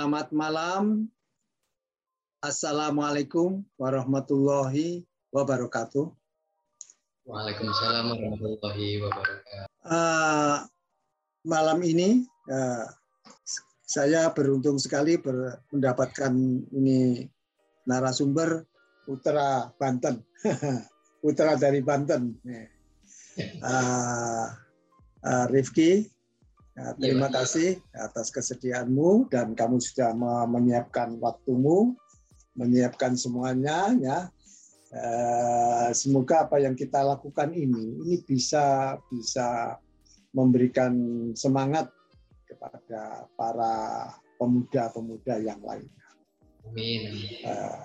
Selamat 0.00 0.32
malam. 0.32 1.12
Assalamualaikum 2.40 3.60
warahmatullahi 3.76 5.04
wabarakatuh. 5.28 6.08
Waalaikumsalam 7.28 8.08
warahmatullahi 8.08 8.96
wabarakatuh. 8.96 9.68
Uh, 9.84 10.64
malam 11.44 11.84
ini 11.84 12.24
uh, 12.48 12.88
saya 13.84 14.32
beruntung 14.32 14.80
sekali 14.80 15.20
ber, 15.20 15.60
mendapatkan 15.68 16.32
ini 16.72 17.28
narasumber 17.84 18.64
putra 19.04 19.68
Banten, 19.76 20.24
putra 21.20 21.60
dari 21.60 21.84
Banten. 21.84 22.40
Uh, 23.36 24.48
uh, 25.28 25.44
Rifki 25.52 26.08
Ya, 26.80 26.96
terima 26.96 27.28
ya, 27.28 27.44
kasih 27.44 27.70
atas 27.92 28.32
kesediaanmu 28.32 29.28
dan 29.28 29.52
kamu 29.52 29.84
sudah 29.84 30.16
menyiapkan 30.48 31.20
waktumu, 31.20 31.92
menyiapkan 32.56 33.20
semuanya 33.20 33.92
ya. 34.00 34.18
Eh, 34.90 35.88
semoga 35.92 36.48
apa 36.48 36.56
yang 36.56 36.72
kita 36.72 37.04
lakukan 37.04 37.52
ini 37.52 38.00
ini 38.00 38.14
bisa 38.24 38.96
bisa 39.12 39.76
memberikan 40.32 40.90
semangat 41.36 41.92
kepada 42.48 43.28
para 43.36 43.74
pemuda-pemuda 44.40 45.36
yang 45.36 45.60
lainnya. 45.60 46.06
Amin. 46.64 47.12
Eh, 47.44 47.80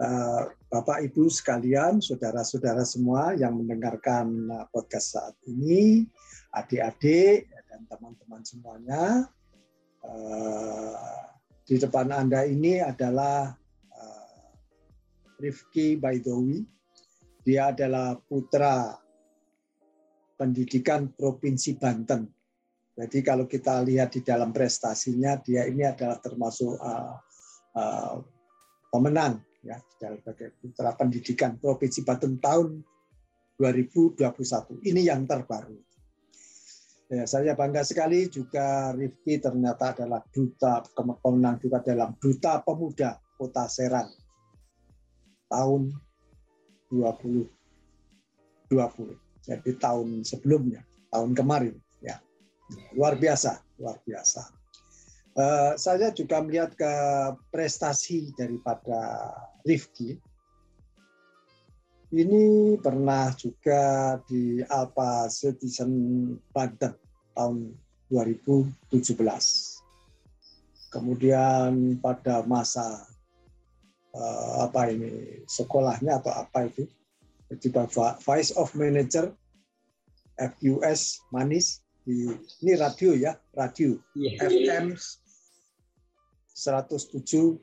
eh, 0.00 0.42
Bapak 0.72 1.04
Ibu 1.12 1.28
sekalian, 1.28 2.00
saudara-saudara 2.00 2.88
semua 2.88 3.36
yang 3.36 3.52
mendengarkan 3.60 4.48
podcast 4.72 5.12
saat 5.12 5.36
ini, 5.44 6.08
adik-adik 6.50 7.50
dan 7.70 7.80
teman-teman 7.86 8.42
semuanya. 8.42 9.30
Eh, 10.00 10.94
di 11.66 11.76
depan 11.78 12.10
Anda 12.10 12.46
ini 12.46 12.82
adalah 12.82 13.54
eh, 13.94 14.50
Rifki 15.38 15.98
Baidowi. 15.98 16.62
Dia 17.40 17.72
adalah 17.72 18.18
putra 18.20 18.92
pendidikan 20.36 21.12
Provinsi 21.12 21.76
Banten. 21.76 22.28
Jadi 23.00 23.24
kalau 23.24 23.48
kita 23.48 23.80
lihat 23.80 24.12
di 24.12 24.20
dalam 24.20 24.52
prestasinya, 24.52 25.40
dia 25.40 25.64
ini 25.64 25.88
adalah 25.88 26.20
termasuk 26.20 26.76
uh, 26.76 27.16
uh, 27.72 28.14
pemenang 28.92 29.40
ya 29.64 29.80
sebagai 29.96 30.56
putra 30.60 30.92
pendidikan 30.96 31.56
Provinsi 31.56 32.04
Banten 32.04 32.36
tahun 32.36 32.84
2021. 33.56 34.20
Ini 34.84 35.12
yang 35.12 35.24
terbaru. 35.24 35.76
Ya, 37.10 37.26
saya 37.26 37.58
bangga 37.58 37.82
sekali 37.82 38.30
juga 38.30 38.94
Rifki 38.94 39.42
ternyata 39.42 39.90
adalah 39.90 40.22
duta 40.30 40.78
pemenang 40.94 41.58
juga 41.58 41.82
dalam 41.82 42.14
duta 42.22 42.62
pemuda 42.62 43.18
Kota 43.34 43.66
Serang 43.66 44.06
tahun 45.50 45.90
2020. 46.94 47.50
Jadi 49.42 49.70
tahun 49.82 50.22
sebelumnya, 50.22 50.86
tahun 51.10 51.34
kemarin 51.34 51.74
ya. 51.98 52.22
Luar 52.94 53.18
biasa, 53.18 53.58
luar 53.82 53.98
biasa. 54.06 54.46
Uh, 55.34 55.74
saya 55.74 56.14
juga 56.14 56.38
melihat 56.46 56.78
ke 56.78 56.92
prestasi 57.50 58.30
daripada 58.38 59.34
Rifki. 59.66 60.14
Ini 62.10 62.74
pernah 62.82 63.30
juga 63.38 64.18
di 64.26 64.58
Alpha 64.66 65.30
Citizen 65.30 65.94
Banten 66.50 66.98
tahun 67.38 67.70
2017. 68.10 68.90
Kemudian 70.90 72.02
pada 72.02 72.42
masa 72.42 73.06
uh, 74.10 74.66
apa 74.66 74.90
ini 74.90 75.46
sekolahnya 75.46 76.18
atau 76.18 76.34
apa 76.34 76.66
itu 76.66 76.90
tiba 77.62 77.86
Vice 78.26 78.58
of 78.58 78.74
Manager 78.74 79.30
FUS 80.34 81.22
Manis 81.30 81.86
di 82.02 82.26
ini 82.66 82.74
radio 82.74 83.14
ya 83.14 83.38
radio 83.54 83.94
yeah. 84.18 84.50
FM 84.50 84.98
107,8 86.58 87.54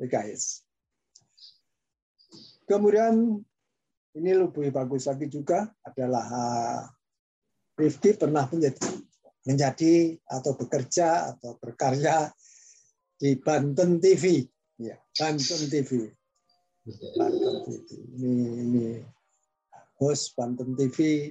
MHz. 0.00 0.71
Kemudian 2.66 3.42
ini 4.12 4.30
lebih 4.36 4.70
bagus 4.70 5.08
lagi 5.08 5.26
juga 5.26 5.66
adalah 5.82 6.24
uh, 6.28 6.82
Rifki 7.76 8.14
pernah 8.14 8.44
menjadi 8.46 8.86
menjadi 9.42 10.14
atau 10.28 10.52
bekerja 10.54 11.34
atau 11.34 11.58
berkarya 11.58 12.30
di 13.18 13.34
Banten 13.38 13.98
TV, 13.98 14.46
ya 14.78 14.94
Banten 15.18 15.66
TV, 15.66 16.06
Banten 17.18 17.54
TV. 17.66 17.88
Ini, 18.18 18.34
ini 18.62 18.86
host 19.98 20.38
Banten 20.38 20.78
TV, 20.78 21.30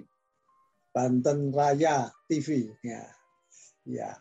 Banten 0.92 1.56
Raya 1.56 2.12
TV, 2.28 2.68
ya, 2.84 3.04
ya. 3.88 4.12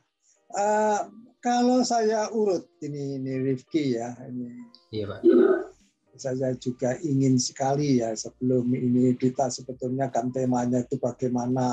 Uh, 0.51 1.11
kalau 1.43 1.83
saya 1.83 2.31
urut 2.31 2.71
ini 2.83 3.19
ini 3.19 3.33
Rifki 3.43 3.99
ya, 3.99 4.15
ini. 4.29 4.55
Iya 4.95 5.19
pak 5.19 5.21
saya 6.21 6.53
juga 6.61 7.01
ingin 7.01 7.41
sekali 7.41 8.05
ya 8.05 8.13
sebelum 8.13 8.69
ini 8.77 9.17
kita 9.17 9.49
sebetulnya 9.49 10.13
kan 10.13 10.29
temanya 10.29 10.85
itu 10.85 11.01
bagaimana 11.01 11.65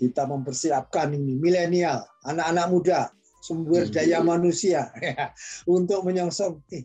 kita 0.00 0.24
mempersiapkan 0.24 1.12
ini 1.12 1.36
milenial, 1.36 2.04
anak-anak 2.24 2.66
muda, 2.72 3.00
sumber 3.44 3.86
hmm. 3.86 3.92
daya 3.92 4.18
manusia 4.24 4.88
ya, 4.98 5.30
untuk 5.76 6.02
menyongsong 6.06 6.64
eh, 6.72 6.84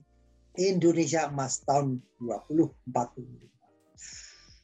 Indonesia 0.58 1.30
emas 1.30 1.62
tahun 1.64 2.02
2045. 2.20 3.48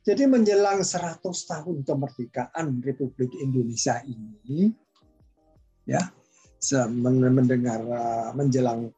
Jadi 0.03 0.23
menjelang 0.27 0.83
100 0.83 1.23
tahun 1.23 1.77
kemerdekaan 1.87 2.83
Republik 2.83 3.31
Indonesia 3.39 4.03
ini, 4.03 4.75
ya, 5.87 6.11
mendengar 6.91 7.79
menjelang 8.35 8.91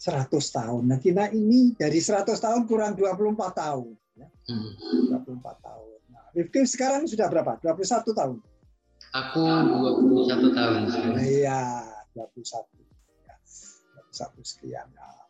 100 0.00 0.32
tahun. 0.32 0.82
Nah, 0.88 0.96
kita 0.96 1.28
ini 1.36 1.76
dari 1.76 2.00
100 2.00 2.32
tahun 2.40 2.64
kurang 2.64 2.96
24 2.96 3.52
tahun. 3.52 3.92
Ya. 4.16 4.28
Hmm. 4.48 4.72
24 5.12 5.60
tahun. 5.60 5.98
Nah, 6.08 6.24
Rifki 6.32 6.64
sekarang 6.64 7.04
sudah 7.04 7.28
berapa? 7.28 7.60
21 7.60 8.16
tahun? 8.16 8.40
Aku 9.12 9.44
21 10.24 10.56
tahun. 10.56 10.80
Nah, 10.88 11.20
iya, 11.28 11.84
21. 12.16 12.64
Ya, 13.28 13.36
21 14.08 14.40
sekian. 14.40 14.88
Nah. 14.96 15.20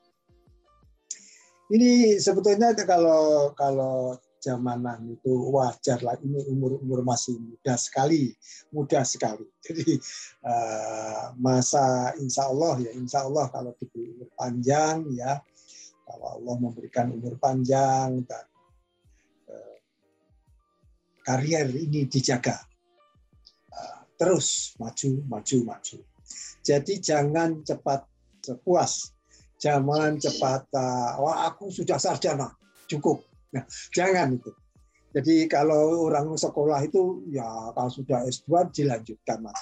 Ini 1.71 2.19
sebetulnya 2.23 2.75
kalau 2.87 3.51
kalau 3.59 4.19
zamanan 4.41 5.05
itu 5.13 5.31
wajar 5.53 6.01
lah. 6.01 6.17
Ini 6.19 6.49
umur 6.49 6.81
umur 6.81 7.05
masih 7.05 7.37
muda 7.37 7.77
sekali 7.77 8.33
muda 8.73 9.05
sekali. 9.05 9.45
Jadi 9.65 10.01
uh, 10.43 11.37
masa 11.37 12.17
insya 12.17 12.49
Allah 12.49 12.81
ya 12.81 12.91
insya 12.97 13.29
Allah 13.29 13.53
kalau 13.53 13.77
diberi 13.77 14.17
umur 14.17 14.33
panjang 14.35 15.05
ya 15.13 15.39
kalau 16.09 16.41
Allah 16.41 16.55
memberikan 16.59 17.13
umur 17.13 17.37
panjang 17.37 18.25
dan 18.25 18.45
uh, 19.53 19.77
karier 21.23 21.69
ini 21.69 22.09
dijaga 22.09 22.57
uh, 23.77 24.01
terus 24.17 24.75
maju 24.81 25.21
maju 25.29 25.57
maju. 25.69 25.99
Jadi 26.65 27.01
jangan 27.05 27.61
cepat 27.61 28.09
sepuas 28.41 29.13
jangan 29.61 30.17
cepat 30.17 30.73
wah 31.21 31.45
aku 31.53 31.69
sudah 31.69 32.01
sarjana 32.01 32.49
cukup 32.89 33.30
Nah, 33.51 33.65
jangan 33.91 34.39
itu. 34.39 34.51
Jadi 35.11 35.51
kalau 35.51 36.07
orang 36.07 36.31
sekolah 36.39 36.87
itu 36.87 37.27
ya 37.35 37.75
kalau 37.75 37.91
sudah 37.91 38.23
S2 38.31 38.71
dilanjutkan 38.71 39.43
mas. 39.43 39.59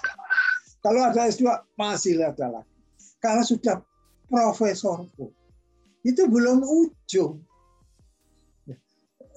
Kalau 0.85 1.09
ada 1.09 1.25
S2 1.25 1.49
masih 1.81 2.21
ada 2.21 2.61
lagi. 2.61 2.77
Kalau 3.19 3.41
sudah 3.41 3.81
profesor 4.29 5.09
pun 5.17 5.33
itu 6.05 6.23
belum 6.29 6.63
ujung. 6.63 7.41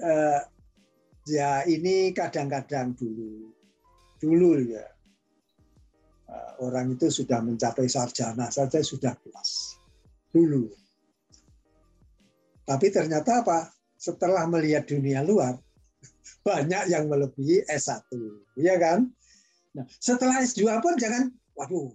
Uh, 0.01 0.41
ya 1.29 1.61
ini 1.69 2.09
kadang-kadang 2.09 2.97
dulu 2.97 3.53
dulu 4.17 4.57
ya 4.65 4.81
uh, 6.25 6.51
orang 6.65 6.97
itu 6.97 7.13
sudah 7.13 7.37
mencapai 7.45 7.85
sarjana 7.85 8.49
saja 8.49 8.81
sudah 8.81 9.13
kelas 9.21 9.77
dulu. 10.33 10.67
Tapi 12.65 12.87
ternyata 12.89 13.45
apa? 13.45 13.80
Setelah 14.01 14.49
melihat 14.49 14.89
dunia 14.89 15.21
luar, 15.21 15.61
banyak 16.47 16.89
yang 16.89 17.05
melebihi 17.05 17.69
S1. 17.69 18.01
Iya 18.57 18.81
kan? 18.81 19.05
Nah, 19.77 19.85
setelah 20.01 20.41
S2 20.41 20.81
pun 20.81 20.97
jangan, 20.97 21.29
waduh, 21.53 21.93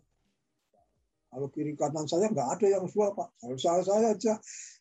kalau 1.28 1.50
kiri 1.50 1.74
kanan 1.74 2.06
saya 2.06 2.30
nggak 2.30 2.48
ada 2.56 2.66
yang 2.70 2.86
S2 2.86 3.12
Pak. 3.12 3.28
Kalau 3.42 3.56
saya, 3.58 3.82
saya 3.82 4.14
aja, 4.14 4.34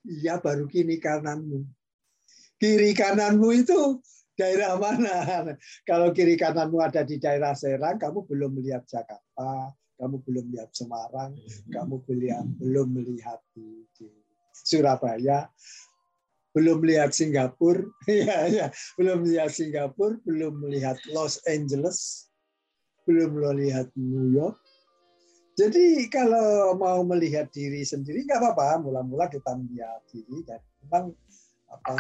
iya 0.06 0.38
baru 0.38 0.70
kiri 0.70 1.02
kananmu. 1.02 1.66
Kiri 2.62 2.96
kananmu 2.96 3.50
itu 3.52 4.00
daerah 4.40 4.80
mana? 4.80 5.18
Kalau 5.90 6.16
kiri 6.16 6.40
kananmu 6.40 6.80
ada 6.80 7.04
di 7.04 7.20
daerah 7.20 7.52
Serang, 7.52 8.00
kamu 8.00 8.24
belum 8.24 8.56
melihat 8.56 8.88
Jakarta, 8.88 9.76
kamu 10.00 10.24
belum 10.24 10.46
lihat 10.56 10.72
Semarang, 10.72 11.36
kamu 11.68 12.00
belum 12.08 12.46
belum 12.64 12.88
melihat 12.96 13.44
di 13.52 13.84
Surabaya, 14.56 15.52
belum 16.56 16.80
melihat 16.80 17.12
Singapura, 17.12 17.84
ya, 18.08 18.48
ya, 18.48 18.68
belum 18.96 19.28
melihat 19.28 19.52
Singapura, 19.52 20.16
belum 20.24 20.64
melihat 20.64 20.96
Los 21.12 21.44
Angeles, 21.44 22.32
belum 23.04 23.36
melihat 23.36 23.92
New 24.00 24.32
York. 24.32 24.56
Jadi 25.56 26.08
kalau 26.12 26.76
mau 26.76 27.04
melihat 27.04 27.52
diri 27.52 27.84
sendiri 27.84 28.24
nggak 28.24 28.40
apa-apa, 28.40 28.88
mula-mula 28.88 29.28
kita 29.28 29.56
melihat 29.56 30.00
diri 30.12 30.44
dan 30.48 30.60
memang 30.84 31.12
apa 31.72 31.96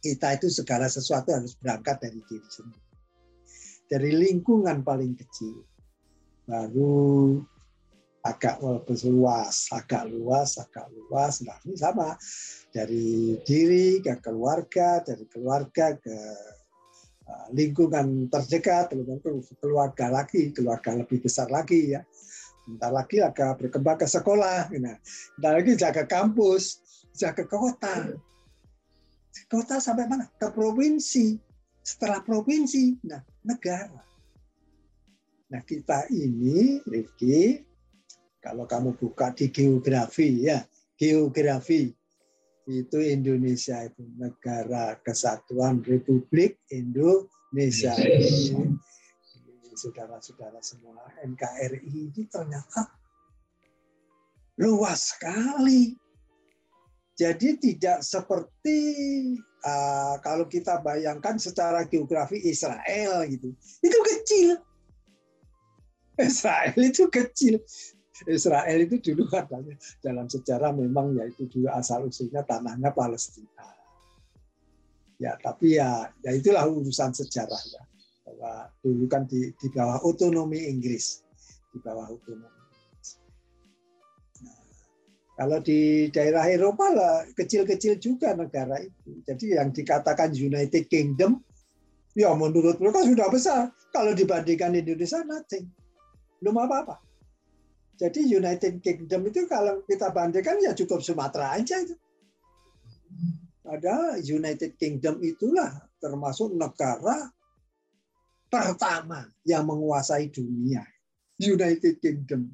kita 0.00 0.36
itu 0.40 0.48
segala 0.48 0.88
sesuatu 0.88 1.32
harus 1.32 1.56
berangkat 1.60 2.00
dari 2.00 2.20
diri 2.24 2.48
sendiri, 2.48 2.92
dari 3.88 4.10
lingkungan 4.16 4.80
paling 4.80 5.12
kecil, 5.16 5.64
baru 6.48 7.40
agak 8.20 8.60
luas, 8.60 9.72
agak 9.72 10.04
luas, 10.12 10.60
agak 10.60 10.86
luas. 10.92 11.40
Nah 11.40 11.56
ini 11.64 11.76
sama 11.76 12.16
dari 12.68 13.40
diri 13.48 14.04
ke 14.04 14.20
keluarga, 14.20 15.00
dari 15.00 15.24
keluarga 15.24 15.96
ke 15.96 16.16
uh, 17.24 17.46
lingkungan 17.56 18.28
terdekat, 18.28 18.92
keluarga 19.60 20.06
lagi, 20.12 20.52
keluarga 20.52 21.00
lebih 21.00 21.24
besar 21.24 21.48
lagi 21.48 21.96
ya. 21.96 22.04
Bentar 22.68 22.92
lagi 22.92 23.24
agak 23.24 23.56
berkembang 23.56 23.98
ke 23.98 24.06
sekolah, 24.06 24.68
nah, 24.78 24.96
bentar 25.40 25.52
lagi 25.56 25.72
jaga 25.80 26.04
kampus, 26.04 26.78
jaga 27.16 27.48
ke 27.48 27.56
kota. 27.56 28.14
Kota 29.50 29.82
sampai 29.82 30.06
mana? 30.06 30.28
Ke 30.38 30.52
provinsi. 30.52 31.40
Setelah 31.80 32.20
provinsi, 32.20 33.00
nah 33.08 33.24
negara. 33.42 34.04
Nah 35.50 35.62
kita 35.66 36.06
ini, 36.12 36.78
Rifki, 36.86 37.69
kalau 38.40 38.64
kamu 38.64 38.96
buka 38.96 39.36
di 39.36 39.52
geografi 39.52 40.48
ya, 40.48 40.64
geografi 40.96 41.92
itu 42.70 42.98
Indonesia 43.00 43.84
itu 43.84 44.04
negara 44.16 44.96
kesatuan 45.04 45.84
Republik 45.84 46.60
Indonesia. 46.72 47.92
Saudara-saudara 49.76 50.60
semua 50.60 51.08
NKRI 51.24 52.12
ini 52.12 52.22
ternyata 52.28 52.88
luas 54.60 55.16
sekali. 55.16 55.96
Jadi 57.16 57.60
tidak 57.60 58.00
seperti 58.00 58.80
uh, 59.64 60.16
kalau 60.24 60.48
kita 60.48 60.80
bayangkan 60.80 61.36
secara 61.36 61.84
geografi 61.84 62.40
Israel 62.48 63.24
gitu. 63.28 63.52
Itu 63.84 63.98
kecil. 64.00 64.48
Israel 66.16 66.76
itu 66.76 67.08
kecil. 67.08 67.60
Israel 68.28 68.78
itu 68.84 69.00
dulu 69.00 69.24
katanya 69.30 69.72
dalam 70.04 70.26
sejarah 70.28 70.76
memang 70.76 71.16
yaitu 71.16 71.48
dulu 71.48 71.72
asal 71.72 72.04
usulnya 72.04 72.44
tanahnya 72.44 72.92
Palestina. 72.92 73.64
Ya, 75.20 75.36
tapi 75.36 75.76
ya, 75.76 76.08
ya 76.24 76.32
itulah 76.32 76.64
urusan 76.64 77.12
sejarah 77.12 77.60
ya. 77.68 77.82
Bahwa 78.24 78.72
dulu 78.80 79.04
kan 79.04 79.28
di, 79.28 79.52
di 79.56 79.68
bawah 79.68 80.00
otonomi 80.04 80.64
Inggris, 80.68 81.20
di 81.72 81.78
bawah 81.80 82.08
otonomi. 82.08 82.60
Nah, 84.40 84.60
kalau 85.36 85.60
di 85.60 86.08
daerah 86.08 86.48
Eropa 86.48 86.88
lah 86.88 87.28
kecil-kecil 87.36 88.00
juga 88.00 88.32
negara 88.32 88.80
itu. 88.80 89.20
Jadi 89.28 89.60
yang 89.60 89.68
dikatakan 89.76 90.32
United 90.32 90.88
Kingdom, 90.88 91.44
ya 92.16 92.32
menurut 92.32 92.80
mereka 92.80 93.04
sudah 93.04 93.28
besar. 93.28 93.62
Kalau 93.92 94.16
dibandingkan 94.16 94.72
Indonesia, 94.72 95.20
nothing. 95.26 95.68
Belum 96.40 96.56
apa-apa. 96.64 97.09
Jadi 98.00 98.32
United 98.32 98.80
Kingdom 98.80 99.28
itu 99.28 99.44
kalau 99.44 99.84
kita 99.84 100.08
bandingkan 100.08 100.56
ya 100.64 100.72
cukup 100.72 101.04
Sumatera 101.04 101.60
aja 101.60 101.84
itu. 101.84 101.92
Ada 103.68 104.16
United 104.24 104.80
Kingdom 104.80 105.20
itulah 105.20 105.68
termasuk 106.00 106.56
negara 106.56 107.28
pertama 108.48 109.28
yang 109.44 109.68
menguasai 109.68 110.32
dunia. 110.32 110.80
United 111.36 112.00
Kingdom. 112.00 112.48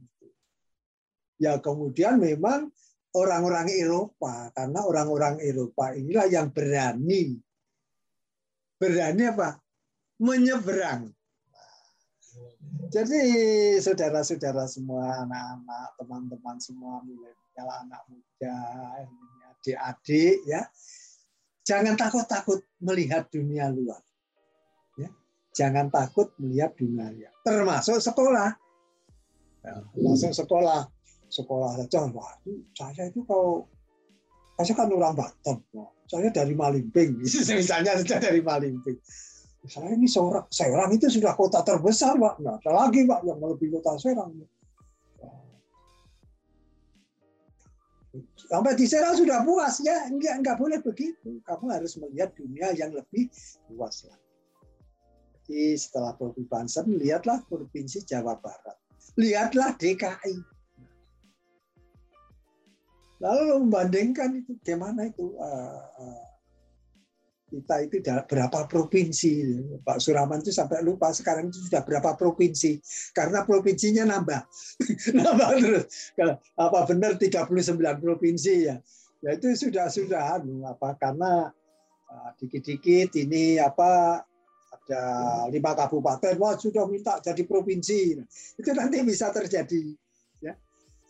Ya 1.39 1.63
kemudian 1.63 2.19
memang 2.19 2.75
orang-orang 3.15 3.71
Eropa 3.71 4.51
karena 4.51 4.83
orang-orang 4.83 5.39
Eropa 5.39 5.95
inilah 5.95 6.27
yang 6.27 6.51
berani 6.51 7.39
berani 8.77 9.25
apa? 9.31 9.57
menyeberang 10.17 11.16
jadi 12.91 13.21
saudara-saudara 13.83 14.65
semua, 14.71 15.27
anak-anak, 15.27 15.89
teman-teman 16.01 16.57
semua, 16.63 17.03
milenial, 17.03 17.69
anak 17.85 18.03
muda, 18.09 18.59
adik-adik, 19.53 20.41
ya, 20.47 20.63
jangan 21.67 21.99
takut-takut 21.99 22.63
melihat 22.81 23.27
dunia 23.29 23.69
luar. 23.73 24.01
Ya. 25.01 25.11
Jangan 25.57 25.91
takut 25.91 26.31
melihat 26.39 26.77
dunia 26.79 27.11
luar, 27.11 27.33
termasuk 27.43 27.99
sekolah. 27.99 28.55
Ya, 29.67 29.75
termasuk 29.93 30.33
sekolah. 30.33 30.89
Sekolah 31.27 31.75
saja, 31.75 32.07
wah, 32.15 32.39
saya 32.79 33.11
itu 33.11 33.27
kalau 33.27 33.67
saya 34.63 34.79
kan 34.79 34.89
orang 34.95 35.19
Batam, 35.19 35.59
saya 36.07 36.31
dari 36.31 36.55
Malimping, 36.55 37.19
misalnya 37.59 37.99
saja 37.99 38.23
dari 38.23 38.39
Malimping 38.39 38.97
saya 39.67 39.95
ini 39.95 40.07
seorang 40.07 40.47
Serang 40.49 40.91
itu 40.95 41.07
sudah 41.11 41.35
kota 41.35 41.63
terbesar, 41.63 42.17
Pak. 42.17 42.41
Nggak 42.43 42.57
ada 42.63 42.71
lagi, 42.73 43.01
Pak, 43.05 43.21
yang 43.27 43.39
melebihi 43.39 43.71
kota 43.79 43.99
Serang. 43.99 44.31
Sampai 48.49 48.73
di 48.79 48.87
Serang 48.89 49.15
sudah 49.19 49.45
puas, 49.45 49.83
ya. 49.83 50.09
Enggak, 50.09 50.41
enggak 50.41 50.57
boleh 50.57 50.79
begitu. 50.81 51.43
Kamu 51.45 51.69
harus 51.69 51.99
melihat 52.01 52.33
dunia 52.39 52.73
yang 52.73 52.95
lebih 52.95 53.29
luas 53.73 54.07
lagi. 54.09 54.25
Jadi 55.47 55.79
setelah 55.79 56.13
Provinsi 56.19 56.51
Banten, 56.51 56.87
lihatlah 56.99 57.39
Provinsi 57.47 58.03
Jawa 58.03 58.35
Barat. 58.43 58.77
Lihatlah 59.15 59.79
DKI. 59.79 60.35
Lalu 63.23 63.65
membandingkan 63.65 64.45
itu, 64.45 64.59
gimana 64.61 65.09
itu 65.09 65.33
uh, 65.41 65.81
uh, 65.87 66.36
kita 67.47 67.77
itu 67.87 68.03
berapa 68.03 68.67
provinsi. 68.67 69.63
Pak 69.87 70.03
Suraman 70.03 70.43
itu 70.43 70.51
sampai 70.51 70.83
lupa 70.83 71.15
sekarang 71.15 71.49
itu 71.49 71.63
sudah 71.71 71.83
berapa 71.87 72.19
provinsi. 72.19 72.83
Karena 73.15 73.47
provinsinya 73.47 74.05
nambah. 74.07 74.43
nambah 75.19 75.49
terus. 75.63 75.87
Apa 76.59 76.79
benar 76.91 77.15
39 77.15 78.03
provinsi 78.03 78.55
ya. 78.67 78.77
Ya 79.25 79.31
itu 79.33 79.49
sudah 79.57 79.89
sudah 79.89 80.39
anu, 80.39 80.63
apa 80.69 80.93
karena 81.01 81.49
ah, 82.13 82.31
dikit-dikit 82.37 83.17
ini 83.17 83.57
apa 83.57 84.23
ada 84.77 85.03
lima 85.49 85.73
kabupaten 85.73 86.37
wah 86.37 86.55
sudah 86.55 86.85
minta 86.87 87.19
jadi 87.25 87.43
provinsi. 87.49 88.23
Itu 88.61 88.71
nanti 88.77 89.03
bisa 89.03 89.33
terjadi 89.33 89.97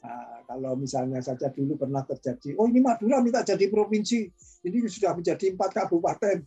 Nah, 0.07 0.39
kalau 0.47 0.79
misalnya 0.79 1.19
saja 1.19 1.51
dulu 1.51 1.75
pernah 1.75 2.07
terjadi, 2.07 2.55
oh 2.63 2.71
ini 2.71 2.79
Madura 2.79 3.19
minta 3.19 3.43
jadi 3.43 3.67
provinsi, 3.67 4.31
ini 4.63 4.87
sudah 4.87 5.19
menjadi 5.19 5.51
empat 5.51 5.75
kabupaten. 5.75 6.47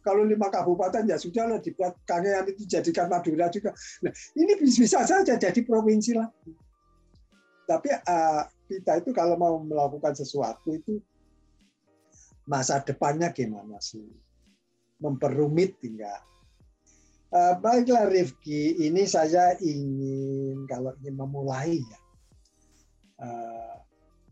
kalau 0.00 0.24
lima 0.24 0.48
kabupaten 0.48 1.04
ya 1.04 1.20
sudah 1.20 1.44
lah 1.44 1.60
dibuat 1.60 1.92
kangean 2.08 2.48
itu 2.48 2.64
jadikan 2.64 3.12
Madura 3.12 3.52
juga. 3.52 3.76
Nah, 4.00 4.12
ini 4.40 4.56
bisa 4.56 5.04
saja 5.04 5.36
jadi 5.36 5.60
provinsi 5.60 6.16
lagi. 6.16 6.56
Tapi 7.68 7.88
uh, 7.92 8.48
kita 8.64 9.04
itu 9.04 9.12
kalau 9.12 9.36
mau 9.36 9.60
melakukan 9.60 10.16
sesuatu 10.16 10.72
itu 10.72 10.96
masa 12.48 12.80
depannya 12.80 13.28
gimana 13.36 13.76
sih? 13.76 14.08
Memperumit 15.04 15.76
tinggal. 15.84 16.24
Uh, 17.28 17.60
baiklah 17.60 18.08
Rifki, 18.08 18.88
ini 18.88 19.04
saya 19.04 19.52
ingin 19.60 20.64
kalau 20.64 20.96
ingin 21.04 21.20
memulai 21.20 21.84
ya 21.84 22.05
uh, 23.20 23.74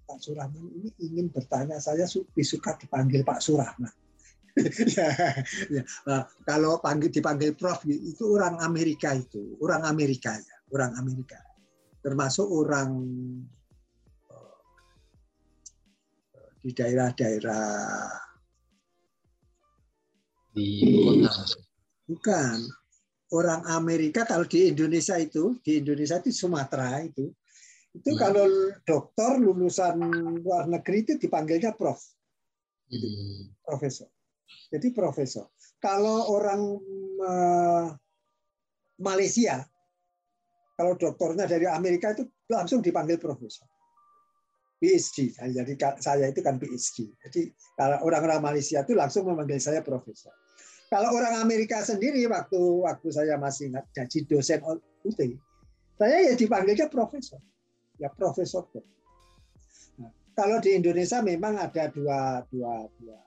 Pak 0.05 0.19
Surahman 0.21 0.69
ini 0.69 0.91
ingin 1.01 1.27
bertanya, 1.33 1.81
saya 1.81 2.05
lebih 2.05 2.45
suka 2.45 2.77
dipanggil 2.77 3.25
Pak 3.25 3.41
Surahman. 3.41 3.93
ya, 4.95 5.11
ya. 5.73 5.83
Uh, 6.07 6.23
kalau 6.47 6.79
panggil 6.79 7.11
dipanggil 7.11 7.59
Prof 7.59 7.83
itu 7.89 8.39
orang 8.39 8.63
Amerika 8.63 9.17
itu, 9.17 9.59
orang 9.59 9.83
Amerika 9.83 10.37
ya, 10.39 10.57
orang 10.71 10.95
Amerika, 11.01 11.41
termasuk 12.05 12.47
orang 12.47 12.95
uh, 14.31 14.59
di 16.63 16.71
daerah-daerah 16.71 17.67
di 20.55 20.67
kota. 21.03 21.33
Bukan 22.07 22.57
orang 23.35 23.67
Amerika 23.75 24.23
kalau 24.23 24.47
di 24.47 24.71
Indonesia 24.71 25.19
itu 25.19 25.59
di 25.67 25.83
Indonesia 25.83 26.23
itu 26.23 26.31
Sumatera 26.31 27.03
itu 27.03 27.35
itu 27.95 28.11
hmm. 28.11 28.19
kalau 28.19 28.47
dokter 28.83 29.39
lulusan 29.39 29.97
luar 30.43 30.67
negeri 30.67 31.07
itu 31.07 31.15
dipanggilnya 31.17 31.79
prof. 31.79 32.03
Gitu. 32.91 33.07
Hmm. 33.07 33.55
Profesor. 33.63 34.11
Jadi 34.75 34.91
profesor. 34.91 35.49
Kalau 35.79 36.35
orang 36.35 36.61
uh, 37.23 37.87
Malaysia 38.99 39.63
kalau 40.75 40.99
dokternya 40.99 41.47
dari 41.47 41.71
Amerika 41.71 42.11
itu 42.11 42.27
langsung 42.51 42.83
dipanggil 42.83 43.17
profesor. 43.23 43.67
PhD. 44.83 45.33
Jadi 45.33 45.79
saya 46.03 46.29
itu 46.29 46.43
kan 46.43 46.59
PhD. 46.59 47.15
Jadi 47.23 47.41
kalau 47.79 48.03
orang-orang 48.11 48.43
Malaysia 48.43 48.83
itu 48.83 48.93
langsung 48.99 49.25
memanggil 49.31 49.63
saya 49.63 49.81
profesor. 49.87 50.35
Kalau 50.91 51.15
orang 51.15 51.41
Amerika 51.41 51.81
sendiri 51.81 52.27
waktu 52.27 52.59
waktu 52.59 53.09
saya 53.15 53.39
masih 53.39 53.73
jadi 53.95 54.19
dosen 54.27 54.61
UT, 55.07 55.21
saya 55.97 56.17
ya 56.31 56.35
dipanggilnya 56.35 56.91
profesor. 56.91 57.41
Ya 57.99 58.11
profesor. 58.11 58.67
Nah, 59.99 60.11
kalau 60.35 60.59
di 60.59 60.75
Indonesia 60.75 61.23
memang 61.23 61.55
ada 61.59 61.87
dua 61.95 62.43
dua 62.51 62.91
dua 62.99 63.19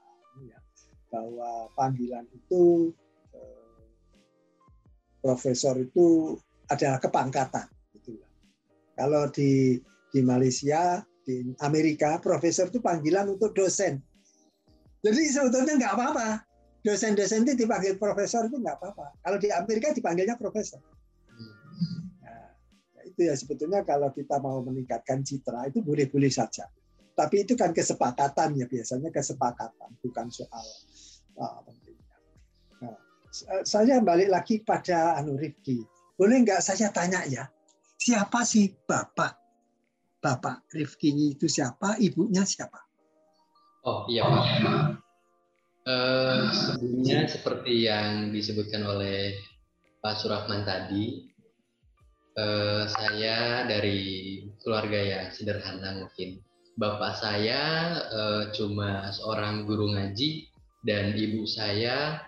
ya, 0.44 0.60
bahwa 1.08 1.72
panggilan 1.74 2.28
itu 2.36 2.92
eh, 3.32 3.80
profesor 5.24 5.80
itu 5.80 6.36
adalah 6.68 7.00
kepangkatan. 7.00 7.68
Gitu 7.96 8.20
Kalau 8.98 9.32
di 9.32 9.80
di 10.12 10.20
Malaysia, 10.20 11.00
di 11.24 11.56
Amerika, 11.64 12.20
profesor 12.20 12.68
itu 12.68 12.84
panggilan 12.84 13.28
untuk 13.32 13.56
dosen. 13.56 14.04
Jadi 15.04 15.22
sebetulnya 15.32 15.80
nggak 15.80 15.94
apa-apa. 15.96 16.28
Dosen-dosen 16.84 17.44
itu 17.44 17.68
dipanggil 17.68 18.00
profesor 18.00 18.48
itu 18.48 18.60
nggak 18.60 18.80
apa-apa. 18.80 19.16
Kalau 19.24 19.38
di 19.40 19.52
Amerika 19.52 19.92
dipanggilnya 19.92 20.40
profesor. 20.40 20.80
Itu 23.18 23.26
ya 23.26 23.34
sebetulnya 23.34 23.82
kalau 23.82 24.14
kita 24.14 24.38
mau 24.38 24.62
meningkatkan 24.62 25.26
citra 25.26 25.74
itu 25.74 25.82
boleh-boleh 25.82 26.30
saja. 26.30 26.70
Tapi 27.18 27.50
itu 27.50 27.58
kan 27.58 27.74
kesepakatan 27.74 28.62
ya 28.62 28.70
biasanya 28.70 29.10
kesepakatan 29.10 29.90
bukan 30.06 30.30
soal 30.30 30.62
uh, 31.42 31.66
Nah, 32.78 32.94
saya 33.66 34.06
balik 34.06 34.30
lagi 34.30 34.62
pada 34.62 35.18
Anu 35.18 35.34
Rifki 35.34 35.82
boleh 36.18 36.42
nggak 36.42 36.66
saya 36.66 36.90
tanya 36.90 37.22
ya, 37.30 37.46
siapa 37.98 38.42
sih 38.42 38.74
Bapak? 38.74 39.38
Bapak 40.18 40.66
Rifki 40.74 41.14
itu 41.14 41.46
siapa? 41.46 41.94
Ibunya 42.02 42.42
siapa? 42.42 42.82
Oh 43.86 44.10
iya 44.10 44.26
Pak. 44.26 44.46
Uh, 45.88 46.50
sebelumnya 46.52 47.30
seperti 47.30 47.86
yang 47.86 48.34
disebutkan 48.34 48.82
oleh 48.84 49.38
Pak 50.02 50.20
Surahman 50.20 50.66
tadi, 50.66 51.30
uh, 52.38 52.86
saya 52.88 53.66
dari 53.66 54.00
keluarga 54.62 54.98
yang 54.98 55.26
sederhana 55.34 56.06
mungkin. 56.06 56.40
Bapak 56.78 57.18
saya 57.18 57.62
uh, 58.14 58.44
cuma 58.54 59.10
seorang 59.10 59.66
guru 59.66 59.98
ngaji 59.98 60.46
dan 60.86 61.18
ibu 61.18 61.44
saya 61.50 62.22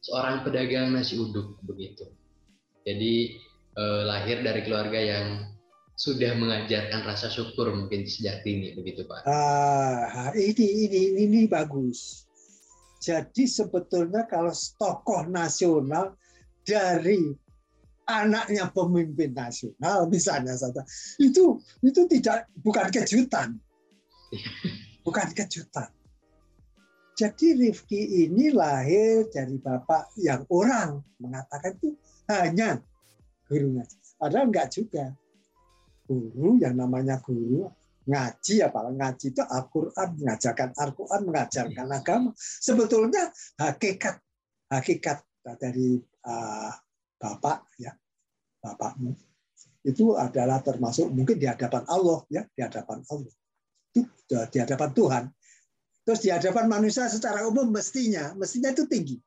seorang 0.00 0.40
pedagang 0.40 0.96
nasi 0.96 1.20
uduk 1.20 1.60
begitu. 1.62 2.08
Jadi 2.88 3.36
eh, 3.76 4.02
lahir 4.08 4.40
dari 4.40 4.64
keluarga 4.64 4.96
yang 4.96 5.26
sudah 5.98 6.32
mengajarkan 6.38 7.04
rasa 7.04 7.28
syukur 7.28 7.74
mungkin 7.74 8.06
sejak 8.06 8.46
dini 8.46 8.72
begitu 8.72 9.04
Pak. 9.04 9.26
Ah, 9.26 10.30
ini 10.32 10.88
ini 10.88 11.02
ini 11.26 11.40
bagus. 11.50 12.24
Jadi 13.02 13.44
sebetulnya 13.44 14.24
kalau 14.30 14.54
tokoh 14.78 15.26
nasional 15.26 16.14
dari 16.64 17.34
anaknya 18.08 18.72
pemimpin 18.72 19.36
nasional 19.36 20.08
misalnya 20.08 20.56
saja 20.56 20.80
itu 21.20 21.60
itu 21.84 22.00
tidak 22.08 22.48
bukan 22.64 22.88
kejutan. 22.88 23.60
Bukan 25.04 25.28
kejutan. 25.36 25.92
Jadi 27.18 27.46
Rifki 27.58 28.24
ini 28.24 28.54
lahir 28.54 29.28
dari 29.28 29.58
bapak 29.60 30.16
yang 30.16 30.46
orang 30.48 31.02
mengatakan 31.20 31.74
itu 31.76 31.98
hanya 32.30 32.78
guru 33.50 33.76
ngaji. 33.76 33.96
Padahal 34.16 34.46
enggak 34.48 34.68
juga. 34.72 35.12
Guru 36.08 36.56
yang 36.62 36.78
namanya 36.78 37.20
guru 37.20 37.68
ngaji 38.08 38.64
apalagi 38.64 38.96
ngaji 38.96 39.26
itu 39.36 39.42
Al-Quran 39.44 40.08
mengajarkan 40.16 40.68
Al-Quran 40.72 41.20
mengajarkan 41.28 41.86
agama 41.92 42.30
sebetulnya 42.38 43.28
hakikat 43.60 44.16
hakikat 44.72 45.20
dari 45.60 46.00
uh, 46.24 46.72
bapak 47.18 47.66
ya 47.78 47.92
bapakmu 48.62 49.14
itu 49.86 50.14
adalah 50.14 50.62
termasuk 50.62 51.10
mungkin 51.10 51.38
di 51.38 51.46
hadapan 51.46 51.84
Allah 51.90 52.22
ya 52.30 52.42
di 52.48 52.60
hadapan 52.62 53.02
Allah 53.10 53.34
itu 53.94 54.00
di 54.30 54.58
hadapan 54.58 54.90
Tuhan 54.94 55.24
terus 56.06 56.20
di 56.24 56.30
hadapan 56.32 56.66
manusia 56.70 57.10
secara 57.10 57.44
umum 57.44 57.68
mestinya 57.68 58.32
mestinya 58.38 58.70
itu 58.70 58.86
tinggi 58.86 59.18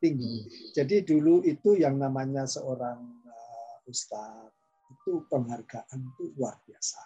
tinggi. 0.00 0.34
Hmm. 0.42 0.48
Jadi 0.72 0.96
dulu 1.04 1.44
itu 1.44 1.76
yang 1.76 2.00
namanya 2.00 2.48
seorang 2.48 2.98
uh, 3.28 3.76
ustadz 3.86 4.56
itu 4.90 5.22
penghargaan 5.28 6.00
itu 6.16 6.34
luar 6.34 6.56
biasa. 6.64 6.98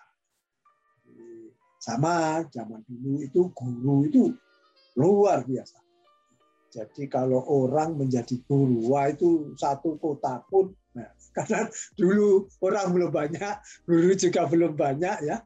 Sama 1.82 2.40
zaman 2.48 2.80
dulu 2.88 3.20
itu 3.20 3.52
guru 3.52 4.08
itu 4.08 4.32
luar 4.96 5.44
biasa. 5.44 5.83
Jadi 6.74 7.06
kalau 7.06 7.38
orang 7.46 7.94
menjadi 7.94 8.34
guru, 8.42 8.90
wah 8.90 9.06
itu 9.06 9.54
satu 9.54 9.94
kota 10.02 10.42
pun, 10.50 10.74
nah, 10.90 11.06
karena 11.36 11.70
dulu 11.94 12.50
orang 12.66 12.90
belum 12.90 13.10
banyak, 13.14 13.54
guru 13.86 14.10
juga 14.18 14.50
belum 14.50 14.74
banyak 14.74 15.16
ya. 15.22 15.38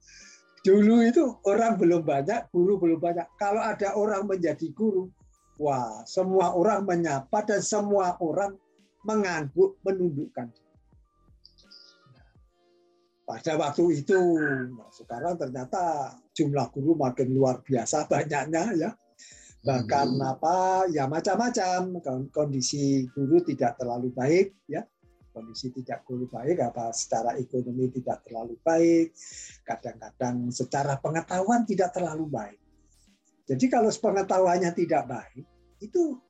Dulu 0.64 1.04
itu 1.04 1.24
orang 1.44 1.76
belum 1.76 2.02
banyak, 2.02 2.48
guru 2.48 2.80
belum 2.80 2.98
banyak. 2.98 3.28
Kalau 3.36 3.60
ada 3.60 3.94
orang 3.94 4.24
menjadi 4.24 4.72
guru, 4.72 5.12
Wah, 5.58 6.06
semua 6.06 6.54
orang 6.54 6.86
menyapa 6.86 7.42
dan 7.42 7.58
semua 7.58 8.14
orang 8.22 8.54
mengangguk, 9.02 9.74
menundukkan. 9.82 10.54
Pada 13.26 13.52
waktu 13.58 14.00
itu, 14.00 14.16
nah 14.72 14.88
sekarang 14.94 15.34
ternyata 15.36 16.14
jumlah 16.32 16.70
guru 16.70 16.94
makin 16.94 17.34
luar 17.34 17.60
biasa 17.60 18.06
banyaknya 18.06 18.64
ya. 18.78 18.90
Bahkan 19.68 20.08
hmm. 20.16 20.32
apa 20.32 20.56
ya 20.88 21.04
macam-macam 21.04 22.00
kondisi 22.32 23.04
guru 23.12 23.44
tidak 23.44 23.76
terlalu 23.76 24.08
baik 24.16 24.56
ya 24.64 24.80
kondisi 25.36 25.68
tidak 25.70 26.08
terlalu 26.08 26.26
baik 26.32 26.56
apa 26.64 26.88
secara 26.96 27.36
ekonomi 27.36 27.92
tidak 27.92 28.24
terlalu 28.24 28.56
baik 28.64 29.12
kadang-kadang 29.62 30.48
secara 30.48 30.96
pengetahuan 30.98 31.68
tidak 31.68 31.92
terlalu 31.92 32.26
baik 32.26 32.58
jadi 33.48 33.64
kalau 33.72 33.88
pengetahuannya 33.88 34.76
tidak 34.76 35.08
baik, 35.08 35.48
itu 35.80 36.20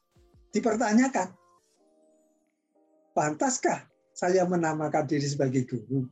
dipertanyakan. 0.54 1.34
Pantaskah 3.10 3.90
saya 4.14 4.46
menamakan 4.46 5.02
diri 5.10 5.26
sebagai 5.26 5.66
guru? 5.66 6.06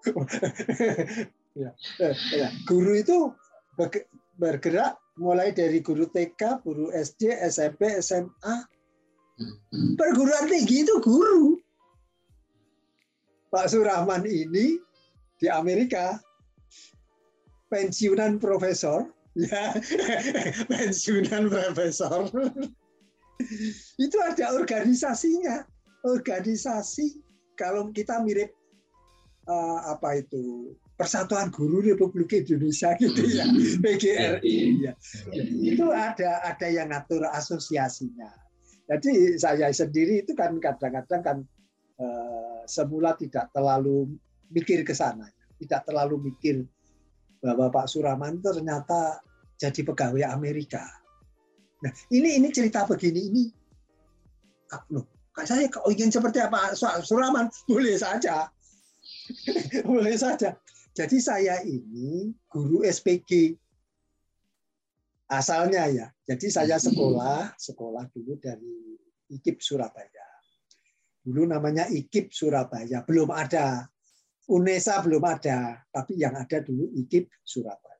ya, 1.60 1.76
ya. 2.32 2.48
Guru 2.64 2.96
itu 2.96 3.36
bergerak 4.40 4.96
mulai 5.16 5.52
dari 5.52 5.80
guru 5.80 6.08
TK, 6.08 6.62
guru 6.62 6.92
SD, 6.92 7.32
SMP, 7.48 8.00
SMA. 8.04 8.54
Perguruan 9.96 10.48
tinggi 10.48 10.84
itu 10.84 10.96
guru. 11.04 11.60
Pak 13.52 13.72
Surahman 13.72 14.24
ini 14.24 14.80
di 15.40 15.48
Amerika. 15.48 16.20
Pensiunan 17.66 18.38
profesor. 18.38 19.10
Ya 19.36 19.76
pensiunan 20.72 21.52
profesor. 21.52 22.32
Itu 24.00 24.16
ada 24.24 24.56
organisasinya. 24.56 25.68
Organisasi 26.06 27.20
kalau 27.58 27.90
kita 27.90 28.22
mirip 28.22 28.54
uh, 29.50 29.92
apa 29.92 30.22
itu 30.22 30.72
Persatuan 30.96 31.52
Guru 31.52 31.84
Republik 31.84 32.32
Indonesia 32.32 32.96
gitu 32.96 33.20
ya 33.28 33.44
PGRI 33.84 34.56
ya 34.80 34.92
itu 35.60 35.86
ada 35.92 36.40
ada 36.44 36.66
yang 36.66 36.88
ngatur 36.92 37.28
asosiasinya 37.28 38.32
jadi 38.88 39.36
saya 39.36 39.68
sendiri 39.72 40.24
itu 40.24 40.32
kan 40.32 40.56
kadang-kadang 40.56 41.22
kan 41.22 41.38
uh, 42.00 42.64
semula 42.64 43.12
tidak 43.20 43.52
terlalu 43.52 44.16
mikir 44.48 44.80
ke 44.82 44.96
sana 44.96 45.28
tidak 45.60 45.84
terlalu 45.84 46.32
mikir 46.32 46.64
bahwa 47.40 47.68
Pak 47.70 47.86
Suraman 47.86 48.40
ternyata 48.40 49.20
jadi 49.56 49.80
pegawai 49.84 50.24
Amerika. 50.28 50.84
Nah, 51.84 51.92
ini 52.12 52.40
ini 52.40 52.48
cerita 52.52 52.88
begini 52.88 53.20
ini 53.28 53.44
loh, 54.92 55.06
saya 55.44 55.68
ingin 55.88 56.10
seperti 56.10 56.40
apa 56.40 56.72
Suraman 57.04 57.48
boleh 57.68 57.96
saja. 57.96 58.48
boleh 59.88 60.16
saja. 60.16 60.56
Jadi 60.96 61.20
saya 61.20 61.60
ini 61.60 62.32
guru 62.48 62.80
SPG 62.80 63.52
asalnya 65.28 65.84
ya. 65.92 66.08
Jadi 66.24 66.48
saya 66.48 66.80
sekolah 66.80 67.52
sekolah 67.60 68.08
dulu 68.16 68.40
dari 68.40 68.96
IKIP 69.28 69.60
Surabaya. 69.60 70.24
Dulu 71.20 71.44
namanya 71.44 71.84
IKIP 71.92 72.32
Surabaya, 72.32 73.04
belum 73.04 73.28
ada 73.28 73.84
UNESA 74.46 75.02
belum 75.02 75.20
ada, 75.26 75.82
tapi 75.90 76.22
yang 76.22 76.38
ada 76.38 76.62
dulu 76.62 76.86
IKIP 76.94 77.28
Surabaya. 77.42 77.92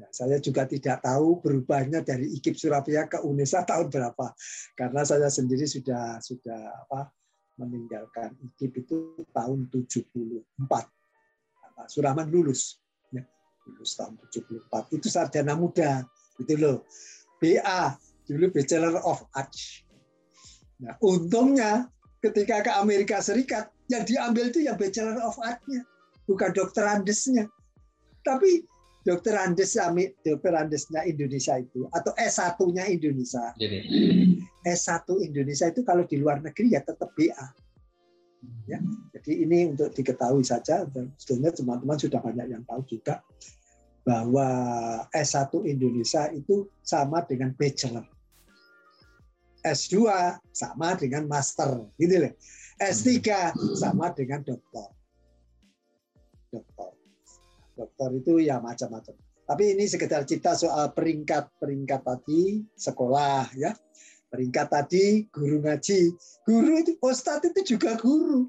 Nah, 0.00 0.08
saya 0.08 0.40
juga 0.40 0.64
tidak 0.64 1.04
tahu 1.04 1.44
berubahnya 1.44 2.00
dari 2.00 2.32
IKIP 2.40 2.56
Surabaya 2.56 3.04
ke 3.04 3.20
UNESA 3.20 3.62
tahun 3.70 3.92
berapa, 3.92 4.32
karena 4.74 5.04
saya 5.04 5.28
sendiri 5.28 5.68
sudah 5.68 6.18
sudah 6.24 6.88
apa 6.88 7.12
meninggalkan 7.60 8.32
IKIP 8.40 8.88
itu 8.88 9.20
tahun 9.30 9.68
74. 9.68 10.48
Pak 11.74 11.88
Surahman 11.90 12.28
lulus. 12.28 12.80
Ya, 13.10 13.24
lulus 13.68 13.96
tahun 13.98 14.16
74. 14.30 14.96
Itu 14.96 15.08
sarjana 15.08 15.58
muda. 15.58 16.06
Gitu 16.40 16.54
loh. 16.56 16.84
BA, 17.42 17.96
dulu 18.28 18.54
Bachelor 18.54 19.02
of 19.02 19.26
Arts. 19.34 19.82
Nah, 20.82 20.94
untungnya 21.02 21.90
ketika 22.22 22.62
ke 22.62 22.72
Amerika 22.78 23.18
Serikat, 23.18 23.70
yang 23.90 24.06
diambil 24.06 24.48
itu 24.48 24.62
yang 24.62 24.78
Bachelor 24.78 25.18
of 25.20 25.36
Arts-nya, 25.42 25.82
bukan 26.30 26.50
dokter 26.54 26.86
Andesnya. 26.86 27.50
Tapi 28.22 28.62
dokter 29.02 29.34
Andes 29.34 29.74
dokter 30.22 30.52
Andesnya 30.54 31.02
Indonesia 31.02 31.58
itu 31.58 31.90
atau 31.90 32.14
S1-nya 32.14 32.86
Indonesia. 32.86 33.50
Jadi 33.58 33.78
S1 34.62 35.06
Indonesia 35.26 35.66
itu 35.74 35.82
kalau 35.82 36.06
di 36.06 36.16
luar 36.22 36.38
negeri 36.38 36.78
ya 36.78 36.80
tetap 36.82 37.10
BA. 37.18 37.46
Ya, 38.66 38.78
jadi 39.14 39.46
ini 39.46 39.70
untuk 39.74 39.94
diketahui 39.94 40.42
saja 40.42 40.82
dan 40.90 41.14
sebetulnya 41.14 41.54
teman-teman 41.54 41.98
sudah 41.98 42.18
banyak 42.18 42.46
yang 42.50 42.62
tahu 42.66 42.82
juga 42.86 43.22
bahwa 44.02 44.46
S1 45.14 45.50
Indonesia 45.66 46.26
itu 46.34 46.66
sama 46.82 47.22
dengan 47.22 47.54
bachelor. 47.54 48.06
S2 49.62 49.94
sama 50.50 50.98
dengan 50.98 51.22
master, 51.30 51.86
gitu 51.94 52.26
loh. 52.26 52.34
S3 52.82 53.18
sama 53.78 54.10
dengan 54.10 54.42
doktor. 54.42 54.90
Doktor. 56.50 56.98
Dokter 57.78 58.08
itu 58.18 58.42
ya 58.42 58.58
macam-macam. 58.58 59.14
Tapi 59.46 59.74
ini 59.78 59.86
sekedar 59.86 60.26
cerita 60.26 60.58
soal 60.58 60.90
peringkat-peringkat 60.90 62.00
tadi 62.02 62.62
sekolah 62.74 63.54
ya. 63.54 63.70
Peringkat 64.32 64.66
tadi 64.72 65.28
guru 65.28 65.60
ngaji. 65.60 66.16
Guru 66.48 66.72
itu 66.80 66.96
ustadz 67.04 67.52
itu 67.52 67.76
juga 67.76 68.00
guru. 68.00 68.48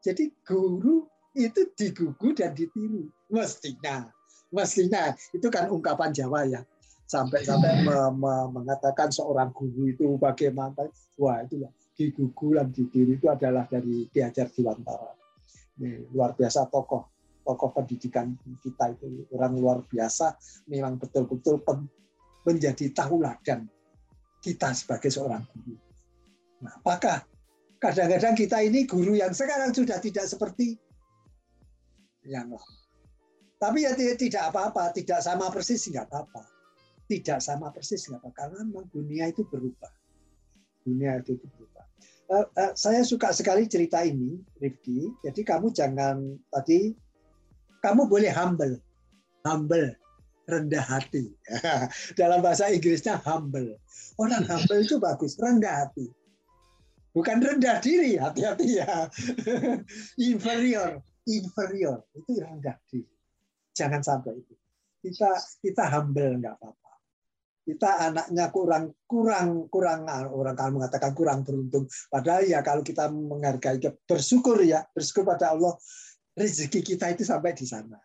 Jadi 0.00 0.32
guru 0.40 1.04
itu 1.36 1.68
digugu 1.76 2.32
dan 2.32 2.56
ditiru. 2.56 3.04
Mestinya. 3.28 4.08
Mestinya. 4.48 5.12
Itu 5.36 5.52
kan 5.52 5.68
ungkapan 5.68 6.16
Jawa 6.16 6.48
ya 6.48 6.64
sampai-sampai 7.06 7.86
me 7.86 7.96
me 8.18 8.34
mengatakan 8.50 9.14
seorang 9.14 9.54
guru 9.54 9.86
itu 9.94 10.18
bagaimana 10.18 10.90
wah 11.14 11.38
itulah 11.38 11.70
digugu 11.94 12.58
dan 12.58 12.68
ditiru 12.74 13.14
itu 13.14 13.30
adalah 13.30 13.62
dari 13.70 14.10
diajar 14.10 14.50
Diwantara 14.50 15.14
ini 15.78 16.02
luar 16.10 16.34
biasa 16.34 16.66
tokoh 16.66 17.06
tokoh 17.46 17.70
pendidikan 17.70 18.34
kita 18.58 18.90
itu 18.90 19.22
orang 19.30 19.54
luar 19.54 19.78
biasa 19.86 20.34
memang 20.66 20.98
betul-betul 20.98 21.62
menjadi 22.42 22.90
tauladan 22.90 23.70
kita 24.46 24.70
sebagai 24.70 25.10
seorang 25.10 25.42
guru. 25.50 25.74
Nah 26.62 26.78
apakah 26.78 27.26
kadang-kadang 27.82 28.38
kita 28.38 28.62
ini 28.62 28.86
guru 28.86 29.18
yang 29.18 29.34
sekarang 29.34 29.74
sudah 29.74 29.98
tidak 29.98 30.30
seperti 30.30 30.78
yang 32.22 32.46
lama 32.54 32.76
tapi 33.56 33.88
ya 33.88 33.96
tidak 33.96 34.52
apa-apa 34.52 34.92
tidak 34.92 35.24
sama 35.24 35.48
persis 35.48 35.88
nggak 35.88 36.06
apa-apa. 36.12 36.44
Tidak 37.08 37.38
sama 37.40 37.72
persis 37.72 38.04
nggak 38.04 38.20
apa 38.20 38.30
karena 38.36 38.58
memang 38.68 38.86
dunia 38.92 39.32
itu 39.32 39.48
berubah. 39.48 39.88
Dunia 40.84 41.18
itu, 41.18 41.40
itu 41.40 41.46
berubah. 41.56 41.84
Uh, 42.26 42.46
uh, 42.58 42.72
saya 42.76 43.00
suka 43.06 43.32
sekali 43.32 43.64
cerita 43.64 44.04
ini 44.04 44.36
Rifki. 44.60 45.08
Jadi 45.24 45.40
kamu 45.40 45.72
jangan 45.72 46.36
tadi 46.52 46.92
kamu 47.80 48.04
boleh 48.06 48.30
humble. 48.34 48.76
Humble 49.46 50.05
rendah 50.46 50.84
hati. 50.86 51.30
Dalam 52.18 52.40
bahasa 52.40 52.70
Inggrisnya 52.70 53.18
humble. 53.22 53.78
Orang 54.16 54.46
humble 54.46 54.80
itu 54.82 54.96
bagus 55.02 55.36
rendah 55.36 55.86
hati. 55.86 56.08
Bukan 57.12 57.42
rendah 57.42 57.82
diri 57.82 58.16
hati-hati 58.16 58.80
ya. 58.80 59.10
Inferior 60.30 61.02
inferior. 61.26 62.06
Itu 62.14 62.40
rendah 62.40 62.78
diri. 62.88 63.14
Jangan 63.74 64.00
sampai 64.00 64.38
itu. 64.40 64.54
Kita 65.02 65.30
kita 65.60 65.84
humble 65.92 66.40
nggak 66.40 66.54
apa-apa. 66.56 66.92
Kita 67.66 67.90
anaknya 67.98 68.46
kurang 68.54 68.84
kurang 69.04 69.66
kurang 69.66 70.06
orang 70.06 70.54
kalau 70.54 70.72
mengatakan 70.80 71.12
kurang 71.12 71.42
beruntung. 71.42 71.84
Padahal 72.08 72.46
ya 72.46 72.62
kalau 72.62 72.80
kita 72.86 73.10
menghargai 73.10 73.82
bersyukur 74.06 74.62
ya 74.62 74.86
bersyukur 74.94 75.26
pada 75.26 75.52
Allah 75.52 75.74
rezeki 76.38 76.80
kita 76.94 77.10
itu 77.10 77.26
sampai 77.26 77.52
di 77.58 77.66
sana 77.66 77.98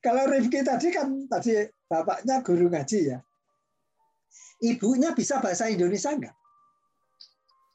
kalau 0.00 0.28
Rifki 0.28 0.60
tadi 0.64 0.88
kan 0.92 1.28
tadi 1.28 1.64
bapaknya 1.88 2.40
guru 2.44 2.68
ngaji 2.68 2.98
ya 3.14 3.18
ibunya 4.64 5.12
bisa 5.16 5.40
bahasa 5.40 5.68
Indonesia 5.68 6.12
enggak 6.12 6.36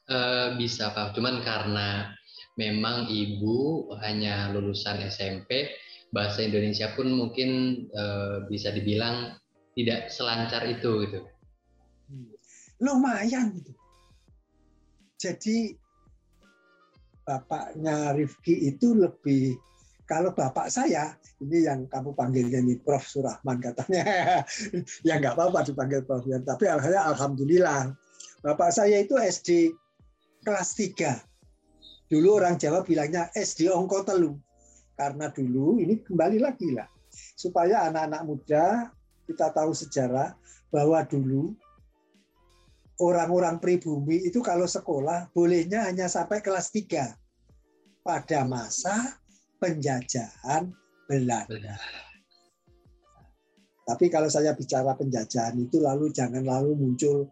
uh, 0.10 0.58
bisa 0.58 0.94
pak 0.94 1.18
cuman 1.18 1.42
karena 1.46 2.14
memang 2.56 3.12
ibu 3.12 3.90
hanya 4.00 4.52
lulusan 4.56 5.04
SMP 5.08 5.70
bahasa 6.16 6.48
Indonesia 6.48 6.96
pun 6.96 7.12
mungkin 7.12 7.84
uh, 7.92 8.48
bisa 8.48 8.72
dibilang 8.72 9.36
tidak 9.76 10.08
selancar 10.08 10.64
itu 10.64 11.04
gitu. 11.04 11.20
Lumayan 12.80 13.52
gitu. 13.60 13.76
Jadi 15.20 15.76
bapaknya 17.28 18.16
Rifki 18.16 18.72
itu 18.72 18.96
lebih 18.96 19.60
kalau 20.06 20.30
bapak 20.38 20.70
saya 20.70 21.18
ini 21.42 21.66
yang 21.66 21.90
kamu 21.90 22.14
panggilnya 22.14 22.62
ini 22.62 22.78
Prof. 22.78 23.06
Surahman 23.06 23.58
katanya. 23.58 24.06
Ya 25.08 25.18
nggak 25.18 25.34
apa-apa 25.34 25.66
dipanggil 25.66 26.06
Prof. 26.06 26.26
Ya 26.30 26.38
tapi 26.42 26.70
alhamdulillah 26.70 27.94
bapak 28.46 28.70
saya 28.70 29.02
itu 29.02 29.18
SD 29.18 29.74
kelas 30.46 30.78
3 30.78 31.36
dulu 32.06 32.38
orang 32.38 32.62
Jawa 32.62 32.86
bilangnya 32.86 33.34
SD 33.34 33.70
ongko 33.74 34.06
telu. 34.06 34.38
Karena 34.96 35.28
dulu 35.28 35.82
ini 35.82 36.00
kembali 36.00 36.38
lagi 36.40 36.72
lah. 36.72 36.88
Supaya 37.36 37.90
anak-anak 37.90 38.22
muda 38.24 38.66
kita 39.26 39.50
tahu 39.52 39.74
sejarah 39.74 40.38
bahwa 40.70 41.02
dulu 41.02 41.58
orang-orang 43.02 43.60
pribumi 43.60 44.24
itu 44.24 44.40
kalau 44.40 44.70
sekolah 44.70 45.28
bolehnya 45.36 45.84
hanya 45.84 46.08
sampai 46.08 46.40
kelas 46.40 46.72
3 46.72 47.12
pada 48.06 48.46
masa 48.48 49.20
penjajahan 49.60 50.72
Belanda. 51.06 51.76
Tapi 53.86 54.10
kalau 54.10 54.26
saya 54.26 54.58
bicara 54.58 54.98
penjajahan 54.98 55.62
itu 55.62 55.78
lalu 55.78 56.10
jangan 56.10 56.42
lalu 56.42 56.74
muncul 56.74 57.30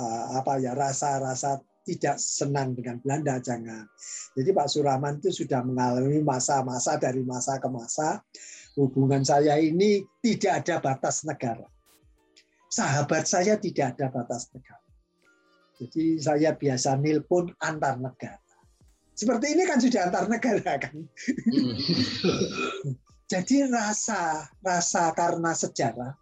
uh, 0.00 0.24
apa 0.40 0.56
ya 0.64 0.72
rasa-rasa 0.72 1.60
tidak 1.84 2.16
senang 2.16 2.72
dengan 2.72 3.02
Belanda 3.02 3.36
jangan. 3.42 3.84
Jadi 4.32 4.50
Pak 4.54 4.68
Surahman 4.70 5.18
itu 5.20 5.44
sudah 5.44 5.60
mengalami 5.66 6.22
masa-masa 6.24 6.96
dari 6.96 7.20
masa 7.26 7.58
ke 7.58 7.68
masa 7.68 8.22
hubungan 8.78 9.20
saya 9.26 9.60
ini 9.60 10.00
tidak 10.24 10.64
ada 10.64 10.76
batas 10.80 11.26
negara. 11.28 11.68
Sahabat 12.72 13.28
saya 13.28 13.60
tidak 13.60 13.98
ada 13.98 14.08
batas 14.08 14.48
negara. 14.56 14.80
Jadi 15.76 16.16
saya 16.22 16.54
biasa 16.56 16.96
nilpun 16.96 17.52
antar 17.60 17.98
negara. 18.00 18.41
Seperti 19.22 19.54
ini 19.54 19.62
kan 19.62 19.78
sudah 19.78 20.10
antar 20.10 20.26
negara 20.26 20.82
kan. 20.82 20.98
Jadi 23.32 23.70
rasa 23.70 24.50
rasa 24.58 25.14
karena 25.14 25.54
sejarah 25.54 26.18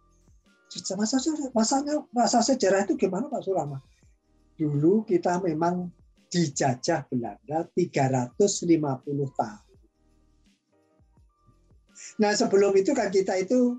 masa 0.95 1.17
masanya 1.51 1.99
masa 2.15 2.39
sejarah 2.39 2.87
itu 2.87 2.95
gimana 2.95 3.27
Pak 3.27 3.43
Surama? 3.43 3.81
Dulu 4.55 5.03
kita 5.03 5.43
memang 5.43 5.91
dijajah 6.31 7.11
Belanda 7.11 7.67
350 7.75 8.71
tahun. 9.35 9.75
Nah 12.23 12.31
sebelum 12.31 12.71
itu 12.79 12.95
kan 12.95 13.11
kita 13.11 13.35
itu 13.43 13.75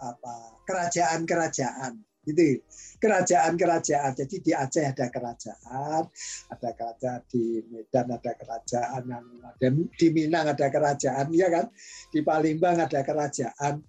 apa 0.00 0.34
kerajaan-kerajaan 0.64 2.00
gitu. 2.24 2.64
Kerajaan-kerajaan. 2.98 4.12
Jadi 4.16 4.36
di 4.40 4.52
Aceh 4.56 4.84
ada 4.84 5.06
kerajaan 5.12 6.02
ada 6.50 6.70
kerajaan 6.72 7.20
di 7.28 7.60
Medan 7.68 8.06
ada 8.10 8.32
kerajaan 8.32 9.02
yang 9.04 9.24
ada 9.44 9.68
di 9.72 10.06
Minang 10.10 10.46
ada 10.50 10.66
kerajaan 10.72 11.26
ya 11.36 11.48
kan? 11.52 11.66
Di 12.08 12.20
Palembang 12.24 12.80
ada 12.80 13.00
kerajaan. 13.04 13.84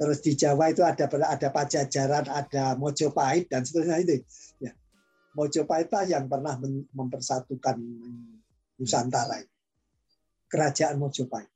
Terus 0.00 0.18
di 0.24 0.32
Jawa 0.32 0.72
itu 0.72 0.80
ada 0.80 1.04
ada 1.06 1.48
Pajajaran 1.52 2.26
ada 2.26 2.74
Mojopahit 2.74 3.52
dan 3.52 3.62
seterusnya 3.62 4.00
itu. 4.00 4.24
Ya. 4.58 4.72
Mojopahit 5.36 5.92
yang 6.08 6.26
pernah 6.26 6.56
mempersatukan 6.90 7.76
Nusantara 8.80 9.44
kerajaan 10.50 10.98
Mojopahit. 10.98 11.52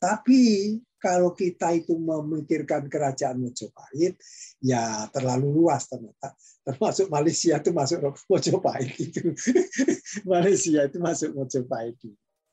Tapi 0.00 0.76
kalau 1.04 1.36
kita 1.36 1.76
itu 1.76 2.00
memikirkan 2.00 2.88
kerajaan 2.88 3.36
Mojopahit, 3.36 4.16
ya 4.64 5.04
terlalu 5.12 5.52
luas 5.52 5.84
ternyata. 5.84 6.32
Termasuk 6.64 7.12
Malaysia 7.12 7.60
itu 7.60 7.70
masuk 7.76 8.16
Mojopahit 8.24 8.96
itu. 8.96 9.36
Malaysia 10.32 10.88
itu 10.88 10.96
masuk 10.96 11.36
Mojopahit. 11.36 12.00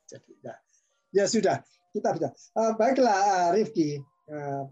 Jadi 0.03 0.31
ya, 0.43 0.53
ya 1.15 1.23
sudah 1.31 1.63
kita 1.95 2.19
sudah. 2.19 2.31
Uh, 2.51 2.75
baiklah 2.75 3.15
uh, 3.15 3.49
Rifki. 3.55 4.03
Uh, 4.27 4.67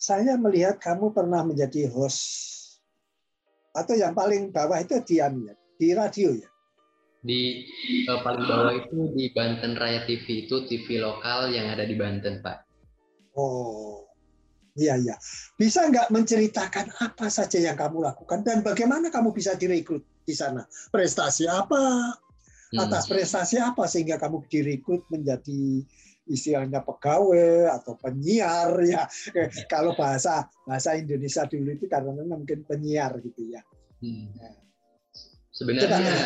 saya 0.00 0.40
melihat 0.40 0.80
kamu 0.80 1.12
pernah 1.12 1.44
menjadi 1.44 1.84
host 1.92 2.24
Atau 3.76 4.00
yang 4.00 4.16
paling 4.16 4.48
bawah 4.48 4.80
itu 4.80 4.96
di 5.04 5.20
ya, 5.20 5.28
di 5.76 5.88
radio 5.92 6.32
ya? 6.32 6.48
Di 7.20 7.68
uh, 8.08 8.24
paling 8.24 8.44
bawah 8.48 8.72
itu 8.72 9.12
di 9.12 9.28
Banten 9.36 9.76
Raya 9.76 10.08
TV 10.08 10.48
itu 10.48 10.64
TV 10.64 11.04
lokal 11.04 11.52
yang 11.52 11.68
ada 11.68 11.84
di 11.84 11.92
Banten, 11.92 12.40
Pak. 12.40 12.64
Oh, 13.36 14.08
iya 14.72 14.96
iya. 14.96 15.20
Bisa 15.60 15.84
nggak 15.84 16.08
menceritakan 16.08 16.96
apa 17.04 17.28
saja 17.28 17.60
yang 17.60 17.76
kamu 17.76 18.08
lakukan 18.08 18.40
dan 18.40 18.64
bagaimana 18.64 19.12
kamu 19.12 19.36
bisa 19.36 19.52
direkrut 19.52 20.00
di 20.24 20.32
sana? 20.32 20.64
Prestasi 20.88 21.44
apa? 21.44 22.16
Hmm. 22.72 22.86
Atas 22.88 23.04
prestasi 23.04 23.60
apa 23.60 23.84
sehingga 23.84 24.16
kamu 24.16 24.46
direkrut 24.48 25.04
menjadi 25.12 25.84
istilahnya 26.30 26.86
pegawai 26.86 27.74
atau 27.74 27.98
penyiar 27.98 28.70
ya 28.92 29.10
kalau 29.66 29.92
bahasa 29.98 30.46
bahasa 30.62 30.94
Indonesia 30.94 31.42
dulu 31.50 31.74
itu 31.74 31.90
karena 31.90 32.14
mungkin 32.24 32.64
penyiar 32.64 33.20
gitu 33.20 33.50
ya. 33.50 33.60
Hmm. 34.00 34.32
Ya. 34.40 34.50
Sebenarnya 35.50 36.16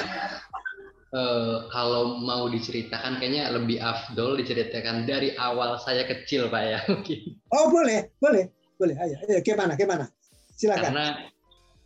uh, 1.15 1.71
kalau 1.71 2.19
mau 2.21 2.51
diceritakan 2.51 3.23
kayaknya 3.23 3.55
lebih 3.55 3.79
afdol 3.79 4.37
diceritakan 4.37 5.07
dari 5.07 5.39
awal 5.39 5.79
saya 5.79 6.05
kecil 6.05 6.51
pak 6.51 6.63
ya 6.67 6.79
mungkin. 6.91 7.39
Oh 7.55 7.71
boleh 7.71 8.11
boleh 8.19 8.51
boleh 8.75 8.97
ayo, 8.99 9.17
ayo 9.31 9.41
gimana 9.41 9.79
gimana 9.79 10.11
silakan. 10.59 10.91
Karena 10.91 11.07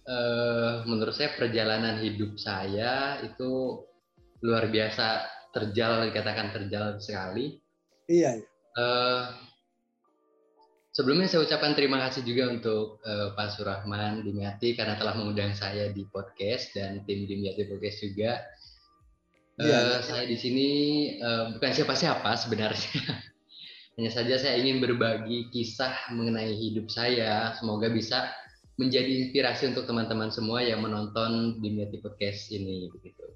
uh, 0.08 0.72
menurut 0.88 1.12
saya 1.12 1.36
perjalanan 1.36 2.00
hidup 2.00 2.40
saya 2.40 3.20
itu 3.22 3.84
luar 4.40 4.72
biasa 4.72 5.28
terjal 5.52 6.08
dikatakan 6.08 6.50
terjal 6.54 6.96
sekali 7.02 7.60
Iya. 8.08 8.40
Uh, 8.72 9.36
sebelumnya 10.96 11.28
saya 11.28 11.44
ucapkan 11.44 11.76
terima 11.76 12.00
kasih 12.08 12.24
juga 12.24 12.48
untuk 12.48 13.04
uh, 13.04 13.36
Pak 13.36 13.48
Surahman 13.52 14.24
Dimyati 14.24 14.72
karena 14.72 14.96
telah 14.96 15.12
mengundang 15.12 15.52
saya 15.52 15.92
di 15.92 16.08
podcast 16.08 16.72
dan 16.72 17.04
tim 17.04 17.28
Dimyati 17.28 17.68
Podcast 17.68 18.00
juga. 18.00 18.40
Uh, 19.58 19.66
iya. 19.66 19.98
Saya 20.06 20.30
di 20.30 20.38
sini 20.38 20.68
uh, 21.18 21.58
bukan 21.58 21.74
siapa-siapa 21.74 22.38
sebenarnya. 22.38 23.02
Hanya 23.98 24.14
saja 24.14 24.38
saya 24.38 24.62
ingin 24.62 24.78
berbagi 24.78 25.50
kisah 25.50 26.14
mengenai 26.14 26.54
hidup 26.54 26.86
saya. 26.86 27.50
Semoga 27.58 27.90
bisa 27.90 28.30
menjadi 28.78 29.26
inspirasi 29.26 29.74
untuk 29.74 29.90
teman-teman 29.90 30.30
semua 30.30 30.62
yang 30.62 30.86
menonton 30.86 31.58
Dimyati 31.58 31.98
Podcast 31.98 32.54
ini 32.54 32.86
begitu. 32.94 33.26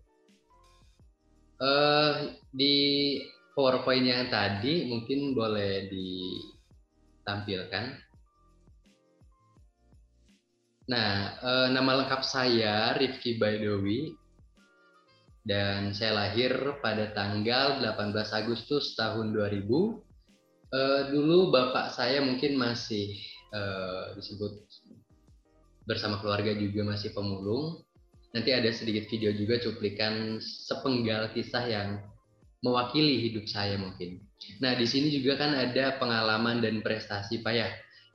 Uh, 1.58 2.38
di 2.54 3.18
PowerPoint 3.58 4.06
yang 4.06 4.30
tadi 4.30 4.86
mungkin 4.86 5.34
boleh 5.34 5.90
ditampilkan. 5.90 8.12
Nah, 10.90 11.38
eh, 11.38 11.68
nama 11.70 12.02
lengkap 12.02 12.22
saya 12.26 12.98
Rifki 12.98 13.38
Baidowi 13.38 14.18
dan 15.42 15.90
saya 15.90 16.14
lahir 16.14 16.78
pada 16.78 17.10
tanggal 17.10 17.82
18 17.82 18.14
Agustus 18.30 18.94
tahun 18.94 19.34
2000. 19.34 19.66
Eh, 20.72 21.02
dulu 21.12 21.52
bapak 21.52 21.92
saya 21.92 22.22
mungkin 22.22 22.56
masih 22.56 23.18
eh, 23.52 24.04
disebut 24.16 24.62
bersama 25.84 26.22
keluarga 26.22 26.54
juga 26.54 26.86
masih 26.86 27.10
pemulung. 27.10 27.82
Nanti 28.32 28.54
ada 28.54 28.70
sedikit 28.72 29.10
video 29.12 29.34
juga 29.36 29.60
cuplikan 29.60 30.40
sepenggal 30.40 31.36
kisah 31.36 31.68
yang 31.68 32.00
mewakili 32.64 33.28
hidup 33.28 33.44
saya 33.44 33.76
mungkin. 33.76 34.22
Nah, 34.62 34.72
di 34.78 34.86
sini 34.88 35.12
juga 35.12 35.36
kan 35.36 35.52
ada 35.52 35.98
pengalaman 35.98 36.62
dan 36.64 36.80
prestasi 36.80 37.44
Pak 37.44 37.52
ya. 37.52 37.68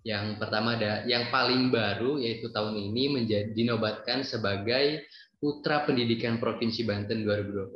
Yang 0.07 0.39
pertama 0.39 0.79
ada 0.79 1.03
yang 1.03 1.27
paling 1.29 1.67
baru 1.67 2.15
yaitu 2.17 2.47
tahun 2.49 2.79
ini 2.79 3.11
menjadi 3.11 3.51
dinobatkan 3.51 4.23
sebagai 4.23 5.03
Putra 5.37 5.85
Pendidikan 5.85 6.41
Provinsi 6.41 6.83
Banten 6.83 7.21
2021. 7.21 7.73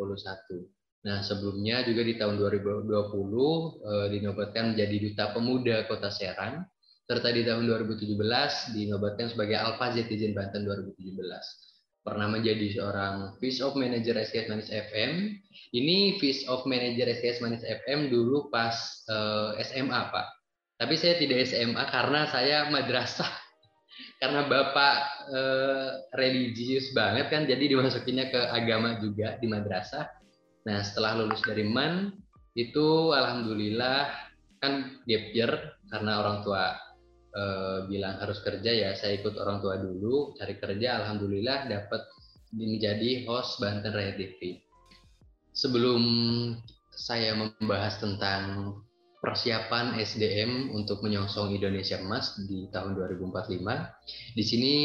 Nah, 1.02 1.26
sebelumnya 1.26 1.82
juga 1.82 2.06
di 2.06 2.14
tahun 2.18 2.38
2020 2.38 2.90
eh, 2.90 4.08
dinobatkan 4.18 4.78
menjadi 4.78 4.96
Duta 5.02 5.26
Pemuda 5.34 5.90
Kota 5.90 6.14
Serang 6.14 6.62
serta 7.10 7.34
di 7.34 7.42
tahun 7.42 7.66
2017 7.66 8.78
dinobatkan 8.78 9.34
sebagai 9.34 9.58
Alpha 9.58 9.92
Zetizen 9.92 10.38
Banten 10.38 10.64
2017 10.64 11.18
pernah 12.02 12.30
menjadi 12.30 12.82
seorang 12.82 13.38
Fish 13.38 13.62
of 13.62 13.78
Manager 13.78 14.18
SKS 14.18 14.50
Manis 14.50 14.70
FM. 14.70 15.38
Ini 15.74 16.18
Fish 16.18 16.46
of 16.50 16.66
Manager 16.66 17.10
SKS 17.14 17.42
Manis 17.46 17.62
FM 17.66 18.10
dulu 18.10 18.50
pas 18.50 18.74
eh, 19.10 19.62
SMA, 19.66 20.02
Pak. 20.10 20.28
Tapi 20.82 20.98
saya 20.98 21.18
tidak 21.22 21.46
SMA 21.46 21.84
karena 21.94 22.22
saya 22.30 22.58
madrasah. 22.74 23.30
Karena 24.22 24.46
Bapak 24.46 24.96
uh, 25.34 25.90
religius 26.14 26.94
banget 26.94 27.34
kan, 27.34 27.50
jadi 27.50 27.74
dimasukinnya 27.74 28.30
ke 28.30 28.42
agama 28.54 29.02
juga 29.02 29.42
di 29.42 29.50
madrasah. 29.50 30.06
Nah, 30.70 30.86
setelah 30.86 31.26
lulus 31.26 31.42
dari 31.42 31.66
MAN, 31.66 32.14
itu 32.54 33.10
alhamdulillah 33.18 34.14
kan 34.62 35.02
gap 35.10 35.26
year 35.34 35.52
karena 35.90 36.22
orang 36.22 36.46
tua 36.46 36.78
uh, 37.34 37.90
bilang 37.90 38.22
harus 38.22 38.44
kerja 38.46 38.70
ya 38.70 38.92
saya 38.94 39.18
ikut 39.18 39.34
orang 39.42 39.58
tua 39.58 39.82
dulu 39.82 40.38
cari 40.38 40.54
kerja 40.62 41.02
alhamdulillah 41.02 41.66
dapat 41.66 42.06
menjadi 42.54 43.26
host 43.26 43.58
Banten 43.58 43.90
Raya 43.90 44.14
TV. 44.20 44.62
Sebelum 45.56 46.04
saya 46.94 47.34
membahas 47.34 47.98
tentang 47.98 48.76
persiapan 49.22 50.02
SDM 50.02 50.74
untuk 50.74 51.06
menyongsong 51.06 51.54
Indonesia 51.54 52.02
Emas 52.02 52.34
di 52.50 52.66
tahun 52.74 52.98
2045. 52.98 53.62
Di 54.34 54.44
sini 54.44 54.76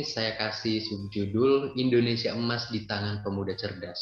saya 0.00 0.32
kasih 0.40 0.80
subjudul 0.80 1.76
Indonesia 1.76 2.32
Emas 2.32 2.72
di 2.72 2.88
tangan 2.88 3.20
pemuda 3.20 3.52
cerdas. 3.52 4.00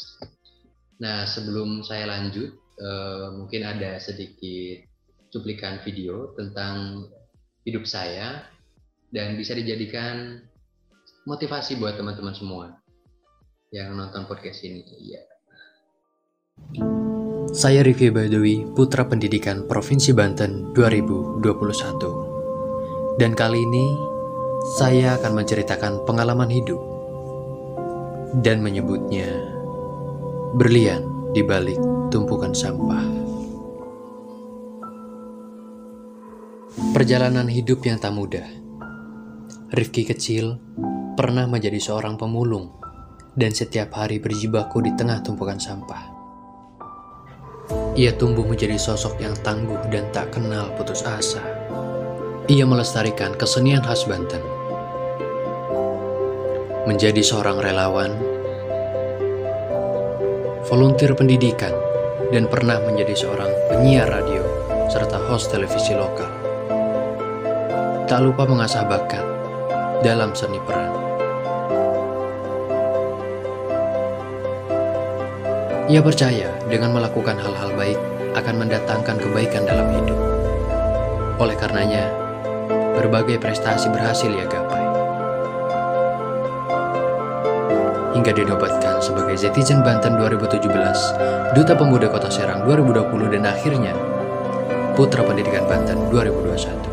Nah, 1.03 1.27
sebelum 1.27 1.83
saya 1.83 2.07
lanjut, 2.07 2.55
eh, 2.79 3.27
mungkin 3.35 3.67
ada 3.67 3.99
sedikit 3.99 4.87
cuplikan 5.35 5.83
video 5.83 6.31
tentang 6.39 7.07
hidup 7.67 7.83
saya 7.83 8.47
dan 9.11 9.35
bisa 9.35 9.51
dijadikan 9.51 10.39
motivasi 11.27 11.75
buat 11.77 11.99
teman-teman 11.99 12.33
semua 12.33 12.79
yang 13.75 13.91
nonton 13.95 14.23
podcast 14.23 14.63
ini. 14.63 14.87
Iya. 14.87 15.21
Saya 17.51 17.83
Rifki 17.83 18.15
Badawi, 18.15 18.63
Putra 18.63 19.03
Pendidikan 19.03 19.67
Provinsi 19.67 20.15
Banten 20.15 20.71
2021. 20.71 23.19
Dan 23.19 23.35
kali 23.35 23.67
ini 23.67 23.91
saya 24.79 25.19
akan 25.19 25.35
menceritakan 25.35 26.07
pengalaman 26.07 26.47
hidup 26.47 26.79
dan 28.39 28.63
menyebutnya 28.63 29.27
berlian 30.55 31.03
di 31.35 31.43
balik 31.43 31.75
tumpukan 32.07 32.55
sampah. 32.55 33.03
Perjalanan 36.95 37.51
hidup 37.51 37.83
yang 37.83 37.99
tak 37.99 38.15
mudah. 38.15 38.47
Rifki 39.75 40.07
kecil 40.07 40.55
pernah 41.19 41.51
menjadi 41.51 41.83
seorang 41.83 42.15
pemulung 42.15 42.71
dan 43.35 43.51
setiap 43.51 43.91
hari 43.99 44.23
berjibaku 44.23 44.79
di 44.79 44.95
tengah 44.95 45.19
tumpukan 45.19 45.59
sampah. 45.59 46.20
Ia 47.95 48.15
tumbuh 48.15 48.43
menjadi 48.47 48.79
sosok 48.79 49.19
yang 49.19 49.35
tangguh 49.43 49.79
dan 49.91 50.07
tak 50.15 50.31
kenal 50.35 50.71
putus 50.75 51.03
asa. 51.03 51.43
Ia 52.47 52.63
melestarikan 52.63 53.35
kesenian 53.35 53.83
khas 53.83 54.07
Banten. 54.07 54.41
Menjadi 56.89 57.21
seorang 57.21 57.61
relawan, 57.61 58.11
volunteer 60.65 61.13
pendidikan, 61.13 61.75
dan 62.33 62.49
pernah 62.49 62.81
menjadi 62.81 63.13
seorang 63.13 63.51
penyiar 63.69 64.09
radio 64.09 64.41
serta 64.89 65.19
host 65.29 65.53
televisi 65.53 65.93
lokal 65.93 66.41
tak 68.11 68.27
lupa 68.27 68.43
mengasah 68.43 68.83
bakat 68.83 69.23
dalam 70.03 70.35
seni 70.35 70.59
peran. 70.67 70.91
Ia 75.87 76.03
percaya 76.03 76.51
dengan 76.71 76.95
melakukan 76.95 77.35
hal-hal 77.35 77.75
baik 77.75 77.99
akan 78.31 78.55
mendatangkan 78.63 79.19
kebaikan 79.19 79.67
dalam 79.67 79.91
hidup. 79.91 80.19
Oleh 81.35 81.59
karenanya, 81.59 82.07
berbagai 82.95 83.43
prestasi 83.43 83.91
berhasil 83.91 84.31
ia 84.31 84.47
gapai. 84.47 84.79
Hingga 88.15 88.31
dinobatkan 88.31 89.03
sebagai 89.03 89.35
Zetizen 89.35 89.83
Banten 89.83 90.15
2017, 90.15 90.63
Duta 91.51 91.73
Pemuda 91.75 92.07
Kota 92.07 92.31
Serang 92.31 92.63
2020 92.63 93.35
dan 93.35 93.43
akhirnya 93.47 93.95
Putra 94.95 95.23
Pendidikan 95.23 95.67
Banten 95.67 96.07
2021. 96.11 96.90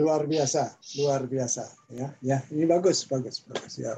Luar 0.00 0.24
biasa 0.24 0.80
luar 0.96 1.28
biasa 1.28 1.64
ya 1.92 2.08
ya 2.24 2.38
ini 2.48 2.64
bagus 2.64 3.04
bagus 3.04 3.44
bagus 3.44 3.76
ya 3.76 3.92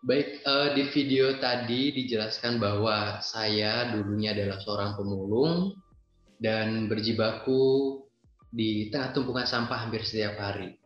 Baik, 0.00 0.40
uh, 0.48 0.72
di 0.72 0.88
video 0.96 1.36
tadi 1.44 1.92
dijelaskan 1.92 2.56
bahwa 2.56 3.20
saya 3.20 3.92
dulunya 3.92 4.32
adalah 4.32 4.56
seorang 4.56 4.96
pemulung 4.96 5.76
dan 6.40 6.88
berjibaku 6.88 8.00
di 8.48 8.88
tengah 8.88 9.12
tumpukan 9.12 9.44
sampah 9.44 9.76
hampir 9.76 10.00
setiap 10.00 10.40
hari. 10.40 10.80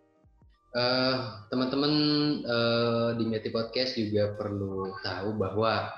Uh, 0.74 1.46
teman-teman 1.46 1.94
uh, 2.42 3.14
di 3.14 3.30
Meti 3.30 3.54
Podcast 3.54 3.94
juga 3.94 4.34
perlu 4.34 4.90
tahu 5.06 5.38
bahwa 5.38 5.94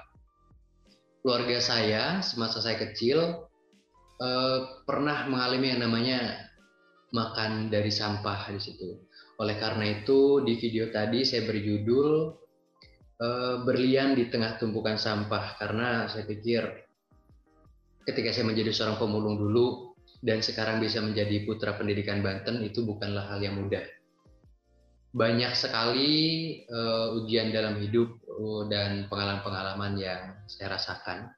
keluarga 1.25 1.57
saya 1.59 2.21
semasa 2.21 2.61
saya 2.61 2.77
kecil 2.85 3.49
uh, 4.21 4.59
pernah 4.85 5.25
mengalami 5.25 5.73
yang 5.73 5.81
namanya 5.81 6.46
makan 7.17 7.73
dari 7.73 7.89
sampah 7.89 8.53
di 8.53 8.61
situ. 8.61 9.09
Oleh 9.41 9.57
karena 9.57 9.89
itu 9.89 10.45
di 10.45 10.61
video 10.61 10.93
tadi 10.93 11.25
saya 11.25 11.49
berjudul 11.49 12.11
uh, 13.21 13.57
berlian 13.65 14.13
di 14.13 14.29
tengah 14.29 14.61
tumpukan 14.61 15.01
sampah 15.01 15.57
karena 15.57 16.09
saya 16.09 16.29
pikir 16.29 16.63
ketika 18.05 18.31
saya 18.33 18.45
menjadi 18.49 18.71
seorang 18.73 19.01
pemulung 19.01 19.41
dulu 19.41 19.97
dan 20.21 20.41
sekarang 20.41 20.81
bisa 20.81 21.01
menjadi 21.01 21.45
putra 21.45 21.77
pendidikan 21.77 22.21
Banten 22.21 22.61
itu 22.65 22.85
bukanlah 22.85 23.29
hal 23.33 23.41
yang 23.41 23.57
mudah. 23.61 23.85
Banyak 25.17 25.57
sekali 25.57 26.13
uh, 26.69 27.17
ujian 27.17 27.49
dalam 27.49 27.81
hidup 27.81 28.21
uh, 28.29 28.69
dan 28.69 29.09
pengalaman-pengalaman 29.09 29.97
yang 29.97 30.37
saya 30.45 30.77
rasakan. 30.77 31.33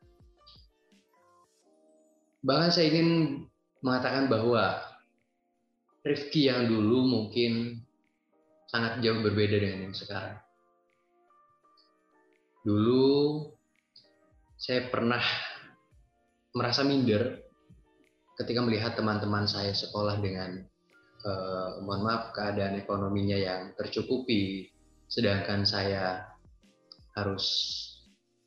Bahkan 2.42 2.70
saya 2.70 2.90
ingin 2.90 3.42
mengatakan 3.82 4.26
bahwa 4.26 4.87
Rifki 6.08 6.48
yang 6.48 6.64
dulu 6.64 7.04
mungkin 7.04 7.84
sangat 8.64 9.04
jauh 9.04 9.20
berbeda 9.20 9.60
dengan 9.60 9.92
yang 9.92 9.96
sekarang. 9.96 10.40
Dulu 12.64 13.44
saya 14.56 14.88
pernah 14.88 15.20
merasa 16.56 16.80
minder 16.82 17.44
ketika 18.40 18.64
melihat 18.64 18.96
teman-teman 18.96 19.44
saya 19.44 19.76
sekolah 19.76 20.16
dengan 20.24 20.64
eh, 21.24 21.70
mohon 21.84 22.08
maaf 22.08 22.32
keadaan 22.32 22.80
ekonominya 22.80 23.36
yang 23.36 23.60
tercukupi, 23.76 24.72
sedangkan 25.12 25.68
saya 25.68 26.24
harus 27.18 27.44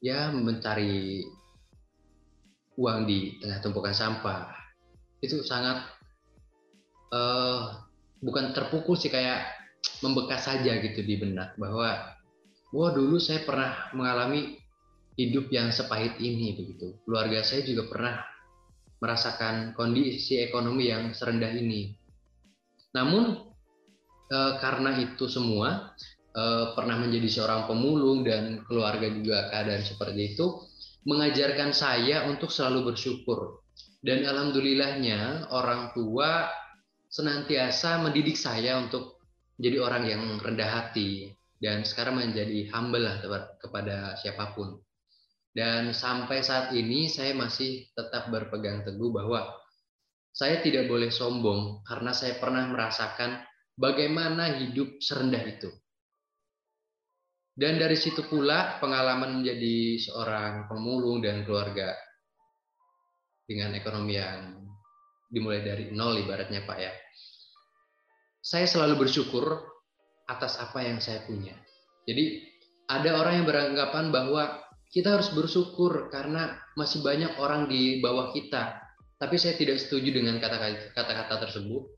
ya 0.01 0.33
mencari 0.33 1.21
uang 2.79 3.05
di 3.05 3.37
tengah 3.37 3.59
tumpukan 3.61 3.93
sampah 3.93 4.49
itu 5.21 5.43
sangat 5.45 6.00
uh, 7.11 7.85
bukan 8.23 8.55
terpukul 8.55 8.95
sih 8.95 9.11
kayak 9.11 9.45
membekas 10.01 10.49
saja 10.49 10.77
gitu 10.81 11.01
di 11.05 11.15
benak 11.21 11.53
bahwa 11.57 12.17
wah 12.71 12.91
dulu 12.95 13.19
saya 13.21 13.43
pernah 13.45 13.91
mengalami 13.93 14.57
hidup 15.19 15.51
yang 15.51 15.69
sepahit 15.69 16.17
ini 16.17 16.55
begitu. 16.55 16.97
Keluarga 17.03 17.43
saya 17.43 17.61
juga 17.67 17.85
pernah 17.91 18.15
merasakan 19.01 19.73
kondisi 19.73 20.39
ekonomi 20.39 20.87
yang 20.89 21.11
serendah 21.11 21.51
ini. 21.51 21.91
Namun 22.95 23.37
e, 24.29 24.39
karena 24.61 24.95
itu 25.01 25.25
semua 25.27 25.93
e, 26.31 26.43
pernah 26.77 27.01
menjadi 27.01 27.27
seorang 27.41 27.67
pemulung 27.67 28.23
dan 28.23 28.61
keluarga 28.65 29.09
juga 29.09 29.49
keadaan 29.51 29.83
seperti 29.83 30.37
itu 30.37 30.45
mengajarkan 31.05 31.73
saya 31.73 32.29
untuk 32.29 32.53
selalu 32.53 32.93
bersyukur. 32.93 33.65
Dan 34.01 34.25
alhamdulillahnya 34.25 35.49
orang 35.53 35.93
tua 35.93 36.49
senantiasa 37.11 37.99
mendidik 37.99 38.39
saya 38.39 38.79
untuk 38.79 39.19
menjadi 39.59 39.77
orang 39.83 40.03
yang 40.07 40.23
rendah 40.39 40.69
hati, 40.71 41.27
dan 41.61 41.83
sekarang 41.83 42.17
menjadi 42.17 42.71
humble 42.73 43.03
lah 43.03 43.19
kepada 43.59 44.15
siapa 44.17 44.55
pun. 44.57 44.79
Dan 45.51 45.91
sampai 45.91 46.39
saat 46.41 46.71
ini 46.71 47.11
saya 47.11 47.35
masih 47.35 47.91
tetap 47.91 48.31
berpegang 48.31 48.87
teguh 48.87 49.11
bahwa 49.11 49.51
saya 50.31 50.63
tidak 50.63 50.87
boleh 50.87 51.11
sombong 51.11 51.83
karena 51.83 52.15
saya 52.15 52.39
pernah 52.39 52.63
merasakan 52.71 53.43
bagaimana 53.75 54.63
hidup 54.63 55.03
serendah 55.03 55.43
itu. 55.43 55.69
Dan 57.51 57.77
dari 57.77 57.99
situ 57.99 58.23
pula 58.31 58.79
pengalaman 58.79 59.43
menjadi 59.43 59.99
seorang 59.99 60.71
pemulung 60.71 61.19
dan 61.19 61.43
keluarga 61.43 61.91
dengan 63.43 63.75
ekonomi 63.75 64.15
yang 64.15 64.60
dimulai 65.31 65.63
dari 65.63 65.89
nol 65.95 66.19
ibaratnya 66.19 66.67
Pak 66.67 66.77
ya. 66.77 66.91
Saya 68.43 68.67
selalu 68.67 69.07
bersyukur 69.07 69.47
atas 70.27 70.59
apa 70.59 70.83
yang 70.83 70.99
saya 70.99 71.23
punya. 71.23 71.55
Jadi 72.03 72.43
ada 72.91 73.15
orang 73.15 73.41
yang 73.41 73.47
beranggapan 73.47 74.11
bahwa 74.11 74.59
kita 74.91 75.15
harus 75.15 75.31
bersyukur 75.31 76.11
karena 76.11 76.59
masih 76.75 76.99
banyak 76.99 77.39
orang 77.39 77.71
di 77.71 78.03
bawah 78.03 78.35
kita. 78.35 78.75
Tapi 79.15 79.35
saya 79.39 79.55
tidak 79.55 79.79
setuju 79.79 80.19
dengan 80.19 80.35
kata-kata 80.41 81.47
tersebut. 81.47 81.95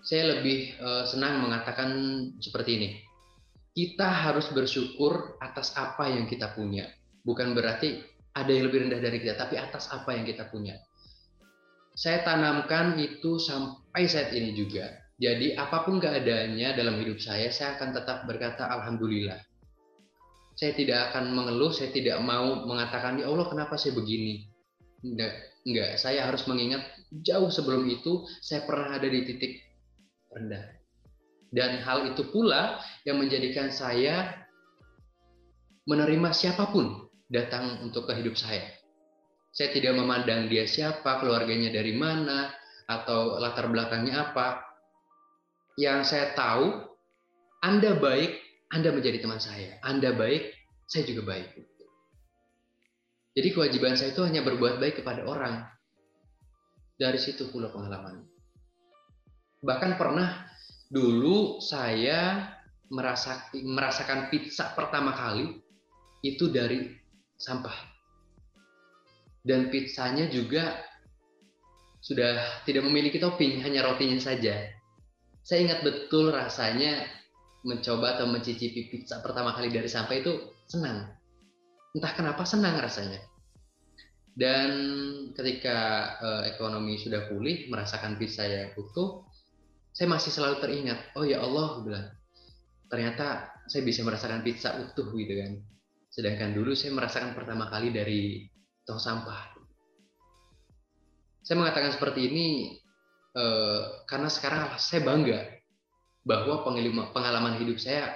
Saya 0.00 0.38
lebih 0.38 0.72
uh, 0.80 1.04
senang 1.04 1.44
mengatakan 1.44 1.92
seperti 2.40 2.70
ini. 2.80 2.88
Kita 3.72 4.08
harus 4.08 4.48
bersyukur 4.52 5.36
atas 5.44 5.76
apa 5.76 6.08
yang 6.08 6.24
kita 6.24 6.56
punya. 6.56 6.88
Bukan 7.22 7.52
berarti 7.52 8.00
ada 8.32 8.48
yang 8.48 8.68
lebih 8.68 8.88
rendah 8.88 9.00
dari 9.00 9.20
kita, 9.20 9.36
tapi 9.36 9.60
atas 9.60 9.92
apa 9.92 10.16
yang 10.16 10.24
kita 10.24 10.48
punya. 10.48 10.76
Saya 11.92 12.24
tanamkan 12.24 12.96
itu 12.96 13.36
sampai 13.36 14.08
saat 14.08 14.32
ini 14.32 14.56
juga 14.56 15.02
jadi 15.22 15.54
apa 15.54 15.86
pun 15.86 16.02
keadaannya 16.02 16.74
dalam 16.74 16.98
hidup 16.98 17.22
saya, 17.22 17.46
saya 17.54 17.78
akan 17.78 17.94
tetap 17.94 18.26
berkata 18.26 18.66
Alhamdulillah. 18.66 19.38
Saya 20.58 20.74
tidak 20.74 21.14
akan 21.14 21.30
mengeluh, 21.30 21.70
saya 21.70 21.94
tidak 21.94 22.18
mau 22.18 22.66
mengatakan, 22.66 23.22
ya 23.22 23.30
Allah 23.30 23.46
kenapa 23.46 23.78
saya 23.78 23.94
begini. 23.94 24.50
Enggak, 25.06 25.32
enggak. 25.62 25.90
Saya 25.94 26.26
harus 26.26 26.42
mengingat 26.50 26.82
jauh 27.22 27.54
sebelum 27.54 27.86
itu, 27.86 28.26
saya 28.42 28.66
pernah 28.66 28.98
ada 28.98 29.06
di 29.06 29.22
titik 29.22 29.62
rendah. 30.34 30.74
Dan 31.54 31.78
hal 31.86 32.10
itu 32.10 32.26
pula 32.34 32.82
yang 33.06 33.22
menjadikan 33.22 33.70
saya 33.70 34.42
menerima 35.86 36.34
siapa 36.34 36.66
pun 36.74 37.06
datang 37.30 37.78
untuk 37.86 38.10
ke 38.10 38.12
hidup 38.18 38.34
saya. 38.34 38.81
Saya 39.52 39.68
tidak 39.68 40.00
memandang 40.00 40.48
dia 40.48 40.64
siapa, 40.64 41.20
keluarganya 41.20 41.68
dari 41.68 41.92
mana, 41.92 42.48
atau 42.88 43.36
latar 43.36 43.68
belakangnya 43.68 44.32
apa 44.32 44.64
yang 45.80 46.04
saya 46.04 46.32
tahu 46.36 46.88
Anda 47.62 47.94
baik, 47.96 48.32
Anda 48.74 48.90
menjadi 48.90 49.22
teman 49.22 49.38
saya. 49.38 49.78
Anda 49.84 50.16
baik, 50.16 50.50
saya 50.88 51.06
juga 51.06 51.36
baik. 51.36 51.48
Jadi 53.32 53.48
kewajiban 53.54 53.96
saya 53.96 54.12
itu 54.12 54.20
hanya 54.24 54.44
berbuat 54.44 54.76
baik 54.76 55.00
kepada 55.00 55.24
orang. 55.24 55.64
Dari 56.98 57.16
situ 57.16 57.48
pula 57.48 57.72
pengalaman. 57.72 58.24
Bahkan 59.62 59.96
pernah 59.96 60.48
dulu 60.92 61.62
saya 61.62 62.50
merasa, 62.92 63.48
merasakan 63.56 64.28
pizza 64.28 64.76
pertama 64.76 65.16
kali 65.16 65.60
itu 66.20 66.52
dari 66.52 66.92
sampah. 67.40 67.91
Dan 69.42 69.68
pizzanya 69.68 70.30
juga 70.30 70.78
sudah 72.02 72.62
tidak 72.66 72.86
memiliki 72.86 73.18
topping, 73.18 73.62
hanya 73.62 73.86
rotinya 73.86 74.18
saja 74.18 74.82
saya 75.42 75.66
ingat 75.66 75.80
betul 75.82 76.30
rasanya 76.30 77.02
mencoba 77.66 78.18
atau 78.18 78.30
mencicipi 78.30 78.90
pizza 78.90 79.18
pertama 79.22 79.54
kali 79.54 79.74
dari 79.74 79.90
sampah 79.90 80.16
itu 80.18 80.32
senang. 80.70 81.10
Entah 81.92 82.12
kenapa 82.14 82.46
senang 82.46 82.78
rasanya. 82.78 83.18
Dan 84.32 84.70
ketika 85.36 85.78
uh, 86.22 86.42
ekonomi 86.48 86.96
sudah 86.96 87.28
pulih, 87.28 87.68
merasakan 87.68 88.16
pizza 88.16 88.48
yang 88.48 88.72
utuh, 88.78 89.28
saya 89.92 90.08
masih 90.08 90.32
selalu 90.32 90.56
teringat, 90.64 91.12
oh 91.20 91.26
ya 91.26 91.44
Allah, 91.44 91.84
bilang, 91.84 92.06
ternyata 92.88 93.52
saya 93.68 93.84
bisa 93.84 94.00
merasakan 94.00 94.40
pizza 94.40 94.72
utuh 94.80 95.12
gitu 95.12 95.36
kan. 95.36 95.52
Sedangkan 96.08 96.56
dulu 96.56 96.72
saya 96.72 96.96
merasakan 96.96 97.36
pertama 97.36 97.68
kali 97.68 97.92
dari 97.92 98.48
tong 98.86 99.02
sampah. 99.02 99.54
Saya 101.42 101.58
mengatakan 101.58 101.94
seperti 101.94 102.30
ini 102.30 102.46
Eh, 103.32 103.82
karena 104.04 104.28
sekarang 104.28 104.76
saya 104.76 105.08
bangga 105.08 105.40
bahwa 106.20 106.68
pengalaman 107.16 107.56
hidup 107.64 107.80
saya 107.80 108.12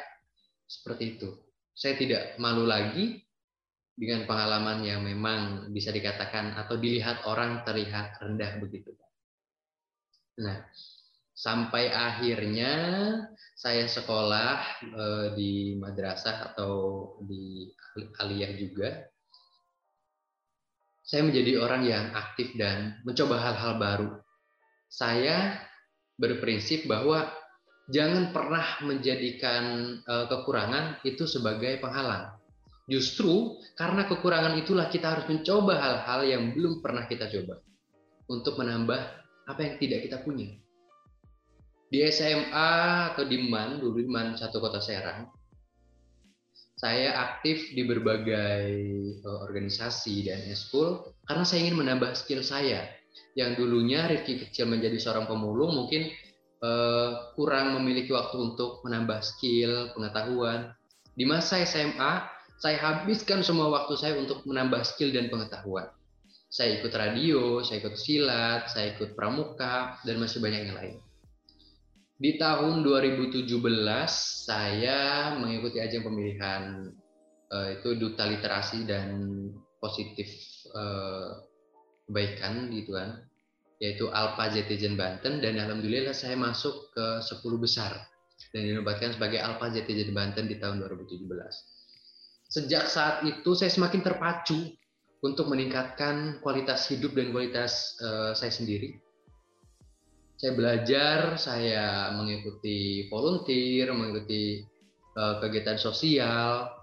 seperti 0.69 1.17
itu. 1.17 1.33
Saya 1.73 1.97
tidak 1.97 2.37
malu 2.37 2.69
lagi 2.69 3.25
dengan 3.97 4.29
pengalaman 4.29 4.85
yang 4.85 5.01
memang 5.01 5.73
bisa 5.73 5.89
dikatakan 5.89 6.53
atau 6.61 6.77
dilihat 6.77 7.25
orang 7.25 7.65
terlihat 7.65 8.21
rendah 8.21 8.61
begitu. 8.61 8.93
Nah, 10.37 10.69
sampai 11.33 11.89
akhirnya 11.89 12.73
saya 13.57 13.89
sekolah 13.89 14.85
eh, 14.85 15.27
di 15.33 15.81
madrasah 15.81 16.53
atau 16.53 16.73
di 17.25 17.73
aliyah 18.21 18.53
juga. 18.61 19.01
Saya 21.07 21.23
menjadi 21.23 21.63
orang 21.63 21.87
yang 21.87 22.11
aktif 22.19 22.59
dan 22.59 22.99
mencoba 23.07 23.39
hal-hal 23.39 23.79
baru 23.79 24.09
saya 24.87 25.59
berprinsip 26.17 26.87
bahwa 26.87 27.27
jangan 27.91 28.31
pernah 28.31 28.81
menjadikan 28.83 29.97
uh, 30.07 30.27
kekurangan 30.31 31.03
itu 31.05 31.27
sebagai 31.27 31.79
penghalang. 31.83 32.35
Justru 32.87 33.59
karena 33.75 34.07
kekurangan 34.07 34.55
itulah 34.63 34.87
kita 34.87 35.19
harus 35.19 35.27
mencoba 35.27 35.75
hal-hal 35.75 36.21
yang 36.23 36.43
belum 36.55 36.79
pernah 36.81 37.11
kita 37.11 37.27
coba 37.27 37.59
untuk 38.31 38.55
menambah 38.59 39.01
apa 39.47 39.61
yang 39.63 39.75
tidak 39.83 40.07
kita 40.07 40.19
punya. 40.23 40.55
Di 41.87 42.03
SMA 42.11 42.71
atau 43.15 43.23
di 43.27 43.47
MAN, 43.47 43.79
dulu 43.79 44.03
di 44.03 44.07
MAN 44.11 44.35
satu 44.35 44.59
kota 44.59 44.83
Serang, 44.83 45.31
saya 46.77 47.17
aktif 47.33 47.73
di 47.73 47.89
berbagai 47.89 48.69
uh, 49.25 49.39
organisasi 49.49 50.29
dan 50.29 50.45
eskul 50.53 51.09
karena 51.25 51.45
saya 51.49 51.65
ingin 51.65 51.81
menambah 51.81 52.13
skill 52.13 52.45
saya. 52.45 52.85
Yang 53.33 53.65
dulunya 53.65 54.05
Rifki 54.05 54.37
kecil 54.45 54.69
menjadi 54.69 55.01
seorang 55.01 55.25
pemulung 55.25 55.73
mungkin 55.73 56.13
uh, 56.61 57.33
kurang 57.33 57.81
memiliki 57.81 58.13
waktu 58.13 58.37
untuk 58.37 58.85
menambah 58.85 59.25
skill, 59.25 59.97
pengetahuan. 59.97 60.77
Di 61.17 61.25
masa 61.25 61.65
SMA, 61.65 62.29
saya 62.61 62.77
habiskan 62.77 63.41
semua 63.41 63.73
waktu 63.73 63.97
saya 63.97 64.21
untuk 64.21 64.45
menambah 64.45 64.85
skill 64.85 65.17
dan 65.17 65.33
pengetahuan. 65.33 65.89
Saya 66.53 66.81
ikut 66.81 66.93
radio, 66.93 67.65
saya 67.65 67.81
ikut 67.81 67.97
silat, 67.97 68.69
saya 68.69 68.97
ikut 68.97 69.17
pramuka, 69.17 69.97
dan 70.05 70.21
masih 70.21 70.45
banyak 70.45 70.69
yang 70.69 70.77
lain. 70.77 70.97
Di 72.17 72.41
tahun 72.41 72.81
2017 72.81 73.45
saya 74.49 75.33
mengikuti 75.37 75.77
ajang 75.85 76.09
pemilihan 76.09 76.89
uh, 77.53 77.69
itu 77.77 77.93
duta 78.01 78.25
literasi 78.25 78.89
dan 78.89 79.13
positif 79.77 80.29
uh, 80.73 81.45
kebaikan 82.09 82.73
gitu 82.73 82.97
kan, 82.97 83.21
yaitu 83.85 84.09
Alpa 84.09 84.49
Jetizen 84.49 84.97
Banten 84.97 85.45
dan 85.45 85.61
alhamdulillah 85.61 86.17
saya 86.17 86.41
masuk 86.41 86.97
ke 86.97 87.21
10 87.21 87.37
besar 87.61 87.93
dan 88.57 88.65
dinobatkan 88.65 89.13
sebagai 89.13 89.45
Alpa 89.45 89.69
Jetizen 89.69 90.17
Banten 90.17 90.49
di 90.49 90.57
tahun 90.57 90.81
2017 90.81 91.29
sejak 92.47 92.87
saat 92.87 93.27
itu 93.27 93.51
saya 93.59 93.71
semakin 93.71 94.03
terpacu 94.07 94.57
untuk 95.25 95.51
meningkatkan 95.51 96.39
kualitas 96.45 96.87
hidup 96.87 97.17
dan 97.19 97.35
kualitas 97.35 97.99
uh, 97.99 98.31
saya 98.37 98.53
sendiri. 98.53 99.01
Saya 100.37 100.53
belajar, 100.53 101.41
saya 101.41 102.13
mengikuti 102.13 103.09
volunteer, 103.09 103.89
mengikuti 103.97 104.61
uh, 105.17 105.41
kegiatan 105.41 105.81
sosial. 105.81 106.77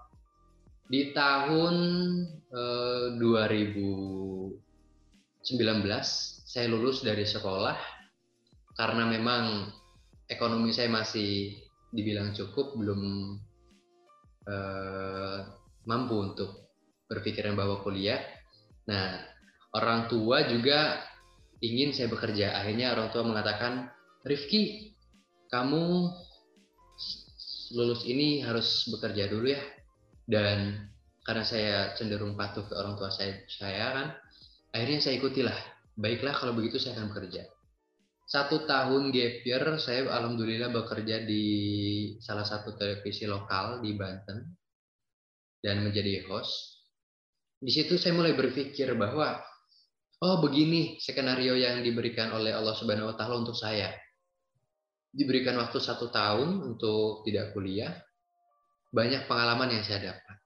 Di 0.90 1.14
tahun 1.14 1.74
uh, 2.50 3.14
eh, 3.14 3.16
2019 3.16 4.50
saya 6.44 6.66
lulus 6.68 7.00
dari 7.00 7.24
sekolah 7.24 7.78
karena 8.76 9.08
memang 9.08 9.70
ekonomi 10.28 10.74
saya 10.74 10.90
masih 10.92 11.56
dibilang 11.94 12.34
cukup, 12.34 12.74
belum 12.74 13.00
uh, 14.50 15.38
mampu 15.86 16.14
untuk 16.34 16.74
berpikiran 17.06 17.54
bahwa 17.54 17.86
kuliah. 17.86 18.18
Nah, 18.90 19.22
orang 19.78 20.10
tua 20.10 20.42
juga 20.50 21.00
ingin 21.70 21.96
saya 21.96 22.12
bekerja. 22.12 22.60
Akhirnya 22.60 22.92
orang 22.92 23.08
tua 23.14 23.24
mengatakan, 23.24 23.88
Rifki, 24.24 24.92
kamu 25.48 26.12
lulus 27.74 28.04
ini 28.04 28.44
harus 28.44 28.88
bekerja 28.92 29.28
dulu 29.28 29.52
ya. 29.52 29.62
Dan 30.24 30.88
karena 31.24 31.44
saya 31.44 31.76
cenderung 31.96 32.36
patuh 32.36 32.64
ke 32.68 32.74
orang 32.76 32.96
tua 33.00 33.08
saya, 33.08 33.40
saya 33.48 33.86
kan, 33.92 34.06
akhirnya 34.72 35.00
saya 35.00 35.16
ikutilah. 35.16 35.58
Baiklah 35.94 36.34
kalau 36.34 36.52
begitu 36.56 36.76
saya 36.76 36.98
akan 36.98 37.14
bekerja. 37.14 37.46
Satu 38.24 38.64
tahun 38.64 39.12
gap 39.12 39.44
year, 39.44 39.64
saya 39.76 40.08
alhamdulillah 40.08 40.72
bekerja 40.72 41.28
di 41.28 41.44
salah 42.24 42.42
satu 42.42 42.72
televisi 42.74 43.28
lokal 43.28 43.84
di 43.84 43.92
Banten 43.94 44.48
dan 45.60 45.84
menjadi 45.84 46.24
host. 46.28 46.82
Di 47.60 47.72
situ 47.72 47.96
saya 48.00 48.16
mulai 48.16 48.32
berpikir 48.36 48.92
bahwa 48.96 49.40
oh 50.24 50.40
begini 50.40 50.96
skenario 50.96 51.52
yang 51.52 51.84
diberikan 51.84 52.32
oleh 52.32 52.56
Allah 52.56 52.72
Subhanahu 52.72 53.12
Wa 53.12 53.16
Taala 53.20 53.44
untuk 53.44 53.52
saya. 53.52 53.92
Diberikan 55.12 55.60
waktu 55.60 55.78
satu 55.78 56.08
tahun 56.08 56.64
untuk 56.64 57.22
tidak 57.28 57.52
kuliah, 57.52 57.92
banyak 58.88 59.28
pengalaman 59.28 59.76
yang 59.76 59.84
saya 59.84 60.16
dapat. 60.16 60.36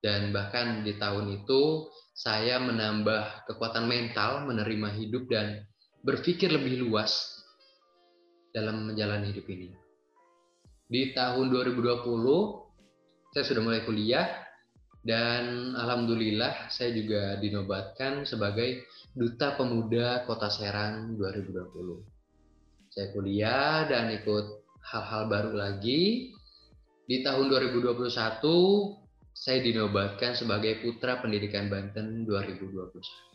Dan 0.00 0.32
bahkan 0.32 0.80
di 0.80 0.96
tahun 0.96 1.44
itu 1.44 1.92
saya 2.16 2.56
menambah 2.64 3.44
kekuatan 3.44 3.84
mental 3.84 4.48
menerima 4.48 4.88
hidup 4.96 5.28
dan 5.28 5.68
berpikir 6.00 6.48
lebih 6.48 6.80
luas 6.80 7.44
dalam 8.56 8.88
menjalani 8.88 9.36
hidup 9.36 9.46
ini. 9.52 9.68
Di 10.90 11.12
tahun 11.12 11.52
2020 11.52 12.02
saya 13.30 13.44
sudah 13.46 13.62
mulai 13.62 13.84
kuliah 13.86 14.26
dan 15.00 15.72
alhamdulillah 15.76 16.68
saya 16.68 16.92
juga 16.92 17.38
dinobatkan 17.40 18.28
sebagai 18.28 18.84
duta 19.14 19.58
pemuda 19.58 20.22
Kota 20.26 20.46
Serang 20.50 21.18
2020. 21.18 22.90
Saya 22.90 23.06
kuliah 23.14 23.86
dan 23.86 24.10
ikut 24.14 24.46
hal-hal 24.86 25.26
baru 25.30 25.52
lagi. 25.54 26.34
Di 27.10 27.26
tahun 27.26 27.50
2021 27.50 28.06
saya 29.34 29.58
dinobatkan 29.58 30.38
sebagai 30.38 30.78
Putra 30.78 31.18
Pendidikan 31.18 31.66
Banten 31.66 32.22
2021 32.22 33.30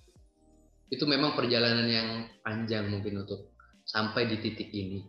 itu 0.94 1.04
memang 1.10 1.34
perjalanan 1.34 1.88
yang 1.90 2.10
panjang 2.46 2.88
mungkin 2.88 3.26
untuk 3.26 3.52
sampai 3.84 4.30
di 4.30 4.38
titik 4.38 4.70
ini. 4.70 5.02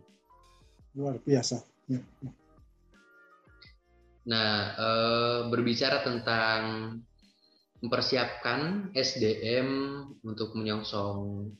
Luar 0.97 1.21
biasa. 1.21 1.61
Ya. 1.87 2.01
Nah, 4.27 4.51
e, 4.75 4.89
berbicara 5.53 6.03
tentang 6.03 6.59
mempersiapkan 7.81 8.91
SDM 8.97 9.69
untuk 10.25 10.57
menyongsong 10.57 11.51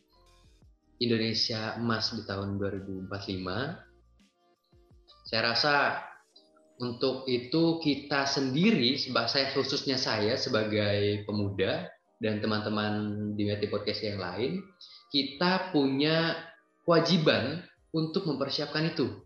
Indonesia 0.98 1.78
emas 1.78 2.10
di 2.14 2.26
tahun 2.26 2.58
2045, 2.58 3.12
saya 5.30 5.42
rasa 5.54 6.02
untuk 6.82 7.26
itu 7.30 7.82
kita 7.82 8.26
sendiri, 8.26 8.98
saya 9.30 9.50
khususnya 9.54 9.98
saya 9.98 10.38
sebagai 10.38 11.26
pemuda, 11.26 11.90
dan 12.18 12.42
teman-teman 12.42 12.94
di 13.38 13.46
Meti 13.46 13.70
Podcast 13.70 14.02
yang 14.02 14.18
lain, 14.18 14.62
kita 15.14 15.70
punya 15.70 16.34
kewajiban 16.82 17.62
untuk 17.94 18.26
mempersiapkan 18.26 18.90
itu. 18.90 19.22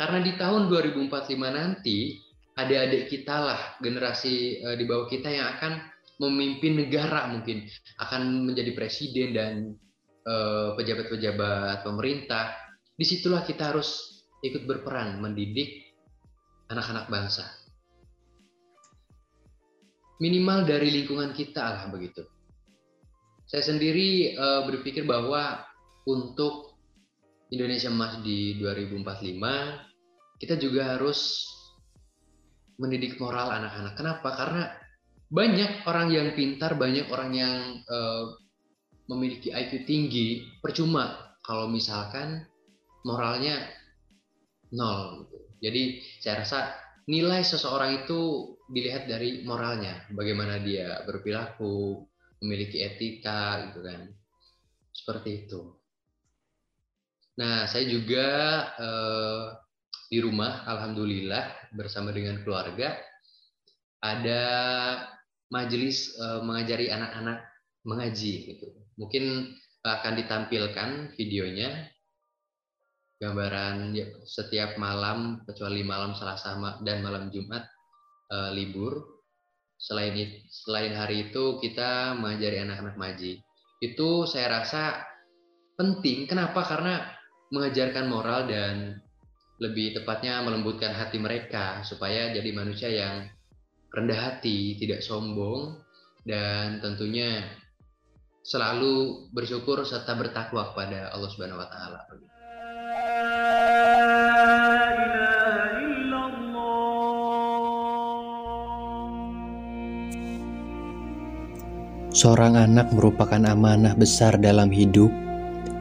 Karena 0.00 0.24
di 0.24 0.32
tahun 0.40 0.72
2045 0.72 1.36
nanti, 1.52 2.16
adik-adik 2.56 3.12
kita 3.12 3.36
lah, 3.38 3.60
generasi 3.82 4.64
uh, 4.64 4.76
di 4.78 4.84
bawah 4.88 5.06
kita 5.10 5.28
yang 5.28 5.52
akan 5.58 5.84
memimpin 6.18 6.78
negara 6.78 7.30
mungkin, 7.30 7.66
akan 8.02 8.50
menjadi 8.50 8.70
presiden 8.74 9.28
dan 9.34 9.52
uh, 10.26 10.74
pejabat-pejabat 10.74 11.86
pemerintah. 11.86 12.54
Di 12.98 13.06
situlah 13.06 13.46
kita 13.46 13.70
harus 13.74 14.22
ikut 14.42 14.66
berperan 14.66 15.22
mendidik 15.22 15.94
anak-anak 16.70 17.06
bangsa 17.06 17.58
minimal 20.18 20.66
dari 20.66 20.90
lingkungan 20.90 21.30
kita 21.30 21.62
lah 21.62 21.84
begitu. 21.90 22.26
Saya 23.48 23.64
sendiri 23.64 24.36
uh, 24.36 24.68
berpikir 24.68 25.08
bahwa 25.08 25.64
untuk 26.04 26.76
Indonesia 27.48 27.88
Emas 27.88 28.20
di 28.20 28.60
2045 28.60 29.40
kita 30.38 30.54
juga 30.60 30.94
harus 30.94 31.48
mendidik 32.76 33.16
moral 33.16 33.56
anak-anak. 33.56 33.94
Kenapa? 33.96 34.28
Karena 34.36 34.62
banyak 35.28 35.84
orang 35.84 36.08
yang 36.08 36.28
pintar, 36.32 36.76
banyak 36.80 37.06
orang 37.12 37.30
yang 37.36 37.56
uh, 37.84 38.32
memiliki 39.08 39.52
IQ 39.52 39.84
tinggi, 39.84 40.44
percuma 40.60 41.36
kalau 41.44 41.68
misalkan 41.68 42.44
moralnya 43.04 43.68
nol. 44.72 45.24
Gitu. 45.24 45.36
Jadi 45.58 45.82
saya 46.20 46.34
rasa 46.44 46.58
nilai 47.08 47.40
seseorang 47.44 48.04
itu 48.04 48.52
dilihat 48.68 49.08
dari 49.08 49.44
moralnya, 49.44 50.04
bagaimana 50.12 50.60
dia 50.60 51.02
berperilaku, 51.08 52.04
memiliki 52.44 52.84
etika 52.84 53.72
gitu 53.72 53.80
kan. 53.80 54.00
Seperti 54.92 55.30
itu. 55.46 55.60
Nah, 57.38 57.64
saya 57.70 57.86
juga 57.86 58.26
eh, 58.76 59.44
di 60.08 60.18
rumah 60.20 60.68
alhamdulillah 60.68 61.72
bersama 61.76 62.10
dengan 62.12 62.40
keluarga 62.42 62.96
ada 63.98 64.44
majelis 65.48 66.14
eh, 66.16 66.40
mengajari 66.44 66.92
anak-anak 66.92 67.44
mengaji 67.88 68.54
gitu. 68.54 68.68
Mungkin 69.00 69.54
akan 69.86 70.12
ditampilkan 70.20 71.16
videonya 71.16 71.88
gambaran 73.18 73.96
ya, 73.96 74.06
setiap 74.26 74.78
malam 74.78 75.42
kecuali 75.48 75.82
malam 75.82 76.14
Selasa 76.14 76.54
dan 76.86 77.02
malam 77.02 77.30
Jumat 77.34 77.66
uh, 78.30 78.50
libur. 78.54 79.22
Selain 79.78 80.14
selain 80.50 80.94
hari 80.94 81.30
itu 81.30 81.62
kita 81.62 82.18
mengajari 82.18 82.62
anak-anak 82.62 82.98
maji. 82.98 83.38
Itu 83.78 84.26
saya 84.26 84.62
rasa 84.62 85.06
penting. 85.78 86.26
Kenapa? 86.26 86.66
Karena 86.66 86.98
mengajarkan 87.54 88.06
moral 88.10 88.50
dan 88.50 88.98
lebih 89.62 89.98
tepatnya 89.98 90.42
melembutkan 90.42 90.94
hati 90.94 91.18
mereka 91.18 91.82
supaya 91.82 92.30
jadi 92.34 92.50
manusia 92.54 92.90
yang 92.90 93.26
rendah 93.92 94.18
hati, 94.18 94.76
tidak 94.76 95.00
sombong, 95.00 95.80
dan 96.28 96.80
tentunya 96.84 97.40
selalu 98.44 99.28
bersyukur 99.32 99.84
serta 99.84 100.16
bertakwa 100.16 100.72
kepada 100.72 101.12
Allah 101.12 101.28
Subhanahu 101.32 101.60
wa 101.60 101.68
taala. 101.68 102.00
Seorang 112.18 112.58
anak 112.58 112.90
merupakan 112.90 113.38
amanah 113.46 113.94
besar 113.94 114.42
dalam 114.42 114.74
hidup 114.74 115.12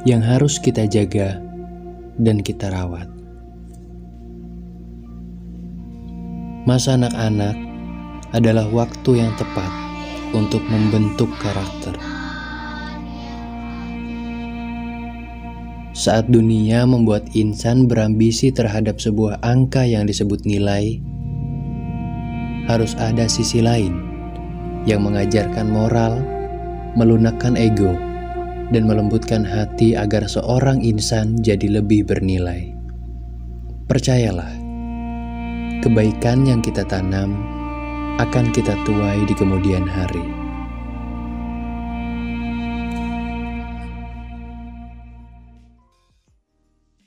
yang 0.05 0.21
harus 0.21 0.61
kita 0.61 0.85
jaga 0.85 1.41
dan 2.21 2.45
kita 2.45 2.69
rawat. 2.69 3.09
Masa 6.67 6.99
anak-anak 6.99 7.66
adalah 8.35 8.67
waktu 8.67 9.23
yang 9.23 9.31
tepat 9.39 9.71
untuk 10.35 10.59
membentuk 10.67 11.31
karakter. 11.39 11.95
Saat 15.97 16.29
dunia 16.29 16.85
membuat 16.85 17.25
insan 17.33 17.89
berambisi 17.89 18.53
terhadap 18.53 19.01
sebuah 19.01 19.41
angka 19.41 19.81
yang 19.81 20.05
disebut 20.05 20.45
nilai, 20.45 21.01
harus 22.69 22.93
ada 23.01 23.25
sisi 23.25 23.65
lain 23.65 23.97
yang 24.85 25.01
mengajarkan 25.01 25.65
moral, 25.65 26.21
melunakkan 26.93 27.57
ego, 27.57 27.97
dan 28.69 28.85
melembutkan 28.85 29.41
hati 29.41 29.97
agar 29.97 30.27
seorang 30.27 30.83
insan 30.85 31.39
jadi 31.41 31.81
lebih 31.81 32.05
bernilai. 32.05 32.75
Percayalah 33.87 34.53
kebaikan 35.81 36.45
yang 36.45 36.59
kita 36.59 36.83
tanam 36.85 37.56
akan 38.17 38.49
kita 38.49 38.73
tuai 38.81 39.21
di 39.29 39.35
kemudian 39.37 39.85
hari. 39.85 40.25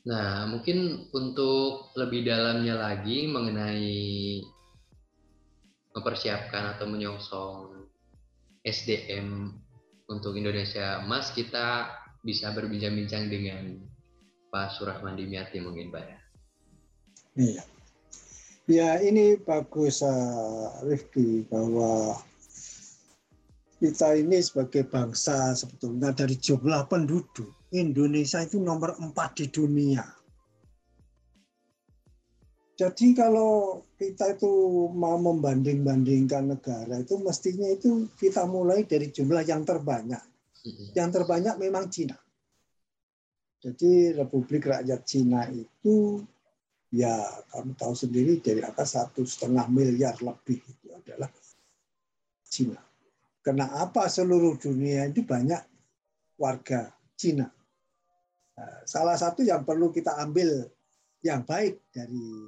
Nah, 0.06 0.46
mungkin 0.46 1.10
untuk 1.10 1.90
lebih 1.98 2.30
dalamnya 2.30 2.78
lagi 2.78 3.26
mengenai 3.26 4.38
mempersiapkan 5.98 6.78
atau 6.78 6.86
menyongsong 6.86 7.90
SDM 8.62 9.50
untuk 10.06 10.38
Indonesia 10.38 11.02
Emas, 11.02 11.34
kita 11.34 11.90
bisa 12.22 12.54
berbincang-bincang 12.54 13.26
dengan 13.26 13.82
Pak 14.54 14.78
Surahman 14.78 15.18
Dimyati 15.18 15.58
mungkin 15.58 15.90
Pak 15.90 16.04
ya. 16.06 16.18
Iya. 17.34 17.79
Ya 18.70 19.02
ini 19.02 19.34
bagus 19.34 19.98
uh, 19.98 20.70
Rifki 20.86 21.42
bahwa 21.50 22.14
kita 23.82 24.14
ini 24.14 24.38
sebagai 24.38 24.86
bangsa 24.86 25.58
sebetulnya 25.58 26.14
dari 26.14 26.38
jumlah 26.38 26.86
penduduk 26.86 27.50
Indonesia 27.74 28.38
itu 28.46 28.62
nomor 28.62 28.94
empat 29.02 29.42
di 29.42 29.50
dunia. 29.50 30.06
Jadi 32.78 33.10
kalau 33.18 33.82
kita 33.98 34.38
itu 34.38 34.86
mau 34.94 35.18
membanding-bandingkan 35.18 36.54
negara 36.54 37.02
itu 37.02 37.18
mestinya 37.18 37.66
itu 37.74 38.06
kita 38.22 38.46
mulai 38.46 38.86
dari 38.86 39.10
jumlah 39.10 39.50
yang 39.50 39.66
terbanyak. 39.66 40.22
Yang 40.94 41.10
terbanyak 41.18 41.58
memang 41.58 41.90
Cina. 41.90 42.14
Jadi 43.66 44.14
Republik 44.14 44.70
Rakyat 44.70 45.02
Cina 45.02 45.50
itu 45.50 46.22
ya 46.90 47.14
kamu 47.54 47.78
tahu 47.78 47.94
sendiri 47.94 48.42
dari 48.42 48.60
angka 48.66 48.82
satu 48.82 49.22
setengah 49.22 49.70
miliar 49.70 50.18
lebih 50.18 50.58
itu 50.58 50.90
adalah 50.90 51.30
Cina. 52.50 52.78
Kenapa 53.40 54.10
seluruh 54.10 54.58
dunia 54.58 55.06
itu 55.08 55.22
banyak 55.24 55.62
warga 56.36 56.90
Cina? 57.14 57.46
Nah, 58.58 58.84
salah 58.84 59.16
satu 59.16 59.40
yang 59.40 59.64
perlu 59.64 59.88
kita 59.94 60.18
ambil 60.20 60.68
yang 61.24 61.46
baik 61.46 61.80
dari 61.94 62.44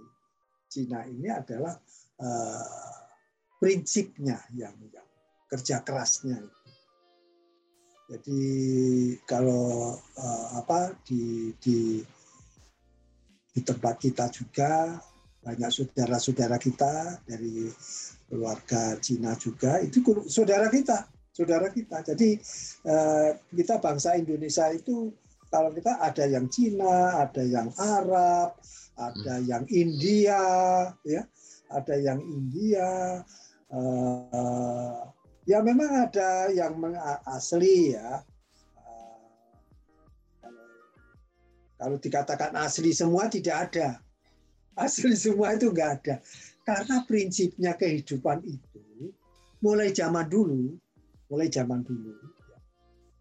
Cina 0.68 1.06
ini 1.06 1.30
adalah 1.32 1.72
uh, 2.20 2.98
prinsipnya 3.56 4.42
yang, 4.52 4.74
kerja 5.52 5.84
kerasnya. 5.84 6.40
Jadi 8.08 8.40
kalau 9.28 9.96
uh, 9.96 10.48
apa 10.56 10.96
di, 11.04 11.52
di 11.60 12.00
di 13.52 13.60
tempat 13.60 14.00
kita 14.00 14.32
juga 14.32 14.96
banyak 15.42 15.70
saudara-saudara 15.70 16.56
kita 16.56 17.20
dari 17.28 17.68
keluarga 18.30 18.96
Cina 18.98 19.36
juga. 19.36 19.78
Itu 19.84 20.00
saudara 20.26 20.72
kita 20.72 21.12
saudara 21.32 21.72
kita. 21.72 22.04
Jadi 22.04 22.36
eh, 22.86 23.30
kita 23.52 23.80
bangsa 23.80 24.14
Indonesia 24.20 24.68
itu 24.70 25.10
kalau 25.52 25.72
kita 25.72 26.00
ada 26.00 26.24
yang 26.28 26.48
Cina 26.48 27.20
ada 27.28 27.44
yang 27.44 27.68
Arab 27.76 28.56
ada 28.96 29.34
hmm. 29.40 29.46
yang 29.48 29.64
India 29.68 30.42
ya 31.04 31.22
ada 31.72 31.94
yang 31.96 32.20
India 32.20 33.20
eh, 33.72 35.00
ya 35.48 35.58
memang 35.60 36.08
ada 36.08 36.48
yang 36.52 36.76
asli 37.28 37.96
ya 37.96 38.24
Kalau 41.82 41.98
dikatakan 41.98 42.54
asli 42.54 42.94
semua 42.94 43.26
tidak 43.26 43.56
ada. 43.66 43.98
Asli 44.78 45.18
semua 45.18 45.58
itu 45.58 45.74
enggak 45.74 45.90
ada. 45.98 46.14
Karena 46.62 47.02
prinsipnya 47.02 47.74
kehidupan 47.74 48.38
itu 48.46 49.10
mulai 49.58 49.90
zaman 49.90 50.30
dulu, 50.30 50.78
mulai 51.26 51.50
zaman 51.50 51.82
dulu. 51.82 52.14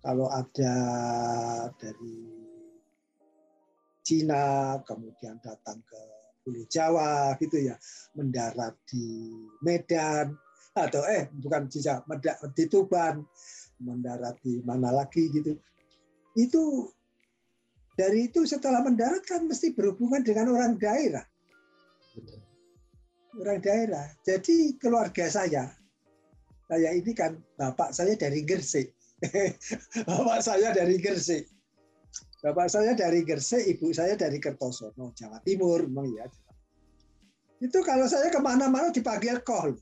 Kalau 0.06 0.30
ada 0.30 0.76
dari 1.74 2.18
Cina 4.06 4.78
kemudian 4.86 5.42
datang 5.42 5.82
ke 5.82 6.02
Pulau 6.46 6.66
Jawa 6.70 7.34
gitu 7.42 7.66
ya, 7.66 7.78
mendarat 8.14 8.78
di 8.86 9.34
Medan 9.66 10.38
atau 10.78 11.02
eh 11.10 11.30
bukan 11.34 11.66
Cica, 11.66 12.06
di 12.54 12.66
Tuban, 12.70 13.26
mendarat 13.82 14.38
di 14.46 14.62
mana 14.62 14.94
lagi 14.94 15.34
gitu. 15.34 15.58
Itu 16.38 16.94
dari 18.00 18.32
itu 18.32 18.48
setelah 18.48 18.82
mendarat 18.84 19.24
kan 19.28 19.48
mesti 19.48 19.76
berhubungan 19.76 20.24
dengan 20.24 20.52
orang 20.56 20.80
daerah. 20.80 21.24
Orang 23.36 23.60
daerah. 23.64 24.08
Jadi 24.24 24.76
keluarga 24.80 25.28
saya, 25.32 25.72
saya 26.68 26.90
ini 26.96 27.12
kan 27.12 27.40
bapak 27.60 27.92
saya 27.92 28.16
dari 28.16 28.44
Gresik. 28.44 28.92
bapak 30.10 30.40
saya 30.44 30.72
dari 30.72 30.96
Gresik. 31.00 31.48
Bapak 32.42 32.74
saya 32.74 32.98
dari 32.98 33.22
Gresik, 33.22 33.78
ibu 33.78 33.94
saya 33.94 34.18
dari 34.18 34.42
Kertosono, 34.42 35.14
Jawa 35.14 35.38
Timur. 35.46 35.86
Memang 35.86 36.10
ya. 36.10 36.26
Itu 37.62 37.86
kalau 37.86 38.10
saya 38.10 38.34
ke 38.34 38.42
mana-mana 38.42 38.90
dipanggil 38.90 39.46
kol 39.46 39.78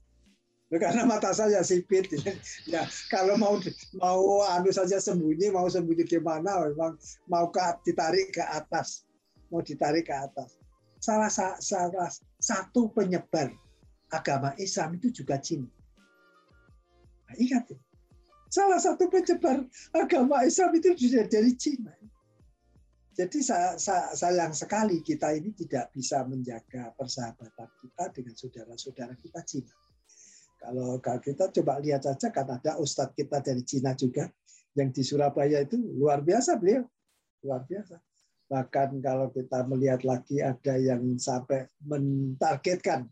karena 0.78 1.02
mata 1.08 1.34
saya 1.34 1.66
sipit. 1.66 2.14
Ya 2.70 2.86
kalau 3.10 3.34
mau 3.42 3.58
mau 3.98 4.46
anu 4.46 4.70
saja 4.70 5.02
sembunyi 5.02 5.50
mau 5.50 5.66
sembunyi 5.66 6.06
di 6.06 6.20
mana 6.22 6.62
memang 6.70 6.94
mau 7.26 7.50
ke 7.50 7.62
ditarik 7.90 8.38
ke 8.38 8.44
atas. 8.46 9.10
Mau 9.50 9.66
ditarik 9.66 10.06
ke 10.06 10.14
atas. 10.14 10.54
Salah, 11.00 11.32
salah 11.32 12.12
satu 12.38 12.92
penyebar 12.92 13.50
agama 14.14 14.54
Islam 14.58 14.98
itu 14.98 15.14
juga 15.14 15.38
Cina 15.40 15.70
nah, 17.30 17.36
ingat 17.38 17.70
ya. 17.70 17.80
Salah 18.50 18.82
satu 18.82 19.06
penyebar 19.08 19.70
agama 19.94 20.42
Islam 20.42 20.74
itu 20.76 20.98
sudah 20.98 21.26
dari 21.30 21.54
Cina 21.54 21.94
jadi 23.20 23.40
sayang 24.16 24.56
sekali 24.56 25.04
kita 25.04 25.36
ini 25.36 25.52
tidak 25.52 25.92
bisa 25.92 26.24
menjaga 26.24 26.96
persahabatan 26.96 27.68
kita 27.84 28.04
dengan 28.16 28.32
saudara-saudara 28.32 29.14
kita 29.20 29.44
Cina 29.44 29.74
kalau 30.60 31.00
kita 31.00 31.48
coba 31.56 31.80
lihat 31.80 32.04
saja 32.04 32.28
kan 32.30 32.46
ada 32.52 32.76
ustadz 32.78 33.16
kita 33.16 33.40
dari 33.40 33.64
Cina 33.64 33.96
juga 33.96 34.28
yang 34.76 34.92
di 34.92 35.02
Surabaya 35.02 35.64
itu 35.64 35.80
luar 35.80 36.22
biasa 36.22 36.60
beliau, 36.60 36.84
luar 37.42 37.64
biasa. 37.66 37.98
Bahkan 38.50 39.00
kalau 39.00 39.30
kita 39.32 39.64
melihat 39.66 40.02
lagi 40.04 40.42
ada 40.42 40.76
yang 40.78 41.18
sampai 41.18 41.70
mentargetkan 41.86 43.08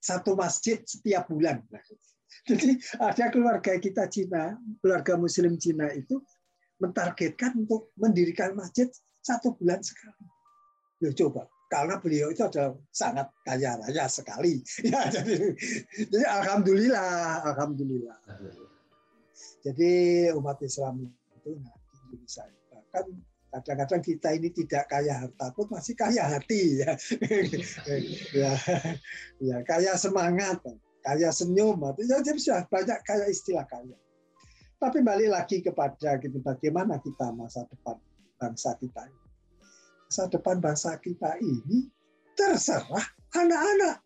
satu 0.00 0.38
masjid 0.38 0.78
setiap 0.86 1.26
bulan. 1.26 1.62
Jadi 2.48 2.78
ada 3.02 3.24
keluarga 3.30 3.74
kita 3.78 4.06
Cina, 4.06 4.54
keluarga 4.78 5.18
Muslim 5.18 5.58
Cina 5.58 5.90
itu 5.90 6.22
mentargetkan 6.78 7.66
untuk 7.66 7.90
mendirikan 7.98 8.54
masjid 8.54 8.86
satu 9.24 9.58
bulan 9.58 9.82
sekali. 9.82 10.26
Yo 11.02 11.10
coba, 11.12 11.50
karena 11.66 11.98
beliau 11.98 12.30
itu 12.30 12.46
adalah 12.46 12.78
sangat 12.94 13.26
kaya 13.42 13.74
raya 13.78 14.06
sekali. 14.06 14.62
Ya, 14.86 15.10
jadi, 15.10 15.34
jadi 15.98 16.24
alhamdulillah, 16.24 17.42
alhamdulillah. 17.54 18.18
Jadi 19.66 19.90
umat 20.38 20.62
Islam 20.62 21.10
itu 21.10 21.58
nah, 21.58 21.74
bisa 22.14 22.46
bahkan 22.70 23.06
kadang-kadang 23.50 24.02
kita 24.04 24.28
ini 24.38 24.48
tidak 24.54 24.86
kaya 24.86 25.26
harta 25.26 25.46
pun 25.56 25.66
masih 25.72 25.94
kaya 25.98 26.22
hati 26.22 26.86
ya. 26.86 26.92
ya, 28.46 28.52
ya 29.42 29.56
kaya 29.66 29.98
semangat, 29.98 30.62
kaya 31.02 31.34
senyum, 31.34 31.82
ya 31.98 32.22
dia 32.22 32.34
sudah 32.38 32.62
banyak 32.70 32.98
kayak 33.02 33.28
istilah 33.32 33.66
kaya. 33.66 33.98
Tapi 34.76 35.00
balik 35.00 35.32
lagi 35.32 35.64
kepada 35.64 36.20
gitu, 36.20 36.38
bagaimana 36.44 37.00
kita 37.00 37.32
masa 37.32 37.64
depan 37.66 37.96
bangsa 38.36 38.76
kita 38.76 39.08
ini. 39.08 39.25
Masa 40.06 40.30
depan 40.30 40.62
bangsa 40.62 40.94
kita 41.02 41.34
ini 41.42 41.90
terserah 42.38 43.02
anak-anak. 43.34 43.98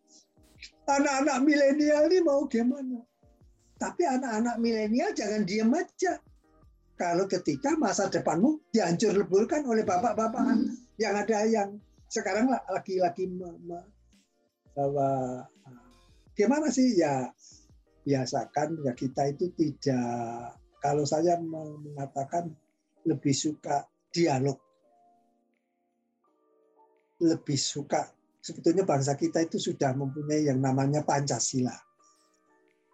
Anak-anak 0.89 1.37
milenial 1.45 2.09
ini 2.09 2.19
mau 2.25 2.49
gimana? 2.49 3.05
Tapi 3.77 4.09
anak-anak 4.09 4.57
milenial 4.61 5.13
jangan 5.13 5.45
diam 5.45 5.73
aja. 5.77 6.17
Kalau 6.97 7.25
ketika 7.29 7.77
masa 7.77 8.09
depanmu 8.09 8.61
dihancur 8.73 9.13
leburkan 9.17 9.65
oleh 9.65 9.85
bapak-bapak 9.85 10.57
yang 11.01 11.17
ada 11.17 11.49
yang 11.49 11.81
sekarang 12.09 12.49
lagi-lagi 12.49 13.25
bahwa 14.77 15.09
gimana 16.37 16.69
sih 16.69 16.97
ya 16.97 17.29
biasakan 18.05 18.81
ya 18.85 18.93
kita 18.97 19.33
itu 19.33 19.53
tidak 19.57 20.57
kalau 20.81 21.05
saya 21.05 21.37
mengatakan 21.41 22.53
lebih 23.05 23.33
suka 23.33 23.85
dialog 24.13 24.57
lebih 27.21 27.57
suka 27.61 28.09
sebetulnya 28.41 28.89
bangsa 28.89 29.15
kita 29.15 29.45
itu 29.45 29.61
sudah 29.61 29.93
mempunyai 29.93 30.49
yang 30.49 30.59
namanya 30.59 31.05
Pancasila. 31.05 31.77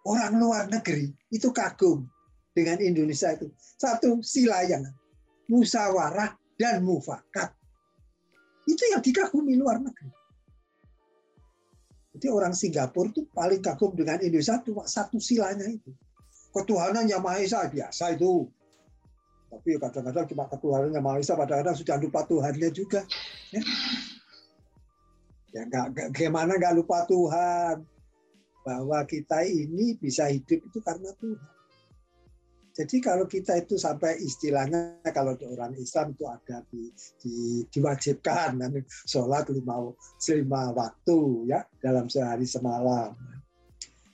Orang 0.07 0.39
luar 0.39 0.71
negeri 0.71 1.11
itu 1.31 1.51
kagum 1.51 2.07
dengan 2.55 2.79
Indonesia 2.79 3.31
itu. 3.35 3.51
Satu, 3.57 4.23
sila 4.23 4.63
yang 4.63 4.83
musyawarah 5.51 6.35
dan 6.55 6.83
mufakat. 6.83 7.51
Itu 8.67 8.83
yang 8.91 9.03
dikagumi 9.03 9.55
luar 9.59 9.79
negeri. 9.79 10.11
Jadi 12.17 12.27
orang 12.33 12.55
Singapura 12.55 13.11
itu 13.11 13.27
paling 13.29 13.61
kagum 13.61 13.93
dengan 13.95 14.19
Indonesia 14.23 14.59
cuma 14.63 14.87
satu 14.87 15.19
silanya 15.19 15.67
itu. 15.67 15.91
Ketuhanan 16.55 17.05
yang 17.05 17.21
Maha 17.21 17.43
Esa 17.43 17.67
biasa 17.67 18.15
itu. 18.15 18.47
Tapi 19.47 19.79
kadang-kadang 19.79 20.25
cuma 20.27 20.49
ketuhanan 20.49 20.91
yang 20.91 21.03
Maha 21.03 21.21
Esa, 21.21 21.37
kadang-kadang 21.37 21.77
sudah 21.77 21.95
lupa 21.99 22.25
Tuhannya 22.25 22.69
juga. 22.73 23.05
Ya, 23.53 23.61
ya 25.55 25.63
gak, 25.67 26.11
gimana 26.15 26.55
nggak 26.59 26.75
lupa 26.75 27.07
Tuhan 27.07 27.83
bahwa 28.67 28.99
kita 29.07 29.47
ini 29.47 29.95
bisa 29.95 30.27
hidup 30.27 30.59
itu 30.59 30.79
karena 30.83 31.11
Tuhan. 31.15 31.55
Jadi 32.77 33.01
kalau 33.01 33.25
kita 33.25 33.57
itu 33.57 33.73
sampai 33.73 34.21
istilahnya 34.21 35.01
kalau 35.09 35.33
orang 35.49 35.73
Islam 35.81 36.13
itu 36.13 36.29
ada 36.29 36.61
di, 36.69 36.93
di, 37.17 37.65
diwajibkan 37.73 38.61
dan 38.61 38.69
sholat 39.09 39.49
lima, 39.49 39.81
lima 40.29 40.61
waktu 40.77 41.17
ya 41.49 41.65
dalam 41.81 42.05
sehari 42.05 42.45
semalam. 42.45 43.17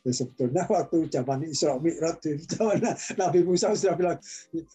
Ya, 0.04 0.12
sebetulnya 0.12 0.68
waktu 0.68 1.08
zaman 1.08 1.48
Isra 1.48 1.80
Mi'raj 1.80 2.20
di 2.20 2.36
zaman 2.52 2.84
Nabi 3.16 3.40
Musa 3.48 3.72
sudah 3.72 3.96
bilang 3.96 4.20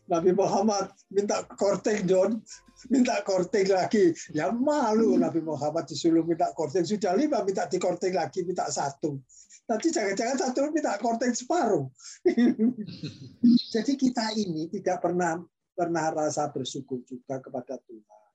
Nabi 0.09 0.33
Muhammad 0.33 0.89
minta 1.13 1.45
korting 1.45 2.09
don 2.09 2.41
minta 2.89 3.21
korting 3.21 3.69
lagi 3.69 4.17
ya 4.33 4.49
malu 4.49 5.21
Nabi 5.21 5.45
Muhammad 5.45 5.85
disuruh 5.85 6.25
minta 6.25 6.49
korting 6.57 6.89
sudah 6.89 7.13
lima 7.13 7.45
minta 7.45 7.69
dikorting 7.69 8.17
lagi 8.17 8.41
minta 8.41 8.73
satu 8.73 9.21
Nanti 9.69 9.93
jangan-jangan 9.93 10.37
satu 10.49 10.73
minta 10.73 10.97
korting 10.97 11.37
separuh. 11.37 11.85
Jadi 13.77 13.93
kita 14.01 14.33
ini 14.33 14.65
tidak 14.73 15.05
pernah 15.05 15.37
pernah 15.77 16.09
rasa 16.09 16.49
bersyukur 16.49 17.05
juga 17.05 17.37
kepada 17.37 17.77
Tuhan. 17.77 18.29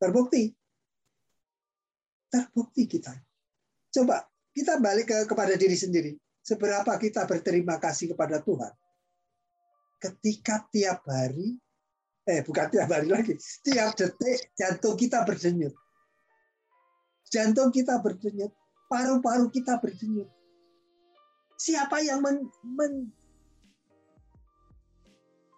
Terbukti. 0.00 0.48
Terbukti 2.32 2.88
kita. 2.88 3.12
Coba 3.92 4.24
kita 4.56 4.80
balik 4.80 5.12
ke, 5.12 5.16
kepada 5.28 5.60
diri 5.60 5.76
sendiri. 5.76 6.16
Seberapa 6.42 6.92
kita 6.96 7.28
berterima 7.28 7.76
kasih 7.76 8.14
kepada 8.16 8.40
Tuhan. 8.40 8.72
Ketika 9.98 10.64
tiap 10.70 11.02
hari, 11.04 11.58
eh 12.24 12.40
bukan 12.46 12.66
tiap 12.70 12.88
hari 12.88 13.10
lagi, 13.10 13.34
tiap 13.66 13.98
detik 13.98 14.54
jantung 14.54 14.94
kita 14.94 15.26
berdenyut. 15.26 15.74
Jantung 17.28 17.68
kita 17.74 18.00
berdenyut, 18.00 18.54
paru-paru 18.88 19.52
kita 19.52 19.76
berdenyut 19.76 20.30
Siapa 21.58 21.98
yang 22.06 22.22
men, 22.22 22.46
men, 22.62 23.10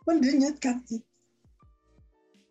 mendenyutkan 0.08 0.80
itu? 0.88 1.04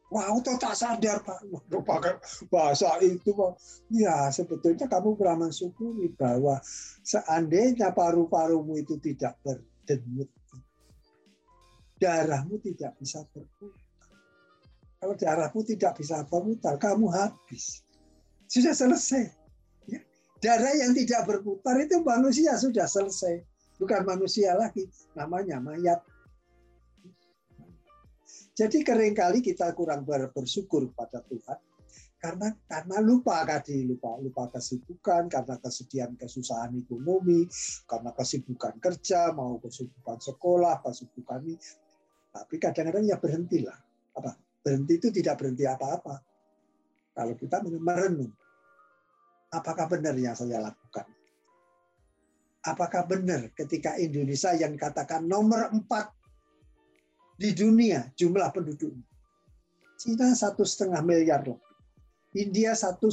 Wow, 0.10 0.42
toh 0.42 0.58
tak 0.58 0.74
sadar 0.74 1.22
Pak. 1.22 1.46
Pakai 1.70 2.18
bahasa 2.50 2.98
itu 3.06 3.30
Pak. 3.30 3.62
Ya, 3.94 4.34
sebetulnya 4.34 4.90
kamu 4.90 5.14
pernah 5.14 5.46
mensyukuri 5.46 6.10
bahwa 6.18 6.58
seandainya 7.06 7.94
paru-parumu 7.94 8.74
itu 8.82 8.98
tidak 8.98 9.38
berdenyut, 9.46 10.30
darahmu 12.02 12.58
tidak 12.58 12.98
bisa 12.98 13.22
berputar. 13.30 13.78
Kalau 15.00 15.16
darahmu 15.16 15.62
tidak 15.62 15.94
bisa 16.02 16.26
berputar, 16.26 16.76
kamu 16.82 17.08
habis. 17.14 17.86
Sudah 18.50 18.74
selesai. 18.74 19.30
Darah 20.40 20.72
yang 20.72 20.96
tidak 20.96 21.28
berputar 21.28 21.76
itu 21.84 22.00
manusia 22.00 22.56
sudah 22.56 22.88
selesai. 22.88 23.44
Bukan 23.76 24.08
manusia 24.08 24.56
lagi, 24.56 24.88
namanya 25.12 25.60
mayat. 25.60 26.00
Jadi 28.60 28.84
sering 28.84 29.16
kali 29.16 29.40
kita 29.40 29.72
kurang 29.72 30.04
bersyukur 30.04 30.92
kepada 30.92 31.24
Tuhan 31.24 31.60
karena 32.20 32.52
karena 32.68 33.00
lupa 33.00 33.48
tadi 33.48 33.88
lupa 33.88 34.20
lupa 34.20 34.52
kesibukan 34.52 35.32
karena 35.32 35.56
kesedihan 35.64 36.12
kesusahan 36.20 36.76
ekonomi 36.76 37.48
karena 37.88 38.12
kesibukan 38.12 38.76
kerja 38.84 39.32
mau 39.32 39.56
kesibukan 39.64 40.20
sekolah 40.20 40.84
kesibukan 40.84 41.40
ini. 41.48 41.56
Tapi 42.36 42.56
kadang-kadang 42.60 43.08
ya 43.08 43.16
berhentilah. 43.16 43.80
Apa? 44.20 44.36
Berhenti 44.60 45.00
itu 45.00 45.08
tidak 45.16 45.40
berhenti 45.40 45.64
apa-apa. 45.64 46.20
Kalau 47.16 47.40
kita 47.40 47.64
merenung 47.64 48.36
apakah 49.56 49.88
benar 49.88 50.20
yang 50.20 50.36
saya 50.36 50.60
lakukan? 50.60 51.08
Apakah 52.68 53.08
benar 53.08 53.56
ketika 53.56 53.96
Indonesia 53.96 54.52
yang 54.52 54.76
katakan 54.76 55.24
nomor 55.24 55.72
empat 55.72 56.19
di 57.40 57.56
dunia 57.56 58.04
jumlah 58.20 58.52
penduduk? 58.52 58.92
Cina 59.96 60.36
satu 60.36 60.68
setengah 60.68 61.00
miliar 61.00 61.48
lebih. 61.48 61.64
India 62.36 62.76
satu 62.76 63.08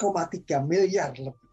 koma 0.00 0.24
tiga 0.32 0.64
miliar 0.64 1.12
lebih. 1.12 1.44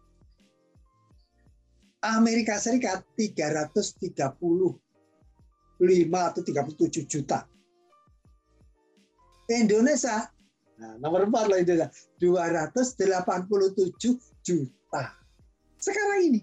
Amerika 2.04 2.56
Serikat 2.56 3.04
335 3.16 4.40
atau 5.80 6.40
37 6.40 7.04
juta. 7.04 7.44
Indonesia 9.44 10.32
Nah, 10.74 10.98
nomor 10.98 11.30
empat 11.30 11.46
lah 11.46 11.62
itu 11.62 11.78
287 12.18 14.18
juta. 14.42 15.04
Sekarang 15.78 16.20
ini. 16.26 16.42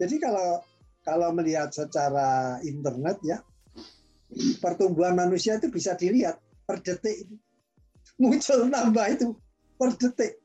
Jadi 0.00 0.16
kalau 0.18 0.58
kalau 1.06 1.30
melihat 1.30 1.70
secara 1.70 2.58
internet 2.66 3.22
ya, 3.22 3.38
pertumbuhan 4.62 5.14
manusia 5.18 5.58
itu 5.58 5.68
bisa 5.70 5.94
dilihat 5.98 6.38
per 6.66 6.82
detik 6.82 7.26
itu. 7.26 7.34
Muncul 8.20 8.68
nambah 8.68 9.06
itu 9.16 9.32
per 9.80 9.96
detik. 9.96 10.38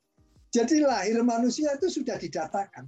Jadi 0.50 0.80
lahir 0.80 1.20
manusia 1.22 1.76
itu 1.76 1.92
sudah 1.92 2.16
didatakan. 2.16 2.88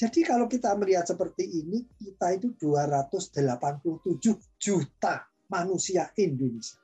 Jadi 0.00 0.24
kalau 0.24 0.48
kita 0.48 0.72
melihat 0.80 1.04
seperti 1.04 1.44
ini, 1.44 1.84
kita 2.00 2.32
itu 2.32 2.56
287 2.56 4.16
juta 4.56 5.28
manusia 5.52 6.08
Indonesia. 6.16 6.80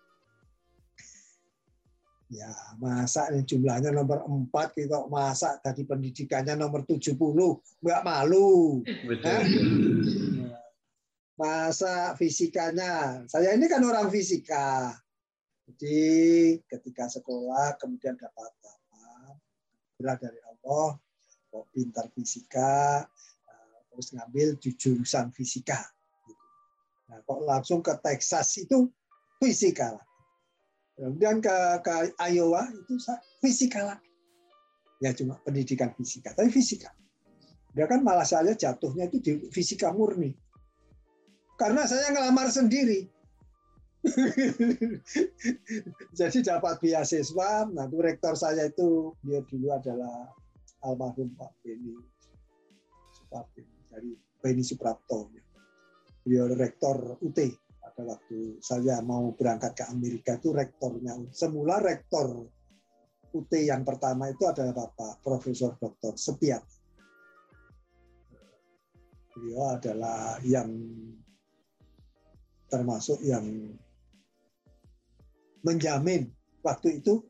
Ya, 2.28 2.50
masa 2.76 3.30
ini 3.32 3.46
jumlahnya 3.46 3.94
nomor 3.94 4.20
4 4.26 4.52
kita 4.76 5.06
masa 5.08 5.56
tadi 5.62 5.86
pendidikannya 5.88 6.58
nomor 6.58 6.84
70, 6.84 7.16
nggak 7.80 8.02
malu. 8.04 8.82
Betul. 8.84 9.40
Masa 11.36 12.16
fisikanya, 12.16 13.20
saya 13.28 13.52
ini 13.52 13.68
kan 13.68 13.84
orang 13.84 14.08
fisika. 14.08 14.96
Jadi 15.68 16.00
ketika 16.64 17.12
sekolah 17.12 17.76
kemudian 17.76 18.16
dapat 18.16 18.56
apa? 18.64 19.36
Berat 20.00 20.24
dari 20.24 20.40
Allah, 20.48 20.96
kok 21.52 21.68
pintar 21.76 22.08
fisika, 22.16 23.04
eh, 23.52 23.80
terus 23.92 24.16
ngambil 24.16 24.56
jurusan 24.56 25.28
fisika. 25.28 25.76
Nah, 27.12 27.20
kok 27.20 27.40
langsung 27.44 27.84
ke 27.84 27.92
Texas 28.00 28.56
itu 28.56 28.88
fisika. 29.36 29.92
Kemudian 30.96 31.44
ke, 31.44 31.56
ke 31.84 32.16
Iowa 32.32 32.64
itu 32.72 32.96
fisika. 33.44 34.00
Ya 35.04 35.12
cuma 35.12 35.36
pendidikan 35.44 35.92
fisika, 35.92 36.32
tapi 36.32 36.48
fisika. 36.48 36.96
Dia 37.76 37.84
kan 37.84 38.00
malah 38.00 38.24
saya 38.24 38.56
jatuhnya 38.56 39.12
itu 39.12 39.20
di 39.20 39.32
fisika 39.52 39.92
murni. 39.92 40.32
Karena 41.56 41.88
saya 41.88 42.12
ngelamar 42.12 42.52
sendiri. 42.52 43.08
Jadi 46.18 46.38
dapat 46.46 46.78
beasiswa, 46.78 47.66
nah 47.66 47.90
itu 47.90 47.98
rektor 47.98 48.38
saya 48.38 48.70
itu 48.70 49.10
dia 49.26 49.42
dulu 49.42 49.74
adalah 49.74 50.30
almarhum 50.86 51.34
Pak 51.34 51.52
Beni 51.64 51.96
dari 53.90 54.14
Beni 54.38 54.62
Suprapto. 54.62 55.32
Beliau 56.22 56.46
rektor 56.54 57.18
UT 57.18 57.38
pada 57.82 58.02
waktu 58.02 58.60
saya 58.62 59.02
mau 59.02 59.34
berangkat 59.34 59.74
ke 59.74 59.84
Amerika 59.90 60.38
itu 60.38 60.54
rektornya. 60.54 61.18
Semula 61.34 61.82
rektor 61.82 62.46
UT 63.34 63.52
yang 63.56 63.82
pertama 63.82 64.30
itu 64.30 64.46
adalah 64.46 64.74
Bapak 64.74 65.22
Profesor 65.22 65.74
Dr. 65.78 66.14
Sepiat. 66.14 66.62
Beliau 69.34 69.76
adalah 69.76 70.40
yang 70.46 70.72
termasuk 72.66 73.22
yang 73.22 73.44
menjamin 75.62 76.30
waktu 76.62 77.02
itu 77.02 77.22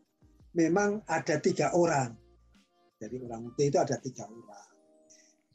memang 0.56 1.04
ada 1.08 1.36
tiga 1.40 1.72
orang. 1.76 2.16
Jadi 2.96 3.20
orang 3.28 3.52
UT 3.52 3.58
itu 3.60 3.76
ada 3.76 4.00
tiga 4.00 4.24
orang. 4.24 4.68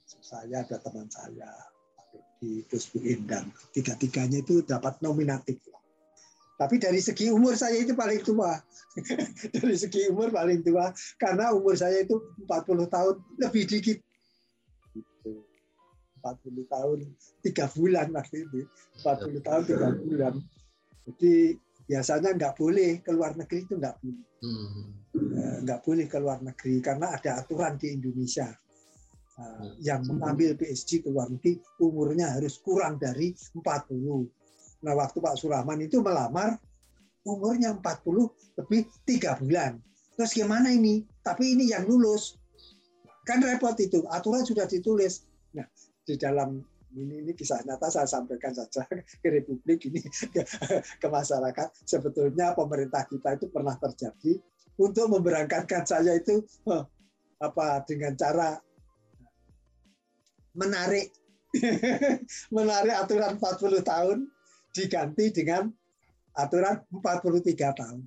Saya 0.06 0.62
ada 0.62 0.78
teman 0.78 1.10
saya, 1.10 1.50
di 2.42 2.66
Gus 2.66 2.90
Bu. 2.90 3.02
Tiga-tiganya 3.74 4.42
itu 4.42 4.66
dapat 4.66 4.98
nominatif. 5.06 5.62
Tapi 6.58 6.78
dari 6.78 7.02
segi 7.02 7.34
umur 7.34 7.58
saya 7.58 7.78
itu 7.78 7.98
paling 7.98 8.22
tua. 8.22 8.54
dari 9.58 9.78
segi 9.78 10.10
umur 10.14 10.30
paling 10.30 10.62
tua. 10.62 10.94
Karena 11.18 11.54
umur 11.54 11.74
saya 11.74 12.06
itu 12.06 12.18
40 12.46 12.86
tahun 12.86 13.16
lebih 13.42 13.64
dikit. 13.66 13.98
40 16.22 16.54
gitu. 16.54 16.64
tahun, 16.70 16.98
tiga 17.42 17.66
bulan 17.74 18.08
waktu 18.14 18.36
itu. 18.46 18.60
40 19.02 19.42
tahun, 19.42 19.62
tiga 19.66 19.90
bulan. 19.98 20.34
Jadi 21.10 21.34
biasanya 21.90 22.30
nggak 22.38 22.54
boleh 22.56 23.02
keluar 23.02 23.34
negeri 23.34 23.60
itu 23.66 23.74
nggak 23.76 23.96
boleh. 24.00 24.26
Hmm. 24.42 24.86
Eh, 25.12 25.58
nggak 25.68 25.80
boleh 25.84 26.06
keluar 26.08 26.40
negeri 26.40 26.80
karena 26.80 27.18
ada 27.18 27.42
aturan 27.42 27.76
di 27.76 27.98
Indonesia. 27.98 28.48
Uh, 29.32 29.74
yang 29.80 30.04
mengambil 30.04 30.60
PSG 30.60 31.02
ke 31.02 31.10
luar 31.10 31.32
negeri 31.32 31.56
umurnya 31.80 32.36
harus 32.36 32.60
kurang 32.60 33.00
dari 33.00 33.32
40 33.32 34.28
Nah, 34.82 34.94
waktu 34.98 35.18
Pak 35.22 35.38
Surahman 35.38 35.86
itu 35.86 36.02
melamar, 36.02 36.58
umurnya 37.22 37.78
40 37.78 38.34
lebih 38.58 38.90
tiga 39.06 39.38
bulan. 39.38 39.78
Terus 40.18 40.34
gimana 40.34 40.74
ini? 40.74 41.06
Tapi 41.22 41.54
ini 41.54 41.70
yang 41.70 41.86
lulus. 41.86 42.38
Kan 43.26 43.46
repot 43.46 43.78
itu. 43.78 44.02
Aturan 44.10 44.42
sudah 44.42 44.66
ditulis. 44.66 45.30
Nah, 45.54 45.66
di 46.06 46.16
dalam 46.18 46.60
ini, 46.92 47.24
ini 47.24 47.32
kisah 47.32 47.64
nyata 47.64 47.88
saya 47.88 48.08
sampaikan 48.08 48.52
saja 48.52 48.84
ke 49.24 49.28
Republik 49.32 49.88
ini 49.88 50.04
ke, 50.04 50.44
ke 51.00 51.08
masyarakat. 51.08 51.68
Sebetulnya 51.88 52.52
pemerintah 52.52 53.08
kita 53.08 53.40
itu 53.40 53.48
pernah 53.48 53.76
terjadi 53.80 54.40
untuk 54.76 55.08
memberangkatkan 55.08 55.88
saya 55.88 56.20
itu 56.20 56.44
oh, 56.68 56.84
apa 57.40 57.84
dengan 57.88 58.14
cara 58.20 58.60
menarik 60.52 61.16
menarik 62.56 62.96
aturan 62.96 63.40
40 63.40 63.84
tahun 63.84 64.18
diganti 64.72 65.26
dengan 65.32 65.72
aturan 66.36 66.80
43 66.92 67.80
tahun. 67.80 68.00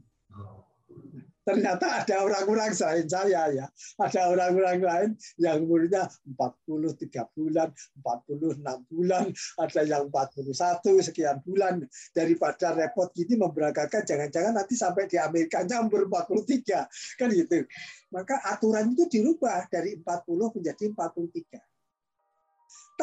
Ternyata 1.45 2.01
ada 2.01 2.25
orang-orang 2.25 2.73
selain 2.73 3.05
saya 3.05 3.53
ya. 3.53 3.67
Ada 4.01 4.33
orang-orang 4.33 4.81
lain 4.81 5.11
yang 5.37 5.69
umurnya 5.69 6.09
40, 6.25 6.97
3 6.97 7.37
bulan, 7.37 7.69
46 8.01 8.65
bulan, 8.89 9.25
ada 9.61 9.81
yang 9.85 10.09
41 10.09 11.05
sekian 11.05 11.45
bulan. 11.45 11.85
Daripada 12.17 12.73
repot 12.73 13.13
gini 13.13 13.37
memberangkatkan, 13.37 14.09
jangan-jangan 14.09 14.57
nanti 14.57 14.73
sampai 14.73 15.05
di 15.05 15.21
Amerika 15.21 15.61
umur 15.85 16.09
43. 16.09 16.89
Kan 17.21 17.29
gitu. 17.29 17.69
Maka 18.09 18.41
aturan 18.49 18.97
itu 18.97 19.05
dirubah 19.13 19.69
dari 19.69 20.01
40 20.01 20.57
menjadi 20.57 20.85
43. 20.97 21.61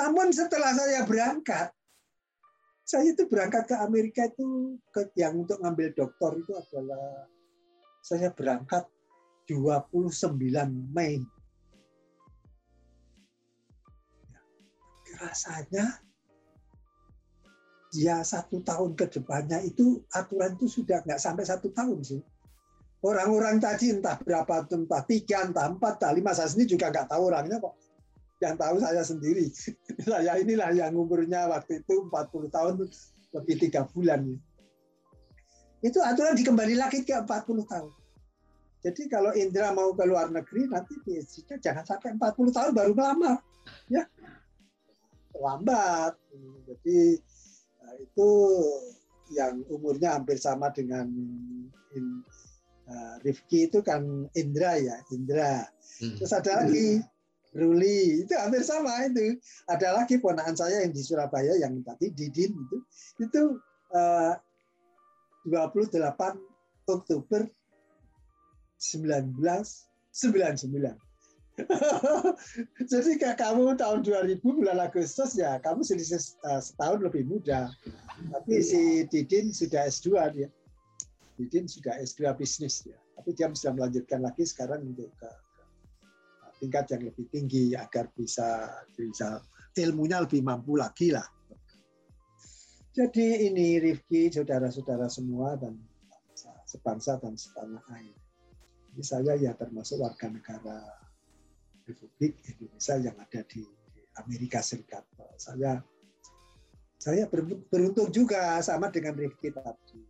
Namun 0.02 0.34
setelah 0.34 0.74
saya 0.74 1.06
berangkat, 1.06 1.70
saya 2.82 3.14
itu 3.14 3.24
berangkat 3.30 3.70
ke 3.70 3.76
Amerika 3.78 4.28
itu 4.28 4.76
yang 5.16 5.46
untuk 5.46 5.62
ngambil 5.62 5.94
doktor 5.96 6.36
itu 6.42 6.52
adalah 6.58 7.30
saya 8.02 8.34
berangkat 8.34 8.86
29 9.45 10.41
Mei. 10.91 11.22
Rasanya 15.22 16.02
ya 17.93 18.24
satu 18.24 18.64
tahun 18.64 18.97
ke 18.97 19.20
depannya 19.20 19.62
itu 19.62 20.02
aturan 20.16 20.58
itu 20.58 20.82
sudah 20.82 21.04
nggak 21.06 21.22
sampai 21.22 21.45
satu 21.45 21.70
tahun 21.70 22.02
sih. 22.02 22.22
Orang-orang 23.02 23.58
tadi 23.58 23.97
entah 23.97 24.18
berapa, 24.22 24.66
entah 24.70 25.02
tiga, 25.10 25.49
entah 25.49 25.66
empat, 25.66 25.97
entah 25.97 26.14
lima, 26.14 26.38
saya 26.38 26.54
sendiri 26.54 26.78
juga 26.78 26.93
nggak 26.93 27.10
tahu 27.10 27.34
orangnya 27.34 27.58
kok 27.58 27.74
yang 28.41 28.58
tahu 28.58 28.76
saya 28.82 29.02
sendiri. 29.06 29.45
saya 30.10 30.34
inilah 30.41 30.74
yang 30.74 30.97
umurnya 30.97 31.45
waktu 31.49 31.86
itu 31.86 32.10
40 32.10 32.49
tahun 32.49 32.74
lebih 33.38 33.56
tiga 33.62 33.86
bulan. 33.89 34.38
Itu 35.82 35.99
aturan 36.01 36.38
dikembali 36.38 36.77
lagi 36.77 37.01
ke 37.01 37.13
40 37.25 37.65
tahun. 37.65 37.91
Jadi 38.82 39.05
kalau 39.09 39.29
Indra 39.38 39.69
mau 39.73 39.93
ke 39.93 40.05
luar 40.09 40.34
negeri 40.34 40.65
nanti 40.65 40.97
phd 41.05 41.61
jangan 41.61 41.86
sampai 41.86 42.17
40 42.17 42.49
tahun 42.49 42.71
baru 42.73 42.93
melamar. 42.97 43.38
Ya. 43.89 44.09
Lambat. 45.38 46.17
Jadi 46.65 47.21
nah, 47.82 47.93
itu 47.97 48.29
yang 49.38 49.61
umurnya 49.69 50.17
hampir 50.17 50.41
sama 50.41 50.73
dengan 50.73 51.07
uh, 52.89 53.15
Rifki 53.21 53.69
itu 53.69 53.86
kan 53.86 54.25
Indra 54.34 54.82
ya, 54.82 54.97
Indra. 55.13 55.65
Hmm. 56.01 56.17
Terus 56.17 56.34
ada 56.34 56.65
lagi 56.65 57.05
Ruli 57.51 58.23
itu 58.23 58.34
hampir 58.34 58.63
sama 58.65 59.05
itu. 59.05 59.38
Ada 59.67 59.93
lagi 59.93 60.17
ponakan 60.17 60.55
saya 60.55 60.82
yang 60.88 60.93
di 60.95 61.03
Surabaya 61.03 61.53
yang 61.59 61.84
tadi 61.84 62.09
Didin 62.09 62.55
itu 62.55 62.77
itu 63.19 63.41
uh, 63.93 64.34
28 65.46 65.94
Oktober 66.89 67.46
1999. 68.78 70.98
Jadi 72.92 73.12
kayak 73.20 73.38
kamu 73.38 73.78
tahun 73.78 74.02
2000 74.02 74.42
bulan 74.42 74.82
Agustus 74.82 75.38
ya 75.38 75.62
kamu 75.62 75.86
selisih 75.86 76.18
uh, 76.48 76.62
setahun 76.64 77.06
lebih 77.06 77.28
muda. 77.28 77.70
Tapi 78.32 78.64
si 78.64 79.04
Didin 79.10 79.54
sudah 79.54 79.86
S2 79.86 80.10
dia. 80.34 80.50
Didin 81.38 81.68
sudah 81.70 81.94
S2 82.02 82.34
bisnis 82.38 82.86
ya. 82.88 82.96
Tapi 83.20 83.34
dia 83.38 83.54
sudah 83.54 83.74
melanjutkan 83.78 84.22
lagi 84.26 84.46
sekarang 84.48 84.96
untuk 84.96 85.12
ke 85.20 85.30
tingkat 86.62 86.86
yang 86.94 87.10
lebih 87.10 87.26
tinggi 87.34 87.74
agar 87.74 88.06
bisa 88.14 88.70
bisa 88.94 89.42
ilmunya 89.78 90.22
lebih 90.24 90.42
mampu 90.42 90.78
lagi 90.78 91.14
lah. 91.14 91.26
Jadi 92.92 93.48
ini 93.48 93.80
Rifki, 93.80 94.28
saudara-saudara 94.28 95.08
semua 95.08 95.56
dan 95.56 95.80
sebangsa 96.68 97.16
dan 97.24 97.39
setanah 97.39 97.80
air. 97.96 98.16
Ini 98.92 99.04
saya 99.04 99.39
ya 99.39 99.56
termasuk 99.56 100.04
warga 100.04 100.28
negara 100.28 100.84
Republik 101.88 102.36
Indonesia 102.52 102.96
yang 103.00 103.16
ada 103.16 103.42
di 103.48 103.64
Amerika 104.20 104.60
Serikat. 104.60 105.08
Saya 105.39 105.80
saya 107.00 107.26
beruntung 107.72 108.12
juga 108.12 108.60
sama 108.60 108.92
dengan 108.92 109.16
Rifki 109.16 109.56
tadi. 109.56 110.04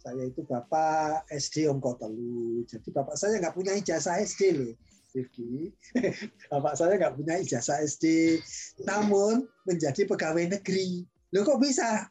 Saya 0.00 0.28
itu 0.28 0.44
bapak 0.44 1.28
SD 1.32 1.64
Ongkotelu. 1.68 2.64
Jadi 2.68 2.88
bapak 2.92 3.16
saya 3.16 3.40
nggak 3.40 3.56
punya 3.56 3.72
ijazah 3.76 4.20
SD 4.20 4.42
loh. 4.52 4.74
Rifki, 5.10 5.74
bapak 6.52 6.78
saya 6.78 6.94
nggak 6.94 7.18
punya 7.18 7.34
ijazah 7.42 7.82
SD, 7.82 8.38
namun 8.86 9.48
menjadi 9.66 10.06
pegawai 10.06 10.46
negeri. 10.46 11.08
Loh 11.30 11.42
kok 11.46 11.60
bisa? 11.62 12.10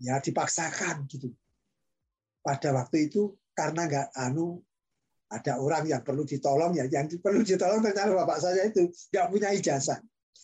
Ya 0.00 0.20
dipaksakan 0.20 1.08
gitu. 1.08 1.32
Pada 2.44 2.76
waktu 2.76 3.08
itu 3.08 3.32
karena 3.56 3.88
nggak 3.88 4.08
anu 4.20 4.60
ada 5.32 5.56
orang 5.56 5.88
yang 5.88 6.04
perlu 6.04 6.22
ditolong 6.28 6.76
ya, 6.76 6.84
yang 6.86 7.08
perlu 7.08 7.40
ditolong 7.40 7.80
ternyata 7.80 8.12
bapak 8.12 8.38
saya 8.38 8.68
itu 8.68 8.92
nggak 9.10 9.26
punya 9.32 9.48
ijazah, 9.56 9.98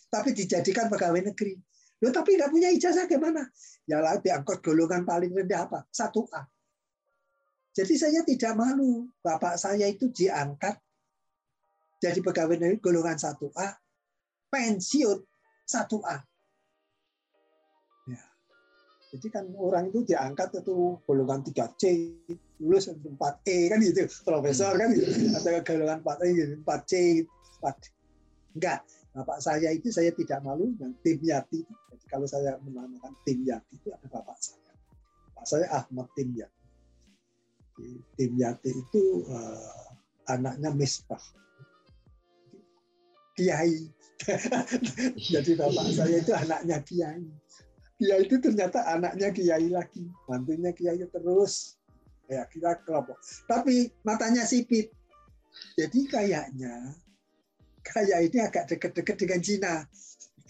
tapi 0.09 0.33
dijadikan 0.33 0.89
pegawai 0.89 1.21
negeri. 1.31 1.53
Loh 2.01 2.09
tapi 2.09 2.33
nggak 2.33 2.49
punya 2.49 2.73
ijazah 2.73 3.05
gimana? 3.05 3.45
Ya 3.85 4.01
lah 4.01 4.17
diangkut 4.17 4.65
golongan 4.65 5.05
paling 5.05 5.29
rendah 5.29 5.69
apa? 5.69 5.85
Satu 5.93 6.25
A. 6.33 6.41
Jadi 7.71 7.93
saya 7.95 8.25
tidak 8.25 8.57
malu. 8.57 9.07
Bapak 9.21 9.55
saya 9.55 9.85
itu 9.87 10.09
diangkat 10.09 10.75
jadi 12.01 12.17
pegawai 12.17 12.57
negeri 12.57 12.81
golongan 12.81 13.13
1A, 13.13 13.77
pensiun 14.49 15.21
1A. 15.69 16.17
Jadi 19.11 19.27
kan 19.27 19.45
orang 19.59 19.91
itu 19.91 20.07
diangkat 20.07 20.63
itu 20.63 20.95
golongan 21.03 21.43
3C, 21.43 21.83
lulus 22.63 22.87
4E 22.87 23.57
kan 23.67 23.83
gitu, 23.83 24.07
profesor 24.23 24.71
kan 24.79 24.87
gitu, 24.95 25.11
atau 25.35 25.59
golongan 25.67 25.99
4E 25.99 26.27
gitu, 26.31 26.53
4C, 26.63 26.91
4. 27.59 28.55
Enggak, 28.55 28.79
bapak 29.11 29.39
saya 29.43 29.69
itu 29.75 29.91
saya 29.91 30.15
tidak 30.15 30.39
malu 30.43 30.71
dengan 30.75 30.95
tim 31.03 31.19
Yati. 31.19 31.59
Jadi 31.63 32.05
kalau 32.07 32.23
saya 32.23 32.55
menamakan 32.63 33.11
tim 33.27 33.43
Yati 33.43 33.75
itu 33.75 33.91
ada 33.91 34.07
bapak 34.07 34.37
saya. 34.39 34.71
Bapak 35.35 35.45
saya 35.47 35.67
Ahmad 35.75 36.07
Tim 36.15 36.31
Yati. 36.31 37.87
Tim 38.15 38.31
Yati 38.39 38.71
itu 38.71 39.03
uh, 39.27 39.91
anaknya 40.31 40.71
Misbah 40.71 41.23
kiai 43.35 43.89
Jadi 45.33 45.51
bapak 45.57 45.85
saya 45.97 46.21
itu 46.21 46.29
anaknya 46.29 46.77
kiai. 46.85 47.25
Kiai 48.01 48.25
itu 48.25 48.41
ternyata 48.41 48.81
anaknya 48.89 49.29
kiai 49.29 49.69
lagi, 49.69 50.09
mantunya 50.25 50.73
kiai 50.73 50.97
terus. 51.05 51.77
Ya 52.25 52.49
kita 52.49 52.81
kelompok. 52.81 53.21
Tapi 53.45 53.93
matanya 54.01 54.41
sipit. 54.41 54.89
Jadi 55.77 56.09
kayaknya 56.09 56.97
kayak 57.85 58.25
ini 58.25 58.37
agak 58.41 58.73
dekat-dekat 58.73 59.15
dengan 59.21 59.39
Cina. 59.45 59.75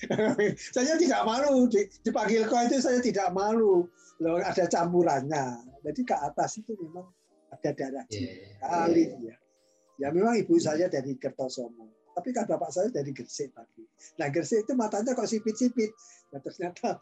saya 0.76 0.96
tidak 0.96 1.28
malu 1.28 1.68
dipanggil 2.08 2.48
kau 2.48 2.64
itu 2.64 2.80
saya 2.80 3.04
tidak 3.04 3.36
malu. 3.36 3.84
Loh, 4.24 4.40
ada 4.40 4.64
campurannya. 4.72 5.60
Jadi 5.84 6.02
ke 6.08 6.16
atas 6.16 6.56
itu 6.56 6.72
memang 6.80 7.12
ada 7.52 7.70
darah 7.76 8.08
Cina 8.08 8.32
yeah. 8.32 8.64
kali 8.64 9.04
ya. 9.28 9.36
Ya 10.00 10.08
memang 10.16 10.40
ibu 10.40 10.56
saya 10.56 10.88
dari 10.88 11.20
Kertosomo 11.20 12.00
tapi 12.12 12.30
kan 12.36 12.44
bapak 12.44 12.70
saya 12.72 12.88
dari 12.92 13.16
Gresik 13.16 13.56
tadi. 13.56 13.88
Nah 14.20 14.28
Gresik 14.28 14.68
itu 14.68 14.74
matanya 14.76 15.16
kok 15.16 15.28
sipit-sipit. 15.28 15.96
Nah 16.36 16.40
ternyata 16.44 17.00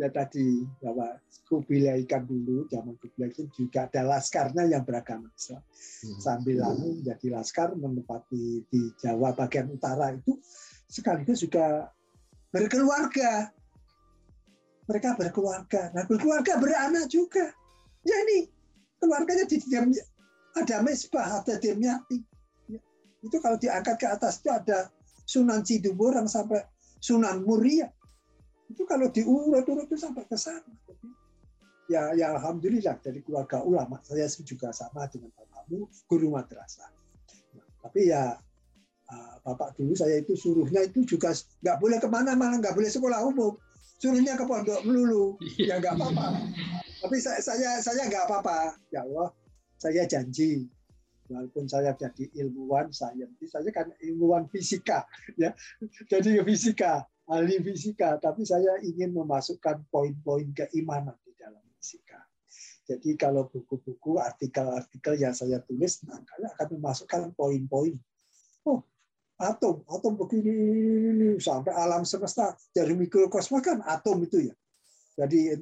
ya 0.00 0.08
tadi 0.08 0.64
bahwa 0.80 1.20
Kubilai 1.50 2.06
kan 2.08 2.24
dulu 2.24 2.64
zaman 2.72 2.96
Kubilai 2.96 3.28
itu 3.34 3.44
juga 3.52 3.84
ada 3.84 4.06
laskarnya 4.06 4.64
yang 4.70 4.86
beragama 4.86 5.28
Islam. 5.36 5.60
Hmm. 5.60 6.18
Sambil 6.22 6.56
lalu 6.62 7.02
menjadi 7.02 7.26
laskar 7.36 7.76
menempati 7.76 8.64
di 8.70 8.82
Jawa 8.96 9.36
bagian 9.36 9.68
utara 9.68 10.16
itu 10.16 10.40
sekaligus 10.88 11.44
juga 11.44 11.92
berkeluarga. 12.48 13.52
Mereka 14.88 15.20
berkeluarga. 15.20 15.92
Nah 15.92 16.08
berkeluarga 16.08 16.56
beranak 16.56 17.06
juga. 17.12 17.52
Ya 18.02 18.16
ini 18.24 18.48
keluarganya 18.96 19.44
di 19.44 19.60
ada 20.56 20.82
mesbah, 20.82 21.44
ada 21.44 21.60
demyati 21.60 22.24
itu 23.20 23.36
kalau 23.40 23.56
diangkat 23.60 23.96
ke 24.00 24.06
atas 24.08 24.40
itu 24.40 24.48
ada 24.48 24.88
Sunan 25.28 25.62
Ciduburang 25.62 26.26
sampai 26.26 26.64
Sunan 26.98 27.44
Muria. 27.44 27.88
Itu 28.70 28.86
kalau 28.86 29.10
diurut-urut 29.10 29.90
itu 29.90 29.98
sampai 29.98 30.22
ke 30.30 30.38
sana. 30.38 30.62
Ya, 31.90 32.14
ya 32.14 32.38
alhamdulillah 32.38 33.02
dari 33.02 33.18
keluarga 33.26 33.66
ulama 33.66 33.98
saya 34.06 34.30
juga 34.46 34.70
sama 34.70 35.10
dengan 35.10 35.34
bapakmu 35.34 35.90
guru 36.06 36.30
madrasah. 36.30 36.86
Nah, 37.58 37.66
tapi 37.82 38.14
ya 38.14 38.38
ah, 39.10 39.34
bapak 39.42 39.74
dulu 39.74 39.98
saya 39.98 40.22
itu 40.22 40.38
suruhnya 40.38 40.86
itu 40.86 41.02
juga 41.02 41.34
nggak 41.34 41.76
boleh 41.82 41.98
ke 41.98 42.06
mana-mana, 42.06 42.62
nggak 42.62 42.78
boleh 42.78 42.86
sekolah 42.86 43.26
umum, 43.26 43.58
suruhnya 43.98 44.38
ke 44.38 44.46
pondok 44.46 44.86
melulu, 44.86 45.34
ya 45.58 45.82
nggak 45.82 45.98
apa-apa. 45.98 46.38
Tapi 47.02 47.16
saya 47.18 47.42
saya 47.42 47.82
saya 47.82 48.06
nggak 48.06 48.22
apa-apa, 48.30 48.78
ya 48.94 49.02
Allah, 49.02 49.34
saya 49.82 50.06
janji 50.06 50.70
walaupun 51.30 51.64
saya 51.70 51.94
jadi 51.94 52.26
ilmuwan 52.42 52.90
saintis 52.90 53.54
saya 53.54 53.70
kan 53.70 53.86
ilmuwan 54.02 54.50
fisika 54.50 55.06
ya 55.38 55.54
jadi 56.10 56.42
fisika 56.42 57.06
ahli 57.30 57.62
fisika 57.62 58.18
tapi 58.18 58.42
saya 58.42 58.82
ingin 58.82 59.14
memasukkan 59.14 59.86
poin-poin 59.88 60.50
keimanan 60.50 61.14
di 61.22 61.32
dalam 61.38 61.62
fisika. 61.78 62.18
Jadi 62.90 63.14
kalau 63.14 63.46
buku-buku 63.46 64.18
artikel-artikel 64.18 65.14
yang 65.14 65.30
saya 65.30 65.62
tulis 65.62 66.02
nah, 66.10 66.18
saya 66.18 66.50
akan 66.58 66.68
memasukkan 66.74 67.22
poin-poin. 67.38 67.94
Oh 68.66 68.82
atom 69.40 69.80
atom 69.88 70.20
begini 70.20 71.40
sampai 71.40 71.72
alam 71.72 72.04
semesta 72.04 72.52
dari 72.76 72.92
mikrokosmos 72.92 73.64
kan 73.64 73.80
atom 73.88 74.20
itu 74.26 74.52
ya. 74.52 74.54
Jadi 75.16 75.56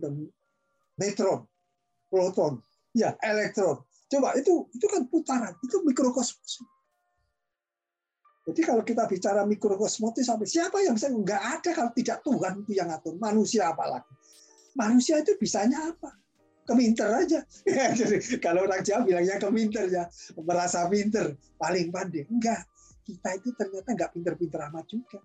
neutron 0.99 1.47
proton 2.11 2.59
ya 2.97 3.14
elektron. 3.23 3.85
Coba 4.09 4.35
itu 4.41 4.66
itu 4.73 4.87
kan 4.89 5.05
putaran, 5.07 5.55
itu 5.61 5.85
mikrokosmos. 5.85 6.64
Jadi 8.49 8.64
kalau 8.64 8.80
kita 8.80 9.05
bicara 9.05 9.44
mikrokosmos 9.44 10.16
sampai 10.24 10.49
siapa 10.49 10.80
yang 10.80 10.96
bisa 10.96 11.12
nggak 11.12 11.42
ada 11.61 11.70
kalau 11.76 11.92
tidak 11.92 12.24
Tuhan 12.24 12.64
itu 12.64 12.72
yang 12.80 12.88
atur. 12.88 13.20
Manusia 13.20 13.68
apalagi. 13.68 14.09
Manusia 14.72 15.20
itu 15.20 15.36
bisanya 15.36 15.92
apa? 15.92 16.16
Keminter 16.64 17.12
aja. 17.12 17.44
Jadi 17.99 18.40
kalau 18.40 18.64
orang 18.64 18.80
Jawa 18.80 19.05
bilangnya 19.05 19.36
keminter 19.36 19.84
ya, 19.92 20.09
merasa 20.40 20.88
pinter, 20.88 21.36
paling 21.61 21.92
pandai. 21.92 22.24
Enggak. 22.24 22.64
Kita 23.05 23.36
itu 23.36 23.53
ternyata 23.53 23.92
nggak 23.92 24.11
pinter-pinter 24.16 24.61
amat 24.72 24.84
juga. 24.88 25.20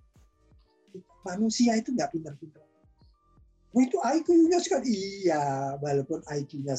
Manusia 1.23 1.79
itu 1.79 1.95
nggak 1.95 2.11
pinter-pinter. 2.11 2.63
Itu 3.73 4.03
IQ-nya 4.03 4.59
sekali. 4.59 4.91
Iya, 4.91 5.75
walaupun 5.79 6.27
IQ-nya 6.27 6.75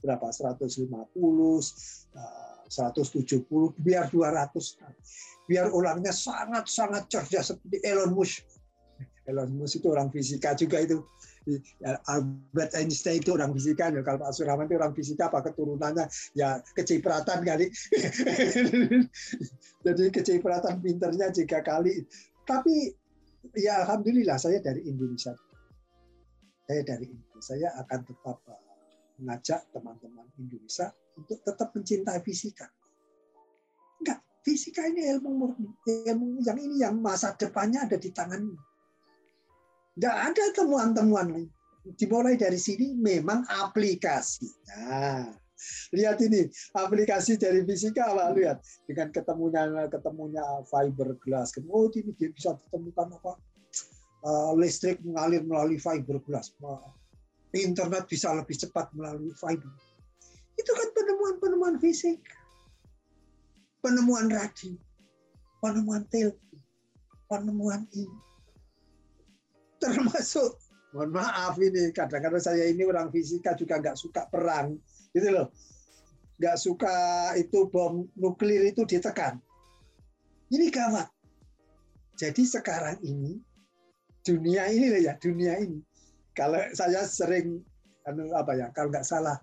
berapa 0.00 0.26
150 0.32 0.88
170 2.72 2.72
eh, 2.72 3.70
biar 3.76 4.08
200 4.08 4.80
biar 5.46 5.70
orangnya 5.70 6.14
sangat 6.14 6.68
sangat 6.70 7.06
cerdas. 7.10 7.54
Seperti 7.54 7.82
Elon 7.82 8.14
Musk. 8.14 8.44
Elon 9.26 9.50
Musk 9.54 9.82
itu 9.82 9.88
orang 9.90 10.08
fisika 10.10 10.54
juga 10.54 10.82
itu. 10.82 11.02
Albert 12.06 12.78
Einstein 12.78 13.18
itu 13.18 13.34
orang 13.34 13.50
fisika. 13.50 13.90
Kalau 13.90 14.18
Pak 14.22 14.30
Suraman 14.30 14.70
itu 14.70 14.78
orang 14.78 14.94
fisika 14.94 15.26
apa 15.26 15.42
keturunannya? 15.50 16.06
Ya 16.38 16.62
kecipratan 16.78 17.42
kali. 17.42 17.66
Jadi 19.86 20.02
kecipratan 20.14 20.78
pinternya 20.78 21.34
jika 21.34 21.62
kali. 21.66 22.06
Tapi 22.46 22.94
ya 23.58 23.82
alhamdulillah 23.82 24.38
saya 24.38 24.62
dari 24.62 24.86
Indonesia. 24.86 25.34
Saya 26.70 26.82
dari 26.86 27.10
Indonesia. 27.10 27.42
Saya 27.42 27.74
akan 27.74 28.00
tetap 28.06 28.38
uh, 28.46 28.62
mengajak 29.18 29.66
teman-teman 29.74 30.26
Indonesia 30.38 30.94
untuk 31.18 31.42
tetap 31.42 31.74
mencintai 31.74 32.22
fisika. 32.22 32.70
Enggak, 33.98 34.18
fisika 34.42 34.84
ini 34.86 35.08
ilmu 35.16 35.30
murni. 35.30 35.68
Ilmu 35.86 36.42
yang 36.44 36.58
ini 36.58 36.82
yang 36.82 36.98
masa 37.00 37.34
depannya 37.34 37.86
ada 37.86 37.96
di 37.98 38.10
tangan 38.10 38.42
ini. 38.42 38.60
Enggak 39.98 40.16
ada 40.32 40.44
temuan-temuan 40.56 41.28
lain. 41.32 41.48
Dimulai 41.98 42.38
dari 42.38 42.58
sini 42.58 42.94
memang 42.94 43.42
aplikasinya. 43.48 45.26
Lihat 45.94 46.18
ini 46.26 46.50
aplikasi 46.74 47.38
dari 47.38 47.62
fisika 47.62 48.10
apa 48.10 48.34
lihat 48.34 48.58
dengan 48.90 49.14
ketemunya 49.14 49.62
ketemunya 49.86 50.42
fiberglass. 50.66 51.54
Oh 51.70 51.86
ini 51.94 52.10
dia 52.18 52.30
bisa 52.34 52.58
ditemukan 52.58 53.14
apa 53.18 53.32
uh, 54.26 54.52
listrik 54.58 54.98
mengalir 55.06 55.46
melalui 55.46 55.78
fiberglass 55.78 56.50
internet 57.60 58.08
bisa 58.08 58.32
lebih 58.32 58.56
cepat 58.56 58.88
melalui 58.96 59.32
fiber. 59.36 59.68
Itu 60.56 60.72
kan 60.72 60.88
penemuan-penemuan 60.96 61.76
fisik, 61.80 62.20
penemuan 63.82 64.30
radio, 64.30 64.72
penemuan 65.58 66.06
telepon, 66.08 66.62
penemuan 67.26 67.82
ini. 67.92 68.18
Termasuk, 69.82 70.62
mohon 70.94 71.10
maaf 71.10 71.58
ini, 71.58 71.90
kadang-kadang 71.90 72.38
saya 72.38 72.70
ini 72.70 72.86
orang 72.86 73.10
fisika 73.10 73.58
juga 73.58 73.82
nggak 73.82 73.98
suka 73.98 74.30
perang, 74.30 74.78
gitu 75.10 75.28
loh. 75.28 75.50
Nggak 76.38 76.56
suka 76.56 76.96
itu 77.34 77.66
bom 77.68 78.06
nuklir 78.14 78.70
itu 78.70 78.86
ditekan. 78.86 79.42
Ini 80.54 80.70
gawat. 80.70 81.10
Jadi 82.14 82.46
sekarang 82.46 83.02
ini, 83.02 83.42
dunia 84.22 84.70
ini 84.70 85.02
ya, 85.02 85.18
dunia 85.18 85.58
ini 85.58 85.82
kalau 86.32 86.60
saya 86.72 87.04
sering 87.04 87.60
anu 88.08 88.32
apa 88.32 88.56
ya, 88.56 88.66
kalau 88.72 88.88
nggak 88.88 89.06
salah 89.06 89.36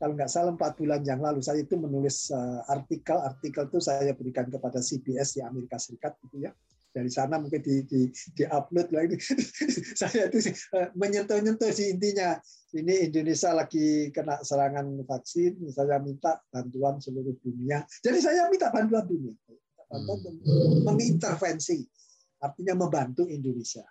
kalau 0.00 0.16
nggak 0.16 0.32
salah 0.32 0.56
empat 0.56 0.80
bulan 0.80 1.04
yang 1.04 1.20
lalu 1.20 1.44
saya 1.44 1.60
itu 1.60 1.76
menulis 1.76 2.32
uh, 2.32 2.64
artikel 2.72 3.20
artikel 3.20 3.68
itu 3.68 3.84
saya 3.84 4.16
berikan 4.16 4.48
kepada 4.48 4.80
CBS 4.80 5.36
di 5.36 5.40
Amerika 5.44 5.76
Serikat 5.76 6.16
gitu 6.24 6.48
ya. 6.48 6.56
Dari 6.90 7.12
sana 7.12 7.36
mungkin 7.36 7.60
di 7.60 7.84
di, 7.84 8.08
di 8.32 8.42
upload 8.48 8.90
lagi. 8.90 9.14
Saya 10.00 10.26
itu 10.26 10.42
uh, 10.74 10.90
menyentuh 10.98 11.38
nyentuh 11.38 11.70
sih 11.70 11.94
intinya. 11.94 12.34
Ini 12.74 13.06
Indonesia 13.06 13.54
lagi 13.54 14.10
kena 14.10 14.42
serangan 14.42 14.98
vaksin 15.06 15.70
saya 15.70 16.02
minta 16.02 16.42
bantuan 16.50 16.98
seluruh 16.98 17.34
dunia. 17.42 17.82
Jadi 18.02 18.18
saya 18.18 18.50
minta 18.50 18.74
bantuan 18.74 19.06
dunia. 19.06 19.34
Bantuan 19.86 20.18
hmm. 20.18 20.82
mengintervensi 20.82 21.82
artinya 22.42 22.74
membantu 22.74 23.26
Indonesia. 23.26 23.86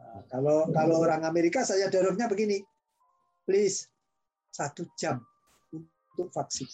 Nah, 0.00 0.24
kalau 0.28 0.68
kalau 0.72 1.00
orang 1.00 1.24
Amerika 1.24 1.64
saya 1.64 1.88
dorongnya 1.88 2.28
begini, 2.28 2.60
please 3.44 3.91
satu 4.52 4.84
jam 5.00 5.18
untuk 5.72 6.28
vaksin. 6.30 6.68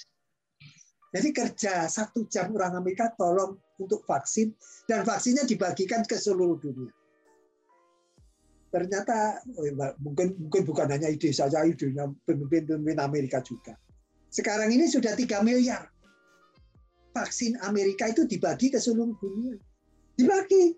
Jadi 1.09 1.29
kerja 1.33 1.89
satu 1.89 2.29
jam 2.29 2.53
orang 2.53 2.77
Amerika 2.77 3.09
tolong 3.17 3.57
untuk 3.81 4.05
vaksin 4.05 4.53
dan 4.85 5.09
vaksinnya 5.09 5.49
dibagikan 5.49 6.05
ke 6.05 6.21
seluruh 6.21 6.61
dunia. 6.61 6.93
Ternyata 8.69 9.41
oh 9.57 9.65
ya, 9.65 9.97
mungkin 10.05 10.37
mungkin 10.37 10.63
bukan 10.69 10.93
hanya 10.93 11.09
ide 11.09 11.33
saja 11.33 11.65
idenya 11.65 12.05
pemimpin-pemimpin 12.29 13.01
Amerika 13.01 13.41
juga. 13.41 13.73
Sekarang 14.29 14.69
ini 14.69 14.85
sudah 14.85 15.17
3 15.17 15.41
miliar 15.41 15.89
vaksin 17.17 17.57
Amerika 17.65 18.13
itu 18.13 18.29
dibagi 18.29 18.69
ke 18.69 18.77
seluruh 18.77 19.17
dunia. 19.17 19.57
Dibagi 20.21 20.77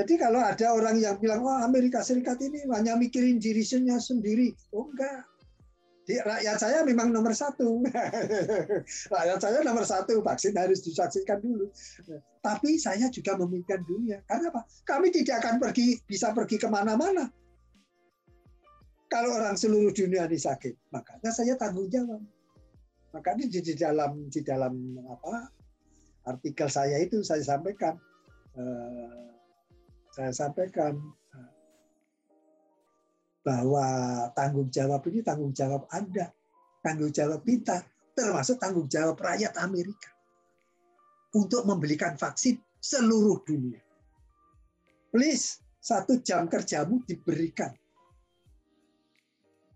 jadi 0.00 0.16
kalau 0.16 0.40
ada 0.40 0.72
orang 0.72 0.96
yang 0.96 1.20
bilang, 1.20 1.44
wah 1.44 1.60
Amerika 1.60 2.00
Serikat 2.00 2.40
ini 2.40 2.64
hanya 2.72 2.96
mikirin 2.96 3.36
dirinya 3.36 4.00
sendiri. 4.00 4.56
Oh 4.72 4.88
enggak. 4.88 5.28
di 6.08 6.16
rakyat 6.16 6.56
saya 6.56 6.80
memang 6.88 7.12
nomor 7.12 7.36
satu. 7.36 7.84
rakyat 9.14 9.38
saya 9.38 9.60
nomor 9.60 9.84
satu, 9.84 10.24
vaksin 10.24 10.56
harus 10.56 10.80
divaksinkan 10.80 11.38
dulu. 11.44 11.68
Tapi 12.40 12.80
saya 12.80 13.12
juga 13.12 13.36
memikirkan 13.36 13.84
dunia. 13.84 14.18
Karena 14.24 14.48
apa? 14.48 14.64
Kami 14.88 15.12
tidak 15.12 15.44
akan 15.44 15.60
pergi 15.60 16.00
bisa 16.08 16.32
pergi 16.32 16.56
ke 16.56 16.66
mana-mana. 16.66 17.28
Kalau 19.12 19.36
orang 19.36 19.60
seluruh 19.60 19.92
dunia 19.92 20.24
ini 20.24 20.40
sakit, 20.40 20.90
makanya 20.96 21.30
saya 21.30 21.54
tanggung 21.60 21.92
jawab. 21.92 22.24
Makanya 23.12 23.44
di, 23.52 23.60
di 23.60 23.74
dalam 23.76 24.30
di 24.32 24.40
dalam 24.40 24.96
apa 25.04 25.50
artikel 26.30 26.70
saya 26.72 26.96
itu 27.02 27.20
saya 27.20 27.42
sampaikan, 27.44 27.98
eh, 28.54 29.30
saya 30.20 30.52
sampaikan 30.52 31.00
bahwa 33.40 33.88
tanggung 34.36 34.68
jawab 34.68 35.00
ini 35.08 35.24
tanggung 35.24 35.56
jawab 35.56 35.88
Anda, 35.88 36.28
tanggung 36.84 37.08
jawab 37.08 37.40
kita, 37.40 37.80
termasuk 38.12 38.60
tanggung 38.60 38.84
jawab 38.84 39.16
rakyat 39.16 39.56
Amerika 39.64 40.12
untuk 41.32 41.64
membelikan 41.64 42.20
vaksin 42.20 42.60
seluruh 42.84 43.40
dunia. 43.48 43.80
Please, 45.08 45.64
satu 45.80 46.20
jam 46.20 46.44
kerjamu 46.52 47.00
diberikan. 47.08 47.72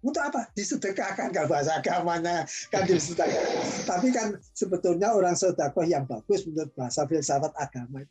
Untuk 0.05 0.20
apa? 0.20 0.53
Disedekahkan, 0.53 1.32
kalau 1.32 1.49
bahasa 1.49 1.80
agamanya 1.80 2.45
kan 2.68 2.84
disedekahkan. 2.84 3.88
Tapi 3.88 4.12
kan 4.12 4.36
sebetulnya 4.53 5.16
orang 5.16 5.32
sodakoh 5.32 5.88
yang 5.88 6.05
bagus 6.05 6.45
menurut 6.45 6.68
bahasa 6.76 7.09
filsafat 7.09 7.57
agama. 7.57 8.05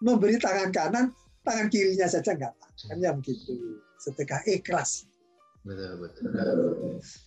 Memberi 0.00 0.40
tangan 0.40 0.72
kanan, 0.72 1.12
tangan 1.46 1.70
kirinya 1.70 2.10
saja 2.10 2.34
enggak. 2.34 2.52
Kan 2.58 2.98
yang 2.98 3.22
begitu 3.22 3.78
sedekah 4.02 4.42
ikhlas. 4.50 5.06
Betul, 5.66 5.98
betul. 5.98 6.30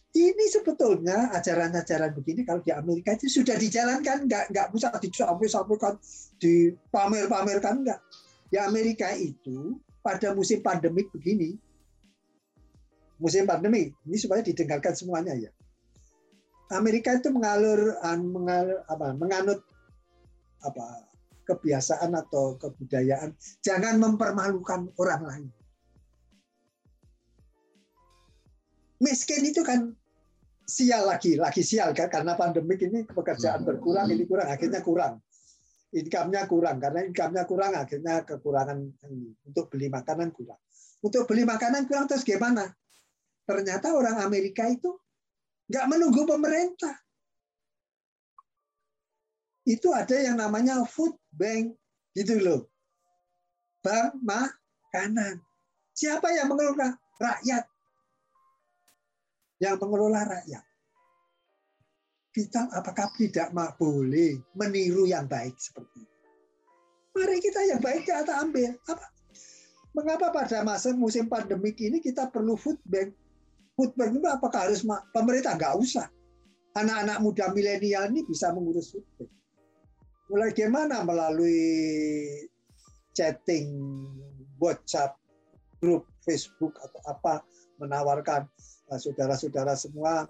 Ini 0.10 0.46
sebetulnya 0.50 1.30
ajaran-ajaran 1.36 2.16
begini 2.16 2.42
kalau 2.48 2.64
di 2.64 2.72
Amerika 2.72 3.14
itu 3.14 3.30
sudah 3.30 3.60
dijalankan, 3.60 4.26
nggak 4.26 4.44
nggak 4.52 4.68
bisa 4.74 4.90
disampaikan, 5.00 5.96
dipamer-pamerkan 6.40 7.84
nggak. 7.84 8.00
Di 8.50 8.58
Amerika 8.58 9.12
itu 9.14 9.78
pada 10.02 10.34
musim 10.34 10.64
pandemik 10.64 11.12
begini, 11.14 11.54
musim 13.22 13.46
pandemi 13.46 13.92
ini 14.08 14.18
supaya 14.18 14.42
didengarkan 14.42 14.96
semuanya 14.96 15.36
ya. 15.36 15.52
Amerika 16.74 17.18
itu 17.18 17.30
mengalur, 17.30 17.98
mengalur 18.18 18.82
apa, 18.88 19.14
menganut 19.14 19.62
apa 20.64 21.09
kebiasaan 21.50 22.14
atau 22.14 22.54
kebudayaan 22.62 23.34
jangan 23.66 23.98
mempermalukan 23.98 24.94
orang 25.02 25.24
lain. 25.26 25.50
miskin 29.00 29.42
itu 29.48 29.64
kan 29.64 29.96
sial 30.70 31.08
lagi, 31.10 31.40
lagi 31.40 31.66
sial 31.66 31.96
kan 31.96 32.12
karena 32.12 32.38
pandemik 32.38 32.84
ini 32.84 33.08
pekerjaan 33.08 33.66
berkurang, 33.66 34.12
ini 34.12 34.28
kurang, 34.28 34.48
akhirnya 34.54 34.84
kurang. 34.86 35.24
Income-nya 35.90 36.46
kurang 36.46 36.78
karena 36.78 37.02
income-nya 37.02 37.50
kurang, 37.50 37.74
akhirnya 37.74 38.22
kekurangan 38.22 38.78
ini. 39.10 39.34
untuk 39.50 39.74
beli 39.74 39.90
makanan 39.90 40.30
kurang. 40.30 40.62
Untuk 41.02 41.26
beli 41.26 41.50
makanan 41.50 41.90
kurang 41.90 42.06
terus 42.06 42.22
gimana? 42.22 42.70
Ternyata 43.50 43.98
orang 43.98 44.22
Amerika 44.22 44.70
itu 44.70 44.94
nggak 45.66 45.86
menunggu 45.90 46.30
pemerintah. 46.30 46.94
Itu 49.70 49.94
ada 49.94 50.18
yang 50.18 50.42
namanya 50.42 50.82
food 50.90 51.14
bank 51.30 51.78
gitu 52.18 52.42
loh. 52.42 52.66
Bank 53.86 54.18
makanan. 54.26 55.38
Siapa 55.94 56.34
yang 56.34 56.50
mengelola? 56.50 56.98
Rakyat 57.22 57.70
yang 59.60 59.76
mengelola 59.78 60.24
rakyat. 60.24 60.64
Kita 62.32 62.72
apakah 62.72 63.12
tidak 63.20 63.52
boleh 63.76 64.40
meniru 64.56 65.04
yang 65.06 65.28
baik 65.28 65.60
seperti 65.60 66.08
itu? 66.08 66.18
Mari 67.20 67.38
kita 67.44 67.62
yang 67.68 67.82
baik 67.84 68.08
kita 68.08 68.34
ambil. 68.40 68.72
Apa? 68.88 69.06
Mengapa 69.92 70.32
pada 70.32 70.64
masa 70.64 70.96
musim 70.96 71.28
pandemik 71.28 71.76
ini 71.82 72.00
kita 72.00 72.32
perlu 72.32 72.56
food 72.56 72.80
bank? 72.88 73.12
Food 73.76 73.92
bank 74.00 74.16
itu 74.16 74.30
apakah 74.30 74.72
harus 74.72 74.88
pemerintah? 75.12 75.60
Nggak 75.60 75.76
usah. 75.76 76.08
Anak-anak 76.78 77.18
muda 77.20 77.52
milenial 77.52 78.08
ini 78.14 78.24
bisa 78.24 78.56
mengurus 78.56 78.96
food 78.96 79.04
bank. 79.20 79.32
Mulai 80.30 80.54
gimana? 80.54 81.02
Melalui 81.02 81.58
chatting, 83.18 83.74
WhatsApp, 84.62 85.18
grup 85.82 86.06
Facebook 86.22 86.78
atau 86.78 87.02
apa 87.10 87.42
menawarkan 87.82 88.46
saudara-saudara 88.94 89.74
semua 89.74 90.28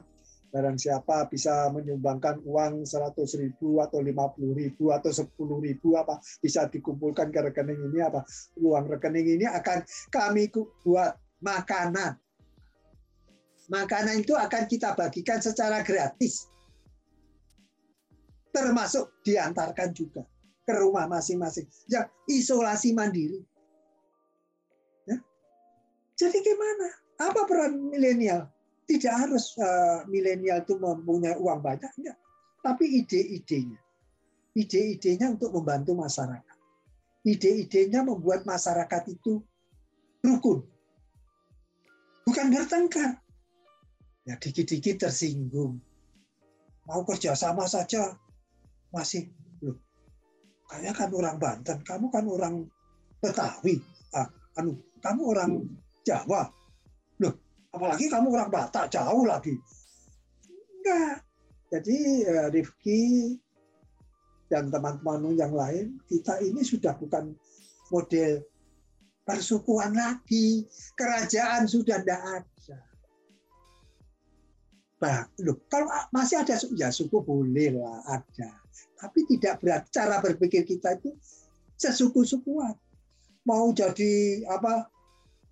barang 0.50 0.82
siapa 0.82 1.30
bisa 1.30 1.70
menyumbangkan 1.70 2.42
uang 2.42 2.82
100 2.82 3.14
ribu 3.38 3.78
atau 3.86 4.02
50 4.02 4.50
ribu 4.58 4.90
atau 4.90 5.14
10 5.14 5.30
ribu 5.62 5.94
apa 5.94 6.18
bisa 6.42 6.66
dikumpulkan 6.66 7.30
ke 7.30 7.40
rekening 7.50 7.78
ini 7.94 8.02
apa 8.02 8.26
uang 8.58 8.90
rekening 8.90 9.38
ini 9.38 9.46
akan 9.46 9.86
kami 10.10 10.50
buat 10.82 11.14
makanan 11.46 12.18
makanan 13.70 14.26
itu 14.26 14.34
akan 14.34 14.66
kita 14.66 14.98
bagikan 14.98 15.38
secara 15.38 15.86
gratis 15.86 16.50
termasuk 18.50 19.22
diantarkan 19.22 19.90
juga 19.94 20.26
ke 20.66 20.74
rumah 20.78 21.10
masing-masing 21.10 21.66
yang 21.90 22.06
isolasi 22.30 22.94
mandiri 22.94 23.42
ya? 25.10 25.18
jadi 26.18 26.38
gimana 26.42 27.00
apa 27.20 27.44
peran 27.44 27.92
milenial? 27.92 28.48
Tidak 28.88 29.12
harus 29.12 29.54
uh, 29.60 30.08
milenial 30.08 30.64
itu 30.64 30.80
mempunyai 30.80 31.36
uang 31.36 31.60
banyak, 31.60 31.92
enggak. 32.00 32.18
Tapi 32.64 33.04
ide-idenya. 33.04 33.78
Ide-idenya 34.56 35.36
untuk 35.36 35.52
membantu 35.52 36.00
masyarakat. 36.00 36.58
Ide-idenya 37.28 38.08
membuat 38.08 38.48
masyarakat 38.48 39.04
itu 39.12 39.44
rukun. 40.24 40.64
Bukan 42.24 42.48
bertengkar. 42.50 43.20
Ya 44.24 44.40
dikit-dikit 44.40 45.06
tersinggung. 45.06 45.78
Mau 46.88 47.04
kerja 47.06 47.36
sama 47.38 47.70
saja 47.70 48.16
masih 48.90 49.30
loh. 49.62 49.78
Kayaknya 50.70 50.92
kan 50.94 51.10
orang 51.14 51.38
Banten, 51.38 51.78
kamu 51.82 52.06
kan 52.14 52.26
orang 52.30 52.56
Betawi. 53.20 53.82
Ah, 54.14 54.30
anu, 54.58 54.78
kamu 55.02 55.22
orang 55.34 55.52
Jawa 56.06 56.50
apalagi 57.74 58.10
kamu 58.10 58.28
orang 58.34 58.50
Batak 58.50 58.90
jauh 58.90 59.26
lagi 59.26 59.54
enggak 60.82 61.22
jadi 61.70 61.98
eh, 62.26 62.48
Rifki 62.50 63.38
dan 64.50 64.74
teman-teman 64.74 65.38
yang 65.38 65.54
lain 65.54 66.02
kita 66.10 66.42
ini 66.42 66.66
sudah 66.66 66.98
bukan 66.98 67.38
model 67.94 68.42
persukuan 69.22 69.94
lagi 69.94 70.66
kerajaan 70.98 71.70
sudah 71.70 72.02
tidak 72.02 72.22
ada 72.42 72.59
Bah, 75.00 75.32
loh, 75.40 75.56
kalau 75.72 75.88
masih 76.12 76.44
ada 76.44 76.60
ya 76.76 76.92
suku 76.92 77.24
boleh 77.24 77.72
lah 77.72 78.04
ada 78.04 78.52
tapi 79.00 79.24
tidak 79.32 79.64
berat 79.64 79.88
cara 79.96 80.20
berpikir 80.20 80.68
kita 80.68 81.00
itu 81.00 81.16
sesuku-sukuan 81.80 82.76
mau 83.48 83.72
jadi 83.72 84.44
apa 84.52 84.92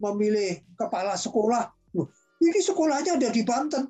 memilih 0.04 0.60
kepala 0.76 1.16
sekolah 1.16 1.72
ini 2.38 2.60
sekolahnya 2.62 3.18
ada 3.18 3.30
di 3.34 3.42
Banten. 3.42 3.90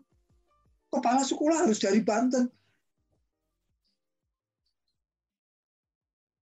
Kepala 0.88 1.22
sekolah 1.28 1.68
harus 1.68 1.84
dari 1.84 2.00
Banten. 2.00 2.48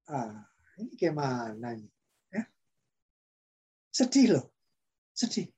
Ah, 0.06 0.46
ini 0.78 0.94
gimana? 0.94 1.74
Ya? 2.30 2.46
Sedih 3.90 4.38
loh, 4.38 4.46
sedih. 5.18 5.50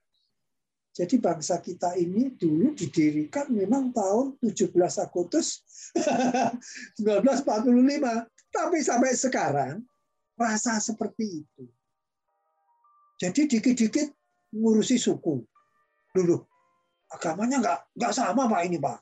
Jadi 0.97 1.21
bangsa 1.21 1.61
kita 1.61 1.93
ini 1.93 2.33
dulu 2.33 2.73
didirikan 2.73 3.53
memang 3.53 3.93
tahun 3.93 4.33
17 4.41 4.73
Agustus 4.97 5.61
1945. 7.05 8.25
Tapi 8.49 8.77
sampai 8.81 9.13
sekarang 9.13 9.85
rasa 10.33 10.81
seperti 10.81 11.45
itu. 11.45 11.69
Jadi 13.21 13.45
dikit-dikit 13.45 14.09
ngurusi 14.57 14.97
suku. 14.97 15.45
Dulu 16.17 16.37
agamanya 17.13 17.61
nggak 17.61 17.79
nggak 17.93 18.13
sama 18.17 18.49
pak 18.49 18.65
ini 18.65 18.81
pak. 18.81 18.97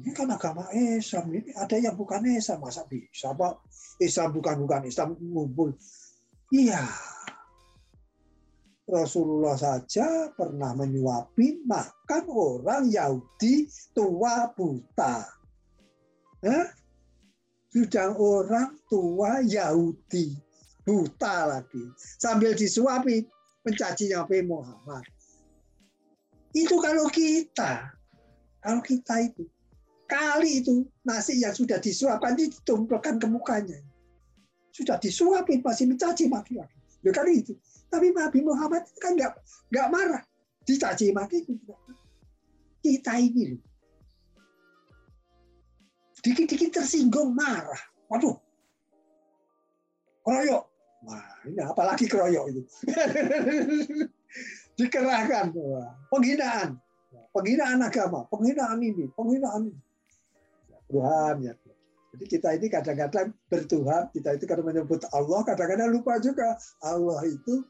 Ini 0.00 0.10
kan 0.16 0.32
agama 0.32 0.64
Islam 0.72 1.28
ini 1.34 1.52
ada 1.52 1.76
yang 1.76 1.92
bukan 1.92 2.24
Islam 2.24 2.64
masa 2.64 2.88
bisa 2.88 3.36
pak? 3.36 3.60
Islam 4.00 4.32
bukan 4.32 4.64
bukan 4.64 4.88
Islam 4.88 5.12
ngumpul. 5.20 5.76
Iya 6.48 6.80
Rasulullah 8.88 9.52
saja 9.60 10.32
pernah 10.32 10.72
menyuapi 10.72 11.68
makan 11.68 12.24
orang 12.32 12.88
Yahudi 12.88 13.68
tua 13.92 14.48
buta. 14.56 15.28
Eh? 16.40 16.66
Sudah 17.68 18.16
orang 18.16 18.80
tua 18.88 19.44
Yahudi 19.44 20.32
buta 20.88 21.52
lagi 21.52 21.84
sambil 22.16 22.56
disuapi 22.56 23.28
mencaci 23.60 24.08
Nabi 24.08 24.40
Muhammad. 24.48 25.04
Itu 26.56 26.80
kalau 26.80 27.12
kita 27.12 27.92
Kalau 28.58 28.82
kita 28.82 29.22
itu 29.22 29.44
kali 30.08 30.64
itu 30.64 30.88
nasi 31.04 31.38
yang 31.44 31.52
sudah 31.52 31.76
disuapkan 31.76 32.34
ditumpulkan 32.34 33.20
ke 33.20 33.28
mukanya. 33.28 33.78
Sudah 34.72 34.96
disuapin 34.96 35.60
masih 35.60 35.92
mencaci 35.92 36.26
maki 36.26 36.56
lagi. 36.56 36.78
Ya 37.04 37.12
kali 37.12 37.44
itu. 37.44 37.54
Tapi 37.88 38.12
Nabi 38.12 38.40
Muhammad 38.44 38.84
kan 39.00 39.16
nggak 39.16 39.32
nggak 39.72 39.88
marah, 39.88 40.22
dicaci 40.64 41.12
maki 41.12 41.44
Kita 42.84 43.16
ini. 43.16 43.58
Dikit-dikit 46.20 46.82
tersinggung 46.82 47.32
marah. 47.32 47.80
Waduh. 48.12 48.36
Keroyok. 50.22 50.64
Wah, 51.08 51.30
ini 51.46 51.62
apalagi 51.62 52.04
keroyok 52.10 52.44
itu. 52.52 52.62
Dikerahkan. 54.78 55.54
Penghinaan. 56.10 56.78
Penghinaan 57.32 57.80
agama, 57.84 58.26
penghinaan 58.28 58.82
ini, 58.82 59.06
penghinaan 59.14 59.70
ini. 59.70 59.80
Ya, 60.68 60.78
Tuhan 60.90 61.34
ya. 61.44 61.52
Jadi 62.08 62.24
kita 62.24 62.48
ini 62.56 62.66
kadang-kadang 62.72 63.36
bertuhan, 63.52 64.08
kita 64.10 64.34
itu 64.34 64.44
kadang 64.48 64.66
menyebut 64.66 65.04
Allah, 65.12 65.44
kadang-kadang 65.44 65.92
lupa 65.92 66.16
juga 66.18 66.56
Allah 66.80 67.20
itu 67.28 67.62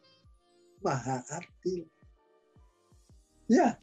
maha 0.84 1.24
adil. 1.34 1.86
Ya, 3.48 3.80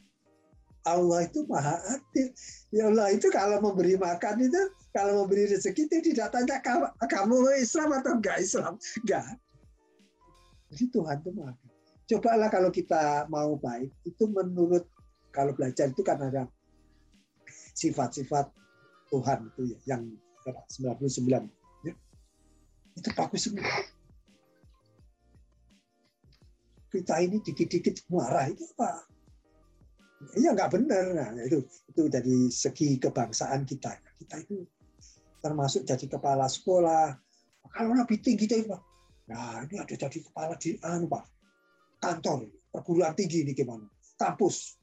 Allah 0.86 1.26
itu 1.26 1.42
maha 1.50 1.76
adil. 1.90 2.30
Ya 2.70 2.88
Allah 2.90 3.10
itu 3.12 3.26
kalau 3.34 3.58
memberi 3.58 3.98
makan 3.98 4.46
itu, 4.46 4.62
kalau 4.94 5.24
memberi 5.24 5.50
rezeki 5.50 5.90
itu 5.90 6.14
tidak 6.14 6.32
tanya 6.32 6.62
kamu 7.06 7.36
Islam 7.58 7.90
atau 7.98 8.16
enggak 8.16 8.38
Islam. 8.40 8.78
Enggak. 9.02 9.24
Jadi 10.72 10.84
Tuhan 10.94 11.16
itu 11.22 11.30
maha 11.34 11.52
adil. 11.54 11.72
Cobalah 12.06 12.48
kalau 12.48 12.70
kita 12.70 13.26
mau 13.26 13.58
baik, 13.58 13.90
itu 14.06 14.30
menurut 14.30 14.86
kalau 15.34 15.50
belajar 15.50 15.90
itu 15.90 16.06
kan 16.06 16.22
ada 16.22 16.46
sifat-sifat 17.74 18.46
Tuhan 19.10 19.50
itu 19.52 19.74
ya, 19.74 19.98
yang 19.98 20.02
99 20.46 21.50
ya. 21.82 21.94
Itu 22.94 23.10
bagus 23.18 23.50
semua 23.50 23.95
kita 26.96 27.20
ini 27.20 27.36
dikit-dikit 27.44 28.08
marah 28.08 28.48
itu 28.48 28.64
apa? 28.72 29.04
Ya 30.40 30.56
nggak 30.56 30.72
benar. 30.72 31.04
Nah, 31.12 31.44
itu 31.44 31.60
itu 31.92 32.02
dari 32.08 32.48
segi 32.48 32.96
kebangsaan 32.96 33.68
kita. 33.68 33.92
Kita 34.16 34.40
itu 34.40 34.64
termasuk 35.44 35.84
jadi 35.84 36.08
kepala 36.08 36.48
sekolah. 36.48 37.12
Kalau 37.68 37.92
lebih 37.92 38.24
tinggi 38.24 38.48
itu, 38.48 38.72
nah 39.28 39.60
ini 39.68 39.76
ada 39.76 39.92
jadi 39.92 40.18
kepala 40.24 40.56
di 40.56 40.80
anu 40.80 41.04
pak 41.12 41.28
kantor 42.00 42.48
perguruan 42.72 43.12
tinggi 43.12 43.44
ini 43.44 43.52
gimana? 43.52 43.84
Kampus. 44.16 44.80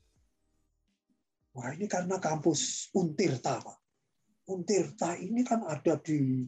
Wah 1.57 1.74
ini 1.74 1.89
karena 1.89 2.22
kampus 2.22 2.93
Untirta 2.93 3.57
pak. 3.57 3.78
Untirta 4.45 5.18
ini 5.18 5.41
kan 5.41 5.66
ada 5.66 5.97
di 5.97 6.45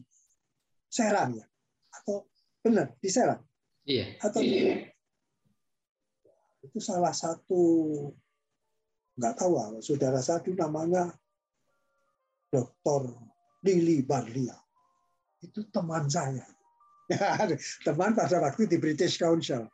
Serang 0.86 1.34
ya? 1.34 1.46
Atau 1.90 2.30
benar 2.62 2.94
di 3.02 3.10
Serang? 3.10 3.42
Iya. 3.82 4.14
Atau 4.22 4.38
iya 4.42 4.95
itu 6.66 6.82
salah 6.82 7.14
satu 7.14 7.62
nggak 9.16 9.34
tahu 9.38 9.54
apa 9.56 9.78
saudara 9.80 10.20
satu 10.20 10.52
namanya 10.52 11.08
Dr. 12.50 13.12
Lili 13.66 14.02
Barlia. 14.06 14.54
Itu 15.42 15.66
teman 15.68 16.06
saya. 16.06 16.46
Teman 17.86 18.18
pada 18.18 18.42
waktu 18.42 18.66
di 18.66 18.78
British 18.78 19.18
Council. 19.18 19.66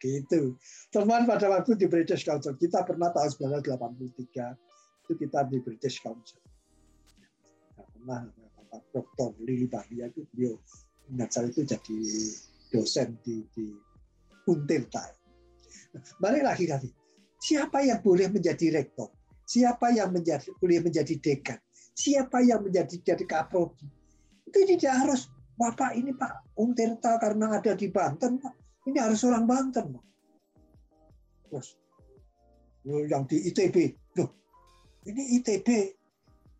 Gitu. 0.00 0.56
Teman 0.92 1.24
pada 1.24 1.48
waktu 1.48 1.76
di 1.80 1.86
British 1.88 2.24
Council. 2.28 2.56
Kita 2.56 2.84
pernah 2.84 3.12
tahun 3.12 3.60
1983 3.64 5.04
itu 5.04 5.12
kita 5.16 5.40
di 5.48 5.58
British 5.60 6.00
Council. 6.00 6.40
Nah, 7.76 7.86
pernah 7.88 8.20
Dr. 8.92 9.32
Lili 9.44 9.68
Barlia 9.70 10.08
itu 10.12 10.28
beliau 10.32 10.56
ingat 11.08 11.30
saya 11.36 11.48
itu 11.52 11.62
jadi 11.64 11.98
dosen 12.72 13.16
di, 13.20 13.44
di 13.52 13.68
Untirta 14.48 15.23
Balik 16.18 16.42
lagi 16.42 16.64
tadi. 16.66 16.88
Siapa 17.38 17.84
yang 17.84 18.00
boleh 18.00 18.32
menjadi 18.32 18.72
rektor? 18.72 19.12
Siapa 19.44 19.92
yang 19.92 20.10
menjadi 20.10 20.48
boleh 20.56 20.80
menjadi 20.80 21.14
dekan? 21.20 21.60
Siapa 21.94 22.40
yang 22.42 22.64
menjadi 22.64 22.96
jadi 23.04 23.24
kaprodi? 23.28 23.86
Itu 24.48 24.58
tidak 24.64 24.94
harus 25.04 25.30
Bapak 25.54 25.94
ini 25.94 26.10
Pak 26.10 26.58
Unterta 26.58 27.14
karena 27.22 27.60
ada 27.62 27.78
di 27.78 27.86
Banten 27.86 28.42
Pak. 28.42 28.54
Ini 28.90 28.98
harus 28.98 29.22
orang 29.22 29.46
Banten 29.46 29.94
Pak. 29.94 30.04
Terus 31.46 31.68
yang 32.84 33.24
di 33.30 33.48
ITB, 33.48 33.76
loh 34.18 34.28
ini 35.08 35.40
ITB 35.40 35.68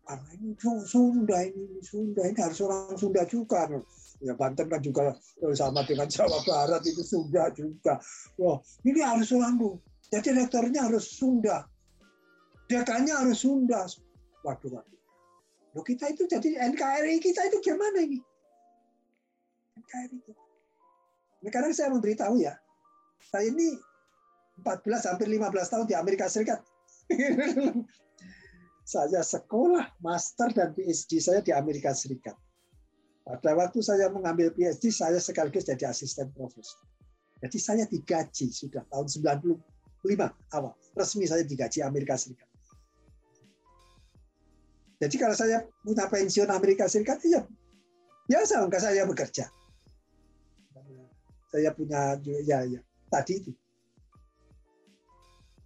karena 0.05 0.29
ini 0.37 0.53
Sunda 0.85 1.37
ini 1.41 1.81
Sunda 1.81 2.21
ini 2.29 2.37
harus 2.37 2.61
orang 2.61 2.93
Sunda 2.97 3.25
juga 3.25 3.65
ya 4.21 4.33
Banten 4.35 4.67
kan 4.69 4.79
juga 4.79 5.15
sama 5.55 5.83
dengan 5.83 6.07
Jawa 6.07 6.39
Barat 6.45 6.81
itu 6.87 7.03
Sunda 7.03 7.51
juga. 7.51 7.99
Wah, 8.39 8.59
ini 8.87 8.99
harus 9.01 9.31
Sunda. 9.31 9.75
Jadi 10.13 10.29
rektornya 10.37 10.85
harus 10.85 11.05
Sunda. 11.09 11.65
Dekannya 12.69 13.13
harus 13.13 13.43
Sunda. 13.43 13.85
Waduh, 14.45 14.69
waduh. 14.79 14.99
Loh 15.75 15.83
kita 15.83 16.07
itu 16.07 16.23
jadi 16.23 16.71
NKRI 16.71 17.19
kita 17.19 17.51
itu 17.51 17.59
gimana 17.59 17.99
ini? 17.99 18.19
NKRI. 19.75 20.19
Ini 21.43 21.49
kadang 21.51 21.75
saya 21.75 21.91
memberitahu 21.91 22.41
ya, 22.41 22.55
saya 23.29 23.51
ini 23.51 23.75
14 24.63 25.09
hampir 25.11 25.27
15 25.27 25.51
tahun 25.51 25.85
di 25.85 25.95
Amerika 25.99 26.31
Serikat. 26.31 26.63
saya 28.85 29.21
sekolah 29.21 29.99
master 29.99 30.53
dan 30.55 30.71
PhD 30.71 31.19
saya 31.19 31.43
di 31.43 31.51
Amerika 31.51 31.91
Serikat. 31.91 32.37
Pada 33.25 33.57
waktu 33.57 33.81
saya 33.81 34.05
mengambil 34.13 34.53
PhD, 34.53 34.93
saya 34.93 35.17
sekaligus 35.17 35.65
jadi 35.65 35.89
asisten 35.89 36.29
profesor. 36.37 36.77
Jadi 37.41 37.57
saya 37.57 37.83
digaji 37.89 38.53
sudah 38.53 38.85
tahun 38.85 39.09
95 39.09 39.57
awal. 40.53 40.77
Resmi 40.93 41.25
saya 41.25 41.41
digaji 41.41 41.81
Amerika 41.81 42.13
Serikat. 42.21 42.45
Jadi 45.01 45.15
kalau 45.17 45.33
saya 45.33 45.65
punya 45.81 46.05
pensiun 46.05 46.53
Amerika 46.53 46.85
Serikat, 46.85 47.19
ya 47.25 47.41
biasa 48.29 48.61
enggak 48.61 48.85
saya 48.85 49.03
bekerja. 49.09 49.49
Saya 51.49 51.69
punya 51.73 52.21
ya 52.23 52.61
ya 52.63 52.79
tadi 53.09 53.41
itu. 53.41 53.51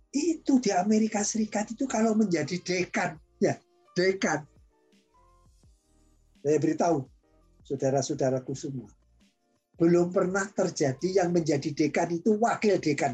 Itu 0.10 0.58
di 0.58 0.74
Amerika 0.74 1.22
Serikat 1.22 1.76
itu 1.76 1.86
kalau 1.86 2.16
menjadi 2.18 2.58
dekan, 2.64 3.20
ya 3.38 3.54
dekan. 3.94 4.48
Saya 6.42 6.58
beritahu, 6.58 7.06
saudara-saudaraku 7.70 8.58
semua. 8.58 8.90
Belum 9.78 10.10
pernah 10.10 10.50
terjadi 10.50 11.22
yang 11.22 11.30
menjadi 11.30 11.70
dekan 11.70 12.10
itu 12.10 12.34
wakil 12.42 12.82
dekan. 12.82 13.14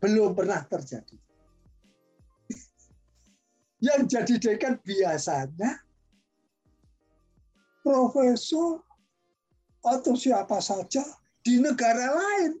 Belum 0.00 0.34
pernah 0.34 0.64
terjadi. 0.66 1.14
Yang 3.86 4.02
jadi 4.10 4.34
dekan 4.42 4.74
biasanya 4.82 5.78
profesor 7.86 8.82
atau 9.82 10.14
siapa 10.18 10.58
saja 10.58 11.06
di 11.42 11.62
negara 11.62 12.10
lain, 12.10 12.58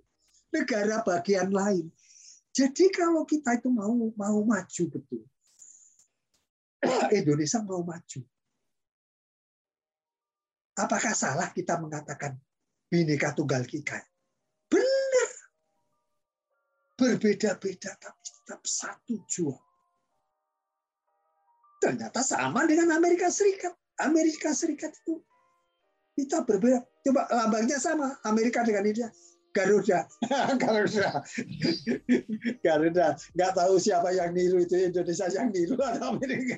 negara 0.54 1.02
bagian 1.02 1.50
lain. 1.50 1.90
Jadi 2.54 2.92
kalau 2.94 3.26
kita 3.26 3.58
itu 3.58 3.72
mau 3.72 3.90
mau 4.14 4.38
maju 4.46 4.82
betul, 4.92 5.24
Indonesia 7.14 7.62
mau 7.62 7.82
maju. 7.86 8.20
Apakah 10.72 11.12
salah 11.12 11.52
kita 11.52 11.76
mengatakan 11.78 12.34
Bhinneka 12.88 13.36
Tunggal 13.36 13.68
Ika? 13.68 14.00
Benar. 14.66 15.30
Berbeda-beda 16.96 17.92
tapi 18.00 18.20
tetap 18.24 18.60
satu 18.64 19.20
jua. 19.28 19.56
Ternyata 21.82 22.22
sama 22.22 22.64
dengan 22.64 22.94
Amerika 22.94 23.28
Serikat. 23.28 23.74
Amerika 24.00 24.54
Serikat 24.54 24.96
itu 25.02 25.20
kita 26.16 26.46
berbeda. 26.46 26.82
Coba 27.02 27.26
lambangnya 27.30 27.76
sama 27.82 28.16
Amerika 28.22 28.62
dengan 28.62 28.86
India. 28.86 29.08
Garuda, 29.52 30.08
Garuda, 30.62 31.20
Garuda. 32.64 33.06
Nggak 33.36 33.52
tahu 33.52 33.74
siapa 33.76 34.08
yang 34.16 34.32
niru 34.32 34.64
itu 34.64 34.80
Indonesia 34.80 35.28
yang 35.28 35.52
niru 35.52 35.76
atau 35.76 36.16
Amerika. 36.16 36.56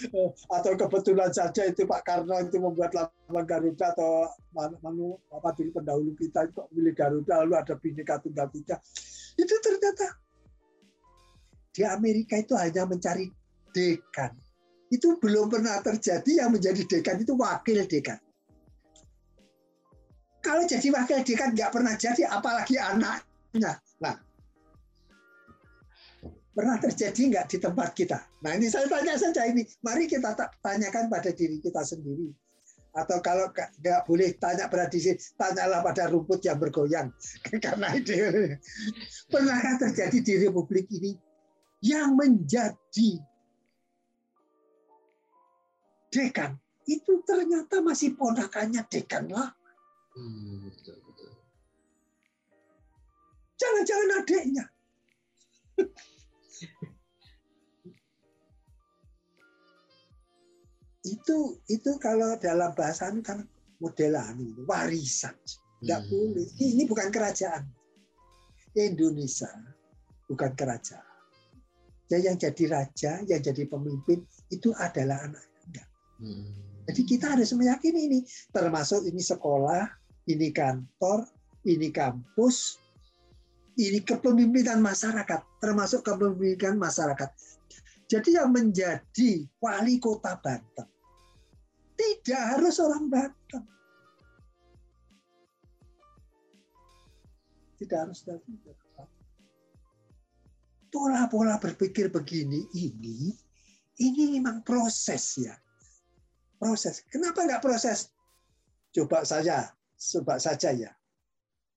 Atau 0.56 0.72
kebetulan 0.80 1.30
saja 1.36 1.68
itu 1.68 1.84
Pak 1.84 2.00
Karno 2.08 2.32
itu 2.40 2.56
membuat 2.56 2.96
lambang 2.96 3.44
Garuda 3.44 3.92
atau 3.92 4.32
manu 4.56 5.20
apa 5.28 5.52
dulu 5.52 5.70
pendahulu 5.80 6.10
kita 6.16 6.48
itu 6.48 6.64
milih 6.72 6.94
Garuda 6.96 7.44
lalu 7.44 7.54
ada 7.60 7.76
Bhinneka 7.76 8.24
Tunggal 8.24 8.48
Ika. 8.56 8.76
Itu 9.36 9.54
ternyata 9.60 10.16
di 11.76 11.82
Amerika 11.84 12.40
itu 12.40 12.56
hanya 12.56 12.88
mencari 12.88 13.28
dekan. 13.76 14.32
Itu 14.90 15.20
belum 15.20 15.52
pernah 15.52 15.78
terjadi 15.84 16.44
yang 16.44 16.56
menjadi 16.56 16.82
dekan 16.88 17.20
itu 17.20 17.36
wakil 17.36 17.84
dekan. 17.84 18.18
Kalau 20.40 20.64
jadi 20.64 20.88
wakil 20.88 21.20
dekan 21.20 21.52
nggak 21.52 21.70
pernah 21.72 21.94
jadi, 21.96 22.24
apalagi 22.28 22.80
anaknya. 22.80 23.76
Nah, 24.00 24.16
Pernah 26.50 26.76
terjadi 26.82 27.20
nggak 27.30 27.46
di 27.46 27.58
tempat 27.62 27.88
kita? 27.94 28.18
Nah 28.42 28.58
ini 28.58 28.66
saya 28.66 28.90
tanya 28.90 29.14
saja 29.14 29.46
ini. 29.46 29.62
Mari 29.86 30.10
kita 30.10 30.34
tanyakan 30.60 31.06
pada 31.06 31.30
diri 31.30 31.62
kita 31.62 31.80
sendiri. 31.86 32.28
Atau 32.90 33.22
kalau 33.22 33.54
nggak 33.54 34.02
boleh 34.04 34.34
tanya 34.34 34.66
pada 34.66 34.90
diri, 34.90 35.14
tanyalah 35.38 35.80
pada 35.80 36.10
rumput 36.10 36.42
yang 36.42 36.58
bergoyang. 36.58 37.14
Karena 37.64 37.94
itu 37.94 38.12
pernahkah 39.30 39.88
terjadi 39.88 40.18
di 40.20 40.32
Republik 40.42 40.90
ini 40.90 41.14
yang 41.86 42.18
menjadi 42.18 43.22
dekan 46.10 46.58
itu 46.84 47.22
ternyata 47.22 47.78
masih 47.78 48.18
ponakannya 48.18 48.82
dekan 48.90 49.30
lah. 49.30 49.54
Hmm, 50.16 50.70
Jangan-jangan 53.60 54.18
adiknya. 54.24 54.64
itu 61.04 61.38
itu 61.72 61.90
kalau 61.96 62.36
dalam 62.36 62.76
bahasa 62.76 63.08
kan 63.24 63.48
modelan 63.80 64.36
itu 64.36 64.62
warisan 64.68 65.32
tidak 65.80 66.00
hmm. 66.04 66.10
boleh 66.12 66.48
ini 66.60 66.82
bukan 66.84 67.08
kerajaan 67.08 67.64
Indonesia 68.76 69.48
bukan 70.28 70.52
kerajaan 70.52 71.08
ya 72.12 72.18
yang 72.20 72.36
jadi 72.36 72.64
raja 72.68 73.12
yang 73.24 73.40
jadi 73.40 73.64
pemimpin 73.64 74.20
itu 74.52 74.76
adalah 74.76 75.24
anak 75.24 75.44
anda 75.64 75.84
hmm. 76.20 76.84
jadi 76.92 77.02
kita 77.08 77.26
harus 77.32 77.56
meyakini 77.56 78.00
ini 78.12 78.20
termasuk 78.52 79.00
ini 79.08 79.24
sekolah 79.24 79.88
ini 80.30 80.54
kantor 80.54 81.26
ini 81.66 81.90
kampus 81.90 82.78
ini 83.80 84.02
kepemimpinan 84.02 84.78
masyarakat 84.78 85.40
termasuk 85.58 86.06
kepemimpinan 86.06 86.78
masyarakat 86.78 87.30
jadi 88.10 88.42
yang 88.42 88.50
menjadi 88.54 89.46
wali 89.62 89.98
kota 90.02 90.38
Banten 90.38 90.88
tidak 92.00 92.42
harus 92.56 92.76
orang 92.80 93.04
Banten. 93.12 93.62
Tidak 97.76 97.96
harus 97.96 98.24
dari 98.24 98.40
Pola-pola 100.90 101.54
berpikir 101.62 102.10
begini 102.10 102.66
ini 102.74 103.30
ini 104.02 104.22
memang 104.36 104.66
proses 104.66 105.38
ya. 105.38 105.54
Proses. 106.58 107.06
Kenapa 107.06 107.46
nggak 107.46 107.62
proses? 107.62 108.10
Coba 108.90 109.22
saja, 109.22 109.70
coba 110.00 110.40
saja 110.40 110.72
ya. 110.72 110.90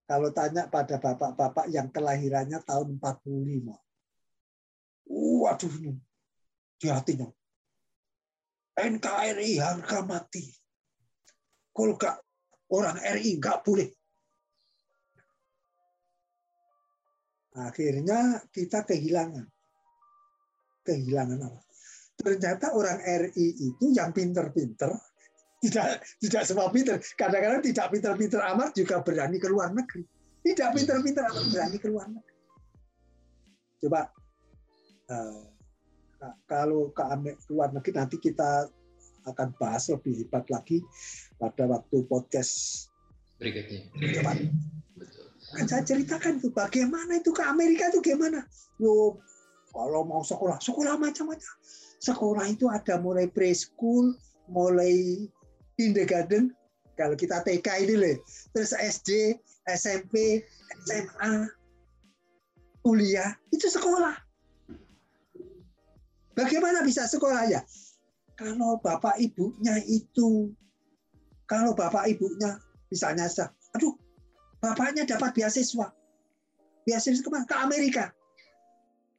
Kalau 0.08 0.32
tanya 0.32 0.68
pada 0.72 1.00
bapak-bapak 1.00 1.68
yang 1.72 1.92
kelahirannya 1.92 2.60
tahun 2.64 3.00
45. 3.00 3.76
Waduh, 5.12 5.74
di 6.80 6.88
hatinya. 6.88 7.28
NKRI 8.74 9.62
harga 9.62 10.00
mati. 10.04 10.50
Kalau 11.74 11.96
orang 12.74 12.98
RI 13.00 13.38
nggak 13.38 13.62
boleh. 13.62 13.90
Akhirnya 17.54 18.42
kita 18.50 18.82
kehilangan. 18.82 19.46
Kehilangan 20.84 21.40
apa? 21.48 21.62
Ternyata 22.18 22.74
orang 22.74 23.00
RI 23.02 23.74
itu 23.74 23.94
yang 23.94 24.10
pinter-pinter, 24.10 24.90
tidak 25.64 26.04
tidak 26.20 26.44
semua 26.44 26.68
pinter. 26.70 27.00
Kadang-kadang 27.16 27.64
tidak 27.64 27.88
pinter-pinter 27.88 28.42
amat 28.54 28.76
juga 28.76 29.00
berani 29.00 29.40
ke 29.40 29.48
luar 29.48 29.72
negeri. 29.72 30.04
Tidak 30.44 30.70
pinter-pinter 30.76 31.24
amat 31.32 31.46
berani 31.50 31.78
ke 31.80 31.88
luar 31.88 32.08
negeri. 32.12 32.36
Coba 33.84 34.02
uh, 35.12 35.54
Nah, 36.24 36.40
kalau 36.48 36.88
ke 36.96 37.04
luar 37.52 37.76
negeri 37.76 37.92
nanti 38.00 38.16
kita 38.16 38.72
akan 39.28 39.52
bahas 39.60 39.92
lebih 39.92 40.24
hebat 40.24 40.48
lagi 40.48 40.80
pada 41.36 41.68
waktu 41.68 42.00
podcast 42.08 42.88
berikutnya. 43.44 43.92
Betul. 44.96 45.28
Kan 45.52 45.68
saya 45.68 45.84
ceritakan 45.84 46.40
tuh 46.40 46.56
bagaimana 46.56 47.20
itu 47.20 47.36
ke 47.36 47.44
Amerika 47.44 47.92
itu 47.92 48.00
gimana. 48.00 48.48
Lo 48.80 49.20
kalau 49.76 50.08
mau 50.08 50.24
sekolah, 50.24 50.64
sekolah 50.64 50.96
macam-macam. 50.96 51.54
Sekolah 52.00 52.46
itu 52.48 52.72
ada 52.72 52.96
mulai 53.04 53.28
preschool, 53.28 54.16
mulai 54.48 55.28
kindergarten, 55.80 56.54
kalau 56.94 57.18
kita 57.18 57.42
TK 57.42 57.90
ini 57.90 57.96
loh, 57.98 58.18
terus 58.54 58.74
SD, 58.78 59.38
SMP, 59.66 60.46
SMA, 60.86 61.50
kuliah, 62.86 63.34
itu 63.50 63.66
sekolah. 63.66 64.14
Bagaimana 66.34 66.82
bisa 66.86 67.06
sekolah 67.06 67.50
ya? 67.50 67.62
Kalau 68.34 68.82
bapak 68.82 69.18
ibunya 69.22 69.78
itu, 69.86 70.50
kalau 71.46 71.78
bapak 71.78 72.10
ibunya 72.10 72.58
misalnya, 72.90 73.30
aduh, 73.78 73.94
bapaknya 74.58 75.06
dapat 75.06 75.34
beasiswa, 75.38 75.94
beasiswa 76.86 77.22
ke 77.22 77.30
mana? 77.30 77.46
Ke 77.46 77.56
Amerika. 77.62 78.10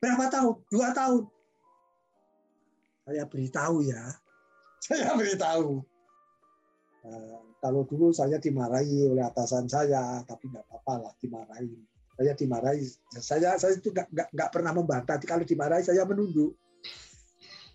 Berapa 0.03 0.29
tahun? 0.29 0.55
Dua 0.69 0.91
tahun. 0.91 1.25
Saya 3.07 3.25
beritahu 3.31 3.77
ya, 3.87 4.03
saya 4.85 5.15
beritahu. 5.15 5.85
Nah, 7.05 7.41
kalau 7.61 7.85
dulu 7.85 8.13
saya 8.13 8.41
dimarahi 8.41 9.13
oleh 9.13 9.25
atasan 9.25 9.69
saya, 9.69 10.25
tapi 10.25 10.49
nggak 10.49 10.65
apa-apa 10.69 10.95
lah 11.09 11.13
dimarahi. 11.21 11.73
Saya 12.15 12.33
dimarahi, 12.33 12.87
saya 13.21 13.61
saya 13.61 13.77
itu 13.77 13.93
nggak 13.93 14.51
pernah 14.51 14.73
membantah. 14.73 15.21
Kalau 15.21 15.45
dimarahi 15.45 15.85
saya 15.85 16.07
menunduk 16.09 16.57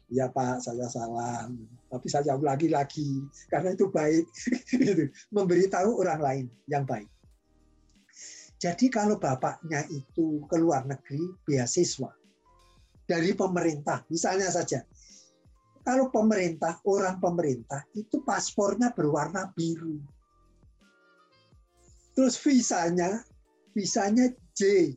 ya 0.09 0.25
Pak 0.27 0.65
saya 0.65 0.89
salah 0.89 1.45
tapi 1.87 2.07
saya 2.09 2.33
ulangi 2.33 2.69
lagi 2.73 3.21
karena 3.47 3.77
itu 3.77 3.93
baik 3.93 4.25
gitu. 4.73 5.05
memberitahu 5.29 6.01
orang 6.01 6.19
lain 6.19 6.45
yang 6.65 6.83
baik 6.83 7.07
jadi 8.57 8.85
kalau 8.89 9.21
bapaknya 9.21 9.85
itu 9.93 10.43
ke 10.49 10.57
luar 10.57 10.83
negeri 10.89 11.21
beasiswa 11.45 12.09
dari 13.05 13.37
pemerintah 13.37 14.01
misalnya 14.09 14.49
saja 14.49 14.81
kalau 15.83 16.11
pemerintah 16.13 16.79
orang 16.85 17.17
pemerintah 17.17 17.83
itu 17.95 18.21
paspornya 18.25 18.91
berwarna 18.93 19.49
biru 19.53 19.99
terus 22.13 22.35
visanya 22.39 23.23
visanya 23.71 24.27
J 24.57 24.91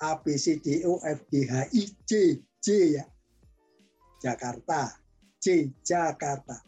A 0.00 0.16
B 0.20 0.36
C 0.36 0.60
D 0.60 0.84
O 0.84 1.00
F 1.04 1.24
G 1.28 1.44
H 1.48 1.54
I 1.72 1.82
J 2.08 2.12
J 2.60 2.68
ya 3.00 3.04
Jakarta. 4.20 4.92
J 5.40 5.72
Jakarta. 5.80 6.60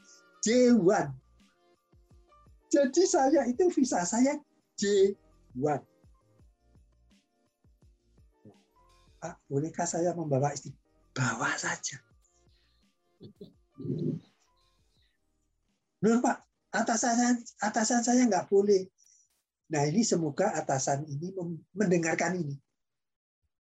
J1. 0.43 1.07
Jadi 2.73 3.05
saya 3.05 3.45
itu 3.45 3.69
visa 3.69 4.01
saya 4.09 4.41
J1. 4.81 5.81
Pak, 9.23 9.37
bolehkah 9.47 9.87
saya 9.87 10.16
membawa 10.16 10.51
istri? 10.51 10.73
Bawa 11.15 11.55
saja. 11.61 12.01
Nur 16.03 16.19
Pak, 16.19 16.39
atasan 16.74 17.39
atasan 17.62 18.03
saya 18.03 18.27
nggak 18.27 18.51
boleh. 18.51 18.82
Nah 19.70 19.82
ini 19.86 20.03
semoga 20.03 20.53
atasan 20.53 21.07
ini 21.07 21.31
mendengarkan 21.73 22.43
ini. 22.43 22.57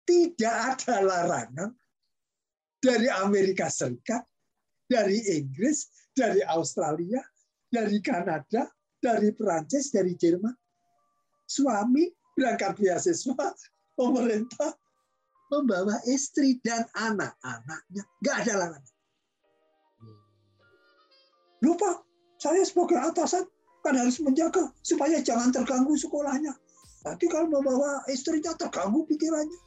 Tidak 0.03 0.55
ada 0.75 0.99
larangan 1.03 1.71
dari 2.83 3.07
Amerika 3.07 3.71
Serikat, 3.71 4.23
dari 4.87 5.19
Inggris, 5.39 6.11
dari 6.11 6.43
Australia, 6.43 7.23
dari 7.71 8.03
Kanada, 8.03 8.67
dari 8.99 9.31
Perancis, 9.31 9.91
dari 9.91 10.15
Jerman. 10.15 10.51
Suami 11.47 12.07
berangkat 12.35 12.79
beasiswa, 12.79 13.55
pemerintah 13.95 14.75
membawa 15.51 16.01
istri 16.09 16.57
dan 16.59 16.83
anak-anaknya. 16.95 18.03
Nggak 18.19 18.37
ada 18.43 18.53
larangan. 18.57 18.92
Lupa, 21.63 22.03
saya 22.35 22.59
sebagai 22.67 22.99
atasan 22.99 23.47
kan 23.83 23.95
harus 23.95 24.19
menjaga 24.19 24.67
supaya 24.83 25.23
jangan 25.23 25.51
terganggu 25.55 25.95
sekolahnya. 25.95 26.51
Nanti 27.03 27.27
kalau 27.31 27.51
membawa 27.51 28.03
istrinya 28.11 28.51
terganggu 28.55 29.07
pikirannya, 29.07 29.59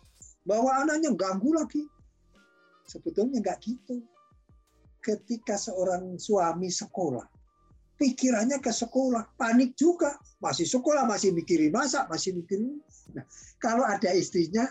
bawa 0.44 0.84
anaknya 0.84 1.12
ganggu 1.16 1.52
lagi. 1.56 1.84
Sebetulnya 2.84 3.40
nggak 3.40 3.58
gitu. 3.64 4.04
Ketika 5.00 5.56
seorang 5.56 6.16
suami 6.20 6.68
sekolah, 6.68 7.24
pikirannya 8.00 8.60
ke 8.60 8.72
sekolah, 8.72 9.36
panik 9.36 9.76
juga. 9.76 10.16
Masih 10.40 10.68
sekolah, 10.68 11.08
masih 11.08 11.32
mikirin 11.32 11.72
masak, 11.72 12.08
masih 12.12 12.36
mikirin. 12.36 12.80
Nah, 13.16 13.24
kalau 13.60 13.84
ada 13.84 14.12
istrinya, 14.12 14.68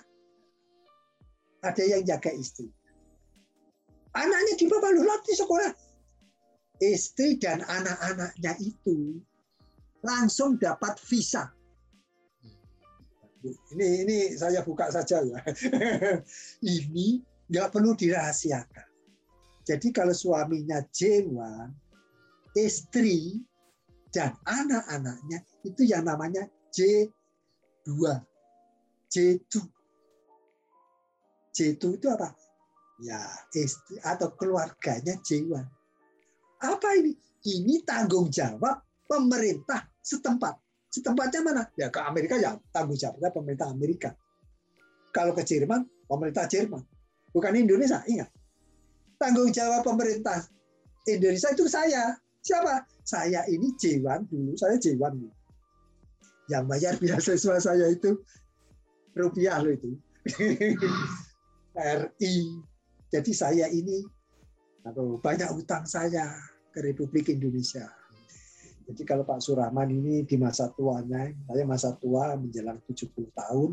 ada 1.66 1.84
yang 1.86 2.06
jaga 2.06 2.30
istri. 2.34 2.70
Anaknya 4.16 4.54
bawah 4.70 4.92
lu 4.96 5.04
di 5.26 5.34
sekolah. 5.36 5.85
Istri 6.76 7.40
dan 7.40 7.64
anak-anaknya 7.64 8.60
itu 8.60 9.24
langsung 10.04 10.60
dapat 10.60 11.00
visa. 11.08 11.50
Ini 13.46 13.88
ini 14.06 14.18
saya 14.34 14.66
buka 14.66 14.90
saja 14.90 15.22
ya. 15.22 15.40
ini 16.76 17.22
nggak 17.50 17.70
perlu 17.70 17.94
dirahasiakan. 17.94 18.90
Jadi 19.66 19.90
kalau 19.90 20.14
suaminya 20.14 20.82
J1, 20.94 21.34
istri 22.58 23.42
dan 24.14 24.38
anak-anaknya 24.46 25.42
itu 25.66 25.82
yang 25.90 26.06
namanya 26.06 26.46
J2. 26.70 27.90
J2. 29.10 29.54
J2 31.56 31.84
itu 31.98 32.08
apa? 32.14 32.30
Ya, 33.02 33.20
istri 33.58 34.00
atau 34.06 34.32
keluarganya 34.38 35.18
J1. 35.26 35.75
Apa 36.66 36.98
ini? 36.98 37.14
Ini 37.46 37.86
tanggung 37.86 38.34
jawab 38.34 38.82
pemerintah 39.06 39.86
setempat. 40.02 40.58
Setempatnya 40.90 41.42
mana? 41.46 41.64
Ya 41.78 41.94
ke 41.94 42.02
Amerika 42.02 42.40
ya 42.42 42.58
tanggung 42.74 42.98
jawabnya 42.98 43.30
pemerintah 43.30 43.70
Amerika. 43.70 44.10
Kalau 45.14 45.32
ke 45.38 45.46
Jerman, 45.46 45.86
pemerintah 46.10 46.50
Jerman. 46.50 46.82
Bukan 47.32 47.54
Indonesia, 47.54 48.02
ingat. 48.10 48.32
Tanggung 49.22 49.54
jawab 49.54 49.86
pemerintah 49.86 50.44
Indonesia 51.06 51.54
itu 51.54 51.70
saya. 51.70 52.18
Siapa? 52.42 52.86
Saya 53.06 53.46
ini 53.50 53.74
J1 53.78 54.26
dulu, 54.30 54.58
saya 54.58 54.78
J1 54.82 55.02
dulu. 55.14 55.34
Yang 56.50 56.64
bayar 56.66 56.94
beasiswa 57.02 57.58
saya 57.62 57.86
itu 57.94 58.18
rupiah 59.14 59.62
loh 59.62 59.74
itu. 59.74 59.92
RI. 61.76 62.36
Jadi 63.12 63.32
saya 63.32 63.70
ini 63.70 64.02
atau 64.86 65.18
banyak 65.18 65.50
utang 65.56 65.84
saya 65.90 66.30
Republik 66.80 67.32
Indonesia. 67.32 67.88
Jadi 68.86 69.02
kalau 69.02 69.26
Pak 69.26 69.42
Surahman 69.42 69.90
ini 69.90 70.22
di 70.30 70.38
masa 70.38 70.70
tuanya, 70.78 71.34
saya 71.50 71.66
masa 71.66 71.98
tua 71.98 72.38
menjelang 72.38 72.78
70 72.86 73.34
tahun, 73.34 73.70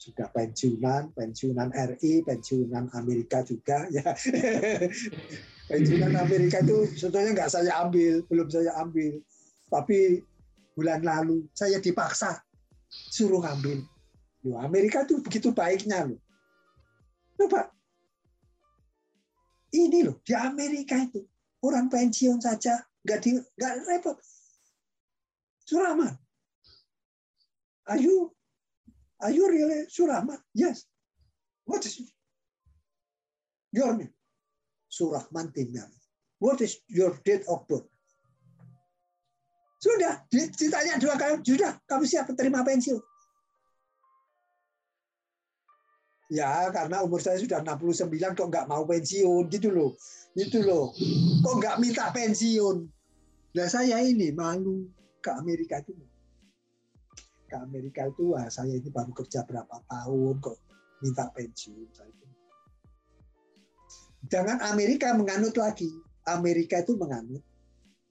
sudah 0.00 0.32
pensiunan, 0.32 1.12
pensiunan 1.12 1.68
RI, 1.68 2.24
pensiunan 2.24 2.88
Amerika 2.96 3.44
juga. 3.44 3.84
ya 3.92 4.16
Pensiunan 5.70 6.16
Amerika 6.16 6.64
itu 6.64 6.88
sebetulnya 6.96 7.44
nggak 7.44 7.52
saya 7.52 7.76
ambil, 7.84 8.24
belum 8.24 8.48
saya 8.48 8.72
ambil. 8.80 9.20
Tapi 9.68 10.24
bulan 10.72 11.04
lalu 11.04 11.44
saya 11.52 11.76
dipaksa 11.76 12.40
suruh 12.88 13.44
ambil. 13.44 13.84
Loh, 14.48 14.64
Amerika 14.64 15.04
itu 15.04 15.20
begitu 15.20 15.52
baiknya 15.52 16.08
loh. 16.08 16.20
Coba. 17.36 17.68
Ini 19.76 20.08
loh, 20.08 20.16
di 20.24 20.32
Amerika 20.32 20.96
itu 21.04 21.20
orang 21.64 21.88
pensiun 21.88 22.38
saja 22.44 22.76
nggak 23.04 23.18
di 23.24 23.30
nggak 23.40 23.74
repot 23.88 24.20
Surahman. 25.64 26.12
Are 27.88 28.00
you 28.00 28.32
are 29.20 29.32
you 29.32 29.48
really 29.48 29.88
Surahman? 29.88 30.36
Yes. 30.52 30.84
What 31.64 31.84
is 31.88 32.04
your 33.72 33.96
name? 33.96 34.12
Surahman 34.92 35.56
Timyam. 35.56 35.88
What 36.38 36.60
is 36.60 36.84
your 36.88 37.16
date 37.24 37.48
of 37.48 37.64
birth? 37.64 37.88
Sudah, 39.80 40.24
ditanya 40.32 40.96
dua 40.96 41.12
kali, 41.20 41.44
sudah, 41.44 41.76
kamu 41.84 42.08
siap 42.08 42.32
terima 42.32 42.64
pensiun. 42.64 43.00
Ya, 46.32 46.72
karena 46.72 47.04
umur 47.04 47.20
saya 47.20 47.36
sudah 47.36 47.60
69 47.60 48.36
kok 48.36 48.48
nggak 48.48 48.68
mau 48.68 48.88
pensiun 48.88 49.44
gitu 49.52 49.68
loh. 49.68 49.92
Itu 50.32 50.64
loh. 50.64 50.94
Kok 51.44 51.54
nggak 51.60 51.76
minta 51.84 52.08
pensiun? 52.10 52.88
Nah 53.54 53.66
saya 53.70 54.00
ini 54.02 54.32
malu 54.34 54.88
ke 55.20 55.30
Amerika 55.30 55.78
itu 55.84 55.94
ke 57.54 57.56
Amerika 57.62 58.10
itu 58.10 58.34
wah, 58.34 58.50
saya 58.50 58.74
ini 58.74 58.90
baru 58.90 59.14
kerja 59.14 59.46
berapa 59.46 59.78
tahun 59.86 60.34
kok 60.42 60.58
minta 61.06 61.30
pensiun 61.30 61.86
jangan 64.26 64.58
Amerika 64.72 65.12
menganut 65.14 65.54
lagi 65.54 65.86
Amerika 66.26 66.80
itu 66.80 66.98
menganut 66.98 67.44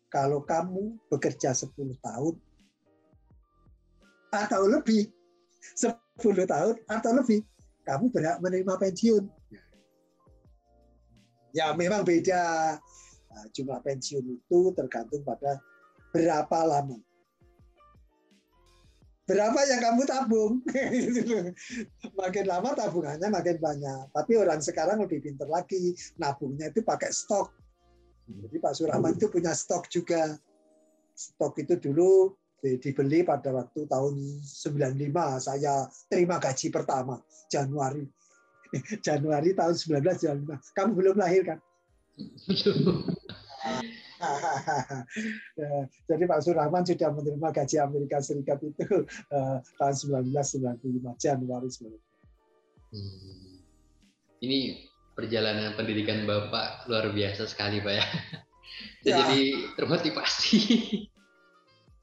kalau 0.07 0.45
kamu 0.45 0.95
bekerja 1.09 1.51
10 1.51 1.73
tahun 1.99 2.35
atau 4.29 4.61
lebih 4.69 5.09
10 5.75 5.91
tahun 6.45 6.75
atau 6.85 7.11
lebih 7.17 7.41
kamu 7.83 8.11
berhak 8.11 8.37
menerima 8.39 8.73
pensiun 8.79 9.23
ya 11.53 11.71
memang 11.77 12.01
beda 12.01 12.75
nah, 13.29 13.45
jumlah 13.53 13.79
pensiun 13.85 14.25
itu 14.25 14.59
tergantung 14.73 15.21
pada 15.21 15.61
berapa 16.13 16.59
lama. 16.69 16.97
Berapa 19.23 19.59
yang 19.65 19.81
kamu 19.81 20.01
tabung? 20.03 20.53
makin 22.21 22.45
lama 22.45 22.69
tabungannya 22.75 23.27
makin 23.33 23.57
banyak. 23.57 24.11
Tapi 24.13 24.33
orang 24.37 24.59
sekarang 24.61 24.99
lebih 25.01 25.23
pintar 25.23 25.49
lagi. 25.49 25.95
Nabungnya 26.19 26.69
itu 26.69 26.85
pakai 26.85 27.09
stok. 27.09 27.49
Jadi 28.27 28.57
Pak 28.59 28.73
Surahman 28.77 29.15
itu 29.15 29.31
punya 29.31 29.55
stok 29.55 29.87
juga. 29.87 30.37
Stok 31.15 31.63
itu 31.63 31.79
dulu 31.79 32.35
dibeli 32.63 33.27
pada 33.27 33.51
waktu 33.51 33.83
tahun 33.91 34.39
95 34.39 35.43
saya 35.43 35.87
terima 36.07 36.39
gaji 36.39 36.71
pertama 36.71 37.19
Januari 37.51 38.07
Januari 39.05 39.51
tahun 39.51 39.75
1995 39.75 40.75
kamu 40.75 40.91
belum 40.95 41.15
lahir 41.19 41.43
kan 41.43 41.59
jadi 46.09 46.23
Pak 46.27 46.39
Surahman 46.43 46.83
sudah 46.87 47.09
menerima 47.11 47.49
gaji 47.51 47.75
Amerika 47.79 48.17
Serikat 48.23 48.59
itu 48.63 49.07
uh, 49.31 49.57
tahun 49.79 49.95
1995 50.39 51.19
Januari 51.19 51.67
1995. 51.67 52.93
Hmm. 52.93 53.59
Ini 54.43 54.59
perjalanan 55.15 55.73
pendidikan 55.79 56.27
Bapak 56.27 56.85
luar 56.91 57.09
biasa 57.09 57.47
sekali 57.47 57.79
Pak 57.81 57.93
ya. 57.93 58.05
ya. 59.07 59.15
Jadi 59.23 59.41
termotivasi. 59.79 60.59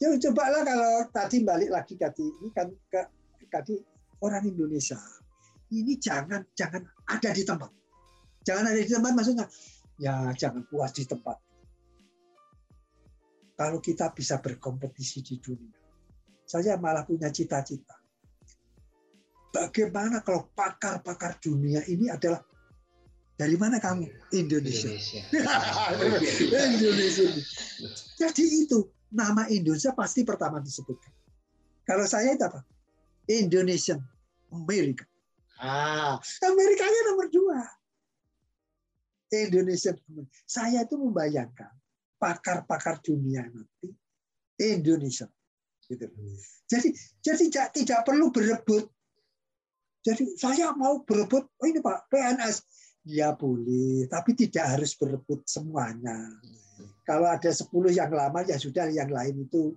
Ya 0.01 0.09
cobalah 0.17 0.65
kalau 0.65 0.93
tadi 1.13 1.45
balik 1.45 1.69
lagi 1.69 1.95
tadi 2.01 2.25
ini 2.25 2.49
kan 2.57 2.73
ke 2.89 3.05
tadi 3.53 3.77
orang 4.25 4.49
Indonesia 4.49 4.97
ini 5.71 6.01
jangan 6.01 6.41
jangan 6.57 6.83
ada 7.05 7.31
di 7.31 7.45
tempat. 7.45 7.71
Jangan 8.41 8.65
ada 8.73 8.81
di 8.81 8.89
tempat 8.89 9.13
maksudnya 9.13 9.47
ya 10.01 10.33
jangan 10.33 10.65
puas 10.65 10.97
di 10.97 11.05
tempat 11.05 11.37
kalau 13.61 13.77
kita 13.77 14.09
bisa 14.17 14.41
berkompetisi 14.41 15.21
di 15.21 15.37
dunia. 15.37 15.77
Saya 16.49 16.81
malah 16.81 17.05
punya 17.05 17.29
cita-cita. 17.29 17.93
Bagaimana 19.53 20.25
kalau 20.25 20.49
pakar-pakar 20.57 21.37
dunia 21.45 21.85
ini 21.85 22.09
adalah 22.09 22.41
dari 23.37 23.61
mana 23.61 23.77
kamu? 23.77 24.09
Indonesia. 24.33 24.89
Indonesia. 24.89 26.57
Indonesia. 26.81 27.29
Jadi 28.17 28.45
itu 28.65 28.81
nama 29.11 29.47
Indonesia 29.51 29.95
pasti 29.95 30.23
pertama 30.23 30.63
disebutkan. 30.63 31.13
Kalau 31.87 32.07
saya 32.07 32.35
itu 32.35 32.45
apa? 32.47 32.63
Indonesian 33.27 33.99
America. 34.51 35.07
Ah, 35.61 36.17
Amerikanya 36.43 37.01
nomor 37.13 37.27
dua. 37.29 37.61
Indonesia. 39.31 39.95
Saya 40.49 40.83
itu 40.83 40.99
membayangkan 40.99 41.71
pakar-pakar 42.19 42.99
dunia 43.05 43.47
nanti 43.47 43.95
Indonesia. 44.59 45.31
Gitu. 45.87 46.07
Jadi 46.71 46.89
jadi 47.23 47.43
tidak, 47.51 47.67
tidak 47.75 48.01
perlu 48.07 48.31
berebut. 48.31 48.87
Jadi 50.01 50.33
saya 50.41 50.73
mau 50.73 51.05
berebut, 51.05 51.45
oh 51.61 51.67
ini 51.69 51.85
Pak 51.85 52.09
PNS, 52.09 52.57
ya 53.05 53.37
boleh, 53.37 54.09
tapi 54.09 54.33
tidak 54.33 54.77
harus 54.77 54.97
berebut 54.97 55.45
semuanya. 55.45 56.41
Kalau 57.11 57.27
ada 57.27 57.51
10 57.51 57.67
yang 57.91 58.11
lama 58.15 58.47
ya 58.47 58.55
sudah 58.55 58.87
yang 58.87 59.11
lain 59.11 59.51
itu 59.51 59.75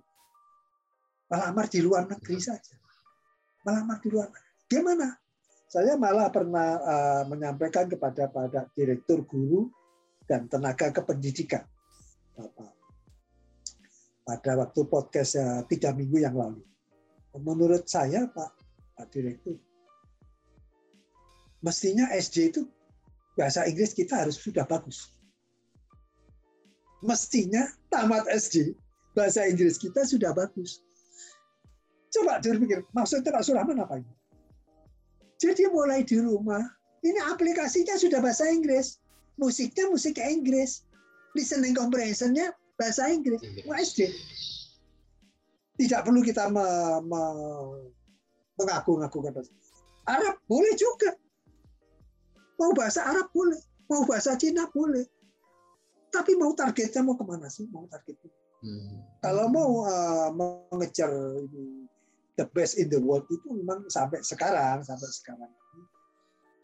melamar 1.26 1.66
di 1.66 1.82
luar 1.82 2.06
negeri 2.06 2.38
saja. 2.38 2.78
Melamar 3.66 3.98
di 3.98 4.08
luar 4.14 4.30
negeri. 4.30 4.54
Gimana? 4.70 5.08
Saya 5.66 5.98
malah 5.98 6.30
pernah 6.30 6.78
uh, 6.78 7.22
menyampaikan 7.26 7.90
kepada 7.90 8.30
pada 8.30 8.70
direktur 8.78 9.26
guru 9.26 9.66
dan 10.30 10.46
tenaga 10.46 10.94
kependidikan 10.94 11.66
Bapak 12.38 12.74
pada 14.24 14.56
waktu 14.56 14.80
podcast 14.88 15.36
ya, 15.36 15.62
tiga 15.68 15.92
minggu 15.92 16.18
yang 16.18 16.34
lalu. 16.34 16.64
Menurut 17.36 17.84
saya 17.84 18.24
Pak, 18.26 18.50
Pak 18.96 19.06
Direktur, 19.12 19.60
mestinya 21.60 22.08
SD 22.10 22.36
itu 22.50 22.62
bahasa 23.36 23.68
Inggris 23.68 23.92
kita 23.92 24.24
harus 24.24 24.40
sudah 24.40 24.64
bagus. 24.64 25.13
Mestinya 27.04 27.68
tamat 27.92 28.24
SD 28.32 28.72
bahasa 29.12 29.44
Inggris 29.44 29.76
kita 29.76 30.08
sudah 30.08 30.32
bagus. 30.32 30.80
Coba 32.08 32.40
berpikir, 32.40 32.80
maksudnya 32.96 33.34
Pak 33.34 33.44
Surahman 33.44 33.82
apa 33.82 34.00
ini? 34.00 34.12
Jadi 35.36 35.68
mulai 35.68 36.06
di 36.06 36.16
rumah, 36.22 36.62
ini 37.04 37.20
aplikasinya 37.20 37.98
sudah 38.00 38.22
bahasa 38.24 38.48
Inggris. 38.48 38.96
Musiknya 39.36 39.90
musik 39.90 40.16
Inggris 40.16 40.86
listening 41.34 41.74
comprehensionnya 41.74 42.54
bahasa 42.78 43.10
Inggris. 43.10 43.42
SD. 43.66 44.14
Tidak 45.74 46.00
perlu 46.06 46.22
kita 46.22 46.46
me, 46.54 46.66
me, 47.02 47.22
mengaku-ngakukan 48.62 49.42
Arab 50.06 50.38
boleh 50.46 50.74
juga. 50.78 51.18
Mau 52.62 52.70
bahasa 52.70 53.02
Arab 53.02 53.26
boleh, 53.34 53.58
mau 53.90 54.06
bahasa 54.06 54.38
Cina 54.38 54.70
boleh. 54.70 55.02
Tapi 56.14 56.38
mau 56.38 56.54
targetnya 56.54 57.02
mau 57.02 57.18
ke 57.18 57.24
mana 57.26 57.50
sih? 57.50 57.66
Mau 57.66 57.90
targetnya. 57.90 58.30
Hmm. 58.62 59.02
Kalau 59.18 59.50
mau 59.50 59.82
uh, 59.82 60.30
mengejar 60.70 61.10
the 62.38 62.46
best 62.54 62.78
in 62.78 62.86
the 62.86 62.96
world 63.02 63.26
itu 63.28 63.50
memang 63.50 63.90
sampai 63.90 64.22
sekarang, 64.22 64.86
sampai 64.86 65.10
sekarang 65.10 65.52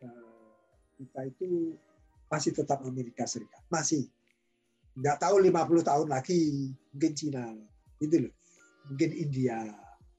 uh, 0.07 0.55
kita 0.97 1.21
itu 1.27 1.75
masih 2.31 2.55
tetap 2.55 2.79
Amerika 2.87 3.27
Serikat, 3.27 3.61
masih. 3.69 4.07
Nggak 4.95 5.23
tahu 5.23 5.43
50 5.43 5.87
tahun 5.87 6.09
lagi 6.11 6.73
mungkin 6.95 7.13
Cina, 7.15 7.45
itu 7.99 8.27
loh. 8.27 8.35
Mungkin 8.91 9.11
India, 9.15 9.71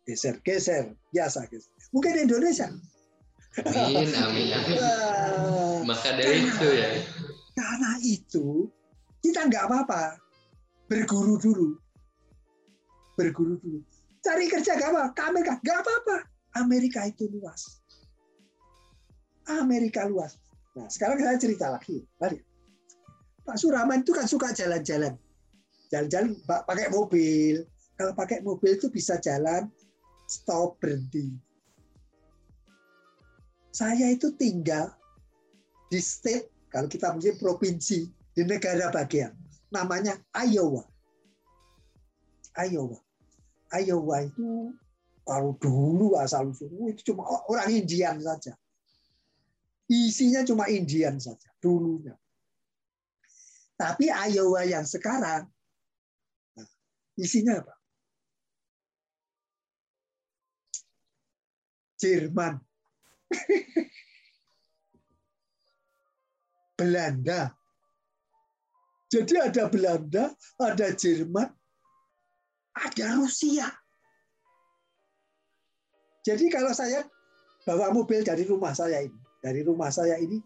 geser, 0.05 0.39
geser, 0.43 0.95
biasa 1.11 1.47
geser. 1.47 1.71
Mungkin 1.91 2.23
Indonesia, 2.23 2.71
Amin, 3.51 4.07
amin, 4.15 4.47
amin. 4.55 4.79
Maka 5.89 6.15
dari 6.15 6.47
itu 6.47 6.67
ya. 6.71 6.89
Karena 7.51 7.91
itu 7.99 8.71
kita 9.21 9.47
nggak 9.47 9.69
apa-apa 9.69 10.17
berguru 10.89 11.37
dulu, 11.37 11.69
berguru 13.15 13.55
dulu. 13.61 13.79
Cari 14.21 14.45
kerja 14.49 14.77
nggak 14.77 14.91
apa, 14.91 15.03
ke 15.15 15.21
Amerika 15.25 15.53
nggak 15.61 15.79
apa-apa. 15.81 16.17
Amerika 16.59 17.01
itu 17.07 17.31
luas. 17.31 17.81
Amerika 19.47 20.05
luas. 20.05 20.37
Nah 20.75 20.91
sekarang 20.91 21.21
saya 21.21 21.37
cerita 21.39 21.71
lagi. 21.71 22.03
Mari. 22.19 22.37
Pak 23.41 23.57
Suraman 23.57 24.05
itu 24.05 24.13
kan 24.13 24.29
suka 24.29 24.53
jalan-jalan, 24.53 25.17
jalan-jalan 25.89 26.37
pakai 26.45 26.93
mobil. 26.93 27.65
Kalau 27.97 28.13
pakai 28.13 28.45
mobil 28.45 28.77
itu 28.77 28.89
bisa 28.93 29.17
jalan, 29.17 29.65
stop 30.29 30.77
berhenti 30.77 31.33
saya 33.71 34.11
itu 34.11 34.35
tinggal 34.35 34.91
di 35.87 35.99
state, 36.03 36.51
kalau 36.67 36.87
kita 36.91 37.11
mungkin 37.15 37.35
provinsi, 37.39 38.07
di 38.31 38.43
negara 38.47 38.91
bagian. 38.91 39.35
Namanya 39.71 40.19
Iowa. 40.35 40.83
Iowa. 42.55 42.99
Iowa 43.71 44.17
itu 44.27 44.75
kalau 45.23 45.55
dulu 45.55 46.19
asal 46.19 46.51
usul 46.51 46.91
itu 46.91 47.13
cuma 47.13 47.23
orang 47.47 47.71
Indian 47.71 48.19
saja. 48.19 48.51
Isinya 49.87 50.43
cuma 50.43 50.67
Indian 50.67 51.19
saja 51.19 51.47
dulunya. 51.63 52.15
Tapi 53.79 54.11
Iowa 54.11 54.67
yang 54.67 54.83
sekarang 54.83 55.47
nah, 56.55 56.69
isinya 57.15 57.63
apa? 57.63 57.75
Jerman, 62.01 62.57
Belanda. 66.77 67.60
Jadi 69.11 69.35
ada 69.35 69.67
Belanda, 69.67 70.31
ada 70.55 70.87
Jerman, 70.95 71.51
ada 72.71 73.05
Rusia. 73.19 73.67
Jadi 76.23 76.47
kalau 76.47 76.71
saya 76.71 77.03
bawa 77.67 77.91
mobil 77.91 78.23
dari 78.23 78.47
rumah 78.47 78.71
saya 78.71 79.03
ini, 79.03 79.19
dari 79.43 79.67
rumah 79.67 79.91
saya 79.91 80.15
ini, 80.15 80.39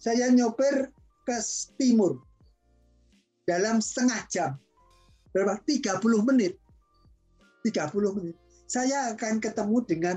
saya 0.00 0.32
nyopir 0.32 0.88
ke 1.28 1.36
timur 1.76 2.24
dalam 3.44 3.84
setengah 3.84 4.20
jam. 4.32 4.50
Berapa? 5.36 5.60
30 5.68 6.00
menit. 6.24 6.56
30 7.68 8.16
menit. 8.16 8.36
Saya 8.64 9.12
akan 9.12 9.44
ketemu 9.44 9.76
dengan 9.84 10.16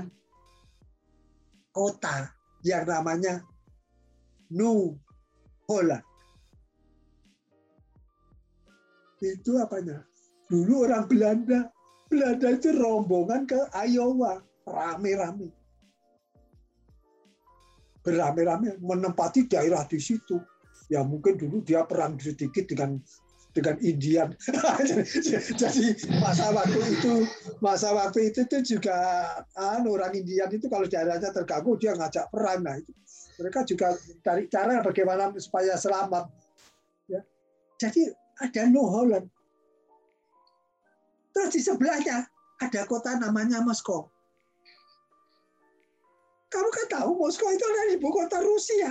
kota 1.74 2.32
yang 2.64 2.88
namanya 2.88 3.44
New 4.48 4.96
Holland. 5.68 6.13
Itu 9.24 9.56
apanya? 9.56 10.04
Dulu 10.50 10.84
orang 10.84 11.08
Belanda, 11.08 11.72
Belanda 12.12 12.48
itu 12.52 12.68
rombongan 12.76 13.48
ke 13.48 13.56
Iowa, 13.72 14.44
rame-rame. 14.68 15.48
Berame-rame 18.04 18.76
menempati 18.84 19.48
daerah 19.48 19.88
di 19.88 19.96
situ. 19.96 20.36
Ya 20.92 21.00
mungkin 21.00 21.40
dulu 21.40 21.64
dia 21.64 21.88
perang 21.88 22.20
sedikit 22.20 22.68
dengan 22.68 23.00
dengan 23.54 23.78
Indian. 23.80 24.34
Jadi 25.62 25.84
masa 26.18 26.50
waktu 26.50 26.80
itu 26.90 27.24
masa 27.62 27.94
waktu 27.94 28.34
itu 28.34 28.44
itu 28.44 28.76
juga 28.76 28.92
an, 29.54 29.86
orang 29.86 30.12
Indian 30.12 30.50
itu 30.50 30.66
kalau 30.66 30.84
daerahnya 30.84 31.30
terganggu 31.30 31.78
dia 31.78 31.94
ngajak 31.94 32.28
perang. 32.34 32.66
Nah 32.66 32.76
itu 32.76 32.92
mereka 33.38 33.62
juga 33.64 33.94
cari 34.26 34.50
cara 34.50 34.82
bagaimana 34.82 35.30
supaya 35.38 35.78
selamat. 35.78 36.28
Ya. 37.08 37.22
Jadi 37.78 38.10
ada 38.40 38.62
New 38.66 38.86
Holland. 38.86 39.26
Terus 41.34 41.50
di 41.54 41.60
sebelahnya 41.62 42.26
ada 42.62 42.80
kota 42.86 43.18
namanya 43.18 43.62
Moskow. 43.62 44.06
Kamu 46.50 46.70
kan 46.70 46.86
tahu 47.02 47.10
Moskow 47.18 47.50
itu 47.50 47.64
adalah 47.66 47.94
ibu 47.98 48.08
kota 48.14 48.38
Rusia. 48.38 48.90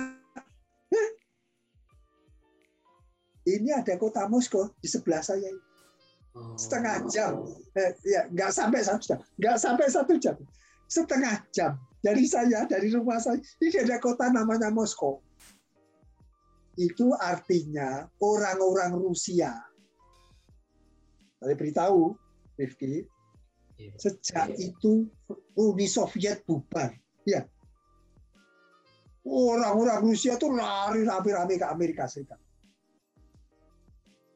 Ini 3.44 3.70
ada 3.76 3.96
kota 3.96 4.28
Moskow 4.28 4.72
di 4.80 4.88
sebelah 4.88 5.20
saya 5.24 5.52
oh. 6.34 6.54
setengah 6.58 7.06
jam 7.08 7.32
eh, 7.78 7.92
ya 8.04 8.26
nggak 8.30 8.50
sampai 8.50 8.80
satu 8.82 9.02
jam 9.14 9.18
nggak 9.38 9.56
sampai 9.56 9.86
satu 9.88 10.14
jam 10.18 10.36
setengah 10.90 11.36
jam 11.54 11.72
dari 12.04 12.26
saya 12.28 12.68
dari 12.68 12.92
rumah 12.92 13.16
saya 13.16 13.40
ini 13.62 13.78
ada 13.80 13.96
kota 14.02 14.28
namanya 14.28 14.68
Moskow 14.68 15.22
itu 16.76 17.14
artinya 17.16 18.08
orang-orang 18.18 18.98
Rusia 18.98 19.54
saya 21.38 21.54
beritahu 21.54 22.16
Rifki 22.56 23.04
iya. 23.78 23.92
sejak 23.98 24.54
itu 24.58 25.06
Uni 25.58 25.86
Soviet 25.86 26.42
bubar 26.46 26.90
ya 27.26 27.46
orang-orang 29.24 30.04
Rusia 30.04 30.36
tuh 30.36 30.52
lari 30.52 31.06
rame-rame 31.06 31.56
ke 31.56 31.66
Amerika 31.66 32.04
Serikat 32.10 32.38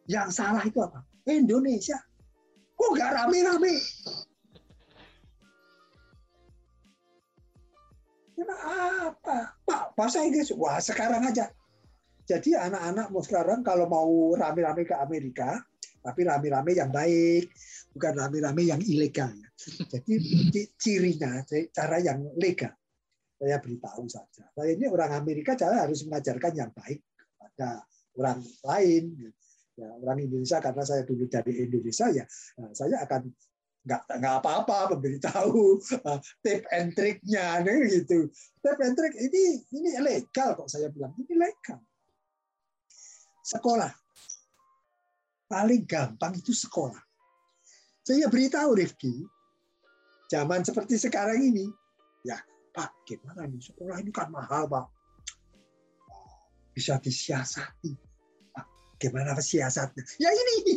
yang 0.09 0.33
salah 0.33 0.65
itu 0.65 0.81
apa? 0.81 1.05
Indonesia. 1.29 2.01
Kok 2.75 2.91
nggak 2.97 3.13
rame-rame? 3.13 3.77
apa? 8.49 9.53
Pak, 9.69 9.85
bahasa 9.93 10.25
Inggris. 10.25 10.49
Wah, 10.57 10.81
sekarang 10.81 11.29
aja. 11.29 11.53
Jadi 12.29 12.53
anak-anak 12.53 13.09
mau 13.09 13.25
sekarang 13.25 13.61
kalau 13.65 13.89
mau 13.89 14.37
rame-rame 14.37 14.85
ke 14.85 14.93
Amerika, 14.93 15.57
tapi 16.05 16.29
rame-rame 16.29 16.77
yang 16.77 16.93
baik, 16.93 17.49
bukan 17.97 18.13
rame-rame 18.21 18.69
yang 18.69 18.81
ilegal. 18.85 19.33
Jadi 19.89 20.15
cirinya, 20.77 21.41
cara 21.73 21.97
yang 22.05 22.21
legal. 22.37 22.77
Saya 23.39 23.57
beritahu 23.65 24.05
saja. 24.13 24.45
Saya 24.53 24.77
ini 24.77 24.85
orang 24.93 25.17
Amerika, 25.17 25.57
saya 25.57 25.89
harus 25.89 26.05
mengajarkan 26.05 26.53
yang 26.53 26.71
baik 26.77 27.01
kepada 27.17 27.81
orang 28.19 28.39
lain 28.67 29.05
ya, 29.79 29.89
orang 30.03 30.19
Indonesia 30.27 30.59
karena 30.59 30.83
saya 30.83 31.03
dulu 31.07 31.25
dari 31.31 31.53
Indonesia 31.63 32.11
ya 32.11 32.27
nah, 32.59 32.71
saya 32.75 33.07
akan 33.07 33.31
nggak 33.87 34.03
nggak 34.21 34.35
apa-apa 34.43 34.99
memberitahu 34.99 35.79
uh, 36.05 36.19
tip 36.43 36.67
and 36.75 36.93
triknya 36.99 37.63
gitu 37.87 38.27
tip 38.61 38.79
and 38.83 38.99
trick 38.99 39.15
ini 39.17 39.63
ini 39.71 39.89
legal 40.03 40.59
kok 40.59 40.69
saya 40.69 40.91
bilang 40.91 41.15
ini 41.17 41.39
legal 41.39 41.79
sekolah 43.49 43.89
paling 45.49 45.89
gampang 45.89 46.37
itu 46.37 46.53
sekolah 46.53 47.01
saya 48.05 48.29
beritahu 48.29 48.77
Rifki 48.77 49.25
zaman 50.29 50.61
seperti 50.61 51.01
sekarang 51.01 51.41
ini 51.41 51.65
ya 52.29 52.37
Pak 52.77 53.09
gimana 53.09 53.49
nih 53.49 53.65
sekolah 53.65 53.97
ini 54.05 54.13
kan 54.13 54.29
mahal 54.29 54.69
Pak 54.69 54.87
bisa 56.77 57.01
disiasati 57.01 58.09
Gimana 58.99 59.39
siasatnya? 59.39 60.03
Ya 60.19 60.27
ini. 60.35 60.75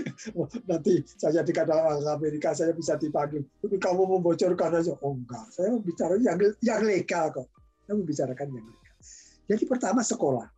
Nanti 0.68 1.04
saya 1.20 1.44
dikata 1.44 1.76
orang 1.76 2.08
Amerika, 2.08 2.56
saya 2.56 2.72
bisa 2.72 2.96
dipanggil. 2.96 3.44
Kamu 3.60 4.16
membocorkan 4.16 4.80
aja. 4.80 4.96
Oh 5.04 5.12
enggak, 5.12 5.52
saya 5.52 5.76
bicara 5.76 6.16
yang, 6.16 6.40
yang 6.64 6.80
legal 6.80 7.28
kok. 7.28 7.52
Saya 7.84 8.00
membicarakan 8.00 8.48
yang 8.48 8.64
legal. 8.64 8.96
Jadi 9.44 9.64
pertama 9.68 10.00
sekolah. 10.00 10.48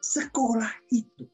Sekolah 0.00 0.72
itu, 0.88 1.28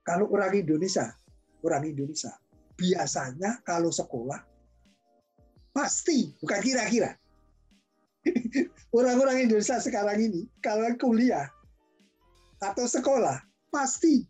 kalau 0.00 0.32
orang 0.32 0.56
Indonesia, 0.56 1.12
orang 1.60 1.84
Indonesia, 1.84 2.32
biasanya 2.74 3.60
kalau 3.60 3.92
sekolah, 3.92 4.40
pasti, 5.76 6.32
bukan 6.40 6.60
kira-kira. 6.64 7.12
Orang-orang 8.96 9.48
Indonesia 9.48 9.76
sekarang 9.80 10.18
ini, 10.18 10.48
kalau 10.64 10.88
kuliah 10.96 11.46
atau 12.60 12.84
sekolah, 12.88 13.38
pasti 13.68 14.24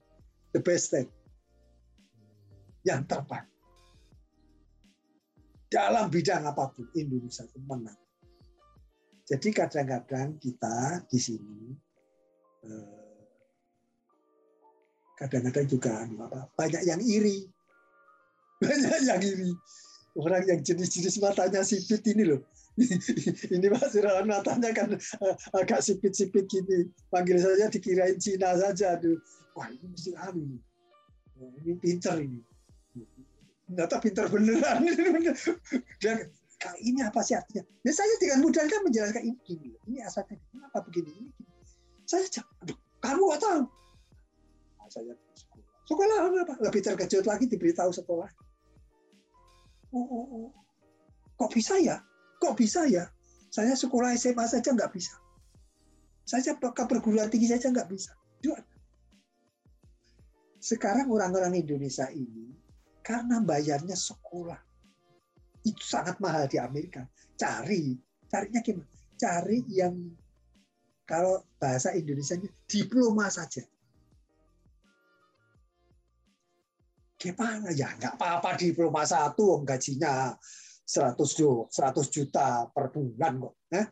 the 0.55 0.61
best 0.63 0.91
thing. 0.95 1.09
Yang 2.83 3.07
terbaik. 3.13 3.47
dalam 5.71 6.11
bidang 6.11 6.51
apa 6.51 6.75
pun 6.75 6.91
Indonesia 6.99 7.47
itu 7.47 7.63
menang. 7.63 7.95
Jadi 9.23 9.55
kadang-kadang 9.55 10.35
kita 10.43 11.07
di 11.07 11.19
sini 11.23 11.71
eh, 12.67 13.00
kadang-kadang 15.21 15.67
juga 15.69 15.91
anu, 16.03 16.17
banyak 16.57 16.83
yang 16.89 17.01
iri, 17.05 17.45
banyak 18.65 19.01
yang 19.05 19.23
iri. 19.23 19.53
Orang 20.19 20.43
yang 20.43 20.59
jenis-jenis 20.59 21.23
matanya 21.23 21.63
sipit 21.63 22.03
ini 22.11 22.27
loh. 22.27 22.43
ini 23.55 23.67
Mas 23.71 23.95
Irawan 23.95 24.27
matanya 24.27 24.75
kan 24.75 24.99
eh, 24.99 25.35
agak 25.55 25.87
sipit-sipit 25.87 26.51
gini. 26.51 26.91
Panggil 27.15 27.39
saja 27.39 27.71
dikirain 27.71 28.19
Cina 28.19 28.59
saja. 28.59 28.99
Aduh. 28.99 29.23
Wah 29.55 29.71
ini 29.71 29.87
mesti 29.87 30.11
anu. 30.19 30.59
Ini 31.63 31.79
pinter 31.79 32.19
ini 32.19 32.43
ternyata 33.71 33.97
pintar 34.03 34.27
beneran. 34.27 34.83
Dan 36.03 36.17
ini 36.83 37.01
apa 37.07 37.23
sih 37.23 37.39
artinya? 37.39 37.63
Ya 37.87 37.93
saya 37.95 38.11
dengan 38.19 38.43
mudah 38.43 38.67
kan 38.67 38.83
menjelaskan 38.83 39.23
ini 39.31 39.39
gini. 39.47 39.71
Ini 39.87 40.03
asalnya 40.05 40.37
kenapa 40.51 40.83
begini? 40.91 41.15
Ini 41.15 41.31
gini. 41.31 41.53
Saya 42.05 42.27
aduh, 42.67 42.77
kamu 42.99 43.23
nggak 43.31 43.41
tahu. 43.41 43.63
Saya 44.91 45.15
sekolah. 45.15 45.67
Sekolah 45.87 46.17
apa? 46.27 46.55
Lebih 46.59 46.83
terkejut 46.83 47.25
lagi 47.25 47.47
diberitahu 47.47 47.95
sekolah. 47.95 48.27
Oh, 49.95 50.07
oh, 50.07 50.27
oh. 50.27 50.51
Kok 51.39 51.51
bisa 51.55 51.79
ya? 51.79 52.03
Kok 52.43 52.59
bisa 52.59 52.91
ya? 52.91 53.07
Saya 53.51 53.75
sekolah 53.79 54.15
SMA 54.19 54.47
saja 54.51 54.75
nggak 54.75 54.91
bisa. 54.91 55.15
Saya 56.27 56.55
ke 56.59 56.83
perguruan 56.87 57.31
tinggi 57.31 57.51
saja 57.51 57.71
nggak 57.71 57.91
bisa. 57.91 58.15
Sekarang 60.61 61.09
orang-orang 61.09 61.57
Indonesia 61.57 62.05
ini 62.13 62.53
karena 63.01 63.41
bayarnya 63.41 63.97
sekolah. 63.97 64.61
Itu 65.65 65.81
sangat 65.81 66.21
mahal 66.21 66.45
di 66.53 66.61
Amerika. 66.61 67.09
Cari, 67.35 67.97
carinya 68.29 68.61
gimana? 68.61 68.93
Cari 69.17 69.65
yang 69.73 69.97
kalau 71.09 71.43
bahasa 71.57 71.97
Indonesia 71.97 72.37
diploma 72.69 73.33
saja. 73.33 73.65
Gimana 77.21 77.69
ya? 77.77 77.93
Nggak 78.01 78.17
apa-apa 78.17 78.57
diploma 78.57 79.05
satu, 79.05 79.61
om 79.61 79.63
gajinya 79.69 80.33
100 80.89 81.21
juta 82.09 82.65
per 82.73 82.89
bulan 82.89 83.37
kok. 83.37 83.55
Eh? 83.77 83.87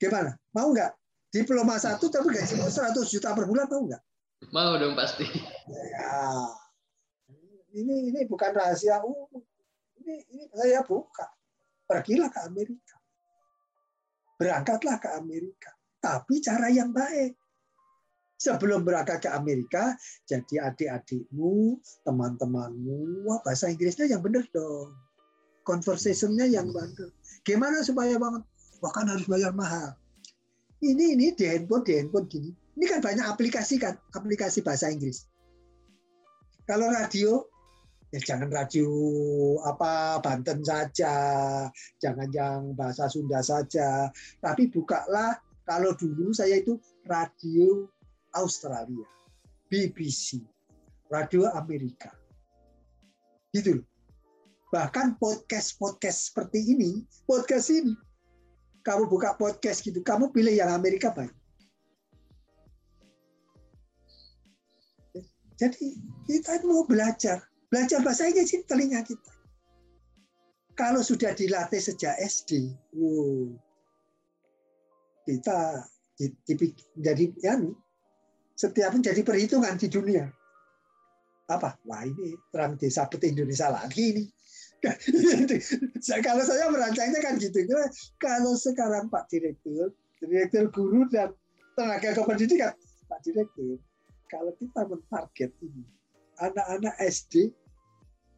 Gimana? 0.00 0.32
Mau 0.56 0.72
nggak? 0.72 0.92
Diploma 1.30 1.76
satu 1.76 2.08
tapi 2.08 2.32
gaji 2.32 2.56
100 2.56 2.96
juta 3.06 3.36
per 3.36 3.44
bulan 3.44 3.68
mau 3.68 3.84
nggak? 3.84 4.02
Mau 4.56 4.72
dong 4.80 4.96
pasti. 4.96 5.28
Ya, 5.68 6.48
ini 7.76 8.08
ini 8.08 8.20
bukan 8.24 8.56
rahasia 8.56 9.04
umum. 9.04 9.44
Ini, 10.00 10.14
ini 10.32 10.44
saya 10.56 10.80
buka. 10.80 11.28
Pergilah 11.84 12.32
ke 12.32 12.40
Amerika. 12.48 12.96
Berangkatlah 14.40 14.96
ke 14.96 15.08
Amerika. 15.20 15.70
Tapi 16.00 16.40
cara 16.40 16.72
yang 16.72 16.88
baik. 16.88 17.36
Sebelum 18.40 18.88
berangkat 18.88 19.28
ke 19.28 19.30
Amerika, 19.36 19.92
jadi 20.24 20.72
adik-adikmu, 20.72 21.76
teman-temanmu, 22.08 23.28
wah 23.28 23.36
bahasa 23.44 23.68
Inggrisnya 23.68 24.08
yang 24.08 24.24
benar 24.24 24.48
dong. 24.56 24.96
Conversationnya 25.68 26.48
yang 26.48 26.72
benar. 26.72 27.12
Gimana 27.44 27.84
supaya 27.84 28.16
banget? 28.16 28.40
Wah 28.80 28.92
kan 28.96 29.12
harus 29.12 29.28
bayar 29.28 29.52
mahal. 29.52 29.92
Ini 30.80 31.20
ini 31.20 31.36
di 31.36 31.44
handphone, 31.44 31.84
di 31.84 32.00
handphone 32.00 32.24
gini. 32.32 32.48
Ini 32.80 32.84
kan 32.88 33.04
banyak 33.04 33.28
aplikasi 33.28 33.76
kan, 33.76 34.00
aplikasi 34.16 34.64
bahasa 34.64 34.88
Inggris. 34.88 35.28
Kalau 36.64 36.88
radio, 36.88 37.44
ya 38.08 38.24
jangan 38.24 38.48
radio 38.48 38.88
apa 39.68 40.16
Banten 40.24 40.64
saja, 40.64 41.16
jangan 42.00 42.28
yang 42.32 42.72
bahasa 42.72 43.04
Sunda 43.12 43.44
saja, 43.44 44.08
tapi 44.40 44.72
bukalah 44.72 45.36
kalau 45.68 45.92
dulu 45.92 46.32
saya 46.32 46.56
itu 46.56 46.80
radio 47.04 47.84
Australia, 48.36 49.06
BBC, 49.70 50.42
radio 51.10 51.48
Amerika. 51.54 52.12
Gitu 53.50 53.82
Bahkan 54.70 55.18
podcast-podcast 55.18 56.30
seperti 56.30 56.62
ini, 56.74 57.02
podcast 57.26 57.74
ini, 57.74 57.90
kamu 58.86 59.10
buka 59.10 59.34
podcast 59.34 59.82
gitu, 59.82 59.98
kamu 60.06 60.30
pilih 60.30 60.54
yang 60.54 60.70
Amerika 60.70 61.10
banyak. 61.10 61.34
Jadi 65.58 65.98
kita 66.24 66.62
mau 66.64 66.86
belajar 66.86 67.50
Belajar 67.70 68.02
bahasa 68.02 68.26
Inggris 68.26 68.50
telinga 68.66 68.98
kita. 69.06 69.30
Kalau 70.74 71.06
sudah 71.06 71.30
dilatih 71.38 71.78
sejak 71.78 72.18
SD, 72.18 72.74
wow, 72.98 73.46
kita 75.22 75.86
jadi 76.98 77.24
ya, 77.38 77.54
setiap 78.60 78.92
menjadi 78.92 79.24
perhitungan 79.24 79.80
di 79.80 79.88
dunia. 79.88 80.28
Apa? 81.48 81.80
Wah 81.88 82.04
ini 82.04 82.36
terang 82.52 82.76
desa 82.76 83.08
peti 83.08 83.32
Indonesia 83.32 83.72
lagi 83.72 84.12
ini. 84.12 84.24
kalau 86.24 86.44
saya 86.44 86.68
merancangnya 86.68 87.20
kan 87.24 87.40
gitu. 87.40 87.64
Kalau 88.20 88.52
sekarang 88.56 89.08
Pak 89.08 89.32
Direktur, 89.32 89.92
Direktur 90.20 90.68
Guru 90.68 91.08
dan 91.08 91.32
Tenaga 91.76 92.12
Kependidikan, 92.16 92.76
Pak 93.08 93.20
Direktur, 93.24 93.80
kalau 94.28 94.52
kita 94.56 94.84
mentarget 94.88 95.52
ini, 95.64 95.84
anak-anak 96.40 96.96
SD 97.00 97.52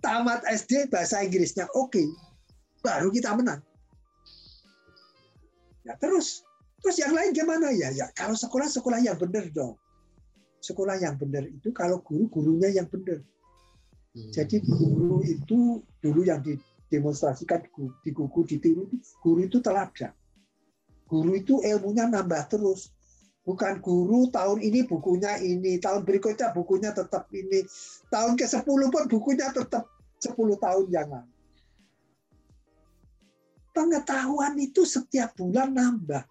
tamat 0.03 0.43
SD 0.51 0.91
bahasa 0.91 1.23
Inggrisnya 1.23 1.71
oke, 1.79 1.95
okay, 1.95 2.07
baru 2.83 3.11
kita 3.15 3.39
menang. 3.39 3.63
Ya 5.87 5.95
terus, 5.99 6.43
terus 6.83 6.99
yang 6.99 7.15
lain 7.15 7.31
gimana 7.35 7.71
ya? 7.71 7.95
Ya 7.95 8.11
kalau 8.15 8.35
sekolah 8.35 8.67
sekolah 8.67 8.99
yang 8.99 9.15
benar 9.19 9.47
dong. 9.55 9.79
Sekolah 10.63 10.95
yang 11.03 11.19
benar 11.19 11.43
itu 11.51 11.75
kalau 11.75 11.99
guru 11.99 12.31
gurunya 12.31 12.71
yang 12.71 12.87
benar. 12.87 13.19
Hmm. 14.15 14.31
Jadi 14.31 14.63
guru 14.63 15.19
itu 15.27 15.83
dulu 15.99 16.23
yang 16.23 16.39
didemonstrasikan 16.39 17.67
di 18.07 18.11
gugu 18.15 18.47
ditiru 18.47 18.87
guru 19.19 19.41
itu 19.43 19.59
teladan. 19.59 20.15
Guru 21.11 21.35
itu 21.35 21.59
ilmunya 21.67 22.07
nambah 22.07 22.47
terus 22.47 22.95
bukan 23.43 23.83
guru 23.83 24.31
tahun 24.31 24.63
ini 24.63 24.87
bukunya 24.87 25.43
ini, 25.43 25.83
tahun 25.83 26.07
berikutnya 26.07 26.55
bukunya 26.55 26.95
tetap 26.95 27.27
ini, 27.35 27.67
tahun 28.09 28.39
ke-10 28.39 28.81
pun 28.89 29.05
bukunya 29.11 29.51
tetap 29.51 29.91
10 30.23 30.39
tahun 30.63 30.87
yang 30.95 31.11
lalu. 31.11 31.33
Pengetahuan 33.73 34.55
itu 34.61 34.87
setiap 34.87 35.35
bulan 35.35 35.75
nambah. 35.75 36.23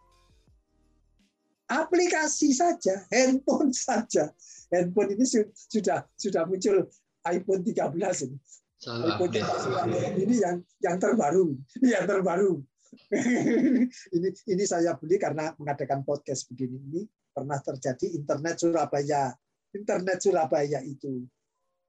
Aplikasi 1.72 2.52
saja, 2.52 3.07
handphone 3.07 3.72
saja. 3.88 4.27
Handphone 4.68 5.15
ini 5.15 5.23
sudah 5.56 6.03
sudah 6.19 6.43
muncul 6.43 6.84
iPhone 7.31 7.64
13 7.64 8.27
ini. 8.27 8.38
iPhone 8.81 9.31
13 9.31 10.19
ini 10.19 10.35
yang 10.41 10.57
yang 10.84 10.98
terbaru, 10.99 11.56
yang 11.95 12.03
terbaru. 12.03 12.60
ini 14.15 14.30
ini 14.52 14.64
saya 14.68 14.99
beli 14.99 15.15
karena 15.15 15.56
mengadakan 15.56 16.03
podcast 16.03 16.52
begini 16.52 16.76
ini 16.91 17.02
pernah 17.31 17.56
terjadi 17.64 18.19
internet 18.19 18.60
Surabaya 18.60 19.31
internet 19.72 20.19
Surabaya 20.19 20.84
itu 20.84 21.23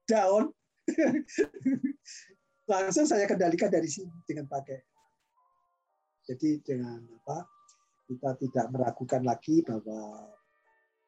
down 0.07 0.55
langsung 2.71 3.07
saya 3.07 3.27
kendalikan 3.27 3.67
dari 3.67 3.91
sini 3.91 4.15
dengan 4.23 4.47
pakai 4.47 4.79
jadi 6.23 6.63
dengan 6.63 7.03
apa 7.19 7.52
kita 8.13 8.37
tidak 8.37 8.67
meragukan 8.69 9.23
lagi 9.25 9.65
bahwa 9.65 10.29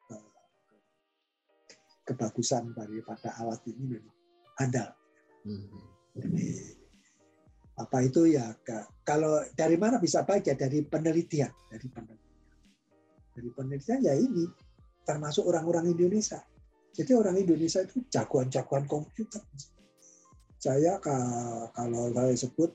eh, 0.09 0.29
kebagusan 2.09 2.73
daripada 2.73 3.37
alat 3.37 3.61
ini 3.69 3.97
memang 3.97 4.17
andal. 4.57 4.89
Hmm. 5.45 5.69
Jadi 6.15 6.47
apa 7.75 7.97
itu 8.07 8.31
ya 8.31 8.55
kalau 9.03 9.43
dari 9.53 9.75
mana 9.75 9.99
bisa 9.99 10.23
baik? 10.23 10.49
Ya 10.49 10.55
dari 10.55 10.81
penelitian 10.81 11.51
dari 11.69 11.87
penelitian. 11.91 12.41
Dari 13.35 13.49
penelitian 13.51 13.99
ya 14.01 14.15
ini 14.15 14.47
termasuk 15.05 15.45
orang-orang 15.45 15.93
Indonesia. 15.93 16.41
Jadi 16.95 17.11
orang 17.11 17.35
Indonesia 17.35 17.83
itu 17.83 18.07
jagoan-jagoan 18.07 18.87
komputer. 18.87 19.43
Saya 20.55 20.97
kalau 21.03 22.09
saya 22.15 22.33
sebut 22.33 22.71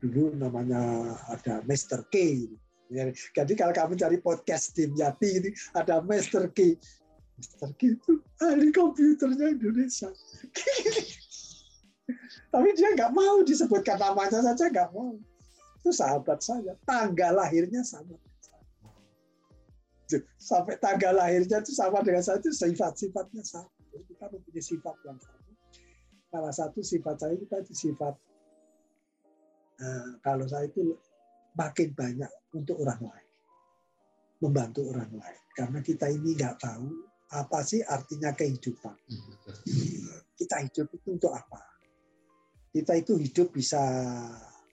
dulu 0.00 0.32
namanya 0.34 1.12
ada 1.28 1.60
Master 1.68 2.08
K 2.08 2.46
jadi 3.36 3.52
kalau 3.52 3.72
kamu 3.76 3.94
cari 4.00 4.16
podcast 4.20 4.72
tim 4.72 4.96
Yati 4.96 5.28
ini 5.44 5.50
ada 5.76 6.00
Master 6.00 6.48
K 6.52 6.76
Master 7.36 7.70
K 7.76 7.80
itu 7.94 8.12
ahli 8.40 8.72
komputernya 8.72 9.52
Indonesia 9.52 10.08
Tapi 12.48 12.68
dia 12.72 12.88
nggak 12.96 13.12
mau 13.12 13.44
disebutkan 13.44 14.00
namanya 14.00 14.40
saja 14.40 14.72
nggak 14.72 14.90
mau. 14.96 15.12
Itu 15.80 15.92
sahabat 15.92 16.40
saya. 16.40 16.72
Tanggal 16.88 17.36
lahirnya 17.36 17.84
sama. 17.84 18.16
Sampai 20.40 20.80
tanggal 20.80 21.12
lahirnya 21.12 21.60
itu 21.60 21.76
sama 21.76 22.00
dengan 22.00 22.24
saya 22.24 22.40
itu 22.40 22.48
sifat-sifatnya 22.48 23.44
sama. 23.44 23.68
Kita 23.92 24.32
mempunyai 24.32 24.64
sifat 24.64 24.96
yang 25.04 25.18
sama. 25.20 25.52
Salah 26.28 26.54
satu 26.56 26.80
sifat 26.80 27.16
saya 27.20 27.32
itu 27.36 27.44
tadi 27.48 27.72
sifat 27.72 28.16
Nah, 29.78 30.18
kalau 30.26 30.42
saya 30.50 30.66
itu 30.66 30.98
makin 31.58 31.90
banyak 31.90 32.30
untuk 32.54 32.78
orang 32.78 33.02
lain, 33.02 33.28
membantu 34.38 34.86
orang 34.94 35.10
lain. 35.10 35.42
Karena 35.58 35.82
kita 35.82 36.06
ini 36.06 36.38
nggak 36.38 36.62
tahu 36.62 36.86
apa 37.34 37.58
sih 37.66 37.82
artinya 37.82 38.30
kehidupan. 38.32 38.94
Kita 40.38 40.62
hidup 40.62 40.86
itu 40.94 41.08
untuk 41.18 41.34
apa? 41.34 41.60
Kita 42.70 42.94
itu 42.94 43.18
hidup 43.18 43.50
bisa 43.50 43.82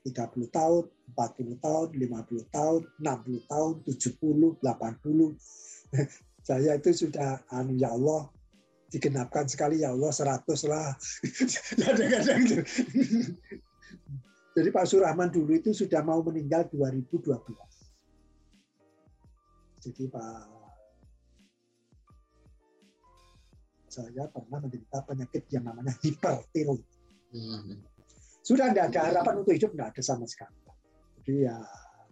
30 0.06 0.53
tahun, 0.53 0.84
40 1.18 1.57
tahun, 1.57 1.88
50 1.98 2.53
tahun, 2.53 2.82
60 3.02 3.49
tahun, 3.49 3.74
70, 3.90 4.62
80. 4.62 5.34
Saya 6.48 6.78
itu 6.78 6.94
sudah, 6.94 7.41
anu 7.49 7.74
ya 7.74 7.90
Allah, 7.90 8.30
digenapkan 8.94 9.49
sekali 9.49 9.82
ya 9.82 9.98
Allah 9.98 10.14
100 10.14 10.45
lah. 10.70 10.94
Kadang-kadang 11.82 12.40
gitu. 12.45 12.62
Jadi 14.56 14.69
Pak 14.72 14.86
Surahman 14.88 15.27
dulu 15.27 15.52
itu 15.52 15.76
sudah 15.76 15.99
mau 15.99 16.23
meninggal 16.23 16.72
2012. 16.72 17.27
Jadi 19.84 20.03
Pak 20.07 20.56
saya 23.91 24.27
pernah 24.27 24.60
menderita 24.60 25.03
penyakit 25.07 25.44
yang 25.52 25.68
namanya 25.68 25.91
hipertiroid. 26.03 26.84
Hmm 27.36 27.84
sudah 28.45 28.69
tidak 28.69 28.94
ada 28.94 29.02
harapan 29.10 29.41
untuk 29.41 29.57
hidup, 29.57 29.73
tidak 29.73 29.90
ada 29.90 30.02
sama 30.06 30.26
sekali. 30.30 30.53
Jadi 31.18 31.49
ya 31.49 31.57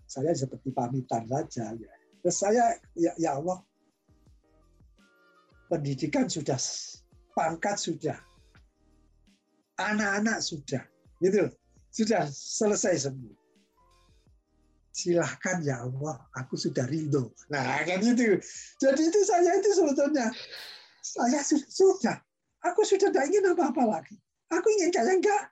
saya 0.10 0.34
seperti 0.34 0.74
pamitan 0.74 1.30
saja. 1.30 1.78
Ya. 1.78 1.94
Terus 2.26 2.38
saya, 2.42 2.74
ya, 2.98 3.14
ya 3.22 3.38
Allah, 3.38 3.62
pendidikan 5.70 6.26
sudah, 6.26 6.58
pangkat 7.38 7.78
sudah, 7.78 8.18
anak-anak 9.78 10.42
sudah, 10.42 10.82
gitu 11.22 11.54
sudah 11.94 12.26
selesai 12.26 13.08
semua. 13.08 13.38
Silahkan 14.94 15.62
ya 15.62 15.86
Allah, 15.86 16.22
aku 16.38 16.58
sudah 16.58 16.86
rindu. 16.90 17.30
Nah 17.54 17.82
kan 17.86 18.02
itu. 18.02 18.38
Jadi 18.82 19.02
itu 19.10 19.20
saya 19.26 19.58
itu 19.58 19.70
sebetulnya, 19.74 20.30
saya 21.02 21.42
sudah, 21.42 21.70
sudah. 21.70 22.18
Aku 22.66 22.82
sudah 22.86 23.10
tidak 23.14 23.30
ingin 23.30 23.54
apa-apa 23.54 23.84
lagi. 23.86 24.18
Aku 24.54 24.68
ingin 24.78 24.90
kayak 24.94 25.22
enggak 25.22 25.44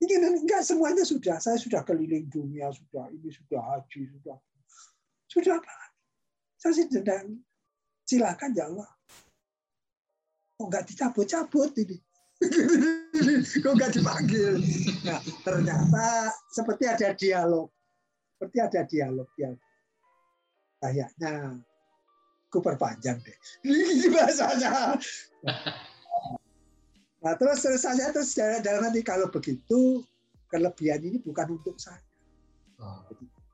ini 0.00 0.16
enggak 0.20 0.64
semuanya 0.64 1.04
sudah. 1.04 1.36
Saya 1.40 1.60
sudah 1.60 1.84
keliling 1.84 2.28
dunia, 2.32 2.72
sudah 2.72 3.08
ini 3.12 3.28
sudah 3.28 3.60
haji, 3.60 4.08
sudah 4.16 4.36
sudah 5.28 5.54
apa? 5.60 5.76
Saya 6.60 6.76
sedang 6.76 7.40
silakan 8.04 8.52
ya 8.52 8.68
Allah. 8.68 8.90
Kok 10.60 10.66
enggak 10.68 10.84
dicabut-cabut 10.92 11.72
ini? 11.80 11.96
Kok 13.62 13.72
enggak 13.76 13.92
dipanggil? 13.92 14.56
Nah, 15.04 15.20
ternyata 15.44 16.32
seperti 16.48 16.84
ada 16.88 17.12
dialog. 17.12 17.68
Seperti 18.36 18.56
ada 18.64 18.80
dialog 18.88 19.28
ya. 19.36 19.52
Kayaknya 20.80 21.60
aku 22.48 22.58
perpanjang 22.64 23.20
deh. 23.20 23.36
Ini 23.68 24.08
bahasanya. 24.08 24.96
Nah, 27.20 27.34
terus 27.36 27.60
saya 27.60 28.08
terus 28.16 28.32
dalam 28.64 28.88
nanti 28.88 29.04
kalau 29.04 29.28
begitu 29.28 30.00
kelebihan 30.48 31.04
ini 31.04 31.20
bukan 31.20 31.60
untuk 31.60 31.76
saya. 31.76 32.00
Oh, 32.80 33.04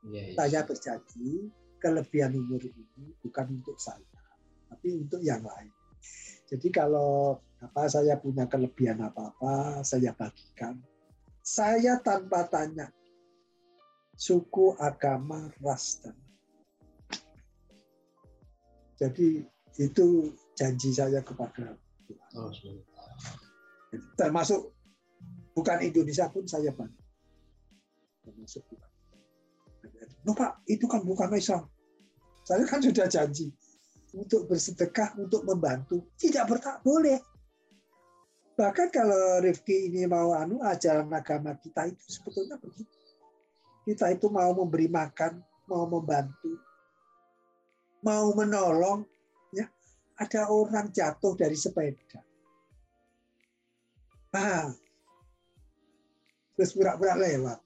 iya, 0.07 0.31
iya. 0.31 0.35
Saya 0.39 0.63
berjanji 0.63 1.51
kelebihan 1.83 2.31
umur 2.39 2.63
ini 2.63 3.11
bukan 3.19 3.59
untuk 3.59 3.75
saya, 3.75 4.07
tapi 4.71 5.03
untuk 5.03 5.19
yang 5.19 5.43
lain. 5.43 5.69
Jadi 6.47 6.67
kalau 6.71 7.35
apa 7.59 7.91
saya 7.91 8.15
punya 8.15 8.47
kelebihan 8.47 9.03
apa-apa, 9.03 9.83
saya 9.83 10.15
bagikan. 10.15 10.79
Saya 11.43 11.99
tanpa 12.03 12.47
tanya 12.47 12.91
suku, 14.17 14.75
agama, 14.79 15.51
ras 15.61 15.99
dan 16.03 16.15
jadi 18.97 19.45
itu 19.77 20.33
janji 20.57 20.89
saya 20.89 21.21
kepada 21.21 21.77
Tuhan. 22.09 22.29
Oh, 22.33 22.49
termasuk 24.17 24.73
bukan 25.53 25.85
Indonesia 25.85 26.25
pun 26.33 26.49
saya 26.49 26.73
bantu. 26.73 26.97
Termasuk 28.25 28.65
bukan. 28.65 28.89
No 30.25 30.33
Pak, 30.33 30.65
itu 30.65 30.89
kan 30.89 31.05
bukan 31.05 31.29
Islam. 31.37 31.69
Saya 32.41 32.65
kan 32.65 32.81
sudah 32.81 33.05
janji 33.05 33.53
untuk 34.15 34.47
bersedekah, 34.47 35.17
untuk 35.19 35.43
membantu. 35.43 36.07
Tidak 36.15 36.43
bertak 36.47 36.79
boleh. 36.85 37.19
Bahkan 38.57 38.87
kalau 38.89 39.43
Rifki 39.43 39.91
ini 39.91 40.09
mau 40.09 40.33
anu 40.33 40.63
ajaran 40.63 41.11
agama 41.13 41.53
kita 41.59 41.91
itu 41.91 42.05
sebetulnya 42.09 42.57
begitu. 42.57 42.89
Kita 43.85 44.11
itu 44.11 44.27
mau 44.33 44.51
memberi 44.51 44.89
makan, 44.89 45.39
mau 45.69 45.85
membantu, 45.87 46.57
mau 48.03 48.33
menolong, 48.35 49.05
ya 49.53 49.69
ada 50.19 50.49
orang 50.51 50.91
jatuh 50.91 51.37
dari 51.37 51.55
sepeda 51.55 52.19
Nah, 54.37 54.69
terus 56.53 56.75
pura-pura 56.75 57.15
lewat. 57.17 57.57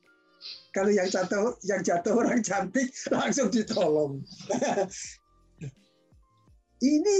Kalau 0.71 0.91
yang 0.93 1.09
jatuh, 1.09 1.59
yang 1.67 1.81
jatuh 1.83 2.13
orang 2.15 2.39
cantik 2.39 2.89
langsung 3.11 3.51
ditolong. 3.51 4.23
Ini 6.81 7.17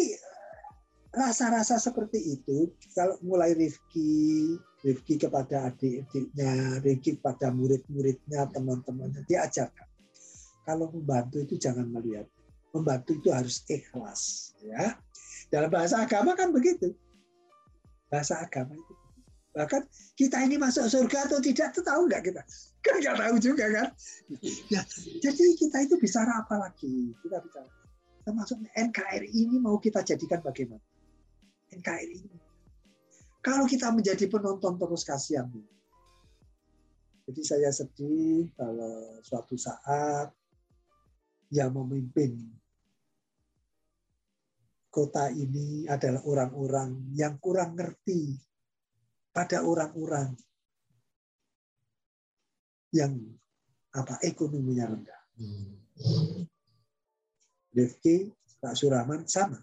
rasa-rasa 1.14 1.78
seperti 1.78 2.40
itu 2.40 2.74
kalau 2.98 3.16
mulai 3.22 3.54
Rifki, 3.54 4.58
Rifki 4.82 5.22
kepada 5.22 5.70
adik-adiknya, 5.70 6.82
Rifki 6.82 7.22
kepada 7.22 7.54
murid-muridnya, 7.54 8.50
teman-temannya 8.50 9.22
diajarkan. 9.30 9.88
Kalau 10.66 10.90
membantu 10.90 11.46
itu 11.46 11.62
jangan 11.62 11.90
melihat, 11.90 12.26
membantu 12.74 13.18
itu 13.18 13.30
harus 13.30 13.62
ikhlas, 13.70 14.54
ya. 14.66 14.98
Dalam 15.54 15.70
bahasa 15.70 16.02
agama 16.02 16.34
kan 16.34 16.50
begitu. 16.50 16.96
Bahasa 18.10 18.40
agama 18.40 18.74
itu 18.74 18.94
Bahkan 19.52 19.84
kita 20.16 20.48
ini 20.48 20.56
masuk 20.56 20.88
surga 20.88 21.28
atau 21.28 21.44
tidak 21.44 21.76
itu 21.76 21.84
tahu 21.84 22.08
nggak 22.08 22.24
kita? 22.32 22.42
Kan 22.80 23.04
nggak 23.04 23.18
tahu 23.20 23.36
juga 23.36 23.66
kan? 23.68 23.88
Ya, 24.72 24.82
jadi 25.20 25.44
kita 25.60 25.78
itu 25.84 26.00
bicara 26.00 26.40
apa 26.40 26.56
lagi? 26.56 27.12
Kita 27.20 27.44
bicara 27.44 27.68
termasuk 28.22 28.62
NKRI 28.74 29.30
ini 29.34 29.58
mau 29.58 29.78
kita 29.82 30.06
jadikan 30.06 30.42
bagaimana? 30.42 30.84
NKRI 31.72 32.18
ini. 32.22 32.40
Kalau 33.42 33.66
kita 33.66 33.90
menjadi 33.90 34.30
penonton 34.30 34.78
terus 34.78 35.02
kasihan. 35.02 35.50
Jadi 37.26 37.42
saya 37.42 37.70
sedih 37.74 38.54
kalau 38.54 39.18
suatu 39.26 39.58
saat 39.58 40.30
yang 41.50 41.74
memimpin 41.74 42.38
kota 44.92 45.32
ini 45.32 45.88
adalah 45.88 46.22
orang-orang 46.28 47.16
yang 47.16 47.40
kurang 47.40 47.80
ngerti 47.80 48.36
pada 49.32 49.64
orang-orang 49.64 50.36
yang 52.92 53.16
apa 53.96 54.20
ekonominya 54.28 54.92
rendah. 54.92 55.22
Hmm. 57.72 58.32
Pak 58.62 58.78
Suraman 58.78 59.26
sama. 59.26 59.58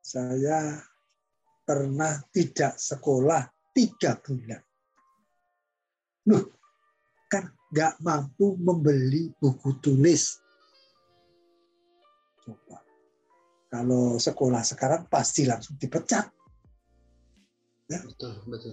Saya 0.00 0.80
pernah 1.68 2.16
tidak 2.32 2.80
sekolah 2.80 3.44
tiga 3.76 4.16
bulan. 4.16 4.62
Loh, 6.32 6.44
kan 7.28 7.52
nggak 7.68 8.00
mampu 8.00 8.56
membeli 8.56 9.28
buku 9.36 9.76
tulis. 9.84 10.40
Coba. 12.40 12.80
Kalau 13.68 14.16
sekolah 14.16 14.64
sekarang 14.64 15.04
pasti 15.12 15.44
langsung 15.44 15.76
dipecat. 15.76 16.24
Ya. 17.92 18.00
Betul, 18.00 18.40
betul. 18.48 18.72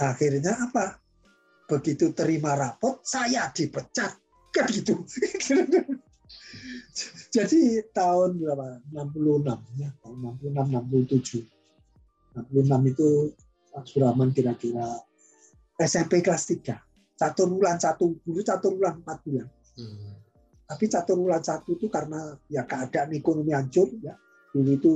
Akhirnya 0.00 0.56
apa? 0.56 0.96
Begitu 1.68 2.16
terima 2.16 2.56
rapot, 2.56 3.04
saya 3.04 3.52
dipecat. 3.52 4.27
Kan 4.54 4.66
gitu. 4.72 4.94
Jadi 7.34 7.60
tahun 7.94 8.40
berapa? 8.40 8.80
66 8.90 9.78
ya, 9.78 9.90
tahun 10.02 10.42
66 10.42 11.44
67. 11.44 11.46
66 12.50 12.92
itu 12.92 13.08
Pak 13.70 13.84
Suraman 13.86 14.34
kira-kira 14.34 14.98
SMP 15.78 16.24
kelas 16.24 16.50
3. 16.50 16.74
Satu 17.18 17.50
bulan 17.50 17.78
satu 17.82 18.14
dulu 18.22 18.40
satu 18.42 18.74
bulan 18.74 19.02
empat 19.02 19.18
bulan. 19.26 19.46
Hmm. 19.78 20.14
Tapi 20.68 20.84
satu 20.86 21.18
bulan 21.18 21.42
satu 21.42 21.74
itu 21.74 21.90
karena 21.90 22.38
ya 22.46 22.62
keadaan 22.66 23.14
ekonomi 23.14 23.52
hancur 23.54 23.90
ya. 24.02 24.14
Dulu 24.54 24.70
itu 24.74 24.92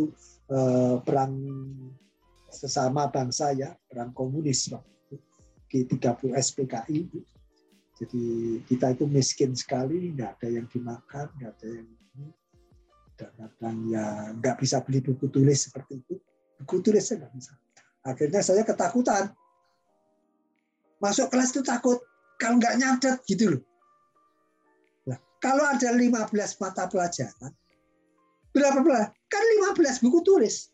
eh, 0.51 0.97
perang 1.03 1.35
sesama 2.53 3.09
bangsa 3.09 3.57
ya 3.57 3.73
perang 3.89 4.13
komunis 4.13 4.69
waktu 4.69 5.17
itu 5.73 5.97
G30 5.97 6.37
SPKI 6.37 6.99
jadi 8.03 8.25
kita 8.67 8.87
itu 8.99 9.05
miskin 9.07 9.55
sekali 9.55 10.11
nggak 10.13 10.43
ada 10.43 10.49
yang 10.51 10.67
dimakan 10.67 11.31
nggak 11.39 11.53
ada 11.55 11.69
yang 11.71 11.87
ini 11.87 12.27
kadang 13.15 13.79
ya 13.87 14.35
nggak 14.35 14.59
bisa 14.59 14.83
beli 14.83 14.99
buku 14.99 15.31
tulis 15.31 15.71
seperti 15.71 16.03
itu 16.03 16.19
buku 16.63 16.83
tulisnya 16.83 17.23
nggak 17.23 17.33
bisa 17.39 17.53
akhirnya 18.03 18.43
saya 18.43 18.67
ketakutan 18.67 19.31
Masuk 21.03 21.35
kelas 21.35 21.51
itu 21.51 21.67
takut 21.67 21.99
kalau 22.39 22.63
nggak 22.63 22.79
nyatet 22.79 23.19
gitu 23.27 23.59
loh. 23.59 23.63
Nah, 25.11 25.19
kalau 25.43 25.67
ada 25.67 25.91
15 25.91 26.31
mata 26.63 26.87
pelajaran, 26.87 27.51
berapa 28.55 28.79
belas? 28.87 29.11
Kan 29.27 29.43
15 29.75 29.99
buku 29.99 30.23
tulis. 30.23 30.71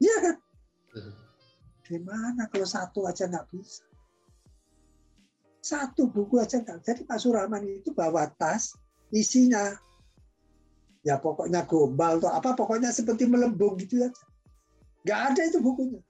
Iya 0.00 0.16
kan? 0.24 0.36
Gimana 1.84 2.48
kalau 2.48 2.64
satu 2.64 3.04
aja 3.04 3.28
nggak 3.28 3.52
bisa? 3.52 3.84
Satu 5.68 6.08
buku 6.08 6.40
aja 6.40 6.64
nggak. 6.64 6.80
Jadi 6.80 7.00
Pak 7.04 7.20
Surahman 7.20 7.60
itu 7.68 7.92
bawa 7.92 8.24
tas, 8.40 8.72
isinya 9.12 9.76
ya 11.04 11.20
pokoknya 11.20 11.68
gombal 11.68 12.16
atau 12.16 12.32
apa 12.32 12.56
pokoknya 12.56 12.88
seperti 12.88 13.28
melembung 13.28 13.76
gitu 13.76 14.00
aja. 14.00 14.08
Nggak 15.04 15.20
ada 15.28 15.42
itu 15.44 15.58
bukunya. 15.60 16.00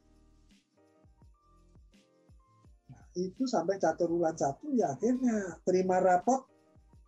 Nah, 2.86 3.02
itu 3.18 3.43
sampai 3.51 3.82
catur 3.82 4.14
bulan 4.14 4.39
satu 4.39 4.70
ya 4.78 4.94
akhirnya 4.94 5.59
terima 5.66 5.98
rapot 5.98 6.47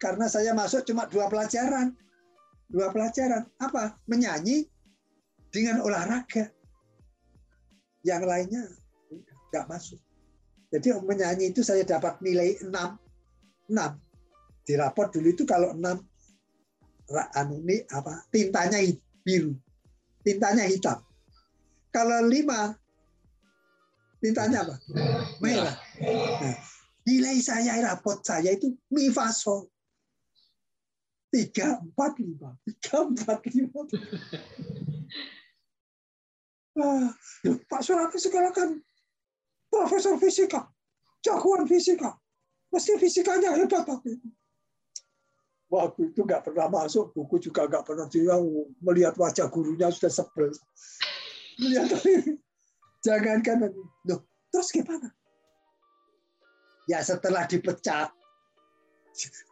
karena 0.03 0.27
saya 0.27 0.51
masuk 0.51 0.83
cuma 0.83 1.07
dua 1.07 1.31
pelajaran. 1.31 1.95
Dua 2.67 2.91
pelajaran. 2.91 3.47
Apa? 3.63 3.95
Menyanyi 4.11 4.67
dengan 5.55 5.87
olahraga 5.87 6.51
yang 8.03 8.27
lainnya 8.27 8.67
nggak 9.55 9.71
masuk. 9.71 10.03
Jadi 10.71 10.95
menyanyi 11.03 11.51
itu 11.51 11.67
saya 11.67 11.83
dapat 11.83 12.23
nilai 12.23 12.55
6. 12.63 12.71
6. 12.71 13.75
Di 14.67 14.75
raport 14.79 15.11
dulu 15.11 15.35
itu 15.35 15.43
kalau 15.43 15.75
6 15.75 15.83
anu 17.35 17.59
ini 17.67 17.83
apa? 17.91 18.23
Tintanya 18.31 18.79
biru. 19.27 19.59
Tintanya 20.23 20.71
hitam. 20.71 21.03
Kalau 21.91 22.23
5 22.23 22.31
tintanya 24.23 24.63
apa? 24.63 24.79
Merah. 25.43 25.75
Nah, 26.39 26.55
nilai 27.03 27.43
saya 27.43 27.75
raport 27.83 28.23
saya 28.23 28.55
itu 28.55 28.71
mi 28.95 29.11
fa 29.11 29.35
sol. 29.35 29.67
3 31.35 31.83
4 31.83 31.99
5. 31.99 32.47
3 32.79 33.27
4 33.27 33.59
5. 33.59 33.75
Ah, 36.81 37.13
Pak 37.67 37.83
Surati 37.83 38.23
sekarang 38.23 38.55
kan 38.55 38.79
profesor 39.71 40.19
fisika, 40.19 40.67
jagoan 41.23 41.65
fisika. 41.65 42.19
Mesti 42.71 42.99
fisikanya 42.99 43.55
hebat 43.55 43.87
waktu 43.87 44.19
itu. 44.19 44.29
Waktu 45.71 46.11
itu 46.11 46.27
nggak 46.27 46.51
pernah 46.51 46.67
masuk, 46.67 47.15
buku 47.15 47.39
juga 47.39 47.71
nggak 47.71 47.87
pernah 47.87 48.07
dia 48.11 48.35
melihat 48.83 49.15
wajah 49.15 49.47
gurunya 49.47 49.87
sudah 49.91 50.11
sebel. 50.11 50.51
Melihat 51.63 51.95
jangankan 53.07 53.71
loh, 54.07 54.27
terus 54.51 54.75
gimana? 54.75 55.15
Ya 56.91 56.99
setelah 57.07 57.47
dipecat, 57.47 58.11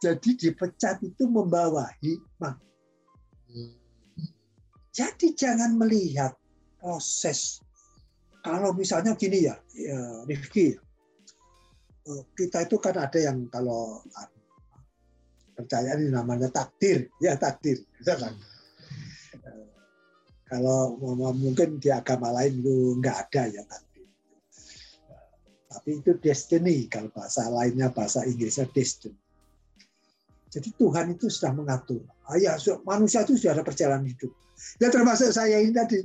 jadi 0.03 0.29
dipecat 0.35 0.99
itu 1.07 1.23
membawa 1.23 1.87
hikmah. 2.03 2.59
Jadi 4.91 5.31
jangan 5.39 5.79
melihat 5.79 6.35
proses. 6.83 7.63
Kalau 8.39 8.71
misalnya 8.71 9.15
gini 9.19 9.47
ya, 9.47 9.55
ya 9.75 10.23
Rifki, 10.23 10.71
eh, 12.07 12.23
kita 12.35 12.63
itu 12.63 12.79
kan 12.79 12.95
ada 12.95 13.19
yang 13.19 13.51
kalau 13.51 13.99
ah, 14.15 14.29
percaya 15.55 15.99
ini 15.99 16.07
namanya 16.07 16.47
takdir, 16.47 17.11
ya 17.23 17.35
takdir. 17.35 17.83
Ya? 18.07 18.15
Eh, 18.15 18.31
kalau 20.47 20.95
mungkin 21.35 21.77
di 21.83 21.91
agama 21.91 22.31
lain 22.31 22.63
itu 22.63 22.95
nggak 23.03 23.17
ada 23.27 23.43
ya 23.51 23.63
takdir. 23.67 24.07
Tapi 25.69 25.89
itu 26.01 26.11
destiny, 26.17 26.89
kalau 26.89 27.13
bahasa 27.13 27.45
lainnya 27.51 27.93
bahasa 27.93 28.25
Inggrisnya 28.25 28.65
destiny. 28.71 29.13
Jadi 30.49 30.73
Tuhan 30.81 31.13
itu 31.13 31.29
sudah 31.29 31.53
mengatur. 31.53 32.01
Ayah, 32.33 32.57
manusia 32.81 33.21
itu 33.21 33.37
sudah 33.37 33.53
ada 33.53 33.61
perjalanan 33.61 34.09
hidup. 34.09 34.33
Ya 34.81 34.89
termasuk 34.89 35.29
saya 35.29 35.61
ini 35.61 35.71
tadi 35.71 36.03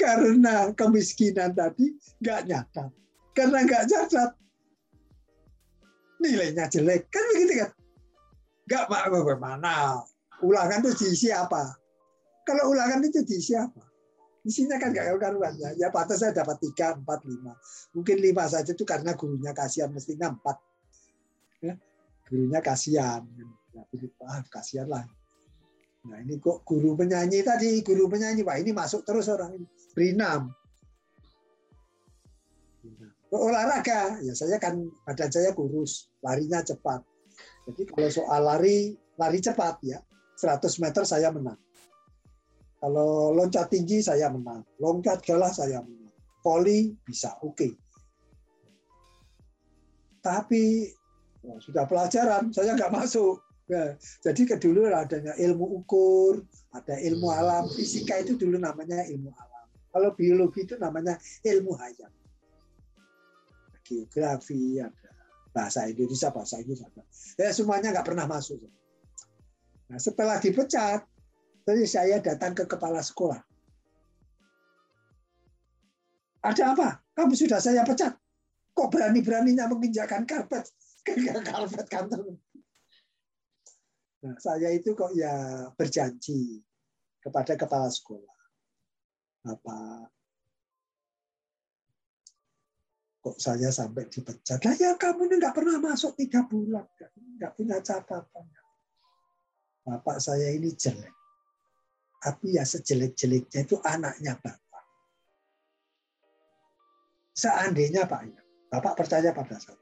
karena 0.00 0.72
kemiskinan 0.72 1.52
tadi 1.52 1.92
nggak 2.24 2.40
nyata. 2.48 2.88
Karena 3.36 3.62
nggak 3.62 3.84
catat, 3.92 4.30
nilainya 6.20 6.64
jelek. 6.72 7.08
Kan 7.12 7.24
begitu 7.32 7.52
kan? 7.60 7.70
Nggak 8.64 8.84
bagaimana. 8.88 10.00
Ulangan 10.40 10.80
itu 10.80 10.92
diisi 11.04 11.28
apa? 11.28 11.76
Kalau 12.48 12.72
ulangan 12.72 13.04
itu 13.04 13.20
diisi 13.24 13.52
apa? 13.52 13.84
Isinya 14.40 14.80
kan 14.80 14.96
nggak 14.96 15.20
karuan 15.20 15.52
ya. 15.60 15.76
Ya 15.76 15.88
pantas 15.92 16.24
saya 16.24 16.32
dapat 16.32 16.56
tiga, 16.64 16.96
empat, 16.96 17.28
lima. 17.28 17.52
Mungkin 17.92 18.16
lima 18.24 18.48
saja 18.48 18.72
itu 18.72 18.88
karena 18.88 19.12
gurunya 19.12 19.52
kasihan, 19.52 19.92
mestinya 19.92 20.32
empat. 20.32 20.56
Ya, 21.60 21.76
gurunya 22.24 22.60
kasihan. 22.64 23.20
Ya, 23.76 23.84
ah, 24.24 24.40
kasihan 24.48 24.88
lah. 24.88 25.04
Nah 26.08 26.16
ini 26.24 26.40
kok 26.40 26.64
guru 26.64 26.96
penyanyi 26.96 27.44
tadi, 27.44 27.84
guru 27.84 28.08
penyanyi, 28.08 28.40
Pak 28.40 28.56
ini 28.64 28.72
masuk 28.72 29.04
terus 29.04 29.28
orang 29.28 29.52
ini. 29.60 29.66
Berinam. 29.92 30.48
Olahraga, 33.30 34.18
ya 34.24 34.34
saya 34.34 34.58
kan 34.58 34.80
badan 35.06 35.30
saya 35.30 35.54
kurus, 35.54 36.10
larinya 36.24 36.64
cepat. 36.64 36.98
Jadi 37.68 37.86
kalau 37.86 38.10
soal 38.10 38.42
lari, 38.42 38.96
lari 39.20 39.38
cepat 39.38 39.78
ya, 39.86 40.02
100 40.34 40.82
meter 40.82 41.06
saya 41.06 41.30
menang. 41.30 41.60
Kalau 42.80 43.30
loncat 43.36 43.70
tinggi 43.70 44.00
saya 44.02 44.32
menang, 44.32 44.64
loncat 44.80 45.22
galah 45.22 45.52
saya 45.52 45.78
menang, 45.84 46.10
volley 46.42 46.96
bisa 47.06 47.36
oke. 47.44 47.54
Okay. 47.54 47.72
Tapi 50.24 50.90
sudah 51.60 51.86
pelajaran, 51.86 52.50
saya 52.50 52.74
nggak 52.74 52.90
masuk 52.90 53.38
Ya, 53.70 53.94
jadi 54.18 54.58
dulu 54.58 54.90
adanya 54.90 55.30
ilmu 55.38 55.62
ukur, 55.78 56.42
ada 56.74 56.98
ilmu 56.98 57.30
hmm. 57.30 57.38
alam, 57.38 57.64
fisika 57.70 58.18
itu 58.18 58.34
dulu 58.34 58.58
namanya 58.58 59.06
ilmu 59.06 59.30
alam. 59.30 59.66
Kalau 59.94 60.10
biologi 60.18 60.66
itu 60.66 60.74
namanya 60.74 61.14
ilmu 61.46 61.78
hayat. 61.78 62.10
Geografi 63.86 64.82
ada, 64.82 65.10
bahasa 65.54 65.86
Indonesia, 65.86 66.34
bahasa 66.34 66.58
Inggris 66.58 66.82
ada. 66.82 67.02
Ya 67.38 67.54
semuanya 67.54 67.94
nggak 67.94 68.10
pernah 68.10 68.26
masuk. 68.26 68.58
Nah 69.86 70.02
setelah 70.02 70.42
dipecat, 70.42 71.06
terus 71.62 71.94
saya 71.94 72.18
datang 72.18 72.58
ke 72.58 72.66
kepala 72.66 72.98
sekolah. 72.98 73.38
Ada 76.42 76.74
apa? 76.74 77.06
Kamu 77.14 77.38
sudah 77.38 77.62
saya 77.62 77.86
pecat. 77.86 78.18
Kok 78.74 78.90
berani-beraninya 78.90 79.70
menginjakkan 79.70 80.26
karpet 80.26 80.66
karpet 81.46 81.86
kantor? 81.86 82.34
Nah, 84.20 84.36
saya 84.36 84.68
itu 84.76 84.92
kok 84.92 85.16
ya 85.16 85.32
berjanji 85.72 86.60
kepada 87.24 87.56
kepala 87.56 87.88
sekolah. 87.88 88.36
Bapak, 89.40 90.12
kok 93.24 93.36
saya 93.40 93.72
sampai 93.72 94.04
dipecat? 94.12 94.60
Lah 94.60 94.76
ya 94.76 94.92
kamu 95.00 95.24
ini 95.24 95.34
nggak 95.40 95.56
pernah 95.56 95.80
masuk 95.80 96.12
tiga 96.20 96.44
bulan, 96.44 96.84
nggak 97.40 97.52
punya 97.56 97.80
catatan. 97.80 98.44
Bapak 99.80 100.20
saya 100.20 100.52
ini 100.52 100.76
jelek. 100.76 101.16
Tapi 102.20 102.60
ya 102.60 102.68
sejelek-jeleknya 102.68 103.64
itu 103.64 103.80
anaknya 103.80 104.36
Bapak. 104.36 104.84
Seandainya 107.32 108.04
Pak, 108.04 108.20
ya, 108.28 108.40
Bapak 108.68 109.00
percaya 109.00 109.32
pada 109.32 109.56
saya. 109.56 109.80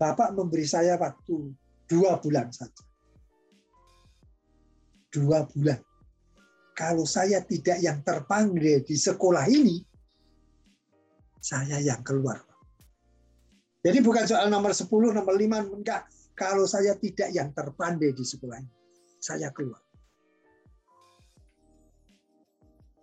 Bapak 0.00 0.32
memberi 0.32 0.64
saya 0.64 0.96
waktu 0.96 1.52
Dua 1.86 2.18
bulan 2.18 2.50
saja. 2.50 2.82
Dua 5.10 5.46
bulan. 5.46 5.78
Kalau 6.76 7.08
saya 7.08 7.40
tidak 7.40 7.80
yang 7.80 8.04
terpanggil 8.04 8.84
di 8.84 8.96
sekolah 8.98 9.48
ini, 9.48 9.80
saya 11.40 11.80
yang 11.80 12.02
keluar. 12.04 12.42
Jadi 13.86 14.02
bukan 14.02 14.26
soal 14.26 14.50
nomor 14.50 14.74
10, 14.74 14.90
nomor 15.14 15.34
5, 15.38 15.72
enggak. 15.72 16.10
Kalau 16.36 16.66
saya 16.66 16.98
tidak 16.98 17.30
yang 17.32 17.54
terpandai 17.54 18.12
di 18.12 18.26
sekolah 18.26 18.58
ini, 18.58 18.74
saya 19.22 19.48
keluar. 19.54 19.80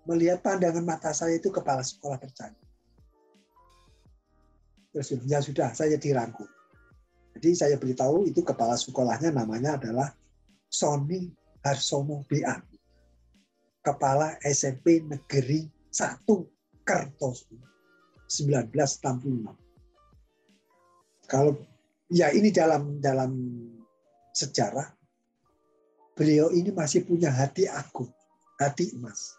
Melihat 0.05 0.43
pandangan 0.43 0.83
mata 0.83 1.15
saya 1.15 1.39
itu 1.39 1.47
kepala 1.47 1.79
sekolah 1.79 2.19
percaya. 2.19 2.59
Terus 4.91 5.17
ya 5.23 5.39
sudah, 5.39 5.71
saya 5.71 5.95
dirangkul. 5.97 6.45
Jadi 7.43 7.59
saya 7.59 7.75
beritahu 7.75 8.23
itu 8.23 8.39
kepala 8.39 8.79
sekolahnya 8.79 9.35
namanya 9.35 9.75
adalah 9.75 10.15
Sony 10.71 11.27
Harsomo 11.59 12.23
BA. 12.23 12.55
Kepala 13.83 14.39
SMP 14.47 15.03
Negeri 15.03 15.67
1 15.91 16.23
Kertosono 16.87 17.67
1965. 18.31 21.27
Kalau 21.27 21.59
ya 22.07 22.31
ini 22.31 22.47
dalam 22.47 23.03
dalam 23.03 23.35
sejarah 24.31 24.87
beliau 26.15 26.47
ini 26.47 26.71
masih 26.71 27.03
punya 27.03 27.27
hati 27.27 27.67
aku, 27.67 28.07
hati 28.55 28.95
emas. 28.95 29.35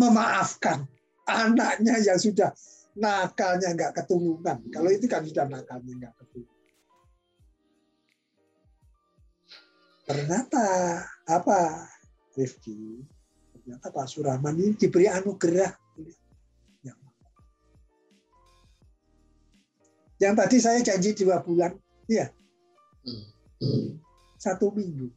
Memaafkan 0.00 0.88
Anaknya 1.28 2.00
yang 2.00 2.16
sudah 2.16 2.56
nakalnya 2.98 3.72
nggak 3.72 3.94
keturunan. 4.02 4.58
Kalau 4.74 4.90
itu 4.90 5.06
kan 5.06 5.22
sudah 5.22 5.46
nakalnya 5.46 5.92
nggak 6.06 6.14
keturunan. 6.18 6.58
Ternyata 10.08 10.66
apa, 11.28 11.86
Rifki? 12.34 13.04
Ternyata 13.54 13.92
Pak 13.92 14.06
Surahman 14.08 14.56
ini 14.56 14.74
diberi 14.74 15.06
anugerah. 15.06 15.72
Yang 20.18 20.34
tadi 20.34 20.56
saya 20.58 20.78
janji 20.82 21.14
dua 21.14 21.38
bulan, 21.38 21.78
iya. 22.10 22.26
Satu 24.34 24.74
minggu. 24.74 25.14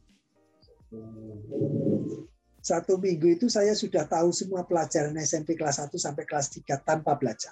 Satu 2.62 2.94
minggu 3.02 3.34
itu 3.34 3.50
saya 3.50 3.74
sudah 3.74 4.06
tahu 4.06 4.30
semua 4.30 4.62
pelajaran 4.62 5.18
SMP 5.18 5.58
kelas 5.58 5.82
1 5.82 5.98
sampai 5.98 6.22
kelas 6.22 6.54
3 6.54 6.78
tanpa 6.86 7.18
belajar. 7.18 7.50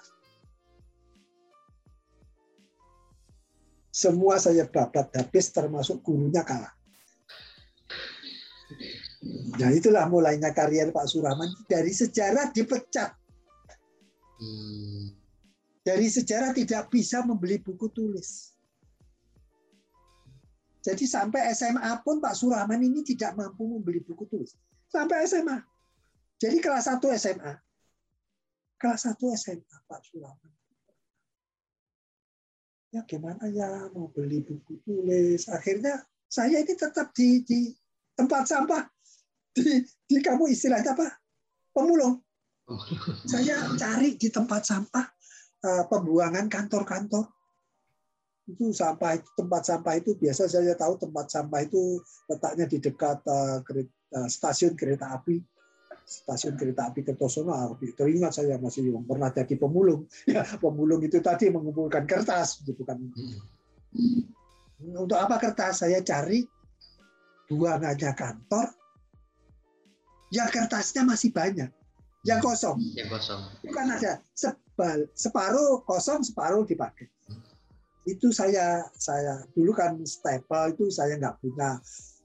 Semua 3.91 4.39
saya 4.39 4.63
babat 4.65 5.11
habis 5.13 5.51
termasuk 5.51 5.99
gurunya 5.99 6.41
kalah. 6.47 6.71
Nah 9.59 9.69
itulah 9.69 10.07
mulainya 10.07 10.55
karier 10.55 10.89
Pak 10.89 11.05
Surahman 11.11 11.51
dari 11.67 11.91
sejarah 11.91 12.49
dipecat. 12.55 13.11
Hmm. 14.41 15.13
Dari 15.83 16.07
sejarah 16.07 16.55
tidak 16.55 16.89
bisa 16.89 17.21
membeli 17.21 17.59
buku 17.59 17.91
tulis. 17.91 18.55
Jadi 20.81 21.05
sampai 21.05 21.51
SMA 21.53 21.93
pun 22.01 22.17
Pak 22.17 22.33
Surahman 22.33 22.81
ini 22.81 23.05
tidak 23.05 23.37
mampu 23.37 23.69
membeli 23.69 24.01
buku 24.01 24.25
tulis 24.25 24.57
sampai 24.89 25.29
SMA. 25.29 25.61
Jadi 26.41 26.57
kelas 26.57 26.89
1 26.89 26.99
SMA. 27.21 27.53
Kelas 28.81 29.05
1 29.05 29.13
SMA 29.37 29.77
Pak 29.85 30.01
Sulaiman. 30.09 30.53
Ya 32.91 33.01
gimana 33.07 33.47
ya 33.47 33.87
mau 33.95 34.11
beli 34.11 34.43
buku 34.43 34.83
tulis. 34.83 35.47
Akhirnya 35.47 36.03
saya 36.27 36.59
ini 36.59 36.73
tetap 36.75 37.15
di, 37.15 37.43
di 37.47 37.71
tempat 38.15 38.47
sampah. 38.47 38.83
Di, 39.51 39.83
di 39.83 40.17
kamu 40.19 40.51
istilahnya 40.51 40.95
apa? 40.95 41.07
Pemulung. 41.71 42.19
Saya 43.27 43.67
cari 43.75 44.15
di 44.15 44.27
tempat 44.31 44.63
sampah 44.63 45.05
uh, 45.63 45.83
pembuangan 45.91 46.47
kantor-kantor 46.47 47.27
itu 48.47 48.73
sampah 48.75 49.15
itu 49.15 49.29
tempat 49.37 49.61
sampah 49.63 49.93
itu 49.95 50.11
biasa 50.17 50.47
saya 50.47 50.75
tahu 50.75 50.99
tempat 50.99 51.31
sampah 51.31 51.61
itu 51.63 51.99
letaknya 52.27 52.65
di 52.67 52.83
dekat 52.83 53.23
uh, 53.27 53.63
Eh, 54.11 54.27
stasiun 54.27 54.75
kereta 54.75 55.15
api 55.15 55.39
stasiun 56.11 56.59
kereta 56.59 56.91
api 56.91 57.07
Kertosono 57.07 57.79
teringat 57.95 58.35
saya 58.35 58.59
masih 58.59 58.91
pernah 59.07 59.31
jadi 59.31 59.55
pemulung. 59.55 60.03
Ya 60.27 60.43
pemulung 60.59 60.99
itu 60.99 61.23
tadi 61.23 61.47
mengumpulkan 61.47 62.03
kertas 62.03 62.59
gitu 62.67 62.83
kan. 62.83 62.99
Hmm. 62.99 64.99
untuk 64.99 65.15
apa 65.15 65.39
kertas? 65.39 65.87
Saya 65.87 66.03
cari 66.03 66.43
dua 67.47 67.79
buangannya 67.79 68.11
kantor. 68.11 68.67
Yang 70.31 70.49
kertasnya 70.51 71.03
masih 71.07 71.31
banyak. 71.31 71.71
Yang 72.27 72.39
kosong. 72.43 72.79
Yang 72.95 73.19
kosong. 73.19 73.41
Bukan 73.67 73.85
ada 73.91 74.13
sebal 74.35 75.07
separuh 75.15 75.83
kosong 75.87 76.23
separuh 76.23 76.63
dipakai. 76.67 77.07
Itu 78.07 78.33
saya 78.33 78.87
saya 78.95 79.45
dulu 79.53 79.75
kan 79.75 79.99
staple 80.03 80.75
itu 80.75 80.91
saya 80.91 81.15
nggak 81.19 81.39
punya. 81.39 81.79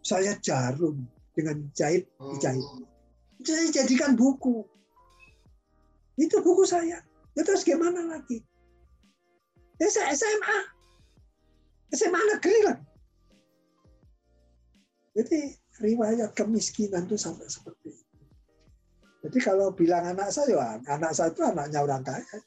Saya 0.07 0.39
jarum 0.39 1.03
dengan 1.35 1.67
jahit 1.75 2.07
dijahit. 2.17 2.63
Saya 3.47 3.71
jadikan 3.71 4.19
buku. 4.19 4.67
Itu 6.19 6.43
buku 6.43 6.67
saya. 6.67 6.99
Ya 7.39 7.43
terus 7.47 7.63
gimana 7.63 8.03
lagi? 8.11 8.43
Ya 9.79 9.87
saya 9.87 10.11
SMA. 10.19 10.59
SMA 11.95 12.21
negeri 12.35 12.59
lah. 12.67 12.79
Jadi 15.15 15.55
riwayat 15.79 16.35
kemiskinan 16.35 17.07
itu 17.07 17.15
sampai 17.15 17.47
seperti 17.47 17.95
itu. 17.95 18.05
Jadi 19.27 19.39
kalau 19.43 19.71
bilang 19.75 20.07
anak 20.11 20.35
saya, 20.35 20.83
anak 20.87 21.13
saya 21.15 21.31
itu 21.31 21.43
anaknya 21.47 21.83
orang 21.83 22.03
kaya. 22.03 22.39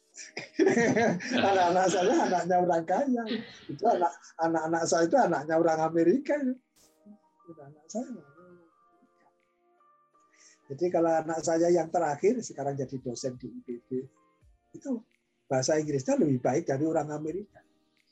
Anak-anak 1.48 1.88
saya 1.92 2.14
anaknya 2.28 2.56
orang 2.60 2.84
kaya. 2.88 3.24
Itu 3.68 3.84
anak 3.88 4.14
anak-anak 4.40 4.84
saya 4.84 5.04
itu 5.08 5.16
anaknya 5.16 5.56
orang 5.60 5.80
Amerika. 5.80 6.36
Anak 6.40 7.86
saya 7.88 8.29
jadi 10.70 10.86
kalau 10.94 11.10
anak 11.10 11.42
saya 11.42 11.74
yang 11.74 11.90
terakhir 11.90 12.38
sekarang 12.46 12.78
jadi 12.78 13.02
dosen 13.02 13.34
di 13.42 13.50
IPB, 13.50 14.06
itu 14.78 15.02
bahasa 15.50 15.82
Inggrisnya 15.82 16.14
lebih 16.22 16.38
baik 16.46 16.70
dari 16.70 16.86
orang 16.86 17.10
Amerika. 17.10 17.58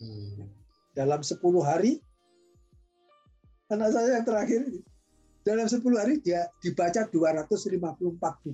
Hmm. 0.02 0.50
Dalam 0.98 1.22
10 1.22 1.38
hari, 1.62 2.02
anak 3.70 3.94
saya 3.94 4.18
yang 4.18 4.26
terakhir 4.26 4.66
ini, 4.74 4.82
dalam 5.46 5.70
10 5.70 5.86
hari 6.02 6.18
dia 6.18 6.50
dibaca 6.58 7.06
254 7.06 8.42
buku. 8.42 8.50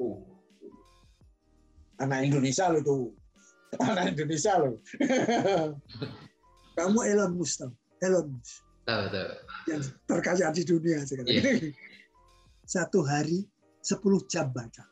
Oh. 0.00 0.24
Anak 2.00 2.24
Indonesia 2.24 2.72
loh 2.72 2.80
itu. 2.80 2.98
Anak 3.84 4.16
Indonesia 4.16 4.56
loh. 4.56 4.80
Kamu 6.80 7.04
Elon 7.04 7.36
Musk 7.36 7.68
Elon 8.00 8.32
Musk. 8.32 8.64
Tahu, 8.88 9.04
tahu. 9.12 9.28
Yang 9.68 9.92
terkaya 10.08 10.48
di 10.56 10.62
dunia 10.64 11.04
sekarang. 11.04 11.28
Yeah 11.28 11.76
satu 12.70 13.02
hari 13.02 13.42
10 13.82 14.30
jam 14.30 14.46
baca. 14.54 14.86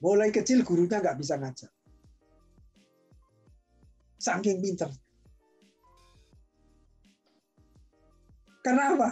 Mulai 0.00 0.32
kecil 0.32 0.64
gurunya 0.64 1.04
nggak 1.04 1.20
bisa 1.20 1.36
ngajar. 1.36 1.68
Saking 4.16 4.64
pinter. 4.64 4.88
Karena 8.64 8.96
apa? 8.96 9.10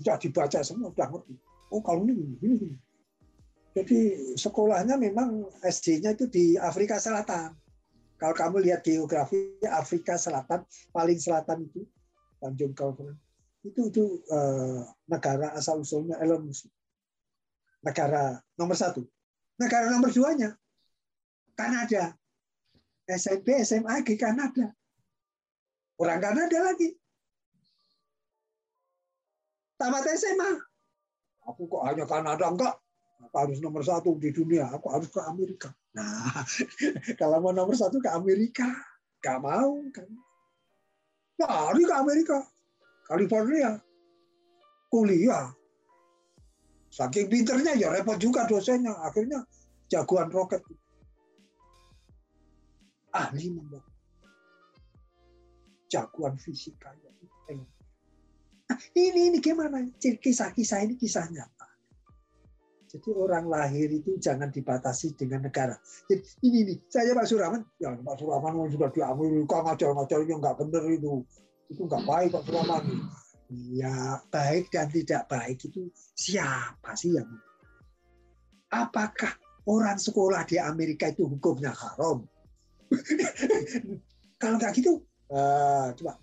Sudah 0.00 0.16
dibaca 0.16 0.58
semua, 0.64 0.88
sudah 0.88 1.08
ngerti. 1.12 1.34
Oh 1.68 1.84
kalau 1.84 2.08
ini, 2.08 2.40
ini, 2.40 2.56
ini. 2.56 2.70
Jadi 3.76 3.98
sekolahnya 4.40 4.96
memang 4.96 5.44
SD-nya 5.60 6.16
itu 6.16 6.26
di 6.32 6.56
Afrika 6.56 6.96
Selatan. 6.96 7.52
Kalau 8.16 8.34
kamu 8.34 8.64
lihat 8.64 8.82
geografi 8.82 9.60
Afrika 9.68 10.16
Selatan, 10.16 10.64
paling 10.90 11.20
selatan 11.20 11.68
itu 11.68 11.86
Tanjung 12.42 12.74
Kalpern 12.74 13.27
itu 13.68 13.92
itu 13.92 14.04
uh, 14.32 14.82
negara 15.08 15.52
asal 15.54 15.84
usulnya 15.84 16.16
Elon 16.24 16.48
Musk. 16.48 16.68
Negara 17.84 18.40
nomor 18.58 18.76
satu. 18.76 19.04
Negara 19.60 19.92
nomor 19.92 20.10
duanya 20.10 20.54
Kanada. 21.58 22.14
SMP, 23.08 23.64
SMA 23.64 24.04
di 24.04 24.14
Kanada. 24.20 24.68
Orang 25.98 26.20
Kanada 26.20 26.58
lagi. 26.60 26.92
Tamat 29.80 30.04
SMA. 30.14 30.50
Aku 31.48 31.64
kok 31.66 31.82
hanya 31.88 32.04
Kanada 32.04 32.46
enggak? 32.52 32.76
Aku 33.18 33.34
harus 33.34 33.58
nomor 33.58 33.82
satu 33.82 34.14
di 34.20 34.30
dunia. 34.30 34.68
Aku 34.70 34.92
harus 34.92 35.08
ke 35.08 35.18
Amerika. 35.24 35.72
Nah, 35.96 36.44
kalau 37.20 37.42
mau 37.42 37.50
nomor 37.50 37.74
satu 37.74 37.98
ke 37.98 38.10
Amerika, 38.12 38.68
gak 39.24 39.40
mau 39.42 39.80
kan? 39.90 40.06
Lari 41.40 41.82
ke 41.82 41.94
Amerika. 41.94 42.38
California 43.08 43.80
kuliah. 44.92 45.48
Saking 46.88 47.28
pinternya 47.28 47.76
ya 47.76 47.92
repot 47.92 48.16
juga 48.20 48.44
dosennya. 48.44 48.92
Akhirnya 49.04 49.44
jagoan 49.88 50.28
roket. 50.32 50.60
Ahli 53.12 53.48
membuat 53.52 53.84
jagoan 55.88 56.36
fisika. 56.36 56.92
Nah, 58.68 58.76
ini 58.92 59.32
ini 59.32 59.38
gimana? 59.40 59.80
Kisah-kisah 59.96 60.84
ini 60.84 61.00
kisah 61.00 61.24
nyata. 61.32 61.68
Jadi 62.88 63.08
orang 63.12 63.48
lahir 63.48 63.88
itu 63.92 64.16
jangan 64.16 64.48
dibatasi 64.48 65.12
dengan 65.16 65.44
negara. 65.44 65.76
Jadi 66.08 66.24
ini 66.44 66.58
nih, 66.72 66.76
saya 66.88 67.12
Pak 67.12 67.28
Suraman, 67.28 67.60
ya 67.80 67.92
Pak 67.96 68.16
Suraman 68.16 68.68
juga 68.72 68.88
di 68.92 69.00
Amerika 69.04 69.60
ngajar-ngajar 69.60 70.20
yang 70.24 70.40
nggak 70.40 70.56
benar 70.56 70.84
itu 70.88 71.20
itu 71.68 71.84
nggak 71.84 72.04
baik 72.04 72.28
Pak 72.32 72.42
Suraman. 72.48 72.84
Ya 73.48 74.20
baik 74.28 74.68
dan 74.68 74.92
tidak 74.92 75.24
baik 75.32 75.56
itu 75.64 75.88
siapa 76.12 76.92
sih 76.92 77.16
yang 77.16 77.28
Apakah 78.68 79.32
orang 79.64 79.96
sekolah 79.96 80.44
di 80.44 80.60
Amerika 80.60 81.08
itu 81.08 81.24
hukumnya 81.24 81.72
haram? 81.72 82.28
Kalau 84.40 84.60
nggak 84.60 84.76
gitu, 84.76 85.00
uh, 85.32 85.88
coba 85.96 86.20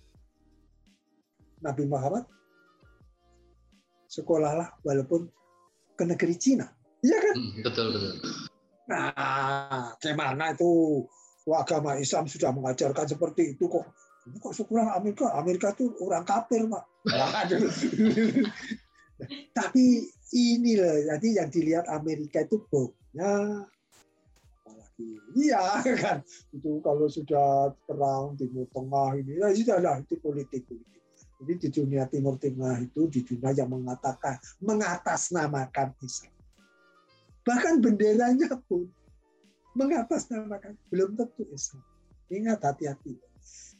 Nabi 1.65 1.84
Muhammad 1.89 2.30
sekolahlah 4.05 4.77
walaupun 4.85 5.26
ke 5.97 6.05
negeri 6.05 6.38
Cina, 6.38 6.69
iya 7.01 7.17
kan? 7.17 7.35
Hmm, 7.35 7.59
betul 7.65 7.88
betul. 7.97 8.13
Nah, 8.85 9.97
gimana 9.97 10.53
itu 10.53 11.01
agama 11.49 11.97
Islam 11.97 12.30
sudah 12.30 12.53
mengajarkan 12.53 13.09
seperti 13.09 13.57
itu 13.57 13.65
kok 13.65 13.89
kok 14.34 14.56
sekolah 14.57 14.97
Amerika. 14.97 15.30
Amerika 15.38 15.69
tuh 15.77 15.93
orang 16.02 16.26
kafir 16.26 16.65
pak. 16.65 16.84
Tapi 19.57 19.85
ini 20.35 20.76
loh, 20.76 20.97
jadi 21.07 21.27
yang 21.39 21.49
dilihat 21.53 21.88
Amerika 21.88 22.43
itu 22.43 22.60
bomnya, 22.68 23.64
apalagi 24.65 25.10
iya 25.38 25.80
kan. 26.03 26.19
Itu 26.52 26.81
kalau 26.84 27.07
sudah 27.07 27.72
perang 27.88 28.35
timur 28.35 28.68
tengah 28.73 29.15
ini 29.15 29.39
ya 29.39 29.53
sudah 29.56 29.77
lah 29.80 29.95
itu 30.02 30.19
politik 30.19 30.68
politik. 30.68 31.02
Jadi 31.35 31.53
di 31.60 31.68
dunia 31.72 32.03
timur 32.07 32.35
tengah 32.39 32.80
itu 32.80 33.07
di 33.11 33.22
dunia 33.23 33.52
yang 33.56 33.72
mengatakan 33.72 34.39
mengatasnamakan 34.60 35.95
Islam. 36.03 36.35
Bahkan 37.45 37.73
benderanya 37.84 38.57
pun 38.65 38.89
mengatasnamakan 39.77 40.76
belum 40.89 41.14
tentu 41.15 41.43
Islam. 41.53 41.84
Ingat 42.31 42.60
hati-hati 42.65 43.34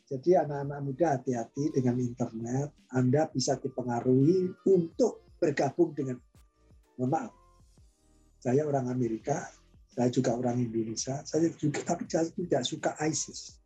jadi 0.06 0.46
anak-anak 0.46 0.80
muda 0.86 1.18
hati-hati 1.18 1.74
dengan 1.74 1.98
internet. 1.98 2.70
Anda 2.94 3.26
bisa 3.34 3.58
dipengaruhi 3.58 4.54
untuk 4.70 5.26
bergabung 5.42 5.98
dengan 5.98 6.22
mohon 6.96 7.10
maaf 7.12 7.34
saya 8.46 8.62
orang 8.62 8.94
Amerika 8.94 9.50
saya 9.90 10.14
juga 10.14 10.38
orang 10.38 10.62
Indonesia 10.62 11.26
saya 11.26 11.50
juga 11.58 11.82
tapi 11.82 12.06
saya 12.06 12.30
tidak 12.30 12.62
suka 12.62 12.94
ISIS. 13.02 13.58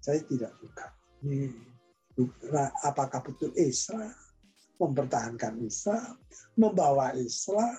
Saya 0.00 0.22
tidak 0.22 0.54
suka. 0.62 0.86
Ini 1.26 1.50
apakah 2.86 3.20
betul 3.20 3.52
Islam 3.58 4.14
mempertahankan 4.80 5.60
Islam 5.60 6.16
membawa 6.56 7.12
Islam 7.18 7.74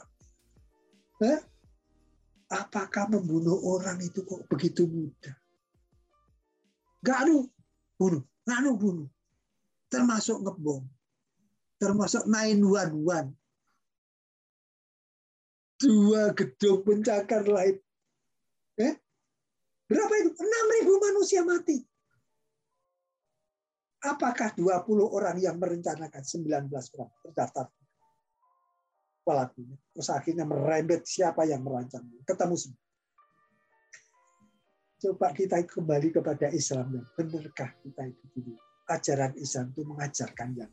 eh? 1.23 1.39
apakah 2.51 3.09
membunuh 3.09 3.57
orang 3.73 3.97
itu 4.03 4.21
kok 4.27 4.45
begitu 4.51 4.85
mudah 4.85 5.33
Gak 7.05 7.17
anu 7.25 7.45
bunuh, 7.97 8.23
gak 8.45 8.57
anu 8.61 8.71
bunuh. 8.77 9.07
Termasuk 9.87 10.43
ngebom, 10.43 10.83
termasuk 11.79 12.27
911. 12.27 13.33
Dua 15.77 16.33
gedung 16.33 16.81
pencakar 16.81 17.45
lain. 17.45 17.77
Eh? 18.81 18.93
Berapa 19.87 20.13
itu? 20.19 20.31
6 20.33 20.75
ribu 20.81 20.93
manusia 20.99 21.45
mati. 21.45 21.77
Apakah 24.03 24.53
20 24.57 25.05
orang 25.05 25.37
yang 25.37 25.57
merencanakan 25.61 26.23
19 26.25 26.69
orang 26.97 27.13
terdaftar? 27.23 27.65
Pelakunya. 29.21 29.77
Terus 29.93 30.09
akhirnya 30.09 30.45
merembet 30.47 31.05
siapa 31.05 31.45
yang 31.45 31.61
merancang. 31.61 32.03
Ketemu 32.25 32.55
semua. 32.57 32.86
Coba 34.97 35.29
kita 35.29 35.61
kembali 35.61 36.09
kepada 36.09 36.49
Islam. 36.49 37.05
Benarkah 37.13 37.69
kita 37.85 38.01
itu 38.09 38.25
dulu? 38.33 38.57
Ajaran 38.89 39.33
Islam 39.37 39.69
itu 39.75 39.81
mengajarkan 39.85 40.49
yang 40.57 40.71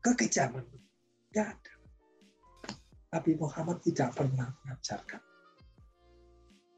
kekejaman. 0.00 0.64
Tidak 0.64 1.44
ada. 1.44 1.74
Nabi 3.12 3.32
Muhammad 3.36 3.84
tidak 3.84 4.16
pernah 4.16 4.48
mengajarkan. 4.64 5.22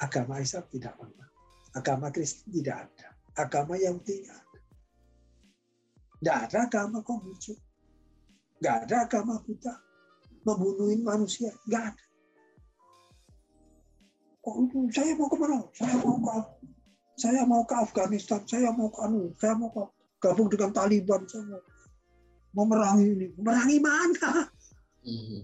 Agama 0.03 0.43
Islam 0.43 0.65
tidak 0.74 0.95
pernah. 0.99 1.28
Agama 1.77 2.07
Kristen 2.11 2.51
tidak 2.51 2.77
ada. 2.91 3.09
Agama 3.37 3.74
yang 3.78 4.03
tidak 4.03 4.33
ada. 4.33 4.61
Tidak 6.16 6.37
ada 6.51 6.59
agama 6.66 6.99
Konghucu. 7.05 7.55
Tidak 8.57 8.77
ada 8.89 8.97
agama 9.05 9.39
Buddha. 9.45 9.77
Membunuhin 10.43 11.05
manusia. 11.05 11.53
Tidak 11.62 11.83
ada. 11.95 12.06
Oh, 14.47 14.62
saya 14.94 15.18
mau 15.18 15.27
ke 15.27 15.36
mana? 15.43 15.59
Saya 15.74 15.98
mau 16.06 16.23
ke 16.23 16.35
saya 17.16 17.43
mau 17.48 17.66
ke 17.66 17.74
Afghanistan, 17.74 18.44
saya 18.47 18.70
mau 18.70 18.93
ke 18.93 19.01
anu, 19.02 19.35
saya 19.40 19.59
mau 19.59 19.73
ke 19.73 19.82
gabung 20.23 20.47
dengan 20.52 20.70
Taliban, 20.70 21.27
saya 21.27 21.43
mau 21.51 21.64
memerangi 22.55 23.06
ini. 23.10 23.27
Memerangi 23.35 23.78
mana? 23.82 24.47
Hmm. 25.02 25.43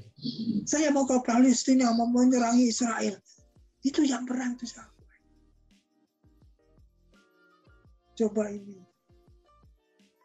Saya 0.69 0.95
mau 0.95 1.03
ke 1.09 1.19
Palestina, 1.25 1.91
mau 1.97 2.07
menyerangi 2.07 2.71
Israel. 2.71 3.19
Itu 3.83 4.07
yang 4.07 4.23
perang 4.23 4.55
itu 4.55 4.71
siapa? 4.71 4.93
Coba 8.15 8.53
ini. 8.53 8.79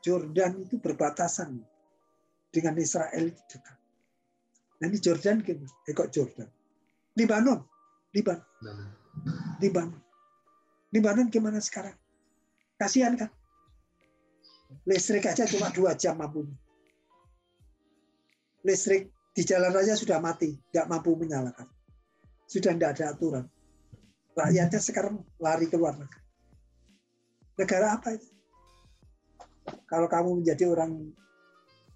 Jordan 0.06 0.62
itu 0.62 0.78
berbatasan 0.78 1.58
dengan 2.54 2.78
Israel 2.78 3.34
itu 3.34 3.42
juga. 3.58 3.74
Nah 4.78 4.86
ini 4.86 5.00
Jordan? 5.02 5.42
Eh 5.42 5.94
kok 5.98 6.14
Jordan? 6.14 6.48
Libanon. 7.18 7.77
Libanon. 8.18 8.42
Libanon. 9.62 10.02
Libanon 10.90 11.28
gimana 11.30 11.62
sekarang? 11.62 11.94
Kasihan 12.82 13.14
kan? 13.14 13.30
Listrik 14.90 15.30
aja 15.30 15.46
cuma 15.46 15.70
dua 15.70 15.94
jam 15.94 16.18
mampunya 16.18 16.58
listrik 18.68 19.08
di 19.32 19.48
jalan 19.48 19.72
raya 19.72 19.96
sudah 19.96 20.20
mati, 20.20 20.52
nggak 20.76 20.90
mampu 20.92 21.16
menyalakan. 21.16 21.72
Sudah 22.52 22.76
tidak 22.76 23.00
ada 23.00 23.16
aturan. 23.16 23.46
Rakyatnya 24.36 24.82
sekarang 24.84 25.24
lari 25.40 25.72
keluar 25.72 25.96
negeri. 25.96 26.24
Negara 27.58 27.96
apa 27.96 28.20
itu? 28.20 28.28
Kalau 29.88 30.08
kamu 30.08 30.44
menjadi 30.44 30.68
orang 30.70 31.12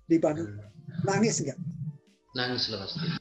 di 0.08 0.18
Bandung, 0.20 0.60
nangis 1.08 1.40
enggak? 1.44 1.60
Nangis 2.36 2.68
loh 2.72 2.84
pasti. 2.84 3.21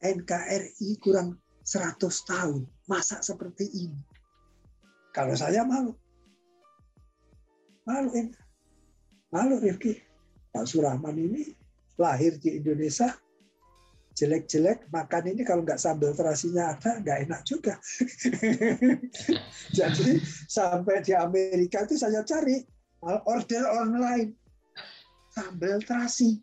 NKRI 0.00 0.96
kurang 1.00 1.36
100 1.64 2.00
tahun, 2.26 2.64
masa 2.88 3.20
seperti 3.20 3.68
ini? 3.72 4.00
Kalau 5.12 5.36
saya 5.36 5.62
malu. 5.62 5.92
Malu, 7.84 8.10
Malu, 9.30 9.56
Rifki. 9.60 10.10
Pak 10.50 10.66
Surahman 10.66 11.14
ini 11.14 11.54
lahir 11.94 12.34
di 12.42 12.58
Indonesia 12.58 13.14
jelek-jelek 14.18 14.90
makan 14.90 15.32
ini 15.32 15.46
kalau 15.46 15.62
nggak 15.62 15.78
sambal 15.78 16.10
terasinya 16.12 16.74
ada 16.74 16.98
nggak 17.00 17.18
enak 17.30 17.40
juga. 17.46 17.78
Jadi 19.78 20.18
sampai 20.50 21.00
di 21.06 21.14
Amerika 21.14 21.86
itu 21.86 21.94
saya 21.94 22.26
cari 22.26 22.60
order 23.06 23.64
online 23.70 24.34
sambal 25.32 25.78
terasi. 25.86 26.42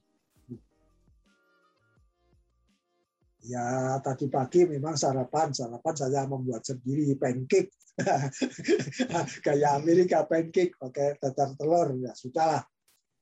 Ya 3.47 3.95
tadi 4.03 4.27
pagi 4.27 4.67
memang 4.67 4.99
sarapan 4.99 5.55
sarapan 5.55 5.95
saya 5.95 6.27
membuat 6.27 6.67
sendiri 6.67 7.15
pancake 7.15 7.71
kayak 9.45 9.71
Amerika 9.79 10.27
pancake 10.27 10.75
pakai 10.75 11.15
tatar 11.15 11.55
telur 11.55 11.95
ya 11.95 12.11
sudahlah 12.11 12.67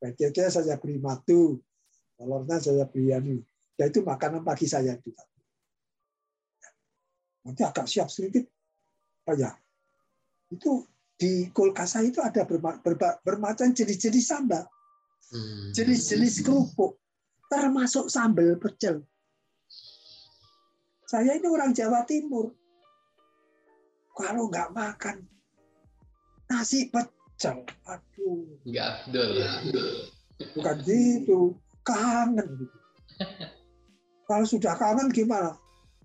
Pancake 0.06 0.52
saya 0.52 0.76
beri 0.78 1.00
madu, 1.00 1.58
telurnya 2.20 2.60
saya 2.60 2.86
beri 2.86 3.16
anu. 3.16 3.42
Ya 3.76 3.88
itu 3.90 4.04
makanan 4.04 4.44
pagi 4.44 4.68
saya 4.68 4.96
juga. 5.00 5.24
Nanti 7.42 7.62
agak 7.66 7.90
siap 7.90 8.14
sedikit. 8.14 8.46
Oh 9.26 9.34
ya, 9.34 9.50
itu 10.54 10.86
di 11.18 11.50
kulkas 11.50 11.98
saya 11.98 12.12
itu 12.12 12.22
ada 12.22 12.46
bermacam 13.26 13.74
jenis-jenis 13.74 14.26
sambal. 14.30 14.64
Hmm. 15.34 15.74
Jenis-jenis 15.74 16.46
kerupuk. 16.46 17.02
Termasuk 17.50 18.10
sambal 18.12 18.62
pecel. 18.62 19.02
Saya 21.06 21.38
ini 21.38 21.46
orang 21.46 21.70
Jawa 21.70 22.02
Timur. 22.10 22.50
Kalau 24.16 24.50
nggak 24.50 24.74
makan 24.74 25.22
nasi 26.50 26.90
pecel. 26.90 27.62
Aduh. 27.86 28.58
Enggak 28.66 29.06
Abdul. 29.06 29.30
Bukan 30.58 30.78
gitu. 30.86 31.54
Kangen 31.86 32.48
gitu. 32.58 32.78
Kalau 34.26 34.46
sudah 34.50 34.74
kangen 34.74 35.14
gimana? 35.14 35.54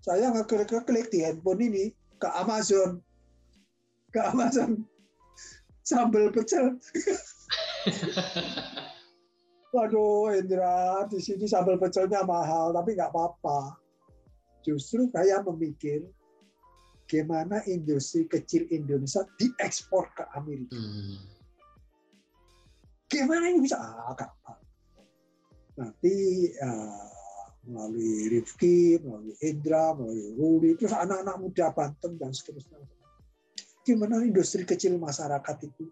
Saya 0.01 0.29
ngeklik-klik 0.33 1.09
di 1.09 1.25
handphone 1.25 1.61
ini 1.65 1.89
ke 2.21 2.29
Amazon. 2.29 3.01
Ke 4.13 4.21
Amazon. 4.29 4.85
Sambal 5.81 6.29
pecel. 6.29 6.77
Waduh, 9.71 10.35
Indra, 10.35 11.07
di 11.07 11.23
sini 11.23 11.47
sambal 11.47 11.79
pecelnya 11.79 12.27
mahal, 12.27 12.75
tapi 12.75 12.91
nggak 12.91 13.07
apa-apa. 13.07 13.80
Justru 14.61 15.09
saya 15.09 15.41
memikir 15.41 16.05
bagaimana 17.11 17.59
industri 17.67 18.23
kecil 18.23 18.71
Indonesia 18.71 19.27
diekspor 19.35 20.15
ke 20.15 20.23
Amerika. 20.31 20.79
Hmm. 20.79 21.19
Gimana 23.11 23.51
ini 23.51 23.67
bisa? 23.67 23.75
Ah, 23.75 24.15
Nanti 25.75 26.15
uh, 26.55 27.07
melalui 27.67 28.31
Rifki, 28.31 28.95
melalui 29.03 29.35
Indra, 29.43 29.91
melalui 29.91 30.39
Ruli, 30.39 30.79
terus 30.79 30.95
anak-anak 30.95 31.35
muda 31.35 31.67
Banten 31.75 32.15
dan 32.15 32.31
seterusnya. 32.31 32.79
Gimana 33.83 34.23
industri 34.23 34.63
kecil 34.63 34.95
masyarakat 34.95 35.67
itu 35.67 35.91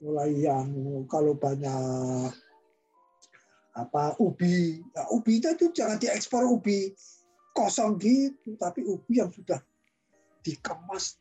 mulai 0.00 0.40
yang 0.40 0.72
kalau 1.04 1.36
banyak 1.36 2.32
apa 3.76 4.16
ubi, 4.24 4.80
ya, 4.96 5.04
ubi 5.12 5.36
itu 5.36 5.68
jangan 5.68 6.00
diekspor 6.00 6.48
ubi 6.48 6.96
kosong 7.56 7.96
gitu, 7.96 8.52
tapi 8.60 8.84
ubi 8.84 9.24
yang 9.24 9.32
sudah 9.32 9.56
dikemas 10.44 11.16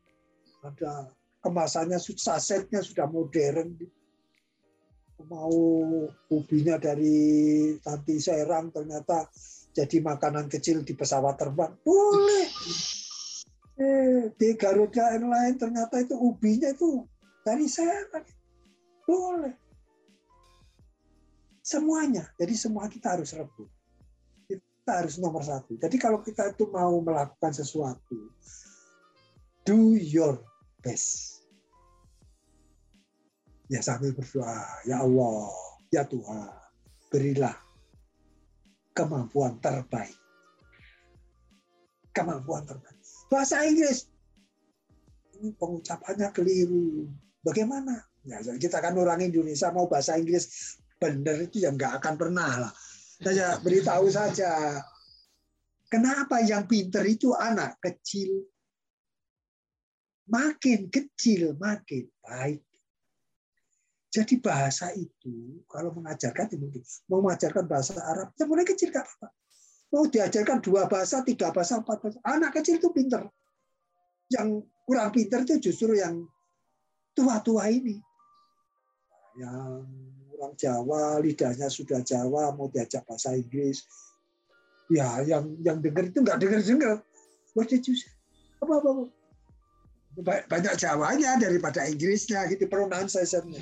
ada 0.60 1.08
kemasannya 1.40 1.96
sasetnya 2.20 2.84
sudah 2.84 3.08
modern. 3.08 3.80
Mau 5.32 5.56
ubinya 6.28 6.76
dari 6.76 7.72
Tanti 7.80 8.20
Serang 8.20 8.68
ternyata 8.76 9.32
jadi 9.72 10.04
makanan 10.04 10.52
kecil 10.52 10.84
di 10.84 10.92
pesawat 10.92 11.40
terbang. 11.40 11.72
Boleh. 11.88 12.48
Eh, 13.76 14.32
di 14.36 14.50
Garuda 14.60 15.16
Airlines 15.16 15.60
ternyata 15.60 16.04
itu 16.04 16.20
ubinya 16.20 16.68
itu 16.68 17.08
dari 17.48 17.64
Serang. 17.72 18.28
Boleh. 19.08 19.56
Semuanya. 21.64 22.28
Jadi 22.36 22.54
semua 22.60 22.92
kita 22.92 23.16
harus 23.16 23.32
rebut 23.32 23.75
kita 24.86 25.02
harus 25.02 25.18
nomor 25.18 25.42
satu 25.42 25.74
jadi 25.82 25.98
kalau 25.98 26.22
kita 26.22 26.54
itu 26.54 26.70
mau 26.70 26.94
melakukan 27.02 27.50
sesuatu 27.50 28.30
do 29.66 29.98
your 29.98 30.38
best 30.86 31.36
ya 33.70 33.82
sambil 33.82 34.14
berdoa, 34.14 34.62
ya 34.86 35.02
Allah, 35.02 35.50
ya 35.90 36.04
Tuhan, 36.06 36.50
berilah 37.10 37.56
kemampuan 38.94 39.58
terbaik. 39.60 40.16
Kemampuan 42.16 42.64
terbaik. 42.64 43.02
Bahasa 43.28 43.66
Inggris, 43.68 44.08
ini 45.36 45.52
pengucapannya 45.58 46.32
keliru. 46.32 47.10
Bagaimana? 47.44 48.00
Ya, 48.26 48.42
kita 48.42 48.82
kan 48.82 48.98
orang 48.98 49.22
Indonesia 49.22 49.70
mau 49.70 49.86
bahasa 49.86 50.18
Inggris 50.18 50.78
benar 50.98 51.38
itu 51.44 51.62
yang 51.62 51.76
nggak 51.76 52.02
akan 52.02 52.14
pernah 52.16 52.52
lah. 52.66 52.74
Saya 53.22 53.60
beritahu 53.64 54.12
saja. 54.12 54.82
Kenapa 55.88 56.42
yang 56.44 56.68
pinter 56.68 57.06
itu 57.08 57.32
anak 57.32 57.80
kecil? 57.80 58.44
Makin 60.26 60.90
kecil, 60.90 61.54
makin 61.62 62.10
baik 62.26 62.66
jadi 64.16 64.40
bahasa 64.40 64.96
itu 64.96 65.60
kalau 65.68 65.92
mengajarkan 65.92 66.48
mungkin 66.56 66.80
mau 67.12 67.20
mengajarkan 67.20 67.68
bahasa 67.68 68.00
Arab 68.00 68.32
ya 68.40 68.48
mulai 68.48 68.64
kecil 68.64 68.88
gak 68.88 69.04
apa-apa. 69.04 69.28
Mau 69.92 70.08
diajarkan 70.08 70.64
dua 70.64 70.88
bahasa, 70.88 71.20
tiga 71.28 71.52
bahasa, 71.52 71.84
empat 71.84 72.00
bahasa. 72.00 72.20
Anak 72.24 72.56
kecil 72.56 72.80
itu 72.80 72.96
pinter. 72.96 73.28
Yang 74.32 74.72
kurang 74.88 75.12
pinter 75.12 75.44
itu 75.44 75.68
justru 75.68 76.00
yang 76.00 76.24
tua-tua 77.12 77.68
ini. 77.68 78.00
Yang 79.36 79.84
orang 80.46 80.54
Jawa, 80.62 81.18
lidahnya 81.26 81.68
sudah 81.74 82.06
Jawa, 82.06 82.54
mau 82.54 82.70
diajak 82.70 83.02
bahasa 83.10 83.34
Inggris. 83.34 83.82
Ya, 84.94 85.26
yang 85.26 85.58
yang 85.66 85.82
dengar 85.82 86.06
itu 86.06 86.22
nggak 86.22 86.38
dengar-dengar. 86.38 87.02
What 87.58 87.74
did 87.74 87.82
you 87.90 87.98
say? 87.98 88.14
Apa, 88.62 88.78
apa, 88.78 88.90
apa? 88.94 89.04
Banyak 90.48 90.80
Jawanya 90.80 91.42
daripada 91.42 91.84
Inggrisnya 91.90 92.48
gitu 92.48 92.72
pronunciation-nya 92.72 93.60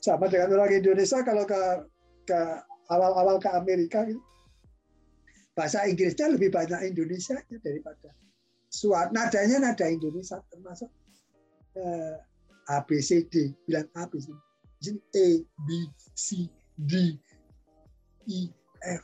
sama 0.00 0.26
dengan 0.32 0.58
orang 0.58 0.80
Indonesia 0.80 1.20
kalau 1.22 1.44
ke 1.44 1.60
ke 2.24 2.40
awal-awal 2.88 3.36
ke 3.38 3.46
Amerika 3.52 4.02
gitu. 4.08 4.18
bahasa 5.54 5.84
Inggrisnya 5.84 6.34
lebih 6.34 6.50
banyak 6.50 6.96
Indonesia 6.96 7.36
daripada 7.60 8.10
suat 8.72 9.12
nadanya 9.12 9.60
nada 9.70 9.86
Indonesia 9.86 10.40
termasuk 10.48 10.88
eh, 11.76 12.16
A 12.72 12.80
B 12.82 12.98
C 12.98 13.28
D 13.28 13.52
bilang 13.68 13.86
A 13.94 14.08
D 14.80 14.96
A 14.96 15.26
B 15.68 15.68
C 16.16 16.48
D 16.76 17.12
E 18.28 18.38
F. 18.80 19.02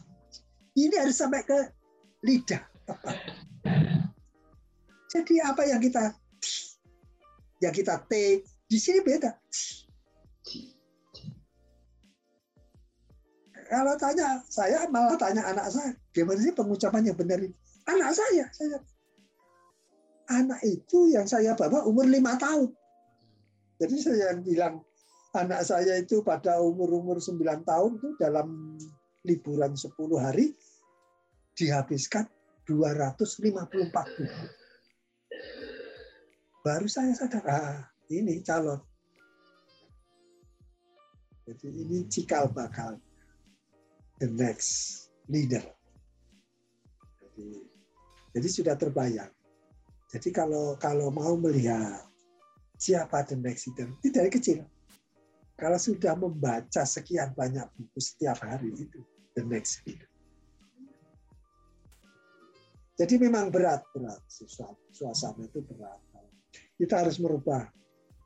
Ini 0.76 0.94
harus 0.96 1.16
sampai 1.16 1.44
ke 1.44 1.58
lidah 2.24 2.64
tepat. 2.88 3.16
Jadi 5.12 5.40
apa 5.40 5.62
yang 5.68 5.80
kita 5.80 6.12
yang 7.60 7.72
kita 7.72 8.00
T 8.08 8.40
di 8.68 8.78
sini 8.80 9.00
beda. 9.04 9.32
Kalau 13.66 13.98
tanya 13.98 14.40
saya 14.46 14.86
malah 14.88 15.18
tanya 15.18 15.42
anak 15.44 15.68
saya. 15.74 15.92
Gimana 16.14 16.38
sih 16.38 16.54
pengucapan 16.54 17.10
yang 17.12 17.18
benar 17.18 17.42
ini? 17.42 17.52
Anak 17.90 18.14
saya 18.14 18.46
saya. 18.54 18.78
Anak 20.26 20.58
itu 20.62 21.10
yang 21.10 21.26
saya 21.26 21.52
bawa 21.54 21.84
umur 21.86 22.06
lima 22.06 22.38
tahun. 22.38 22.70
Jadi 23.76 23.96
saya 24.00 24.38
bilang 24.40 24.80
anak 25.36 25.62
saya 25.62 26.00
itu 26.00 26.24
pada 26.24 26.58
umur-umur 26.64 27.20
9 27.20 27.44
tahun 27.62 27.90
itu 28.00 28.08
dalam 28.16 28.76
liburan 29.22 29.76
10 29.76 29.92
hari 30.16 30.56
dihabiskan 31.56 32.24
254 32.66 33.92
buku. 33.92 34.44
Baru 36.66 36.86
saya 36.90 37.14
sadar, 37.14 37.44
ah 37.46 37.78
ini 38.10 38.42
calon. 38.42 38.82
Jadi 41.46 41.68
ini 41.70 42.10
cikal 42.10 42.50
bakal 42.50 42.98
the 44.18 44.26
next 44.26 45.06
leader. 45.30 45.62
Jadi, 47.22 47.62
jadi 48.34 48.48
sudah 48.50 48.74
terbayang. 48.74 49.30
Jadi 50.10 50.34
kalau 50.34 50.74
kalau 50.74 51.14
mau 51.14 51.38
melihat 51.38 52.02
siapa 52.74 53.22
the 53.30 53.38
next 53.38 53.70
leader, 53.70 53.86
itu 54.02 54.10
dari 54.10 54.30
kecil. 54.30 54.66
Kalau 55.56 55.80
sudah 55.80 56.12
membaca 56.12 56.84
sekian 56.84 57.32
banyak 57.32 57.64
buku 57.72 57.96
setiap 57.96 58.44
hari 58.44 58.76
itu 58.76 59.00
the 59.32 59.40
next 59.40 59.80
leader. 59.88 60.04
Jadi 62.96 63.20
memang 63.20 63.48
berat, 63.52 63.84
berat. 63.92 64.20
Suasana 64.92 65.44
itu 65.44 65.64
berat. 65.64 66.00
Kita 66.76 67.04
harus 67.04 67.16
merubah. 67.20 67.64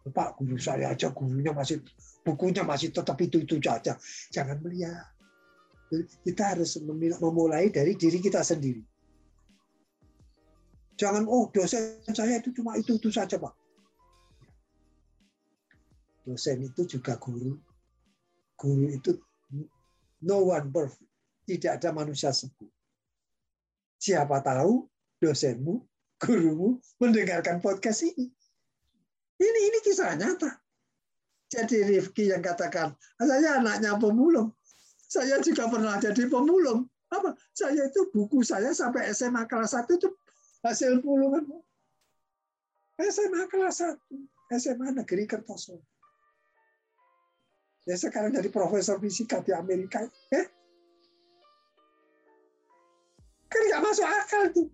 Pak 0.01 0.41
guru 0.41 0.57
saya 0.57 0.97
aja 0.97 1.13
gurunya 1.13 1.53
masih 1.53 1.85
bukunya 2.25 2.65
masih 2.65 2.89
tetap 2.89 3.21
itu 3.21 3.45
itu 3.45 3.61
saja. 3.61 3.95
Jangan 4.33 4.59
melihat 4.65 5.07
kita 6.25 6.57
harus 6.57 6.81
memulai 7.21 7.69
dari 7.69 7.95
diri 7.99 8.17
kita 8.17 8.41
sendiri. 8.41 8.81
Jangan, 10.97 11.29
oh 11.29 11.53
dosen 11.53 12.01
saya 12.17 12.41
itu 12.41 12.49
cuma 12.57 12.81
itu-itu 12.81 13.13
saja 13.13 13.37
Pak. 13.37 13.60
Dosen 16.31 16.63
itu 16.63 16.87
juga 16.87 17.19
guru. 17.19 17.59
Guru 18.55 18.87
itu 18.87 19.19
no 20.23 20.55
one 20.55 20.71
perfect. 20.71 21.11
Tidak 21.43 21.83
ada 21.83 21.91
manusia 21.91 22.31
sempurna. 22.31 22.71
Siapa 23.99 24.39
tahu 24.47 24.87
dosenmu, 25.19 25.83
gurumu 26.23 26.79
mendengarkan 27.03 27.59
podcast 27.59 28.07
ini. 28.07 28.31
Ini 29.43 29.61
ini 29.75 29.79
kisah 29.83 30.15
nyata. 30.15 30.55
Jadi 31.51 31.83
Rifki 31.83 32.31
yang 32.31 32.47
katakan, 32.47 32.95
saya 33.19 33.59
anaknya 33.59 33.99
pemulung. 33.99 34.55
Saya 35.11 35.43
juga 35.43 35.67
pernah 35.67 35.99
jadi 35.99 36.31
pemulung. 36.31 36.87
Apa? 37.11 37.35
Saya 37.51 37.91
itu 37.91 38.07
buku 38.15 38.47
saya 38.47 38.71
sampai 38.71 39.11
SMA 39.11 39.51
kelas 39.51 39.75
1 39.75 39.99
itu 39.99 40.07
hasil 40.63 41.03
pulungan. 41.03 41.43
SMA 43.03 43.51
kelas 43.51 43.83
1, 43.83 43.99
SMA 44.55 44.95
Negeri 44.95 45.27
Kertosono. 45.27 45.90
Ya 47.89 47.97
sekarang 47.97 48.37
jadi 48.37 48.53
profesor 48.53 49.01
fisika 49.01 49.41
di 49.41 49.57
Amerika. 49.57 50.05
Eh? 50.35 50.47
Kan 53.49 53.61
nggak 53.67 53.83
masuk 53.83 54.07
akal 54.07 54.43
itu. 54.53 54.65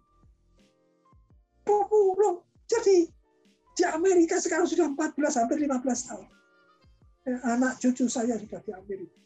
Pemulung. 1.62 2.42
Jadi 2.66 3.10
di 3.76 3.84
Amerika 3.86 4.42
sekarang 4.42 4.66
sudah 4.66 4.90
14 4.90 5.38
sampai 5.38 5.56
15 5.64 6.08
tahun. 6.10 6.26
Eh, 7.26 7.40
anak 7.42 7.78
cucu 7.82 8.06
saya 8.06 8.38
sudah 8.38 8.62
di 8.62 8.72
Amerika. 8.74 9.18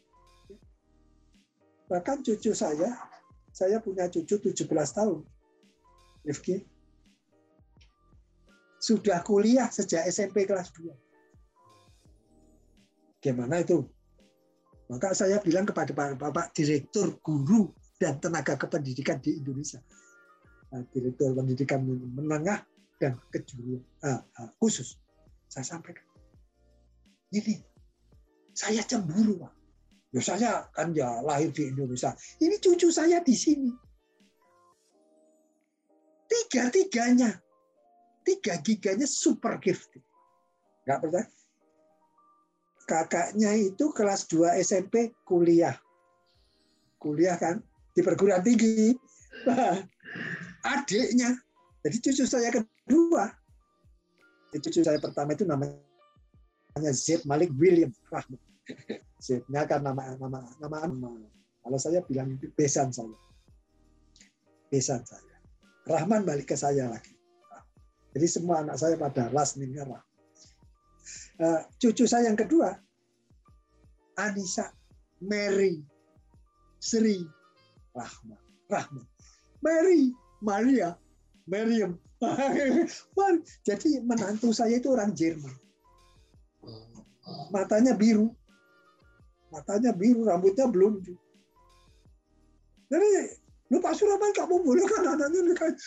Bahkan 1.91 2.23
cucu 2.23 2.55
saya, 2.55 2.95
saya 3.51 3.77
punya 3.83 4.07
cucu 4.07 4.39
17 4.39 4.65
tahun. 4.95 5.21
Rifki. 6.23 6.63
Sudah 8.81 9.21
kuliah 9.21 9.69
sejak 9.69 10.07
SMP 10.09 10.49
kelas 10.49 10.73
2. 10.73 11.10
Gimana 13.21 13.61
itu? 13.61 13.85
Maka 14.89 15.15
saya 15.15 15.39
bilang 15.39 15.63
kepada 15.63 15.93
Bapak 15.95 16.51
Direktur 16.51 17.21
Guru 17.23 17.71
dan 17.95 18.19
Tenaga 18.19 18.59
Kependidikan 18.59 19.21
di 19.23 19.39
Indonesia. 19.39 19.79
Nah, 20.73 20.83
Direktur 20.91 21.31
Pendidikan 21.37 21.85
Menengah 21.87 22.65
dan 22.99 23.15
Kejuruan 23.31 23.79
uh, 24.03 24.19
uh, 24.41 24.49
khusus. 24.59 24.99
Saya 25.47 25.63
sampaikan. 25.63 26.03
Ini, 27.31 27.55
saya 28.51 28.83
cemburu, 28.83 29.39
Pak. 29.39 29.53
Ya 30.11 30.19
saya 30.19 30.67
kan 30.75 30.91
ya 30.91 31.23
lahir 31.23 31.55
di 31.55 31.71
Indonesia. 31.71 32.11
Ini 32.43 32.59
cucu 32.59 32.91
saya 32.91 33.23
di 33.23 33.31
sini. 33.31 33.71
Tiga-tiganya. 36.27 37.31
Tiga 38.27 38.59
giganya 38.59 39.07
super 39.07 39.55
gifted. 39.63 40.03
Enggak 40.83 40.99
percaya? 40.99 41.27
Kakaknya 42.89 43.55
itu 43.55 43.93
kelas 43.93 44.27
2 44.27 44.59
SMP 44.61 45.15
kuliah. 45.23 45.77
Kuliah 46.97 47.37
kan 47.37 47.63
di 47.95 48.01
perguruan 48.03 48.43
tinggi. 48.43 48.93
Adiknya. 50.65 51.37
Jadi 51.81 51.97
cucu 51.97 52.23
saya 52.29 52.49
kedua. 52.53 53.31
Cucu 54.53 54.83
saya 54.85 54.99
pertama 55.01 55.33
itu 55.33 55.47
namanya 55.47 56.91
Z 56.93 57.25
Malik 57.25 57.49
William 57.57 57.89
Z-nya 59.25 59.69
kan 59.69 59.85
nama 59.85 60.17
nama 60.17 60.41
nama 60.57 60.77
nama. 60.89 61.09
Kalau 61.61 61.77
saya 61.77 62.01
bilang 62.05 62.37
besan 62.57 62.89
saya. 62.89 63.13
Besan 64.73 65.05
saya. 65.05 65.35
Rahman 65.85 66.25
balik 66.25 66.53
ke 66.53 66.57
saya 66.57 66.89
lagi. 66.89 67.13
Jadi 68.11 68.27
semua 68.27 68.65
anak 68.65 68.81
saya 68.81 68.97
pada 68.97 69.29
last 69.29 69.61
name-nya 69.61 69.85
Rahman. 69.87 70.10
Uh, 71.41 71.65
cucu 71.81 72.05
saya 72.05 72.29
yang 72.29 72.37
kedua, 72.37 72.77
Anissa, 74.21 74.69
Mary, 75.25 75.81
Sri, 76.77 77.25
Rahman. 77.97 78.37
Rahman. 78.69 79.05
Mary, 79.65 80.13
Maria, 80.41 80.97
Miriam. 81.49 81.97
Jadi 83.67 84.01
menantu 84.05 84.53
saya 84.53 84.77
itu 84.77 84.93
orang 84.93 85.13
Jerman. 85.17 85.53
Matanya 87.49 87.97
biru. 87.97 88.29
Matanya 89.49 89.91
biru, 89.93 90.25
rambutnya 90.25 90.69
belum. 90.69 91.01
Jadi, 92.91 93.09
lu 93.71 93.77
Pak 93.81 93.93
Suraman 93.97 94.31
kamu 94.35 94.55
boleh 94.61 94.85
kan 94.85 95.17
anaknya 95.17 95.53
kan? 95.57 95.73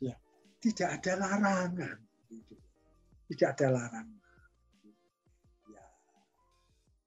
Ya, 0.00 0.16
tidak 0.64 0.96
ada 0.96 1.12
larangan. 1.20 2.00
Tidak 3.28 3.48
ada 3.52 3.66
larangan. 3.68 4.19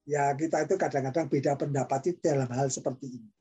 Ya, 0.04 0.36
kita 0.36 0.68
itu 0.68 0.76
kadang-kadang 0.76 1.32
beda 1.32 1.56
pendapat 1.56 2.12
itu 2.12 2.20
dalam 2.20 2.50
hal 2.52 2.68
seperti 2.68 3.22
ini. 3.22 3.32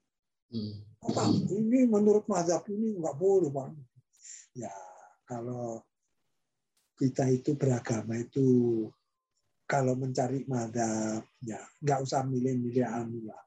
Hmm. 0.52 0.74
Pak, 1.02 1.50
ini 1.50 1.90
menurut 1.90 2.22
mazhab 2.30 2.62
ini 2.70 2.94
nggak 2.94 3.18
boleh, 3.18 3.50
Pak. 3.50 3.74
Ya, 4.54 4.70
kalau 5.26 5.82
kita 7.02 7.26
itu 7.34 7.58
beragama 7.58 8.14
itu 8.14 8.86
kalau 9.66 9.96
mencari 9.98 10.44
madhab 10.46 11.24
ya 11.42 11.58
nggak 11.82 11.98
usah 12.04 12.22
milih-milih 12.22 12.84
anu 12.86 13.26
lah 13.26 13.42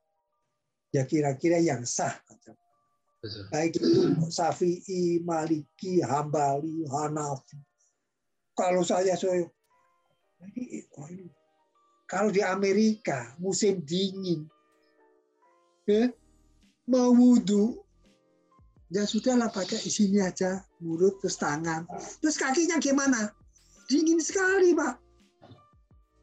ya 0.92 1.08
kira-kira 1.08 1.62
yang 1.62 1.86
sah 1.88 2.12
aja 2.12 2.52
baik 3.50 3.78
itu 3.78 3.90
Syafi'i, 4.30 5.18
Maliki, 5.26 5.98
Hambali, 5.98 6.86
Hanafi. 6.86 7.58
Kalau 8.54 8.86
saya 8.86 9.18
saya 9.18 9.42
ini, 10.46 10.86
oh 10.94 11.10
ini 11.10 11.26
kalau 12.06 12.30
di 12.30 12.42
Amerika 12.46 13.34
musim 13.42 13.82
dingin, 13.82 14.46
ya, 15.90 16.10
mau 16.86 17.14
wudhu 17.14 17.82
ya 18.94 19.04
sudahlah 19.04 19.50
pakai 19.50 19.82
sini 19.82 20.22
aja 20.22 20.62
mulut 20.82 21.18
terus 21.22 21.38
tangan. 21.42 21.90
Terus 22.22 22.38
kakinya 22.38 22.78
gimana? 22.78 23.34
Dingin 23.90 24.22
sekali 24.22 24.78
pak. 24.78 25.02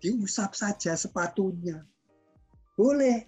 Diusap 0.02 0.54
saja 0.54 0.94
sepatunya. 0.98 1.82
Boleh. 2.74 3.26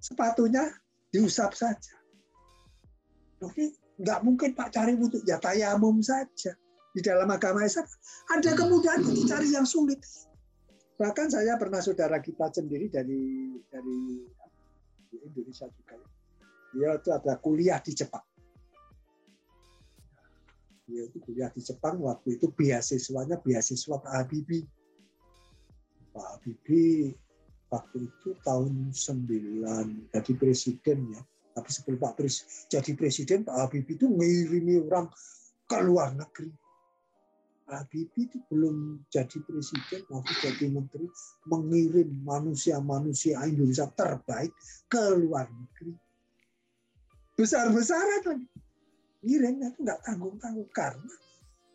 Sepatunya 0.00 0.68
diusap 1.12 1.56
saja. 1.56 1.96
Oke 3.40 3.72
nggak 3.94 4.26
mungkin 4.26 4.50
pak 4.58 4.74
cari 4.74 4.98
untuk 4.98 5.22
ya 5.22 5.38
tayamum 5.38 6.02
saja. 6.02 6.56
Di 6.94 7.02
dalam 7.02 7.26
agama 7.26 7.66
Islam 7.66 7.86
ada 8.30 8.50
kemudahan 8.54 9.02
dicari 9.02 9.50
yang 9.50 9.66
sulit 9.66 9.98
bahkan 10.94 11.26
saya 11.26 11.58
pernah 11.58 11.82
saudara 11.82 12.22
kita 12.22 12.50
sendiri 12.54 12.86
dari 12.86 13.50
dari 13.66 14.22
Indonesia 15.14 15.66
juga 15.70 15.98
dia 16.74 16.90
itu 16.98 17.10
ada 17.10 17.34
kuliah 17.38 17.78
di 17.82 17.92
Jepang 17.94 18.24
dia 20.84 21.08
itu 21.08 21.16
kuliah 21.24 21.48
di 21.48 21.64
Jepang 21.64 21.96
waktu 22.04 22.36
itu 22.36 22.52
beasiswanya 22.52 23.40
beasiswa 23.40 23.96
Pak 23.96 24.12
Habibie. 24.12 24.68
Pak 26.12 26.26
Habibie 26.36 27.16
waktu 27.72 27.96
itu 28.04 28.36
tahun 28.44 28.92
9 28.92 30.12
jadi 30.12 30.32
presiden 30.36 30.98
ya. 31.16 31.22
Tapi 31.54 31.68
sebelum 31.72 31.98
Pak 32.02 32.14
Pres 32.20 32.68
jadi 32.68 32.92
presiden 32.92 33.48
Pak 33.48 33.56
Habibie 33.56 33.96
itu 33.96 34.12
ngirimi 34.12 34.84
orang 34.84 35.08
ke 35.64 35.78
luar 35.80 36.12
negeri. 36.12 36.52
Habibie 37.64 38.28
itu 38.28 38.38
belum 38.52 39.00
jadi 39.08 39.40
presiden 39.40 40.04
waktu 40.12 40.32
jadi 40.44 40.68
menteri 40.68 41.08
mengirim 41.48 42.12
manusia-manusia 42.20 43.40
Indonesia 43.48 43.88
terbaik 43.96 44.52
ke 44.84 45.04
luar 45.16 45.48
negeri. 45.48 45.96
Besar-besaran 47.34 48.22
lagi 48.28 48.46
ngirimnya 49.24 49.72
itu 49.72 49.80
nggak 49.80 50.00
tanggung-tanggung 50.04 50.68
karena 50.76 51.14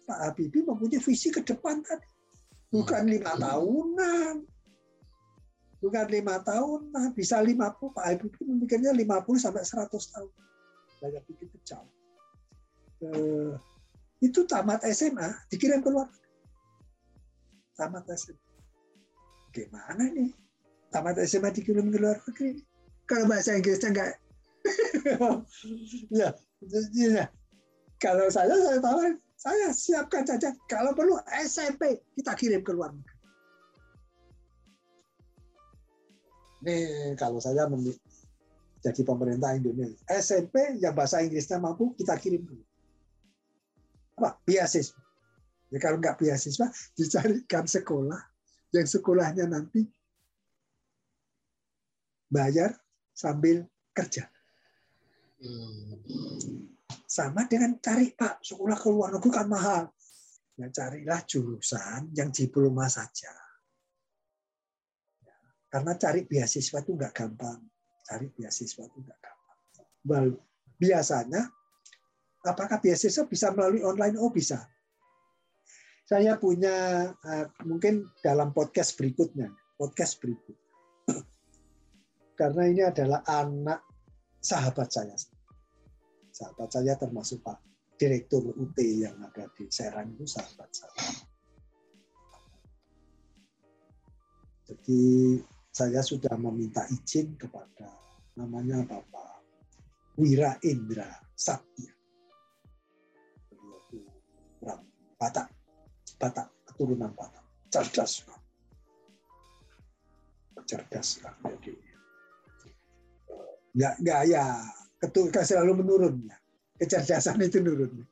Pak 0.06 0.20
Habibie 0.30 0.62
mempunyai 0.62 1.02
visi 1.02 1.34
ke 1.34 1.42
depan 1.42 1.82
tadi. 1.82 2.06
Bukan 2.70 3.10
hmm. 3.10 3.14
lima 3.18 3.34
tahunan. 3.38 4.36
Bukan 5.82 6.06
lima 6.12 6.36
tahunan, 6.46 7.18
bisa 7.18 7.42
lima 7.42 7.74
puluh. 7.74 7.98
Pak 7.98 8.06
Habibie 8.06 8.46
memikirnya 8.46 8.94
lima 8.94 9.26
puluh 9.26 9.42
sampai 9.42 9.66
seratus 9.66 10.14
tahun. 10.14 10.30
Banyak 11.02 11.24
pikir 11.34 11.50
kecil. 11.50 11.82
Eh, 13.00 13.54
itu 14.20 14.44
tamat 14.48 14.84
SMA, 14.92 15.28
dikirim 15.48 15.80
keluar. 15.80 16.12
Tamat 17.80 18.04
SMA. 18.16 18.40
Gimana 19.56 20.04
nih? 20.12 20.32
Tamat 20.92 21.20
SMA 21.24 21.50
dikirim 21.56 21.88
ke 21.90 21.98
luar 21.98 22.20
negeri. 22.28 22.62
Kalau 23.10 23.26
bahasa 23.26 23.58
Inggrisnya 23.58 23.90
enggak 23.90 24.12
ya, 26.14 26.30
ya, 26.92 27.26
kalau 28.00 28.28
saya, 28.32 28.54
saya 28.54 28.80
tahu, 28.80 29.00
saya 29.40 29.68
siapkan 29.72 30.24
saja. 30.28 30.54
Kalau 30.68 30.92
perlu 30.94 31.18
SMP, 31.48 32.00
kita 32.16 32.36
kirim 32.36 32.62
ke 32.64 32.72
luar 32.76 32.94
negeri. 32.94 33.18
Nih, 36.60 37.16
kalau 37.16 37.40
saya 37.40 37.68
jadi 38.80 39.02
pemerintah 39.04 39.56
Indonesia, 39.56 40.00
SMP 40.08 40.80
yang 40.80 40.96
bahasa 40.96 41.24
Inggrisnya 41.24 41.60
mampu, 41.60 41.96
kita 41.96 42.16
kirim 42.20 42.44
dulu. 42.44 42.64
Apa? 44.20 44.36
Beasiswa. 44.44 45.00
Ya, 45.70 45.80
kalau 45.80 46.02
nggak 46.02 46.20
beasiswa, 46.20 46.68
dicarikan 46.98 47.64
sekolah 47.64 48.20
yang 48.76 48.86
sekolahnya 48.90 49.46
nanti 49.48 49.86
bayar 52.30 52.74
sambil 53.16 53.66
kerja. 53.94 54.30
Sama 57.10 57.48
dengan 57.50 57.80
cari 57.82 58.14
Pak, 58.14 58.46
sekolah 58.46 58.78
ke 58.78 58.90
luar 58.92 59.10
negeri 59.18 59.32
kan 59.34 59.48
mahal. 59.50 59.84
Ya 60.60 60.68
carilah 60.68 61.24
jurusan 61.24 62.12
yang 62.12 62.30
diploma 62.36 62.92
saja. 62.92 63.32
Ya, 65.24 65.38
karena 65.72 65.96
cari 65.96 66.28
beasiswa 66.28 66.84
itu 66.84 66.92
nggak 66.98 67.14
gampang. 67.16 67.64
Cari 68.04 68.28
beasiswa 68.28 68.84
itu 68.84 68.98
nggak 69.00 69.20
gampang. 69.24 69.60
Well, 70.04 70.28
biasanya, 70.76 71.48
apakah 72.46 72.80
beasiswa 72.80 73.26
bisa 73.28 73.52
melalui 73.56 73.84
online? 73.84 74.16
Oh 74.20 74.32
bisa. 74.32 74.64
Saya 76.10 76.42
punya 76.42 77.10
uh, 77.14 77.46
mungkin 77.70 78.10
dalam 78.26 78.50
podcast 78.50 78.98
berikutnya, 78.98 79.54
podcast 79.78 80.18
berikut. 80.18 80.58
Karena 82.40 82.64
ini 82.66 82.82
adalah 82.82 83.22
anak 83.30 83.86
sahabat 84.42 84.90
saya 84.90 85.14
sahabat 86.40 86.72
saya 86.72 86.96
termasuk 86.96 87.44
Pak 87.44 87.60
Direktur 88.00 88.56
UT 88.56 88.80
yang 88.80 89.20
ada 89.20 89.52
di 89.52 89.68
Serang 89.68 90.16
itu 90.16 90.24
sahabat 90.24 90.72
saya. 90.72 91.12
Jadi 94.72 95.36
saya 95.68 96.00
sudah 96.00 96.40
meminta 96.40 96.88
izin 96.88 97.36
kepada 97.36 97.92
namanya 98.40 98.88
Bapak 98.88 99.44
Wira 100.16 100.56
Indra 100.64 101.12
Satya. 101.36 101.99
Batak, 105.20 105.52
Batak, 106.16 106.48
keturunan 106.72 107.12
Batak, 107.12 107.44
cerdas 107.70 108.24
cerdas 110.70 111.18
kan 111.24 111.34
jadi 111.42 111.74
nggak 113.74 113.94
nggak 114.06 114.22
ya 114.30 114.44
ketika 115.02 115.42
selalu 115.42 115.82
menurun 115.82 116.16
ya. 116.28 116.38
Kecerdasan 116.80 117.44
itu 117.44 117.60
menurun. 117.60 118.08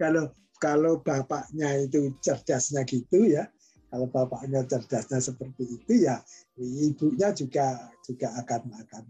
Kalau 0.00 0.32
kalau 0.56 0.98
bapaknya 1.04 1.84
itu 1.84 2.16
cerdasnya 2.24 2.82
gitu 2.88 3.28
ya, 3.28 3.46
kalau 3.92 4.08
bapaknya 4.08 4.64
cerdasnya 4.64 5.20
seperti 5.20 5.64
itu 5.68 6.08
ya 6.08 6.16
ibunya 6.56 7.30
juga 7.36 7.92
juga 8.00 8.32
akan 8.40 8.62
akan, 8.84 9.04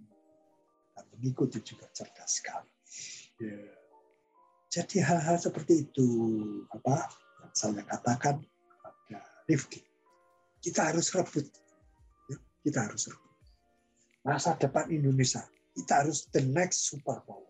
mengikuti 1.15 1.63
juga 1.63 1.87
cerdas 1.95 2.43
sekali. 2.43 2.71
Ya. 3.39 3.59
Jadi 4.69 5.01
hal-hal 5.01 5.39
seperti 5.41 5.89
itu 5.89 6.09
apa 6.75 7.07
saya 7.59 7.83
katakan 7.83 8.39
kepada 8.39 9.19
Rifki. 9.51 9.83
Kita 10.63 10.95
harus 10.95 11.11
rebut. 11.11 11.47
Ya, 12.31 12.39
kita 12.63 12.87
harus 12.87 13.11
rebut. 13.11 13.35
Masa 14.23 14.55
depan 14.55 14.87
Indonesia 14.95 15.43
kita 15.79 16.03
harus 16.03 16.27
the 16.35 16.43
next 16.43 16.91
superpower. 16.91 17.47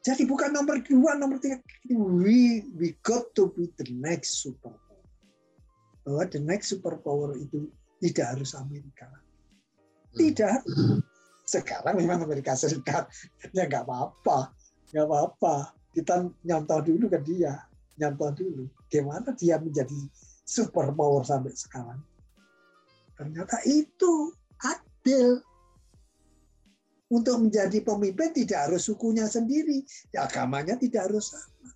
Jadi 0.00 0.24
bukan 0.24 0.56
nomor 0.56 0.80
dua, 0.80 1.20
nomor 1.20 1.36
tiga. 1.36 1.60
We, 1.92 2.64
we 2.72 2.96
got 3.04 3.36
to 3.36 3.52
be 3.52 3.68
the 3.76 3.92
next 3.92 4.40
superpower. 4.40 5.04
Bahwa 6.08 6.24
the 6.32 6.40
next 6.40 6.72
superpower 6.72 7.36
itu 7.36 7.68
tidak 8.00 8.32
harus 8.32 8.56
Amerika. 8.56 9.04
Tidak. 10.16 10.64
Sekarang 11.44 12.00
memang 12.00 12.24
Amerika 12.24 12.56
Serikat 12.56 13.12
ya 13.52 13.68
nggak 13.68 13.84
apa-apa, 13.84 14.56
nggak 14.96 15.04
apa-apa. 15.04 15.76
Kita 15.92 16.24
nyontoh 16.44 16.80
dulu 16.88 17.12
ke 17.12 17.20
dia, 17.20 17.67
nyontoh 17.98 18.30
dulu. 18.32 18.64
Gimana 18.86 19.34
dia 19.34 19.58
menjadi 19.58 19.98
super 20.46 20.94
power 20.94 21.26
sampai 21.26 21.52
sekarang? 21.52 22.00
Ternyata 23.18 23.58
itu 23.66 24.32
adil. 24.62 25.42
Untuk 27.08 27.40
menjadi 27.40 27.80
pemimpin 27.80 28.36
tidak 28.36 28.68
harus 28.68 28.84
sukunya 28.84 29.24
sendiri, 29.24 29.80
agamanya 30.12 30.76
tidak 30.76 31.08
harus 31.08 31.32
sama. 31.32 31.72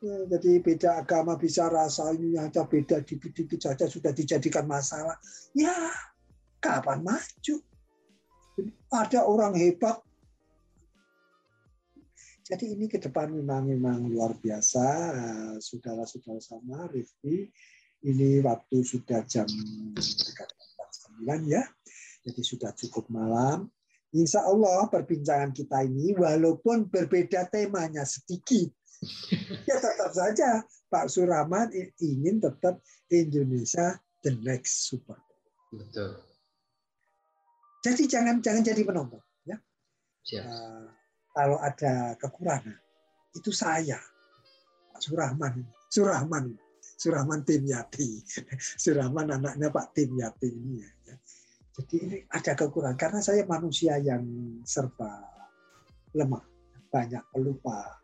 Ya, 0.00 0.16
jadi 0.32 0.64
beda 0.64 1.04
agama 1.04 1.36
bisa 1.36 1.68
rasanya 1.68 2.48
aja 2.48 2.64
beda 2.64 3.04
dikit-dikit 3.04 3.60
saja 3.60 3.84
sudah 3.84 4.16
dijadikan 4.16 4.64
masalah. 4.64 5.12
Ya, 5.52 5.76
kapan 6.56 7.04
maju? 7.04 7.60
Ada 8.88 9.28
orang 9.28 9.60
hebat. 9.60 10.00
Jadi 12.50 12.74
ini 12.74 12.90
ke 12.90 12.98
depan 12.98 13.30
memang 13.30 13.70
memang 13.70 14.10
luar 14.10 14.34
biasa, 14.34 14.82
saudara-saudara 15.62 16.42
sama, 16.42 16.90
Rifki. 16.90 17.46
Ini 18.02 18.42
waktu 18.42 18.82
sudah 18.82 19.22
jam 19.22 19.46
3.49 19.46 21.46
ya, 21.46 21.62
jadi 22.26 22.42
sudah 22.42 22.74
cukup 22.74 23.06
malam. 23.06 23.70
Insya 24.10 24.42
Allah 24.42 24.90
perbincangan 24.90 25.54
kita 25.54 25.86
ini 25.86 26.10
walaupun 26.18 26.90
berbeda 26.90 27.46
temanya 27.54 28.02
sedikit, 28.02 28.74
ya 29.70 29.78
tetap 29.78 30.10
saja 30.10 30.66
Pak 30.90 31.06
Surahman 31.06 31.70
ingin 32.02 32.42
tetap 32.42 32.82
Indonesia 33.14 33.94
the 34.26 34.34
next 34.42 34.90
super. 34.90 35.22
Betul. 35.70 36.18
Jadi 37.86 38.10
jangan 38.10 38.42
jangan 38.42 38.66
jadi 38.66 38.82
penonton 38.82 39.22
ya. 39.46 39.56
Siap. 40.26 40.44
Uh, 40.44 40.99
kalau 41.34 41.58
ada 41.62 42.14
kekurangan 42.18 42.78
itu 43.34 43.50
saya 43.54 43.98
Pak 44.90 45.00
Surahman 45.00 45.62
Surahman 45.90 46.54
Surahman 46.98 47.40
Tim 47.46 47.62
Yati 47.64 48.20
Surahman 48.82 49.32
anaknya 49.32 49.70
Pak 49.70 49.94
Tim 49.94 50.18
Yati 50.18 50.50
ini 50.50 50.82
ya. 50.82 51.14
Jadi 51.80 51.96
ini 51.96 52.18
ada 52.28 52.52
kekurangan 52.52 52.98
karena 52.98 53.20
saya 53.24 53.46
manusia 53.48 53.96
yang 53.96 54.20
serba 54.68 55.24
lemah, 56.12 56.44
banyak 56.92 57.22
pelupa, 57.32 58.02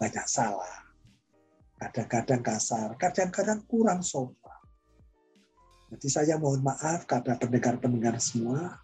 banyak 0.00 0.26
salah. 0.26 0.90
Kadang-kadang 1.78 2.42
kasar, 2.42 2.98
kadang-kadang 2.98 3.62
kurang 3.70 4.02
sopan. 4.02 4.41
Jadi 5.92 6.08
saya 6.08 6.40
mohon 6.40 6.64
maaf 6.64 7.04
kepada 7.04 7.36
pendengar-pendengar 7.36 8.16
semua, 8.16 8.80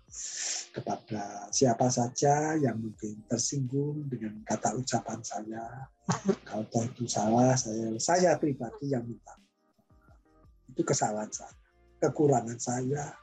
kepada 0.77 1.49
siapa 1.49 1.89
saja 1.89 2.53
yang 2.61 2.77
mungkin 2.77 3.25
tersinggung 3.25 4.05
dengan 4.13 4.45
kata 4.45 4.77
ucapan 4.77 5.17
saya. 5.25 5.89
Kalau 6.45 6.69
itu 6.85 7.09
salah, 7.09 7.57
saya 7.57 7.97
saya 7.97 8.37
pribadi 8.37 8.93
yang 8.93 9.09
minta. 9.09 9.33
Itu 10.69 10.85
kesalahan 10.85 11.33
saya, 11.33 11.57
kekurangan 12.05 12.61
saya, 12.61 13.17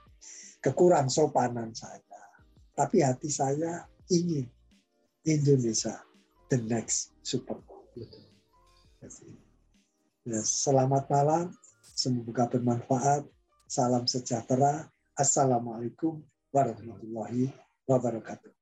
kekurang 0.65 1.05
sopanan 1.05 1.69
saya. 1.77 2.01
Tapi 2.73 3.05
hati 3.05 3.29
saya 3.29 3.85
ingin 4.09 4.49
Indonesia 5.29 6.01
the 6.49 6.57
next 6.57 7.13
super 7.21 7.61
Ya, 10.25 10.41
selamat 10.41 11.05
malam, 11.05 11.53
semoga 11.93 12.49
bermanfaat. 12.49 13.34
Salam 13.75 14.07
sejahtera. 14.07 14.87
Assalamualaikum 15.19 16.23
warahmatullahi 16.55 17.51
wabarakatuh. 17.83 18.55